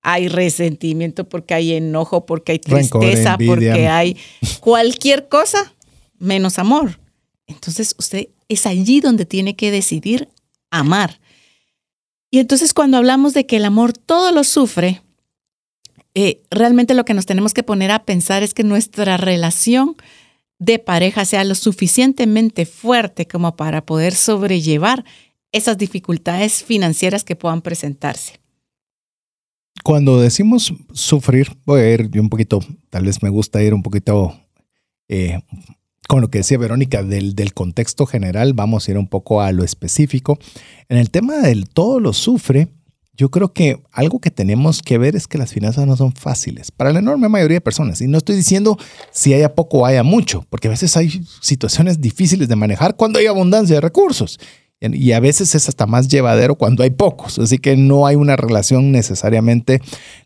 hay 0.01 0.27
resentimiento, 0.27 1.27
porque 1.27 1.53
hay 1.53 1.73
enojo, 1.73 2.25
porque 2.25 2.53
hay 2.53 2.59
tristeza, 2.59 3.37
porque 3.45 3.87
hay 3.87 4.17
cualquier 4.59 5.27
cosa 5.27 5.73
menos 6.19 6.59
amor. 6.59 6.99
Entonces, 7.47 7.95
usted 7.97 8.29
es 8.47 8.65
allí 8.65 8.99
donde 8.99 9.25
tiene 9.25 9.55
que 9.55 9.71
decidir 9.71 10.29
amar. 10.69 11.19
Y 12.33 12.39
entonces 12.39 12.73
cuando 12.73 12.97
hablamos 12.97 13.35
de 13.35 13.45
que 13.45 13.57
el 13.57 13.65
amor 13.65 13.93
todo 13.93 14.31
lo 14.31 14.43
sufre, 14.43 15.03
eh, 16.15 16.41
realmente 16.49 16.95
lo 16.95 17.05
que 17.05 17.13
nos 17.13 17.27
tenemos 17.27 17.53
que 17.53 17.61
poner 17.61 17.91
a 17.91 18.05
pensar 18.05 18.41
es 18.41 18.55
que 18.55 18.63
nuestra 18.63 19.17
relación 19.17 19.95
de 20.57 20.79
pareja 20.79 21.25
sea 21.25 21.43
lo 21.43 21.53
suficientemente 21.53 22.65
fuerte 22.65 23.27
como 23.27 23.55
para 23.55 23.85
poder 23.85 24.15
sobrellevar 24.15 25.05
esas 25.51 25.77
dificultades 25.77 26.63
financieras 26.63 27.23
que 27.23 27.35
puedan 27.35 27.61
presentarse. 27.61 28.39
cuando 29.83 30.19
decimos 30.19 30.73
sufrir, 30.91 31.55
voy 31.65 31.81
a 31.81 31.93
ir 31.93 32.19
un 32.19 32.29
poquito, 32.29 32.61
tal 32.89 33.05
vez 33.05 33.21
me 33.21 33.29
gusta 33.29 33.61
ir 33.61 33.75
un 33.75 33.83
poquito 33.83 34.35
eh, 35.07 35.39
con 36.07 36.21
lo 36.21 36.29
que 36.29 36.39
decía 36.39 36.57
Verónica 36.57 37.03
del, 37.03 37.35
del, 37.35 37.53
contexto 37.53 38.05
general, 38.05 38.53
vamos 38.53 38.87
a 38.87 38.91
ir 38.91 38.97
un 38.97 39.07
poco 39.07 39.41
a 39.41 39.51
lo 39.51 39.63
específico. 39.63 40.37
En 40.89 40.97
el 40.97 41.09
tema 41.09 41.37
del 41.37 41.69
todo 41.69 41.99
lo 41.99 42.13
sufre, 42.13 42.69
yo 43.15 43.29
creo 43.29 43.53
que 43.53 43.81
algo 43.91 44.19
que 44.19 44.31
tenemos 44.31 44.81
que 44.81 44.97
ver 44.97 45.15
es 45.15 45.27
que 45.27 45.37
las 45.37 45.53
finanzas 45.53 45.85
no 45.85 45.95
son 45.95 46.13
fáciles 46.13 46.71
para 46.71 46.91
la 46.91 46.99
enorme 46.99 47.29
mayoría 47.29 47.57
de 47.57 47.61
personas. 47.61 48.01
Y 48.01 48.07
no 48.07 48.17
estoy 48.17 48.35
diciendo 48.35 48.77
si 49.11 49.33
haya 49.33 49.53
poco 49.53 49.79
o 49.79 49.85
haya 49.85 50.03
mucho, 50.03 50.45
porque 50.49 50.67
a 50.67 50.71
veces 50.71 50.97
hay 50.97 51.23
situaciones 51.39 52.01
difíciles 52.01 52.47
de 52.47 52.55
manejar 52.55 52.95
cuando 52.95 53.19
hay 53.19 53.27
abundancia 53.27 53.75
de 53.75 53.81
recursos. 53.81 54.39
Y 54.81 55.13
a 55.13 55.21
veces 55.21 55.55
es 55.55 55.69
hasta 55.69 55.85
más 55.85 56.09
llevadero 56.09 56.55
cuando 56.55 56.83
hay 56.83 56.89
pocos. 56.89 57.39
Así 57.39 57.57
que 57.57 57.77
no 57.77 58.05
hay 58.05 58.15
una 58.15 58.35
relación 58.35 58.91
necesariamente 58.91 59.79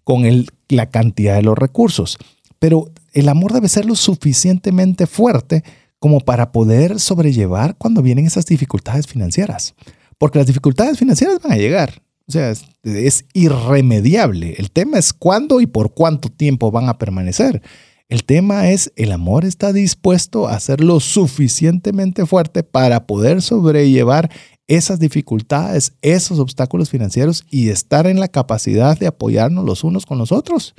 con 0.03 0.23
la 0.69 0.89
cantidad 0.89 1.35
de 1.35 1.43
los 1.43 1.57
recursos. 1.57 2.17
Pero 2.59 2.91
el 3.13 3.29
amor 3.29 3.53
debe 3.53 3.69
ser 3.69 3.85
lo 3.85 3.95
suficientemente 3.95 5.07
fuerte 5.07 5.63
como 5.99 6.19
para 6.19 6.51
poder 6.51 6.99
sobrellevar 6.99 7.75
cuando 7.77 8.01
vienen 8.01 8.25
esas 8.25 8.45
dificultades 8.45 9.07
financieras. 9.07 9.75
Porque 10.17 10.39
las 10.39 10.47
dificultades 10.47 10.97
financieras 10.97 11.39
van 11.41 11.53
a 11.53 11.57
llegar 11.57 12.01
o 12.27 12.31
sea, 12.31 12.53
es, 12.83 13.25
irremediable. 13.33 14.55
El 14.57 14.71
tema 14.71 14.97
es 14.99 15.13
cuándo 15.13 15.61
y 15.61 15.65
por 15.65 15.93
cuánto 15.93 16.29
tiempo 16.29 16.71
van 16.71 16.89
a 16.89 16.97
permanecer. 16.97 17.61
El 18.09 18.23
tema 18.25 18.69
es, 18.69 18.91
el 18.95 19.11
amor 19.11 19.45
está 19.45 19.73
dispuesto 19.73 20.47
a 20.47 20.59
ser 20.59 20.81
lo 20.81 20.99
suficientemente 20.99 22.25
fuerte 22.25 22.63
para 22.63 23.05
poder 23.05 23.41
sobrellevar 23.41 24.29
esas 24.67 24.99
dificultades, 24.99 25.93
esos 26.01 26.39
obstáculos 26.39 26.89
financieros 26.89 27.45
y 27.49 27.69
estar 27.69 28.07
en 28.07 28.19
la 28.19 28.27
capacidad 28.27 28.97
de 28.97 29.07
apoyarnos 29.07 29.63
los 29.63 29.83
unos 29.85 30.05
con 30.05 30.17
los 30.17 30.33
otros. 30.33 30.75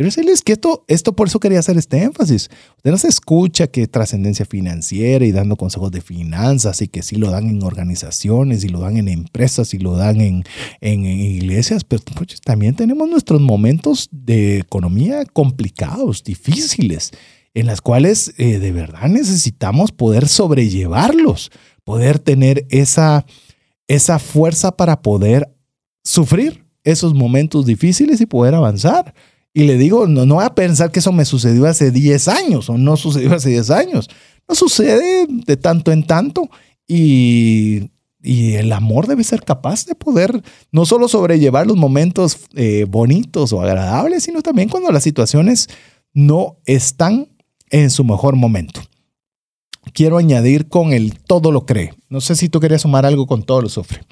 Quiero 0.00 0.08
decirles 0.08 0.40
que 0.40 0.52
esto, 0.52 0.82
esto 0.88 1.14
por 1.14 1.28
eso 1.28 1.40
quería 1.40 1.58
hacer 1.58 1.76
este 1.76 2.02
énfasis. 2.02 2.48
Usted 2.78 2.90
no 2.90 2.96
se 2.96 3.08
escucha 3.08 3.66
que 3.66 3.86
trascendencia 3.86 4.46
financiera 4.46 5.26
y 5.26 5.30
dando 5.30 5.56
consejos 5.56 5.90
de 5.90 6.00
finanzas 6.00 6.80
y 6.80 6.88
que 6.88 7.02
sí 7.02 7.16
lo 7.16 7.30
dan 7.30 7.50
en 7.50 7.62
organizaciones 7.62 8.64
y 8.64 8.70
lo 8.70 8.80
dan 8.80 8.96
en 8.96 9.08
empresas 9.08 9.74
y 9.74 9.78
lo 9.78 9.96
dan 9.96 10.22
en, 10.22 10.44
en, 10.80 11.04
iglesias, 11.04 11.84
pero 11.84 12.02
pues, 12.16 12.40
también 12.40 12.76
tenemos 12.76 13.10
nuestros 13.10 13.42
momentos 13.42 14.08
de 14.10 14.60
economía 14.60 15.26
complicados, 15.26 16.24
difíciles, 16.24 17.10
en 17.52 17.66
las 17.66 17.82
cuales 17.82 18.32
eh, 18.38 18.58
de 18.58 18.72
verdad 18.72 19.06
necesitamos 19.10 19.92
poder 19.92 20.28
sobrellevarlos, 20.28 21.50
poder 21.84 22.18
tener 22.18 22.64
esa, 22.70 23.26
esa 23.86 24.18
fuerza 24.18 24.74
para 24.74 25.02
poder 25.02 25.54
sufrir 26.02 26.64
esos 26.84 27.12
momentos 27.12 27.66
difíciles 27.66 28.22
y 28.22 28.24
poder 28.24 28.54
avanzar. 28.54 29.12
Y 29.52 29.64
le 29.64 29.76
digo, 29.76 30.06
no, 30.06 30.26
no 30.26 30.40
a 30.40 30.54
pensar 30.54 30.92
que 30.92 31.00
eso 31.00 31.12
me 31.12 31.24
sucedió 31.24 31.66
hace 31.66 31.90
10 31.90 32.28
años 32.28 32.70
o 32.70 32.78
no 32.78 32.96
sucedió 32.96 33.34
hace 33.34 33.50
10 33.50 33.70
años. 33.70 34.08
No 34.48 34.54
sucede 34.54 35.26
de 35.28 35.56
tanto 35.56 35.90
en 35.92 36.06
tanto 36.06 36.48
y, 36.86 37.90
y 38.22 38.54
el 38.54 38.72
amor 38.72 39.06
debe 39.06 39.24
ser 39.24 39.42
capaz 39.42 39.86
de 39.86 39.94
poder 39.94 40.42
no 40.72 40.84
solo 40.84 41.08
sobrellevar 41.08 41.66
los 41.66 41.76
momentos 41.76 42.38
eh, 42.54 42.84
bonitos 42.88 43.52
o 43.52 43.62
agradables, 43.62 44.24
sino 44.24 44.42
también 44.42 44.68
cuando 44.68 44.92
las 44.92 45.02
situaciones 45.02 45.68
no 46.12 46.56
están 46.66 47.28
en 47.70 47.90
su 47.90 48.04
mejor 48.04 48.36
momento. 48.36 48.82
Quiero 49.94 50.18
añadir 50.18 50.68
con 50.68 50.92
el 50.92 51.18
todo 51.18 51.50
lo 51.50 51.64
cree. 51.64 51.94
No 52.08 52.20
sé 52.20 52.36
si 52.36 52.48
tú 52.48 52.60
querías 52.60 52.82
sumar 52.82 53.06
algo 53.06 53.26
con 53.26 53.42
todo 53.42 53.62
lo 53.62 53.68
sufre. 53.68 54.02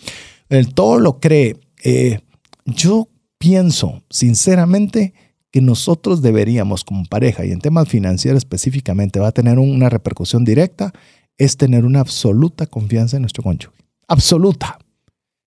El 0.49 0.73
todo 0.73 0.99
lo 0.99 1.21
cree. 1.21 1.57
Eh, 1.85 2.21
yo 2.65 3.09
pienso 3.37 4.03
sinceramente 4.09 5.13
que 5.51 5.61
nosotros 5.61 6.23
deberíamos 6.23 6.85
como 6.85 7.05
pareja 7.05 7.45
y 7.45 7.53
en 7.53 7.61
temas 7.61 7.89
financieros 7.89 8.39
específicamente 8.39 9.21
va 9.21 9.29
a 9.29 9.33
tener 9.33 9.59
una 9.59 9.89
repercusión 9.89 10.45
directa 10.45 10.93
es 11.39 11.57
tener 11.57 11.85
una 11.85 12.01
absoluta 12.01 12.67
confianza 12.67 13.17
en 13.17 13.23
nuestro 13.23 13.43
cónyuge. 13.43 13.75
Absoluta. 14.09 14.79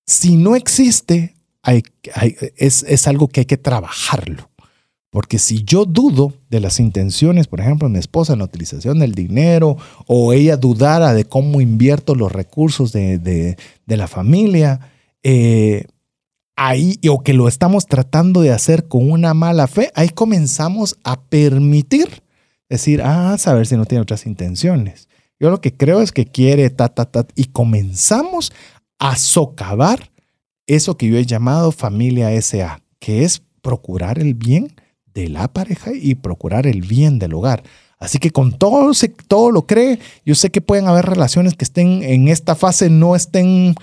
Si 0.05 0.37
no 0.37 0.55
existe, 0.55 1.35
es, 2.55 2.83
es 2.83 3.07
algo 3.07 3.27
que 3.27 3.41
hay 3.41 3.45
que 3.45 3.57
trabajarlo. 3.57 4.49
Porque 5.11 5.39
si 5.39 5.63
yo 5.65 5.83
dudo 5.83 6.33
de 6.49 6.61
las 6.61 6.79
intenciones, 6.79 7.47
por 7.47 7.59
ejemplo, 7.59 7.87
de 7.87 7.93
mi 7.93 7.99
esposa 7.99 8.31
en 8.31 8.39
la 8.39 8.45
utilización 8.45 8.99
del 8.99 9.13
dinero, 9.13 9.75
o 10.07 10.31
ella 10.31 10.55
dudara 10.55 11.13
de 11.13 11.25
cómo 11.25 11.59
invierto 11.59 12.15
los 12.15 12.31
recursos 12.31 12.93
de, 12.93 13.17
de, 13.17 13.57
de 13.85 13.97
la 13.97 14.07
familia, 14.07 14.79
eh, 15.21 15.85
ahí, 16.55 16.99
o 17.09 17.23
que 17.23 17.33
lo 17.33 17.47
estamos 17.47 17.87
tratando 17.87 18.41
de 18.41 18.51
hacer 18.51 18.87
con 18.87 19.09
una 19.09 19.33
mala 19.33 19.67
fe, 19.67 19.91
ahí 19.95 20.09
comenzamos 20.09 20.97
a 21.03 21.21
permitir 21.21 22.23
decir, 22.69 23.01
ah, 23.03 23.37
saber 23.37 23.67
si 23.67 23.75
no 23.75 23.85
tiene 23.85 24.01
otras 24.01 24.25
intenciones. 24.25 25.09
Yo 25.39 25.49
lo 25.49 25.59
que 25.59 25.75
creo 25.75 26.01
es 26.01 26.11
que 26.11 26.25
quiere 26.25 26.69
ta, 26.69 26.89
ta, 26.89 27.05
ta, 27.05 27.25
y 27.35 27.45
comenzamos 27.45 28.53
a 28.99 29.15
socavar 29.15 30.11
eso 30.67 30.97
que 30.97 31.07
yo 31.07 31.17
he 31.17 31.25
llamado 31.25 31.71
familia 31.71 32.29
SA, 32.41 32.81
que 32.99 33.23
es 33.23 33.41
procurar 33.61 34.19
el 34.19 34.35
bien 34.35 34.73
de 35.13 35.29
la 35.29 35.51
pareja 35.51 35.91
y 35.93 36.15
procurar 36.15 36.67
el 36.67 36.81
bien 36.81 37.19
del 37.19 37.33
hogar. 37.33 37.63
Así 37.99 38.17
que 38.17 38.31
con 38.31 38.57
todo, 38.57 38.91
todo 39.27 39.51
lo 39.51 39.67
cree, 39.67 39.99
yo 40.25 40.33
sé 40.33 40.49
que 40.49 40.61
pueden 40.61 40.87
haber 40.87 41.05
relaciones 41.05 41.55
que 41.55 41.65
estén 41.65 42.03
en 42.03 42.29
esta 42.29 42.55
fase, 42.55 42.89
no 42.89 43.15
estén 43.15 43.75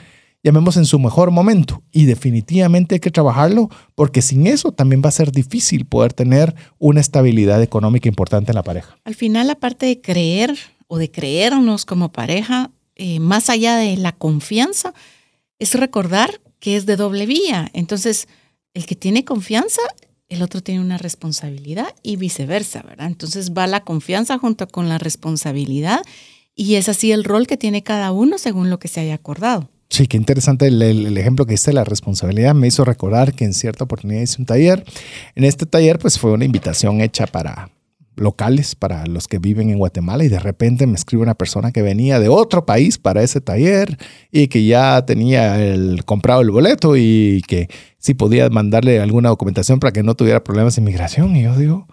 llamemos 0.48 0.76
en 0.76 0.86
su 0.86 0.98
mejor 0.98 1.30
momento. 1.30 1.82
Y 1.92 2.04
definitivamente 2.04 2.96
hay 2.96 3.00
que 3.00 3.10
trabajarlo 3.10 3.68
porque 3.94 4.22
sin 4.22 4.46
eso 4.46 4.72
también 4.72 5.02
va 5.04 5.08
a 5.08 5.12
ser 5.12 5.30
difícil 5.30 5.84
poder 5.84 6.12
tener 6.12 6.54
una 6.78 7.00
estabilidad 7.00 7.62
económica 7.62 8.08
importante 8.08 8.52
en 8.52 8.56
la 8.56 8.62
pareja. 8.62 8.98
Al 9.04 9.14
final, 9.14 9.46
la 9.46 9.54
parte 9.54 9.86
de 9.86 10.00
creer 10.00 10.56
o 10.86 10.98
de 10.98 11.10
creernos 11.10 11.84
como 11.84 12.10
pareja, 12.10 12.70
eh, 12.96 13.20
más 13.20 13.50
allá 13.50 13.76
de 13.76 13.96
la 13.96 14.12
confianza, 14.12 14.94
es 15.58 15.74
recordar 15.74 16.40
que 16.60 16.76
es 16.76 16.86
de 16.86 16.96
doble 16.96 17.26
vía. 17.26 17.70
Entonces, 17.72 18.26
el 18.74 18.86
que 18.86 18.96
tiene 18.96 19.24
confianza, 19.24 19.82
el 20.28 20.42
otro 20.42 20.62
tiene 20.62 20.80
una 20.80 20.98
responsabilidad 20.98 21.94
y 22.02 22.16
viceversa, 22.16 22.82
¿verdad? 22.82 23.06
Entonces 23.06 23.52
va 23.52 23.66
la 23.66 23.84
confianza 23.84 24.38
junto 24.38 24.66
con 24.68 24.88
la 24.88 24.98
responsabilidad 24.98 26.00
y 26.54 26.74
es 26.74 26.88
así 26.88 27.12
el 27.12 27.24
rol 27.24 27.46
que 27.46 27.56
tiene 27.56 27.82
cada 27.82 28.12
uno 28.12 28.38
según 28.38 28.70
lo 28.70 28.78
que 28.78 28.88
se 28.88 29.00
haya 29.00 29.14
acordado. 29.14 29.70
Sí, 29.90 30.06
qué 30.06 30.16
interesante 30.18 30.66
el, 30.66 31.16
ejemplo 31.16 31.46
que 31.46 31.54
hice 31.54 31.72
la 31.72 31.84
responsabilidad. 31.84 32.54
Me 32.54 32.66
hizo 32.66 32.84
recordar 32.84 33.34
que 33.34 33.44
en 33.44 33.54
cierta 33.54 33.84
oportunidad 33.84 34.20
hice 34.20 34.40
un 34.40 34.46
taller. 34.46 34.84
En 35.34 35.44
este 35.44 35.64
taller, 35.66 35.98
pues 35.98 36.18
fue 36.18 36.32
una 36.32 36.44
invitación 36.44 37.00
hecha 37.00 37.26
para 37.26 37.70
locales, 38.16 38.74
para 38.74 39.06
los 39.06 39.28
que 39.28 39.38
viven 39.38 39.70
en 39.70 39.78
Guatemala, 39.78 40.24
y 40.24 40.28
de 40.28 40.40
repente 40.40 40.86
me 40.86 40.94
escribe 40.94 41.22
una 41.22 41.34
persona 41.34 41.72
que 41.72 41.82
venía 41.82 42.20
de 42.20 42.28
otro 42.28 42.66
país 42.66 42.98
para 42.98 43.22
ese 43.22 43.40
taller 43.40 43.96
y 44.32 44.48
que 44.48 44.64
ya 44.64 45.04
tenía 45.06 45.64
el, 45.64 46.04
comprado 46.04 46.40
el 46.40 46.50
boleto 46.50 46.96
y 46.96 47.42
que 47.46 47.68
si 47.98 48.14
podía 48.14 48.48
mandarle 48.50 49.00
alguna 49.00 49.28
documentación 49.28 49.78
para 49.80 49.92
que 49.92 50.02
no 50.02 50.14
tuviera 50.14 50.42
problemas 50.44 50.76
de 50.76 50.82
inmigración. 50.82 51.36
Y 51.36 51.44
yo 51.44 51.56
digo, 51.56 51.86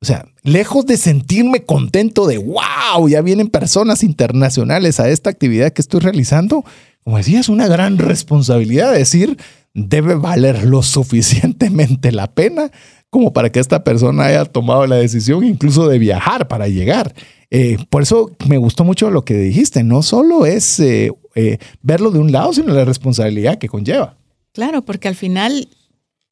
o 0.00 0.04
sea, 0.04 0.26
lejos 0.42 0.86
de 0.86 0.96
sentirme 0.96 1.64
contento 1.64 2.26
de, 2.26 2.38
wow, 2.38 3.08
ya 3.08 3.22
vienen 3.22 3.48
personas 3.48 4.02
internacionales 4.02 5.00
a 5.00 5.08
esta 5.08 5.30
actividad 5.30 5.72
que 5.72 5.82
estoy 5.82 6.00
realizando, 6.00 6.64
como 7.06 7.18
decía, 7.18 7.38
es 7.38 7.48
una 7.48 7.68
gran 7.68 7.98
responsabilidad 7.98 8.92
decir, 8.92 9.38
debe 9.74 10.16
valer 10.16 10.64
lo 10.64 10.82
suficientemente 10.82 12.10
la 12.10 12.34
pena 12.34 12.72
como 13.10 13.32
para 13.32 13.52
que 13.52 13.60
esta 13.60 13.84
persona 13.84 14.24
haya 14.24 14.44
tomado 14.44 14.88
la 14.88 14.96
decisión 14.96 15.44
incluso 15.44 15.86
de 15.86 16.00
viajar 16.00 16.48
para 16.48 16.66
llegar. 16.66 17.14
Eh, 17.52 17.78
por 17.90 18.02
eso 18.02 18.32
me 18.48 18.58
gustó 18.58 18.82
mucho 18.82 19.08
lo 19.12 19.24
que 19.24 19.34
dijiste, 19.34 19.84
no 19.84 20.02
solo 20.02 20.46
es 20.46 20.80
eh, 20.80 21.12
eh, 21.36 21.58
verlo 21.80 22.10
de 22.10 22.18
un 22.18 22.32
lado, 22.32 22.52
sino 22.52 22.74
la 22.74 22.84
responsabilidad 22.84 23.58
que 23.58 23.68
conlleva. 23.68 24.16
Claro, 24.52 24.82
porque 24.82 25.06
al 25.06 25.14
final 25.14 25.68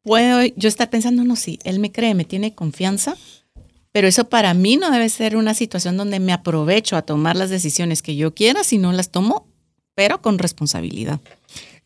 puedo 0.02 0.42
yo 0.56 0.68
estar 0.68 0.90
pensando, 0.90 1.22
no, 1.22 1.36
sí, 1.36 1.60
él 1.62 1.78
me 1.78 1.92
cree, 1.92 2.16
me 2.16 2.24
tiene 2.24 2.56
confianza, 2.56 3.16
pero 3.92 4.08
eso 4.08 4.28
para 4.28 4.54
mí 4.54 4.76
no 4.76 4.90
debe 4.90 5.08
ser 5.08 5.36
una 5.36 5.54
situación 5.54 5.96
donde 5.96 6.18
me 6.18 6.32
aprovecho 6.32 6.96
a 6.96 7.02
tomar 7.02 7.36
las 7.36 7.48
decisiones 7.48 8.02
que 8.02 8.16
yo 8.16 8.34
quiera, 8.34 8.64
si 8.64 8.78
no 8.78 8.92
las 8.92 9.12
tomo 9.12 9.53
pero 9.94 10.20
con 10.20 10.38
responsabilidad. 10.38 11.20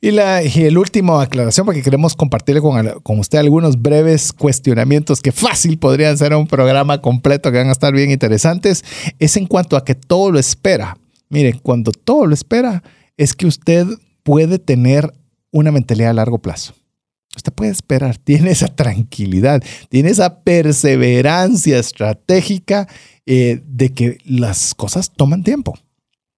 Y, 0.00 0.12
la, 0.12 0.44
y 0.44 0.62
el 0.62 0.78
último 0.78 1.20
aclaración, 1.20 1.66
porque 1.66 1.82
queremos 1.82 2.14
compartirle 2.14 2.60
con, 2.60 3.00
con, 3.02 3.18
usted 3.18 3.38
algunos 3.38 3.82
breves 3.82 4.32
cuestionamientos 4.32 5.20
que 5.20 5.32
fácil 5.32 5.76
podrían 5.78 6.16
ser 6.16 6.34
un 6.34 6.46
programa 6.46 7.00
completo 7.00 7.50
que 7.50 7.58
van 7.58 7.68
a 7.68 7.72
estar 7.72 7.92
bien 7.92 8.12
interesantes, 8.12 8.84
es 9.18 9.36
en 9.36 9.46
cuanto 9.46 9.76
a 9.76 9.84
que 9.84 9.96
todo 9.96 10.30
lo 10.30 10.38
espera. 10.38 10.96
Mire, 11.28 11.58
cuando 11.60 11.90
todo 11.90 12.26
lo 12.26 12.34
espera, 12.34 12.84
es 13.16 13.34
que 13.34 13.46
usted 13.46 13.86
puede 14.22 14.60
tener 14.60 15.12
una 15.50 15.72
mentalidad 15.72 16.10
a 16.10 16.14
largo 16.14 16.38
plazo. 16.38 16.74
Usted 17.36 17.52
puede 17.52 17.72
esperar, 17.72 18.16
tiene 18.24 18.52
esa 18.52 18.68
tranquilidad, 18.68 19.62
tiene 19.88 20.10
esa 20.10 20.42
perseverancia 20.42 21.76
estratégica 21.76 22.86
eh, 23.26 23.60
de 23.66 23.92
que 23.92 24.18
las 24.24 24.76
cosas 24.76 25.10
toman 25.10 25.42
tiempo 25.42 25.76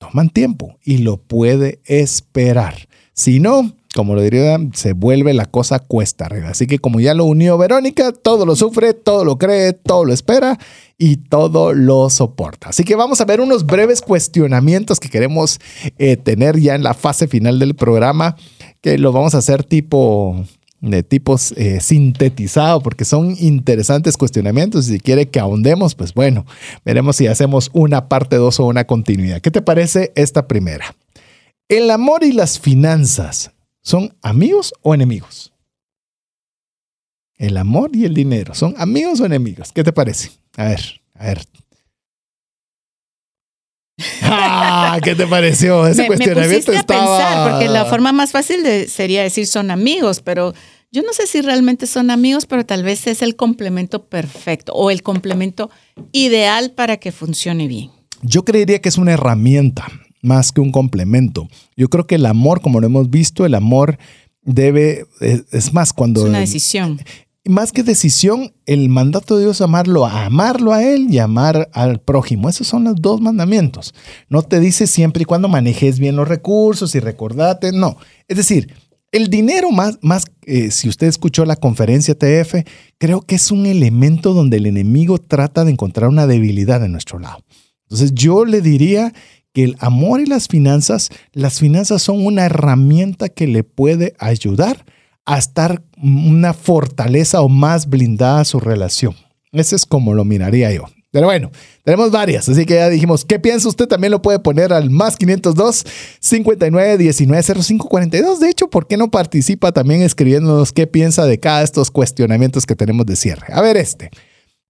toman 0.00 0.30
tiempo 0.30 0.78
y 0.82 0.98
lo 0.98 1.18
puede 1.18 1.80
esperar. 1.84 2.88
Si 3.12 3.38
no, 3.38 3.70
como 3.94 4.14
lo 4.14 4.22
diría, 4.22 4.58
se 4.72 4.94
vuelve 4.94 5.34
la 5.34 5.44
cosa 5.44 5.78
cuesta 5.78 6.24
arriba. 6.24 6.48
Así 6.48 6.66
que 6.66 6.78
como 6.78 7.00
ya 7.00 7.12
lo 7.12 7.26
unió 7.26 7.58
Verónica, 7.58 8.12
todo 8.12 8.46
lo 8.46 8.56
sufre, 8.56 8.94
todo 8.94 9.24
lo 9.24 9.36
cree, 9.36 9.74
todo 9.74 10.06
lo 10.06 10.14
espera 10.14 10.58
y 10.96 11.16
todo 11.16 11.74
lo 11.74 12.08
soporta. 12.08 12.70
Así 12.70 12.82
que 12.82 12.96
vamos 12.96 13.20
a 13.20 13.26
ver 13.26 13.42
unos 13.42 13.66
breves 13.66 14.00
cuestionamientos 14.00 15.00
que 15.00 15.10
queremos 15.10 15.60
eh, 15.98 16.16
tener 16.16 16.58
ya 16.58 16.74
en 16.74 16.82
la 16.82 16.94
fase 16.94 17.28
final 17.28 17.58
del 17.58 17.74
programa, 17.74 18.36
que 18.80 18.96
lo 18.96 19.12
vamos 19.12 19.34
a 19.34 19.38
hacer 19.38 19.64
tipo 19.64 20.46
de 20.80 21.02
tipos 21.02 21.52
eh, 21.52 21.80
sintetizado 21.80 22.80
porque 22.80 23.04
son 23.04 23.36
interesantes 23.38 24.16
cuestionamientos. 24.16 24.86
Si 24.86 25.00
quiere 25.00 25.28
que 25.28 25.40
ahondemos, 25.40 25.94
pues 25.94 26.14
bueno, 26.14 26.46
veremos 26.84 27.16
si 27.16 27.26
hacemos 27.26 27.70
una 27.72 28.08
parte 28.08 28.36
dos 28.36 28.60
o 28.60 28.66
una 28.66 28.86
continuidad. 28.86 29.40
¿Qué 29.40 29.50
te 29.50 29.62
parece 29.62 30.12
esta 30.14 30.48
primera? 30.48 30.94
¿El 31.68 31.90
amor 31.90 32.24
y 32.24 32.32
las 32.32 32.58
finanzas 32.58 33.52
son 33.82 34.14
amigos 34.22 34.72
o 34.82 34.94
enemigos? 34.94 35.52
El 37.36 37.56
amor 37.56 37.90
y 37.94 38.04
el 38.04 38.12
dinero, 38.12 38.54
¿son 38.54 38.74
amigos 38.76 39.20
o 39.20 39.26
enemigos? 39.26 39.72
¿Qué 39.72 39.82
te 39.82 39.92
parece? 39.92 40.30
A 40.56 40.64
ver, 40.64 41.00
a 41.14 41.26
ver. 41.26 41.46
Ah, 44.22 44.98
¿Qué 45.02 45.14
te 45.14 45.26
pareció? 45.26 45.86
Ese 45.86 46.02
me, 46.02 46.06
cuestionamiento 46.08 46.72
me 46.72 46.78
estaba... 46.78 47.16
a 47.16 47.18
pensar, 47.18 47.50
porque 47.50 47.68
la 47.68 47.84
forma 47.86 48.12
más 48.12 48.32
fácil 48.32 48.62
de, 48.62 48.88
sería 48.88 49.22
decir 49.22 49.46
son 49.46 49.70
amigos, 49.70 50.20
pero 50.20 50.54
yo 50.92 51.02
no 51.02 51.12
sé 51.12 51.26
si 51.26 51.40
realmente 51.40 51.86
son 51.86 52.10
amigos, 52.10 52.46
pero 52.46 52.66
tal 52.66 52.82
vez 52.82 53.06
es 53.06 53.22
el 53.22 53.36
complemento 53.36 54.06
perfecto 54.06 54.72
o 54.72 54.90
el 54.90 55.02
complemento 55.02 55.70
ideal 56.12 56.72
para 56.72 56.96
que 56.96 57.12
funcione 57.12 57.68
bien. 57.68 57.90
Yo 58.22 58.44
creería 58.44 58.80
que 58.80 58.88
es 58.88 58.98
una 58.98 59.12
herramienta 59.12 59.86
más 60.22 60.52
que 60.52 60.60
un 60.60 60.72
complemento. 60.72 61.48
Yo 61.76 61.88
creo 61.88 62.06
que 62.06 62.16
el 62.16 62.26
amor, 62.26 62.60
como 62.60 62.80
lo 62.80 62.86
hemos 62.86 63.08
visto, 63.08 63.46
el 63.46 63.54
amor 63.54 63.98
debe, 64.42 65.06
es, 65.20 65.72
más 65.72 65.92
cuando... 65.92 66.22
Es 66.22 66.28
una 66.28 66.40
decisión. 66.40 67.00
Más 67.50 67.72
que 67.72 67.82
decisión, 67.82 68.52
el 68.64 68.88
mandato 68.88 69.36
de 69.36 69.42
Dios 69.42 69.56
es 69.56 69.60
amarlo, 69.62 70.06
amarlo 70.06 70.72
a 70.72 70.84
Él 70.84 71.08
y 71.10 71.18
amar 71.18 71.68
al 71.72 72.00
prójimo. 72.00 72.48
Esos 72.48 72.68
son 72.68 72.84
los 72.84 72.94
dos 72.96 73.20
mandamientos. 73.20 73.92
No 74.28 74.42
te 74.42 74.60
dice 74.60 74.86
siempre 74.86 75.22
y 75.22 75.24
cuando 75.24 75.48
manejes 75.48 75.98
bien 75.98 76.14
los 76.14 76.28
recursos 76.28 76.94
y 76.94 77.00
recordate, 77.00 77.72
no. 77.72 77.96
Es 78.28 78.36
decir, 78.36 78.72
el 79.10 79.30
dinero 79.30 79.72
más, 79.72 79.98
más 80.00 80.26
eh, 80.46 80.70
si 80.70 80.88
usted 80.88 81.08
escuchó 81.08 81.44
la 81.44 81.56
conferencia 81.56 82.14
TF, 82.14 82.64
creo 82.98 83.22
que 83.22 83.34
es 83.34 83.50
un 83.50 83.66
elemento 83.66 84.32
donde 84.32 84.58
el 84.58 84.66
enemigo 84.66 85.18
trata 85.18 85.64
de 85.64 85.72
encontrar 85.72 86.08
una 86.08 86.28
debilidad 86.28 86.84
en 86.84 86.92
nuestro 86.92 87.18
lado. 87.18 87.42
Entonces 87.82 88.12
yo 88.14 88.44
le 88.44 88.60
diría 88.60 89.12
que 89.52 89.64
el 89.64 89.76
amor 89.80 90.20
y 90.20 90.26
las 90.26 90.46
finanzas, 90.46 91.10
las 91.32 91.58
finanzas 91.58 92.00
son 92.00 92.24
una 92.24 92.44
herramienta 92.44 93.28
que 93.28 93.48
le 93.48 93.64
puede 93.64 94.14
ayudar 94.20 94.84
a 95.26 95.38
estar 95.38 95.82
una 96.02 96.54
fortaleza 96.54 97.40
o 97.40 97.48
más 97.48 97.88
blindada 97.88 98.44
su 98.44 98.60
relación. 98.60 99.14
Ese 99.52 99.76
es 99.76 99.86
como 99.86 100.14
lo 100.14 100.24
miraría 100.24 100.72
yo. 100.72 100.84
Pero 101.12 101.26
bueno, 101.26 101.50
tenemos 101.82 102.12
varias, 102.12 102.48
así 102.48 102.64
que 102.64 102.74
ya 102.74 102.88
dijimos, 102.88 103.24
¿qué 103.24 103.40
piensa 103.40 103.68
usted? 103.68 103.88
También 103.88 104.12
lo 104.12 104.22
puede 104.22 104.38
poner 104.38 104.72
al 104.72 104.90
más 104.90 105.16
502 105.16 105.84
59 106.20 106.98
19 106.98 107.42
05 107.42 107.88
42. 107.88 108.38
De 108.38 108.48
hecho, 108.48 108.70
¿por 108.70 108.86
qué 108.86 108.96
no 108.96 109.10
participa 109.10 109.72
también 109.72 110.02
escribiéndonos 110.02 110.72
qué 110.72 110.86
piensa 110.86 111.26
de 111.26 111.40
cada 111.40 111.58
de 111.58 111.64
estos 111.64 111.90
cuestionamientos 111.90 112.64
que 112.64 112.76
tenemos 112.76 113.06
de 113.06 113.16
cierre? 113.16 113.48
A 113.52 113.60
ver, 113.60 113.76
este. 113.76 114.10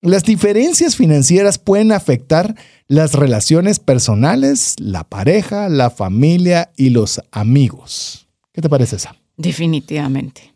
Las 0.01 0.25
diferencias 0.25 0.97
financieras 0.97 1.59
pueden 1.59 1.93
afectar 1.93 2.55
las 2.87 3.13
relaciones 3.13 3.79
personales, 3.79 4.77
la 4.79 5.05
pareja, 5.05 5.69
la 5.69 5.91
familia 5.91 6.73
y 6.75 6.89
los 6.89 7.21
amigos. 7.33 8.29
¿Qué 8.55 8.63
te 8.63 8.71
parece 8.71 8.97
esa? 8.97 9.20
Definitivamente. 9.41 10.53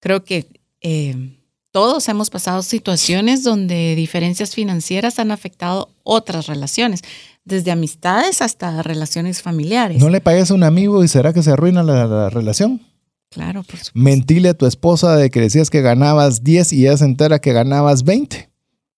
Creo 0.00 0.24
que 0.24 0.46
eh, 0.80 1.36
todos 1.70 2.08
hemos 2.08 2.30
pasado 2.30 2.62
situaciones 2.62 3.42
donde 3.42 3.94
diferencias 3.96 4.54
financieras 4.54 5.18
han 5.18 5.32
afectado 5.32 5.88
otras 6.04 6.46
relaciones, 6.46 7.02
desde 7.44 7.72
amistades 7.72 8.40
hasta 8.40 8.82
relaciones 8.82 9.42
familiares. 9.42 10.00
¿No 10.00 10.08
le 10.08 10.20
pagues 10.20 10.50
a 10.50 10.54
un 10.54 10.62
amigo 10.62 11.02
y 11.02 11.08
será 11.08 11.32
que 11.32 11.42
se 11.42 11.50
arruina 11.50 11.82
la, 11.82 12.06
la 12.06 12.30
relación? 12.30 12.80
Claro, 13.30 13.64
por 13.64 13.78
supuesto. 13.78 13.90
Mentile 13.94 14.50
a 14.50 14.54
tu 14.54 14.66
esposa 14.66 15.16
de 15.16 15.30
que 15.30 15.40
decías 15.40 15.68
que 15.68 15.82
ganabas 15.82 16.44
10 16.44 16.72
y 16.72 16.86
ella 16.86 16.96
se 16.96 17.04
entera 17.04 17.40
que 17.40 17.52
ganabas 17.52 18.04
20 18.04 18.48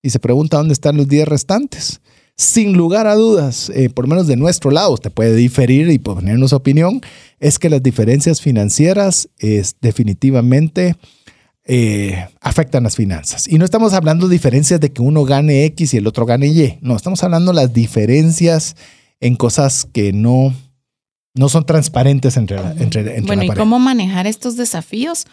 y 0.02 0.10
se 0.10 0.18
pregunta 0.18 0.58
dónde 0.58 0.74
están 0.74 0.98
los 0.98 1.08
10 1.08 1.26
restantes 1.26 2.02
sin 2.36 2.76
lugar 2.76 3.06
a 3.06 3.14
dudas, 3.14 3.70
eh, 3.70 3.88
por 3.88 4.04
lo 4.04 4.10
menos 4.10 4.26
de 4.26 4.36
nuestro 4.36 4.70
lado, 4.70 4.92
usted 4.92 5.10
puede 5.10 5.34
diferir 5.34 5.88
y 5.90 5.98
ponernos 5.98 6.52
opinión, 6.52 7.00
es 7.40 7.58
que 7.58 7.70
las 7.70 7.82
diferencias 7.82 8.42
financieras 8.42 9.28
es 9.38 9.76
definitivamente 9.80 10.96
eh, 11.64 12.28
afectan 12.40 12.84
las 12.84 12.94
finanzas. 12.94 13.48
Y 13.48 13.58
no 13.58 13.64
estamos 13.64 13.92
hablando 13.94 14.28
de 14.28 14.34
diferencias 14.34 14.80
de 14.80 14.92
que 14.92 15.02
uno 15.02 15.24
gane 15.24 15.64
X 15.64 15.94
y 15.94 15.96
el 15.96 16.06
otro 16.06 16.26
gane 16.26 16.46
Y. 16.46 16.78
No, 16.80 16.94
estamos 16.94 17.24
hablando 17.24 17.52
de 17.52 17.56
las 17.56 17.72
diferencias 17.72 18.76
en 19.18 19.34
cosas 19.34 19.88
que 19.92 20.12
no, 20.12 20.54
no 21.34 21.48
son 21.48 21.64
transparentes 21.64 22.36
entre, 22.36 22.58
entre, 22.58 23.20
Bueno, 23.22 23.44
¿y 23.44 23.48
cómo 23.48 23.78
manejar 23.78 24.26
estos 24.26 24.56
desafíos? 24.56 25.24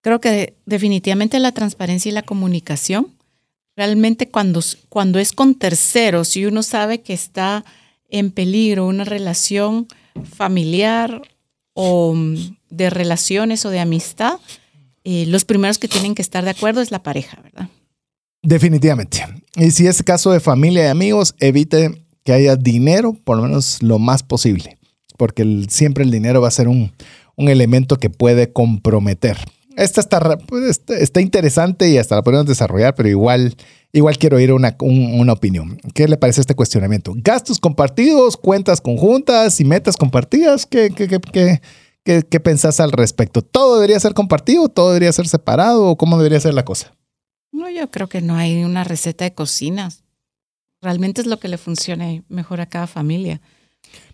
Creo 0.00 0.20
que 0.20 0.56
definitivamente 0.66 1.38
la 1.38 1.52
transparencia 1.52 2.08
y 2.08 2.12
la 2.12 2.22
comunicación 2.22 3.08
Realmente 3.76 4.28
cuando, 4.28 4.60
cuando 4.88 5.18
es 5.18 5.32
con 5.32 5.54
terceros, 5.54 6.28
si 6.28 6.44
uno 6.44 6.62
sabe 6.62 7.00
que 7.00 7.14
está 7.14 7.64
en 8.10 8.30
peligro 8.30 8.86
una 8.86 9.04
relación 9.04 9.88
familiar 10.36 11.22
o 11.72 12.14
mm, 12.14 12.56
de 12.70 12.90
relaciones 12.90 13.64
o 13.64 13.70
de 13.70 13.80
amistad, 13.80 14.38
eh, 15.04 15.24
los 15.26 15.44
primeros 15.44 15.78
que 15.78 15.88
tienen 15.88 16.14
que 16.14 16.22
estar 16.22 16.44
de 16.44 16.50
acuerdo 16.50 16.80
es 16.80 16.90
la 16.90 17.02
pareja, 17.02 17.40
¿verdad? 17.42 17.68
Definitivamente. 18.42 19.24
Y 19.56 19.70
si 19.70 19.86
es 19.86 20.02
caso 20.02 20.30
de 20.30 20.40
familia 20.40 20.84
y 20.84 20.88
amigos, 20.88 21.34
evite 21.38 22.02
que 22.24 22.32
haya 22.32 22.56
dinero, 22.56 23.16
por 23.24 23.36
lo 23.36 23.44
menos 23.44 23.82
lo 23.82 23.98
más 23.98 24.22
posible, 24.22 24.78
porque 25.16 25.66
siempre 25.68 26.04
el 26.04 26.10
dinero 26.10 26.40
va 26.40 26.48
a 26.48 26.52
ser 26.52 26.68
un, 26.68 26.92
un 27.36 27.48
elemento 27.48 27.98
que 27.98 28.10
puede 28.10 28.52
comprometer 28.52 29.38
esta 29.76 30.00
está, 30.00 30.38
pues, 30.38 30.82
está, 30.88 31.20
interesante 31.20 31.88
y 31.88 31.98
hasta 31.98 32.16
la 32.16 32.22
podemos 32.22 32.46
desarrollar, 32.46 32.94
pero 32.94 33.08
igual, 33.08 33.54
igual 33.92 34.18
quiero 34.18 34.36
oír 34.36 34.52
una, 34.52 34.76
una 34.80 35.32
opinión. 35.32 35.78
¿Qué 35.94 36.08
le 36.08 36.16
parece 36.16 36.40
este 36.40 36.54
cuestionamiento? 36.54 37.12
¿Gastos 37.16 37.58
compartidos, 37.58 38.36
cuentas 38.36 38.80
conjuntas 38.80 39.60
y 39.60 39.64
metas 39.64 39.96
compartidas? 39.96 40.66
¿Qué, 40.66 40.90
qué, 40.90 41.08
qué, 41.08 41.60
qué, 42.04 42.22
qué 42.22 42.40
pensás 42.40 42.80
al 42.80 42.92
respecto? 42.92 43.42
¿Todo 43.42 43.76
debería 43.76 44.00
ser 44.00 44.14
compartido? 44.14 44.68
¿Todo 44.68 44.88
debería 44.88 45.12
ser 45.12 45.28
separado? 45.28 45.86
¿O 45.86 45.96
cómo 45.96 46.16
debería 46.18 46.40
ser 46.40 46.54
la 46.54 46.64
cosa? 46.64 46.94
No, 47.52 47.68
yo 47.68 47.90
creo 47.90 48.08
que 48.08 48.20
no 48.20 48.36
hay 48.36 48.64
una 48.64 48.84
receta 48.84 49.24
de 49.24 49.34
cocina. 49.34 49.90
Realmente 50.80 51.20
es 51.20 51.26
lo 51.26 51.38
que 51.38 51.48
le 51.48 51.58
funcione 51.58 52.24
mejor 52.28 52.60
a 52.60 52.66
cada 52.66 52.86
familia. 52.86 53.40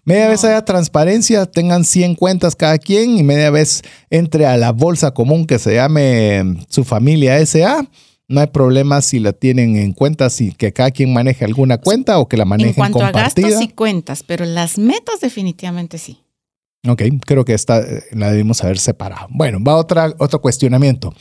Media 0.05 0.29
vez 0.29 0.43
haya 0.45 0.65
transparencia, 0.65 1.45
tengan 1.45 1.85
100 1.85 2.15
cuentas 2.15 2.57
cada 2.57 2.79
quien 2.79 3.19
y 3.19 3.23
media 3.23 3.51
vez 3.51 3.83
entre 4.09 4.47
a 4.47 4.57
la 4.57 4.73
bolsa 4.73 5.13
común 5.13 5.47
que 5.47 5.59
se 5.59 5.75
llame 5.75 6.65
su 6.69 6.85
familia 6.85 7.45
SA. 7.45 7.87
No 8.27 8.41
hay 8.41 8.47
problema 8.47 9.03
si 9.03 9.21
la 9.21 9.33
tienen 9.33 9.77
en 9.77 9.93
cuentas 9.93 10.41
y 10.41 10.53
que 10.53 10.73
cada 10.73 10.91
quien 10.91 11.13
maneje 11.13 11.45
alguna 11.45 11.79
cuenta 11.79 12.19
o 12.19 12.29
que 12.29 12.37
la 12.37 12.45
manejen 12.47 12.75
compartida. 12.75 13.07
En 13.07 13.13
cuanto 13.13 13.19
a 13.19 13.23
gastos 13.23 13.63
y 13.63 13.69
cuentas, 13.69 14.23
pero 14.23 14.47
las 14.47 14.79
metas 14.79 15.21
definitivamente 15.21 15.99
sí. 15.99 16.23
Ok, 16.87 17.03
creo 17.27 17.45
que 17.45 17.55
esta 17.55 17.81
eh, 17.81 18.05
la 18.13 18.31
debemos 18.31 18.63
haber 18.63 18.79
separado. 18.79 19.27
Bueno, 19.31 19.59
va 19.63 19.77
otra, 19.77 20.15
otro 20.19 20.41
cuestionamiento. 20.41 21.13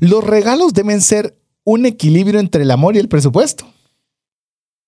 ¿Los 0.00 0.24
regalos 0.24 0.72
deben 0.72 1.00
ser 1.00 1.36
un 1.64 1.86
equilibrio 1.86 2.40
entre 2.40 2.62
el 2.62 2.70
amor 2.70 2.96
y 2.96 2.98
el 2.98 3.08
presupuesto? 3.08 3.66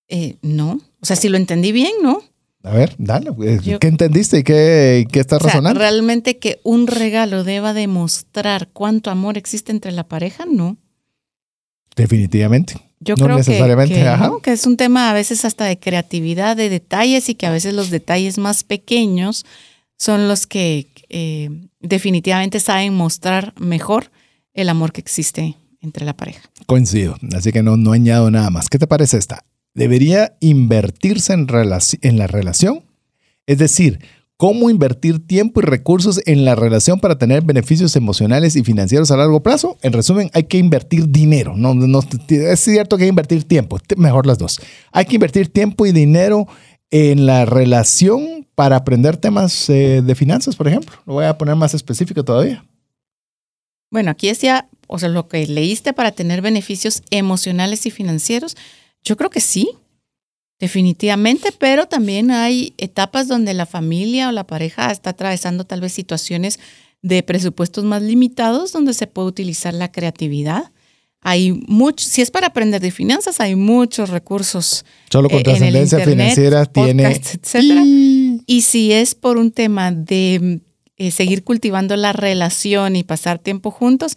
Eh, 0.08 0.36
no, 0.42 0.80
o 1.00 1.06
sea, 1.06 1.16
si 1.16 1.28
lo 1.28 1.36
entendí 1.36 1.72
bien, 1.72 1.92
¿no? 2.02 2.22
A 2.64 2.72
ver, 2.72 2.94
dale. 2.96 3.30
Pues, 3.30 3.60
¿Qué 3.62 3.86
entendiste 3.86 4.38
y 4.38 4.42
qué, 4.42 5.06
qué 5.12 5.20
estás 5.20 5.40
razonando? 5.40 5.78
realmente 5.78 6.38
que 6.38 6.60
un 6.64 6.86
regalo 6.86 7.44
deba 7.44 7.74
demostrar 7.74 8.70
cuánto 8.72 9.10
amor 9.10 9.36
existe 9.36 9.70
entre 9.70 9.92
la 9.92 10.08
pareja, 10.08 10.46
no. 10.50 10.78
Definitivamente. 11.94 12.76
Yo 13.00 13.16
creo 13.16 13.36
necesariamente, 13.36 13.94
que, 13.94 14.30
que, 14.42 14.52
es 14.52 14.66
un 14.66 14.78
tema 14.78 15.10
a 15.10 15.12
veces 15.12 15.44
hasta 15.44 15.66
de 15.66 15.78
creatividad, 15.78 16.56
de 16.56 16.70
detalles 16.70 17.28
y 17.28 17.34
que 17.34 17.46
a 17.46 17.50
veces 17.50 17.74
los 17.74 17.90
detalles 17.90 18.38
más 18.38 18.64
pequeños 18.64 19.44
son 19.98 20.26
los 20.26 20.46
que 20.46 20.88
eh, 21.10 21.50
definitivamente 21.80 22.60
saben 22.60 22.94
mostrar 22.94 23.52
mejor 23.60 24.10
el 24.54 24.70
amor 24.70 24.92
que 24.92 25.02
existe 25.02 25.56
entre 25.82 26.06
la 26.06 26.16
pareja. 26.16 26.48
Coincido, 26.64 27.16
así 27.36 27.52
que 27.52 27.62
no, 27.62 27.76
no 27.76 27.92
añado 27.92 28.30
nada 28.30 28.48
más. 28.48 28.70
¿Qué 28.70 28.78
te 28.78 28.86
parece 28.86 29.18
esta? 29.18 29.44
Debería 29.74 30.36
invertirse 30.40 31.32
en, 31.32 32.18
la 32.18 32.26
relación. 32.26 32.84
Es 33.46 33.58
decir, 33.58 33.98
cómo 34.36 34.70
invertir 34.70 35.26
tiempo 35.26 35.60
y 35.60 35.64
recursos 35.64 36.20
en 36.26 36.44
la 36.44 36.54
relación 36.54 37.00
para 37.00 37.18
tener 37.18 37.42
beneficios 37.42 37.96
emocionales 37.96 38.56
y 38.56 38.62
financieros 38.62 39.10
a 39.10 39.16
largo 39.16 39.42
plazo. 39.42 39.76
En 39.82 39.92
resumen, 39.92 40.30
hay 40.32 40.44
que 40.44 40.58
invertir 40.58 41.08
dinero. 41.08 41.54
No, 41.56 42.00
es 42.28 42.60
cierto 42.60 42.96
que 42.96 43.04
hay 43.04 43.08
que 43.08 43.10
invertir 43.10 43.44
tiempo, 43.44 43.78
mejor 43.96 44.26
las 44.26 44.38
dos. 44.38 44.60
Hay 44.92 45.04
que 45.04 45.16
invertir 45.16 45.48
tiempo 45.48 45.86
y 45.86 45.92
dinero 45.92 46.46
en 46.90 47.26
la 47.26 47.44
relación 47.44 48.46
para 48.54 48.76
aprender 48.76 49.16
temas 49.16 49.68
eh, 49.68 50.00
de 50.02 50.14
finanzas, 50.14 50.54
por 50.54 50.68
ejemplo. 50.68 50.94
Lo 51.06 51.14
voy 51.14 51.24
a 51.24 51.36
poner 51.36 51.56
más 51.56 51.74
específico 51.74 52.24
todavía. 52.24 52.64
Bueno, 53.90 54.10
aquí 54.10 54.28
decía, 54.28 54.68
o 54.86 54.98
sea, 54.98 55.08
lo 55.08 55.28
que 55.28 55.46
leíste 55.46 55.92
para 55.92 56.12
tener 56.12 56.40
beneficios 56.40 57.02
emocionales 57.10 57.86
y 57.86 57.90
financieros, 57.90 58.56
yo 59.04 59.16
creo 59.16 59.30
que 59.30 59.40
sí, 59.40 59.68
definitivamente, 60.58 61.52
pero 61.58 61.86
también 61.86 62.30
hay 62.30 62.72
etapas 62.78 63.28
donde 63.28 63.54
la 63.54 63.66
familia 63.66 64.28
o 64.28 64.32
la 64.32 64.46
pareja 64.46 64.90
está 64.90 65.10
atravesando 65.10 65.64
tal 65.64 65.80
vez 65.80 65.92
situaciones 65.92 66.58
de 67.02 67.22
presupuestos 67.22 67.84
más 67.84 68.02
limitados 68.02 68.72
donde 68.72 68.94
se 68.94 69.06
puede 69.06 69.28
utilizar 69.28 69.74
la 69.74 69.92
creatividad. 69.92 70.72
Hay 71.20 71.52
mucho, 71.52 72.04
si 72.06 72.22
es 72.22 72.30
para 72.30 72.48
aprender 72.48 72.80
de 72.80 72.90
finanzas, 72.90 73.40
hay 73.40 73.56
muchos 73.56 74.10
recursos. 74.10 74.84
Solo 75.10 75.28
con 75.28 75.40
eh, 75.40 75.42
trascendencia 75.42 76.00
financiera 76.00 76.64
tiene. 76.66 77.20
Y 78.46 78.62
si 78.62 78.92
es 78.92 79.14
por 79.14 79.36
un 79.36 79.50
tema 79.50 79.90
de 79.90 80.60
eh, 80.96 81.10
seguir 81.10 81.44
cultivando 81.44 81.96
la 81.96 82.12
relación 82.12 82.96
y 82.96 83.04
pasar 83.04 83.38
tiempo 83.38 83.70
juntos, 83.70 84.16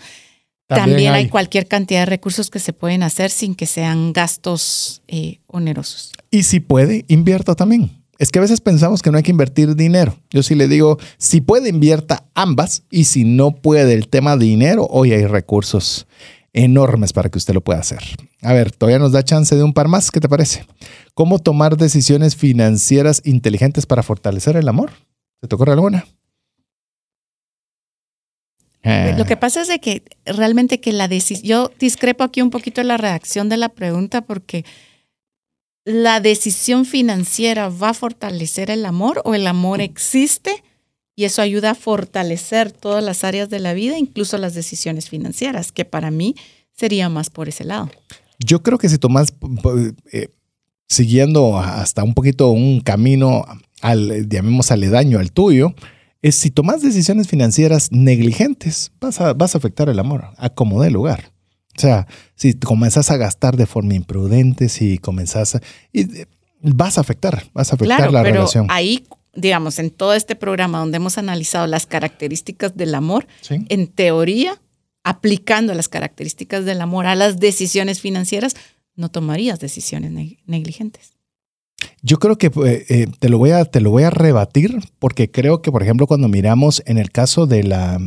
También 0.68 0.90
también, 0.90 1.14
hay. 1.14 1.24
hay. 1.24 1.30
cualquier 1.30 1.68
cantidad 1.68 2.02
de 2.02 2.08
recursos 2.08 2.50
que 2.50 2.60
se 2.60 2.74
pueden 2.74 3.04
hacer 3.04 3.32
sin 3.32 3.56
que 3.56 3.66
sean 3.66 4.14
gastos 4.14 5.02
eh, 5.08 5.40
onerosos. 5.48 6.12
Y 6.30 6.44
si 6.44 6.60
puede, 6.60 7.06
invierta 7.08 7.56
también. 7.56 7.92
Es 8.20 8.32
que 8.32 8.40
a 8.40 8.42
veces 8.42 8.62
pensamos 8.62 9.02
que 9.02 9.12
no 9.12 9.18
hay 9.18 9.24
que 9.24 9.32
invertir 9.32 9.76
dinero. 9.76 10.18
Yo 10.30 10.44
sí 10.44 10.56
le 10.56 10.68
digo, 10.68 10.98
si 11.18 11.40
puede, 11.40 11.70
invierta 11.70 12.26
ambas. 12.34 12.84
Y 12.90 13.06
si 13.06 13.24
no 13.24 13.52
puede 13.52 13.94
el 13.94 14.08
tema 14.08 14.36
de 14.36 14.46
dinero, 14.46 14.88
hoy 14.90 15.14
hay 15.14 15.26
recursos 15.26 16.08
enormes 16.54 17.14
para 17.14 17.30
que 17.30 17.38
usted 17.38 17.54
lo 17.54 17.62
pueda 17.62 17.80
hacer. 17.80 18.00
A 18.42 18.54
ver, 18.54 18.72
todavía 18.72 19.00
nos 19.00 19.12
da 19.12 19.24
chance 19.24 19.56
de 19.56 19.64
un 19.64 19.74
par 19.74 19.88
más. 19.88 20.10
¿Qué 20.10 20.20
te 20.20 20.28
parece? 20.28 20.66
¿Cómo 21.14 21.40
tomar 21.40 21.78
decisiones 21.78 22.36
financieras 22.36 23.22
inteligentes 23.24 23.86
para 23.86 24.04
fortalecer 24.04 24.58
el 24.58 24.68
amor? 24.68 24.92
¿Te 25.40 25.48
te 25.48 25.56
ocurre 25.56 25.74
alguna? 25.74 26.06
Eh, 28.88 29.16
Lo 29.18 29.26
que 29.26 29.36
pasa 29.36 29.62
es 29.62 29.68
de 29.68 29.80
que 29.80 30.04
realmente 30.26 30.80
que 30.80 30.94
la 30.94 31.10
decisión, 31.10 31.46
yo 31.46 31.72
discrepo 31.78 32.24
aquí 32.24 32.42
un 32.42 32.52
poquito 32.52 32.80
de 32.80 32.86
la 32.86 32.96
redacción 32.96 33.50
de 33.50 33.58
la 33.58 33.68
pregunta 33.68 34.22
porque 34.22 34.64
la 35.84 36.22
decisión 36.22 36.86
financiera 36.86 37.68
va 37.68 37.90
a 37.90 37.94
fortalecer 37.94 38.72
el 38.72 38.86
amor 38.86 39.22
o 39.26 39.36
el 39.36 39.46
amor 39.46 39.82
existe 39.82 40.64
y 41.18 41.26
eso 41.26 41.42
ayuda 41.42 41.72
a 41.72 41.76
fortalecer 41.76 42.72
todas 42.72 43.04
las 43.04 43.26
áreas 43.26 43.50
de 43.50 43.60
la 43.60 43.74
vida, 43.74 43.98
incluso 43.98 44.38
las 44.38 44.54
decisiones 44.54 45.10
financieras, 45.10 45.74
que 45.74 45.84
para 45.84 46.10
mí 46.10 46.36
sería 46.72 47.10
más 47.10 47.30
por 47.30 47.50
ese 47.50 47.66
lado. 47.66 47.90
Yo 48.40 48.64
creo 48.64 48.78
que 48.78 48.88
si 48.88 49.00
tomas, 49.00 49.34
eh, 50.14 50.30
siguiendo 50.88 51.58
hasta 51.58 52.04
un 52.04 52.14
poquito 52.14 52.52
un 52.52 52.80
camino, 52.80 53.44
al, 53.82 54.30
llamemos 54.30 54.72
aledaño 54.72 55.20
al 55.20 55.32
tuyo, 55.32 55.74
es 56.22 56.36
si 56.36 56.50
tomas 56.52 56.82
decisiones 56.82 57.28
financieras 57.28 57.92
negligentes, 57.92 58.92
vas 59.00 59.22
a, 59.22 59.34
vas 59.34 59.56
a 59.56 59.58
afectar 59.60 59.90
el 59.90 60.00
amor 60.00 60.26
a 60.38 60.50
como 60.50 60.82
dé 60.82 60.90
lugar. 60.92 61.32
O 61.78 61.80
sea, 61.80 62.08
si 62.36 62.54
comenzás 62.56 63.12
a 63.12 63.18
gastar 63.18 63.56
de 63.56 63.68
forma 63.68 63.94
imprudente, 63.94 64.68
si 64.70 64.98
comenzás 64.98 65.56
a... 65.56 65.62
Y, 65.94 66.02
eh, 66.22 66.26
vas 66.62 66.98
a 66.98 67.02
afectar, 67.02 67.44
vas 67.54 67.72
a 67.72 67.76
afectar 67.76 67.98
Claro, 67.98 68.12
la 68.12 68.24
pero 68.24 68.34
relación. 68.36 68.66
ahí, 68.70 69.06
digamos, 69.36 69.78
en 69.78 69.92
todo 69.92 70.16
este 70.16 70.36
programa 70.36 70.80
donde 70.80 70.98
hemos 70.98 71.20
analizado 71.20 71.68
las 71.68 71.86
características 71.86 72.76
del 72.76 72.96
amor, 72.96 73.28
¿Sí? 73.42 73.64
en 73.70 73.86
teoría, 73.88 74.60
aplicando 75.04 75.74
las 75.76 75.88
características 75.88 76.66
del 76.66 76.82
amor 76.82 77.06
a 77.06 77.14
las 77.14 77.40
decisiones 77.40 78.02
financieras, 78.02 78.56
no 78.96 79.10
tomarías 79.10 79.60
decisiones 79.60 80.12
neg- 80.12 80.40
negligentes. 80.48 81.12
Yo 82.02 82.18
creo 82.20 82.38
que 82.38 82.48
eh, 82.48 82.86
eh, 82.90 83.08
te, 83.20 83.30
lo 83.30 83.38
voy 83.38 83.52
a, 83.52 83.66
te 83.66 83.82
lo 83.82 83.92
voy 83.92 84.04
a 84.04 84.10
rebatir 84.10 84.80
porque 85.00 85.30
creo 85.30 85.62
que, 85.62 85.72
por 85.72 85.84
ejemplo, 85.84 86.08
cuando 86.08 86.28
miramos 86.28 86.82
en 86.86 86.98
el 86.98 87.12
caso 87.12 87.46
de 87.48 87.64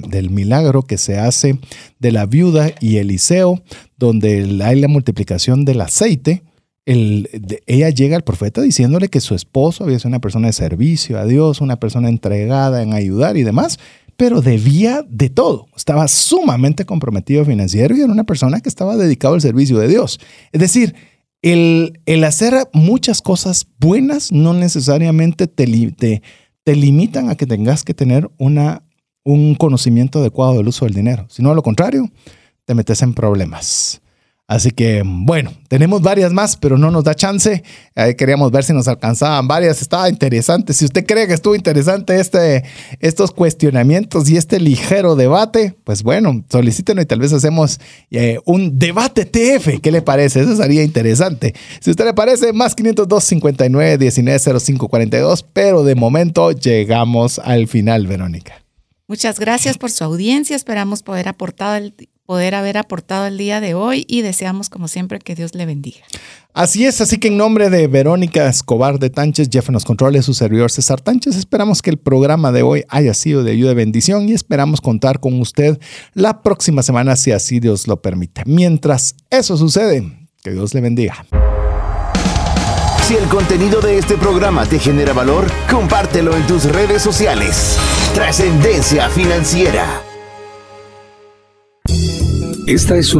del 0.08 0.30
milagro 0.30 0.82
que 0.82 0.98
se 0.98 1.18
hace 1.18 1.58
de 1.98 2.12
la 2.12 2.26
viuda 2.26 2.70
y 2.80 2.96
Eliseo, 2.96 3.62
donde 3.98 4.58
hay 4.64 4.80
la 4.80 4.88
multiplicación 4.88 5.64
del 5.64 5.80
aceite, 5.82 6.42
el- 6.86 7.28
ella 7.66 7.90
llega 7.90 8.16
al 8.16 8.24
profeta 8.24 8.60
diciéndole 8.62 9.08
que 9.08 9.20
su 9.20 9.34
esposo 9.34 9.84
había 9.84 9.98
sido 9.98 10.08
una 10.08 10.20
persona 10.20 10.48
de 10.48 10.52
servicio 10.54 11.18
a 11.18 11.26
Dios, 11.26 11.60
una 11.60 11.78
persona 11.78 12.08
entregada 12.08 12.82
en 12.82 12.92
ayudar 12.94 13.36
y 13.36 13.42
demás, 13.42 13.78
pero 14.16 14.40
debía 14.42 15.04
de 15.08 15.30
todo. 15.30 15.66
Estaba 15.76 16.08
sumamente 16.08 16.84
comprometido 16.84 17.44
financiero 17.44 17.96
y 17.96 18.00
era 18.00 18.12
una 18.12 18.24
persona 18.24 18.60
que 18.60 18.68
estaba 18.68 18.96
dedicado 18.96 19.34
al 19.34 19.40
servicio 19.40 19.78
de 19.78 19.88
Dios. 19.88 20.18
Es 20.52 20.60
decir, 20.60 20.94
el, 21.42 22.24
hacer 22.24 22.68
muchas 22.72 23.22
cosas 23.22 23.66
buenas 23.78 24.32
no 24.32 24.52
necesariamente 24.52 25.46
te, 25.46 25.66
te, 25.92 26.22
te 26.64 26.76
limitan 26.76 27.30
a 27.30 27.36
que 27.36 27.46
tengas 27.46 27.82
que 27.84 27.94
tener 27.94 28.30
una, 28.38 28.82
un 29.24 29.54
conocimiento 29.54 30.20
adecuado 30.20 30.56
del 30.58 30.68
uso 30.68 30.84
del 30.84 30.94
dinero, 30.94 31.26
sino 31.28 31.50
a 31.50 31.54
lo 31.54 31.62
contrario, 31.62 32.10
te 32.64 32.74
metes 32.74 33.02
en 33.02 33.14
problemas. 33.14 33.99
Así 34.50 34.72
que, 34.72 35.04
bueno, 35.06 35.52
tenemos 35.68 36.02
varias 36.02 36.32
más, 36.32 36.56
pero 36.56 36.76
no 36.76 36.90
nos 36.90 37.04
da 37.04 37.14
chance. 37.14 37.62
Queríamos 38.18 38.50
ver 38.50 38.64
si 38.64 38.72
nos 38.72 38.88
alcanzaban 38.88 39.46
varias. 39.46 39.80
Estaba 39.80 40.08
interesante. 40.08 40.72
Si 40.72 40.84
usted 40.86 41.06
cree 41.06 41.28
que 41.28 41.34
estuvo 41.34 41.54
interesante 41.54 42.18
este, 42.18 42.64
estos 42.98 43.30
cuestionamientos 43.30 44.28
y 44.28 44.36
este 44.36 44.58
ligero 44.58 45.14
debate, 45.14 45.76
pues 45.84 46.02
bueno, 46.02 46.44
solicítenos 46.50 47.04
y 47.04 47.06
tal 47.06 47.20
vez 47.20 47.32
hacemos 47.32 47.78
eh, 48.10 48.40
un 48.44 48.76
debate 48.76 49.24
TF. 49.24 49.80
¿Qué 49.80 49.92
le 49.92 50.02
parece? 50.02 50.40
Eso 50.40 50.56
sería 50.56 50.82
interesante. 50.82 51.54
Si 51.78 51.90
a 51.90 51.92
usted 51.92 52.06
le 52.06 52.14
parece, 52.14 52.52
más 52.52 52.74
502 52.74 53.22
59 53.22 53.98
19 53.98 54.40
05 54.58 54.88
42. 54.88 55.44
Pero 55.52 55.84
de 55.84 55.94
momento 55.94 56.50
llegamos 56.50 57.38
al 57.38 57.68
final, 57.68 58.08
Verónica. 58.08 58.54
Muchas 59.06 59.38
gracias 59.38 59.78
por 59.78 59.92
su 59.92 60.02
audiencia. 60.02 60.56
Esperamos 60.56 61.04
poder, 61.04 61.28
aportado 61.28 61.76
el- 61.76 61.94
poder 62.30 62.54
haber 62.54 62.78
aportado 62.78 63.26
el 63.26 63.36
día 63.38 63.60
de 63.60 63.74
hoy 63.74 64.04
y 64.06 64.22
deseamos, 64.22 64.68
como 64.68 64.86
siempre, 64.86 65.18
que 65.18 65.34
Dios 65.34 65.52
le 65.56 65.66
bendiga. 65.66 65.98
Así 66.54 66.86
es, 66.86 67.00
así 67.00 67.18
que 67.18 67.26
en 67.26 67.36
nombre 67.36 67.70
de 67.70 67.88
Verónica 67.88 68.46
Escobar 68.46 69.00
de 69.00 69.10
Tánchez, 69.10 69.48
Jeff 69.50 69.66
en 69.68 69.72
los 69.72 69.84
controles, 69.84 70.26
su 70.26 70.34
servidor 70.34 70.70
César 70.70 71.00
Tánchez, 71.00 71.34
esperamos 71.34 71.82
que 71.82 71.90
el 71.90 71.98
programa 71.98 72.52
de 72.52 72.62
hoy 72.62 72.84
haya 72.88 73.14
sido 73.14 73.42
de 73.42 73.50
ayuda 73.50 73.72
y 73.72 73.74
bendición 73.74 74.28
y 74.28 74.32
esperamos 74.32 74.80
contar 74.80 75.18
con 75.18 75.40
usted 75.40 75.80
la 76.14 76.40
próxima 76.40 76.84
semana 76.84 77.16
si 77.16 77.32
así 77.32 77.58
Dios 77.58 77.88
lo 77.88 78.00
permite. 78.00 78.44
Mientras 78.46 79.16
eso 79.28 79.56
sucede, 79.56 80.28
que 80.44 80.52
Dios 80.52 80.72
le 80.72 80.82
bendiga. 80.82 81.26
Si 83.08 83.16
el 83.16 83.24
contenido 83.24 83.80
de 83.80 83.98
este 83.98 84.16
programa 84.16 84.66
te 84.66 84.78
genera 84.78 85.12
valor, 85.12 85.50
compártelo 85.68 86.36
en 86.36 86.46
tus 86.46 86.66
redes 86.66 87.02
sociales. 87.02 87.76
Trascendencia 88.14 89.08
financiera. 89.08 90.04
Esta 92.70 92.96
es 92.96 93.08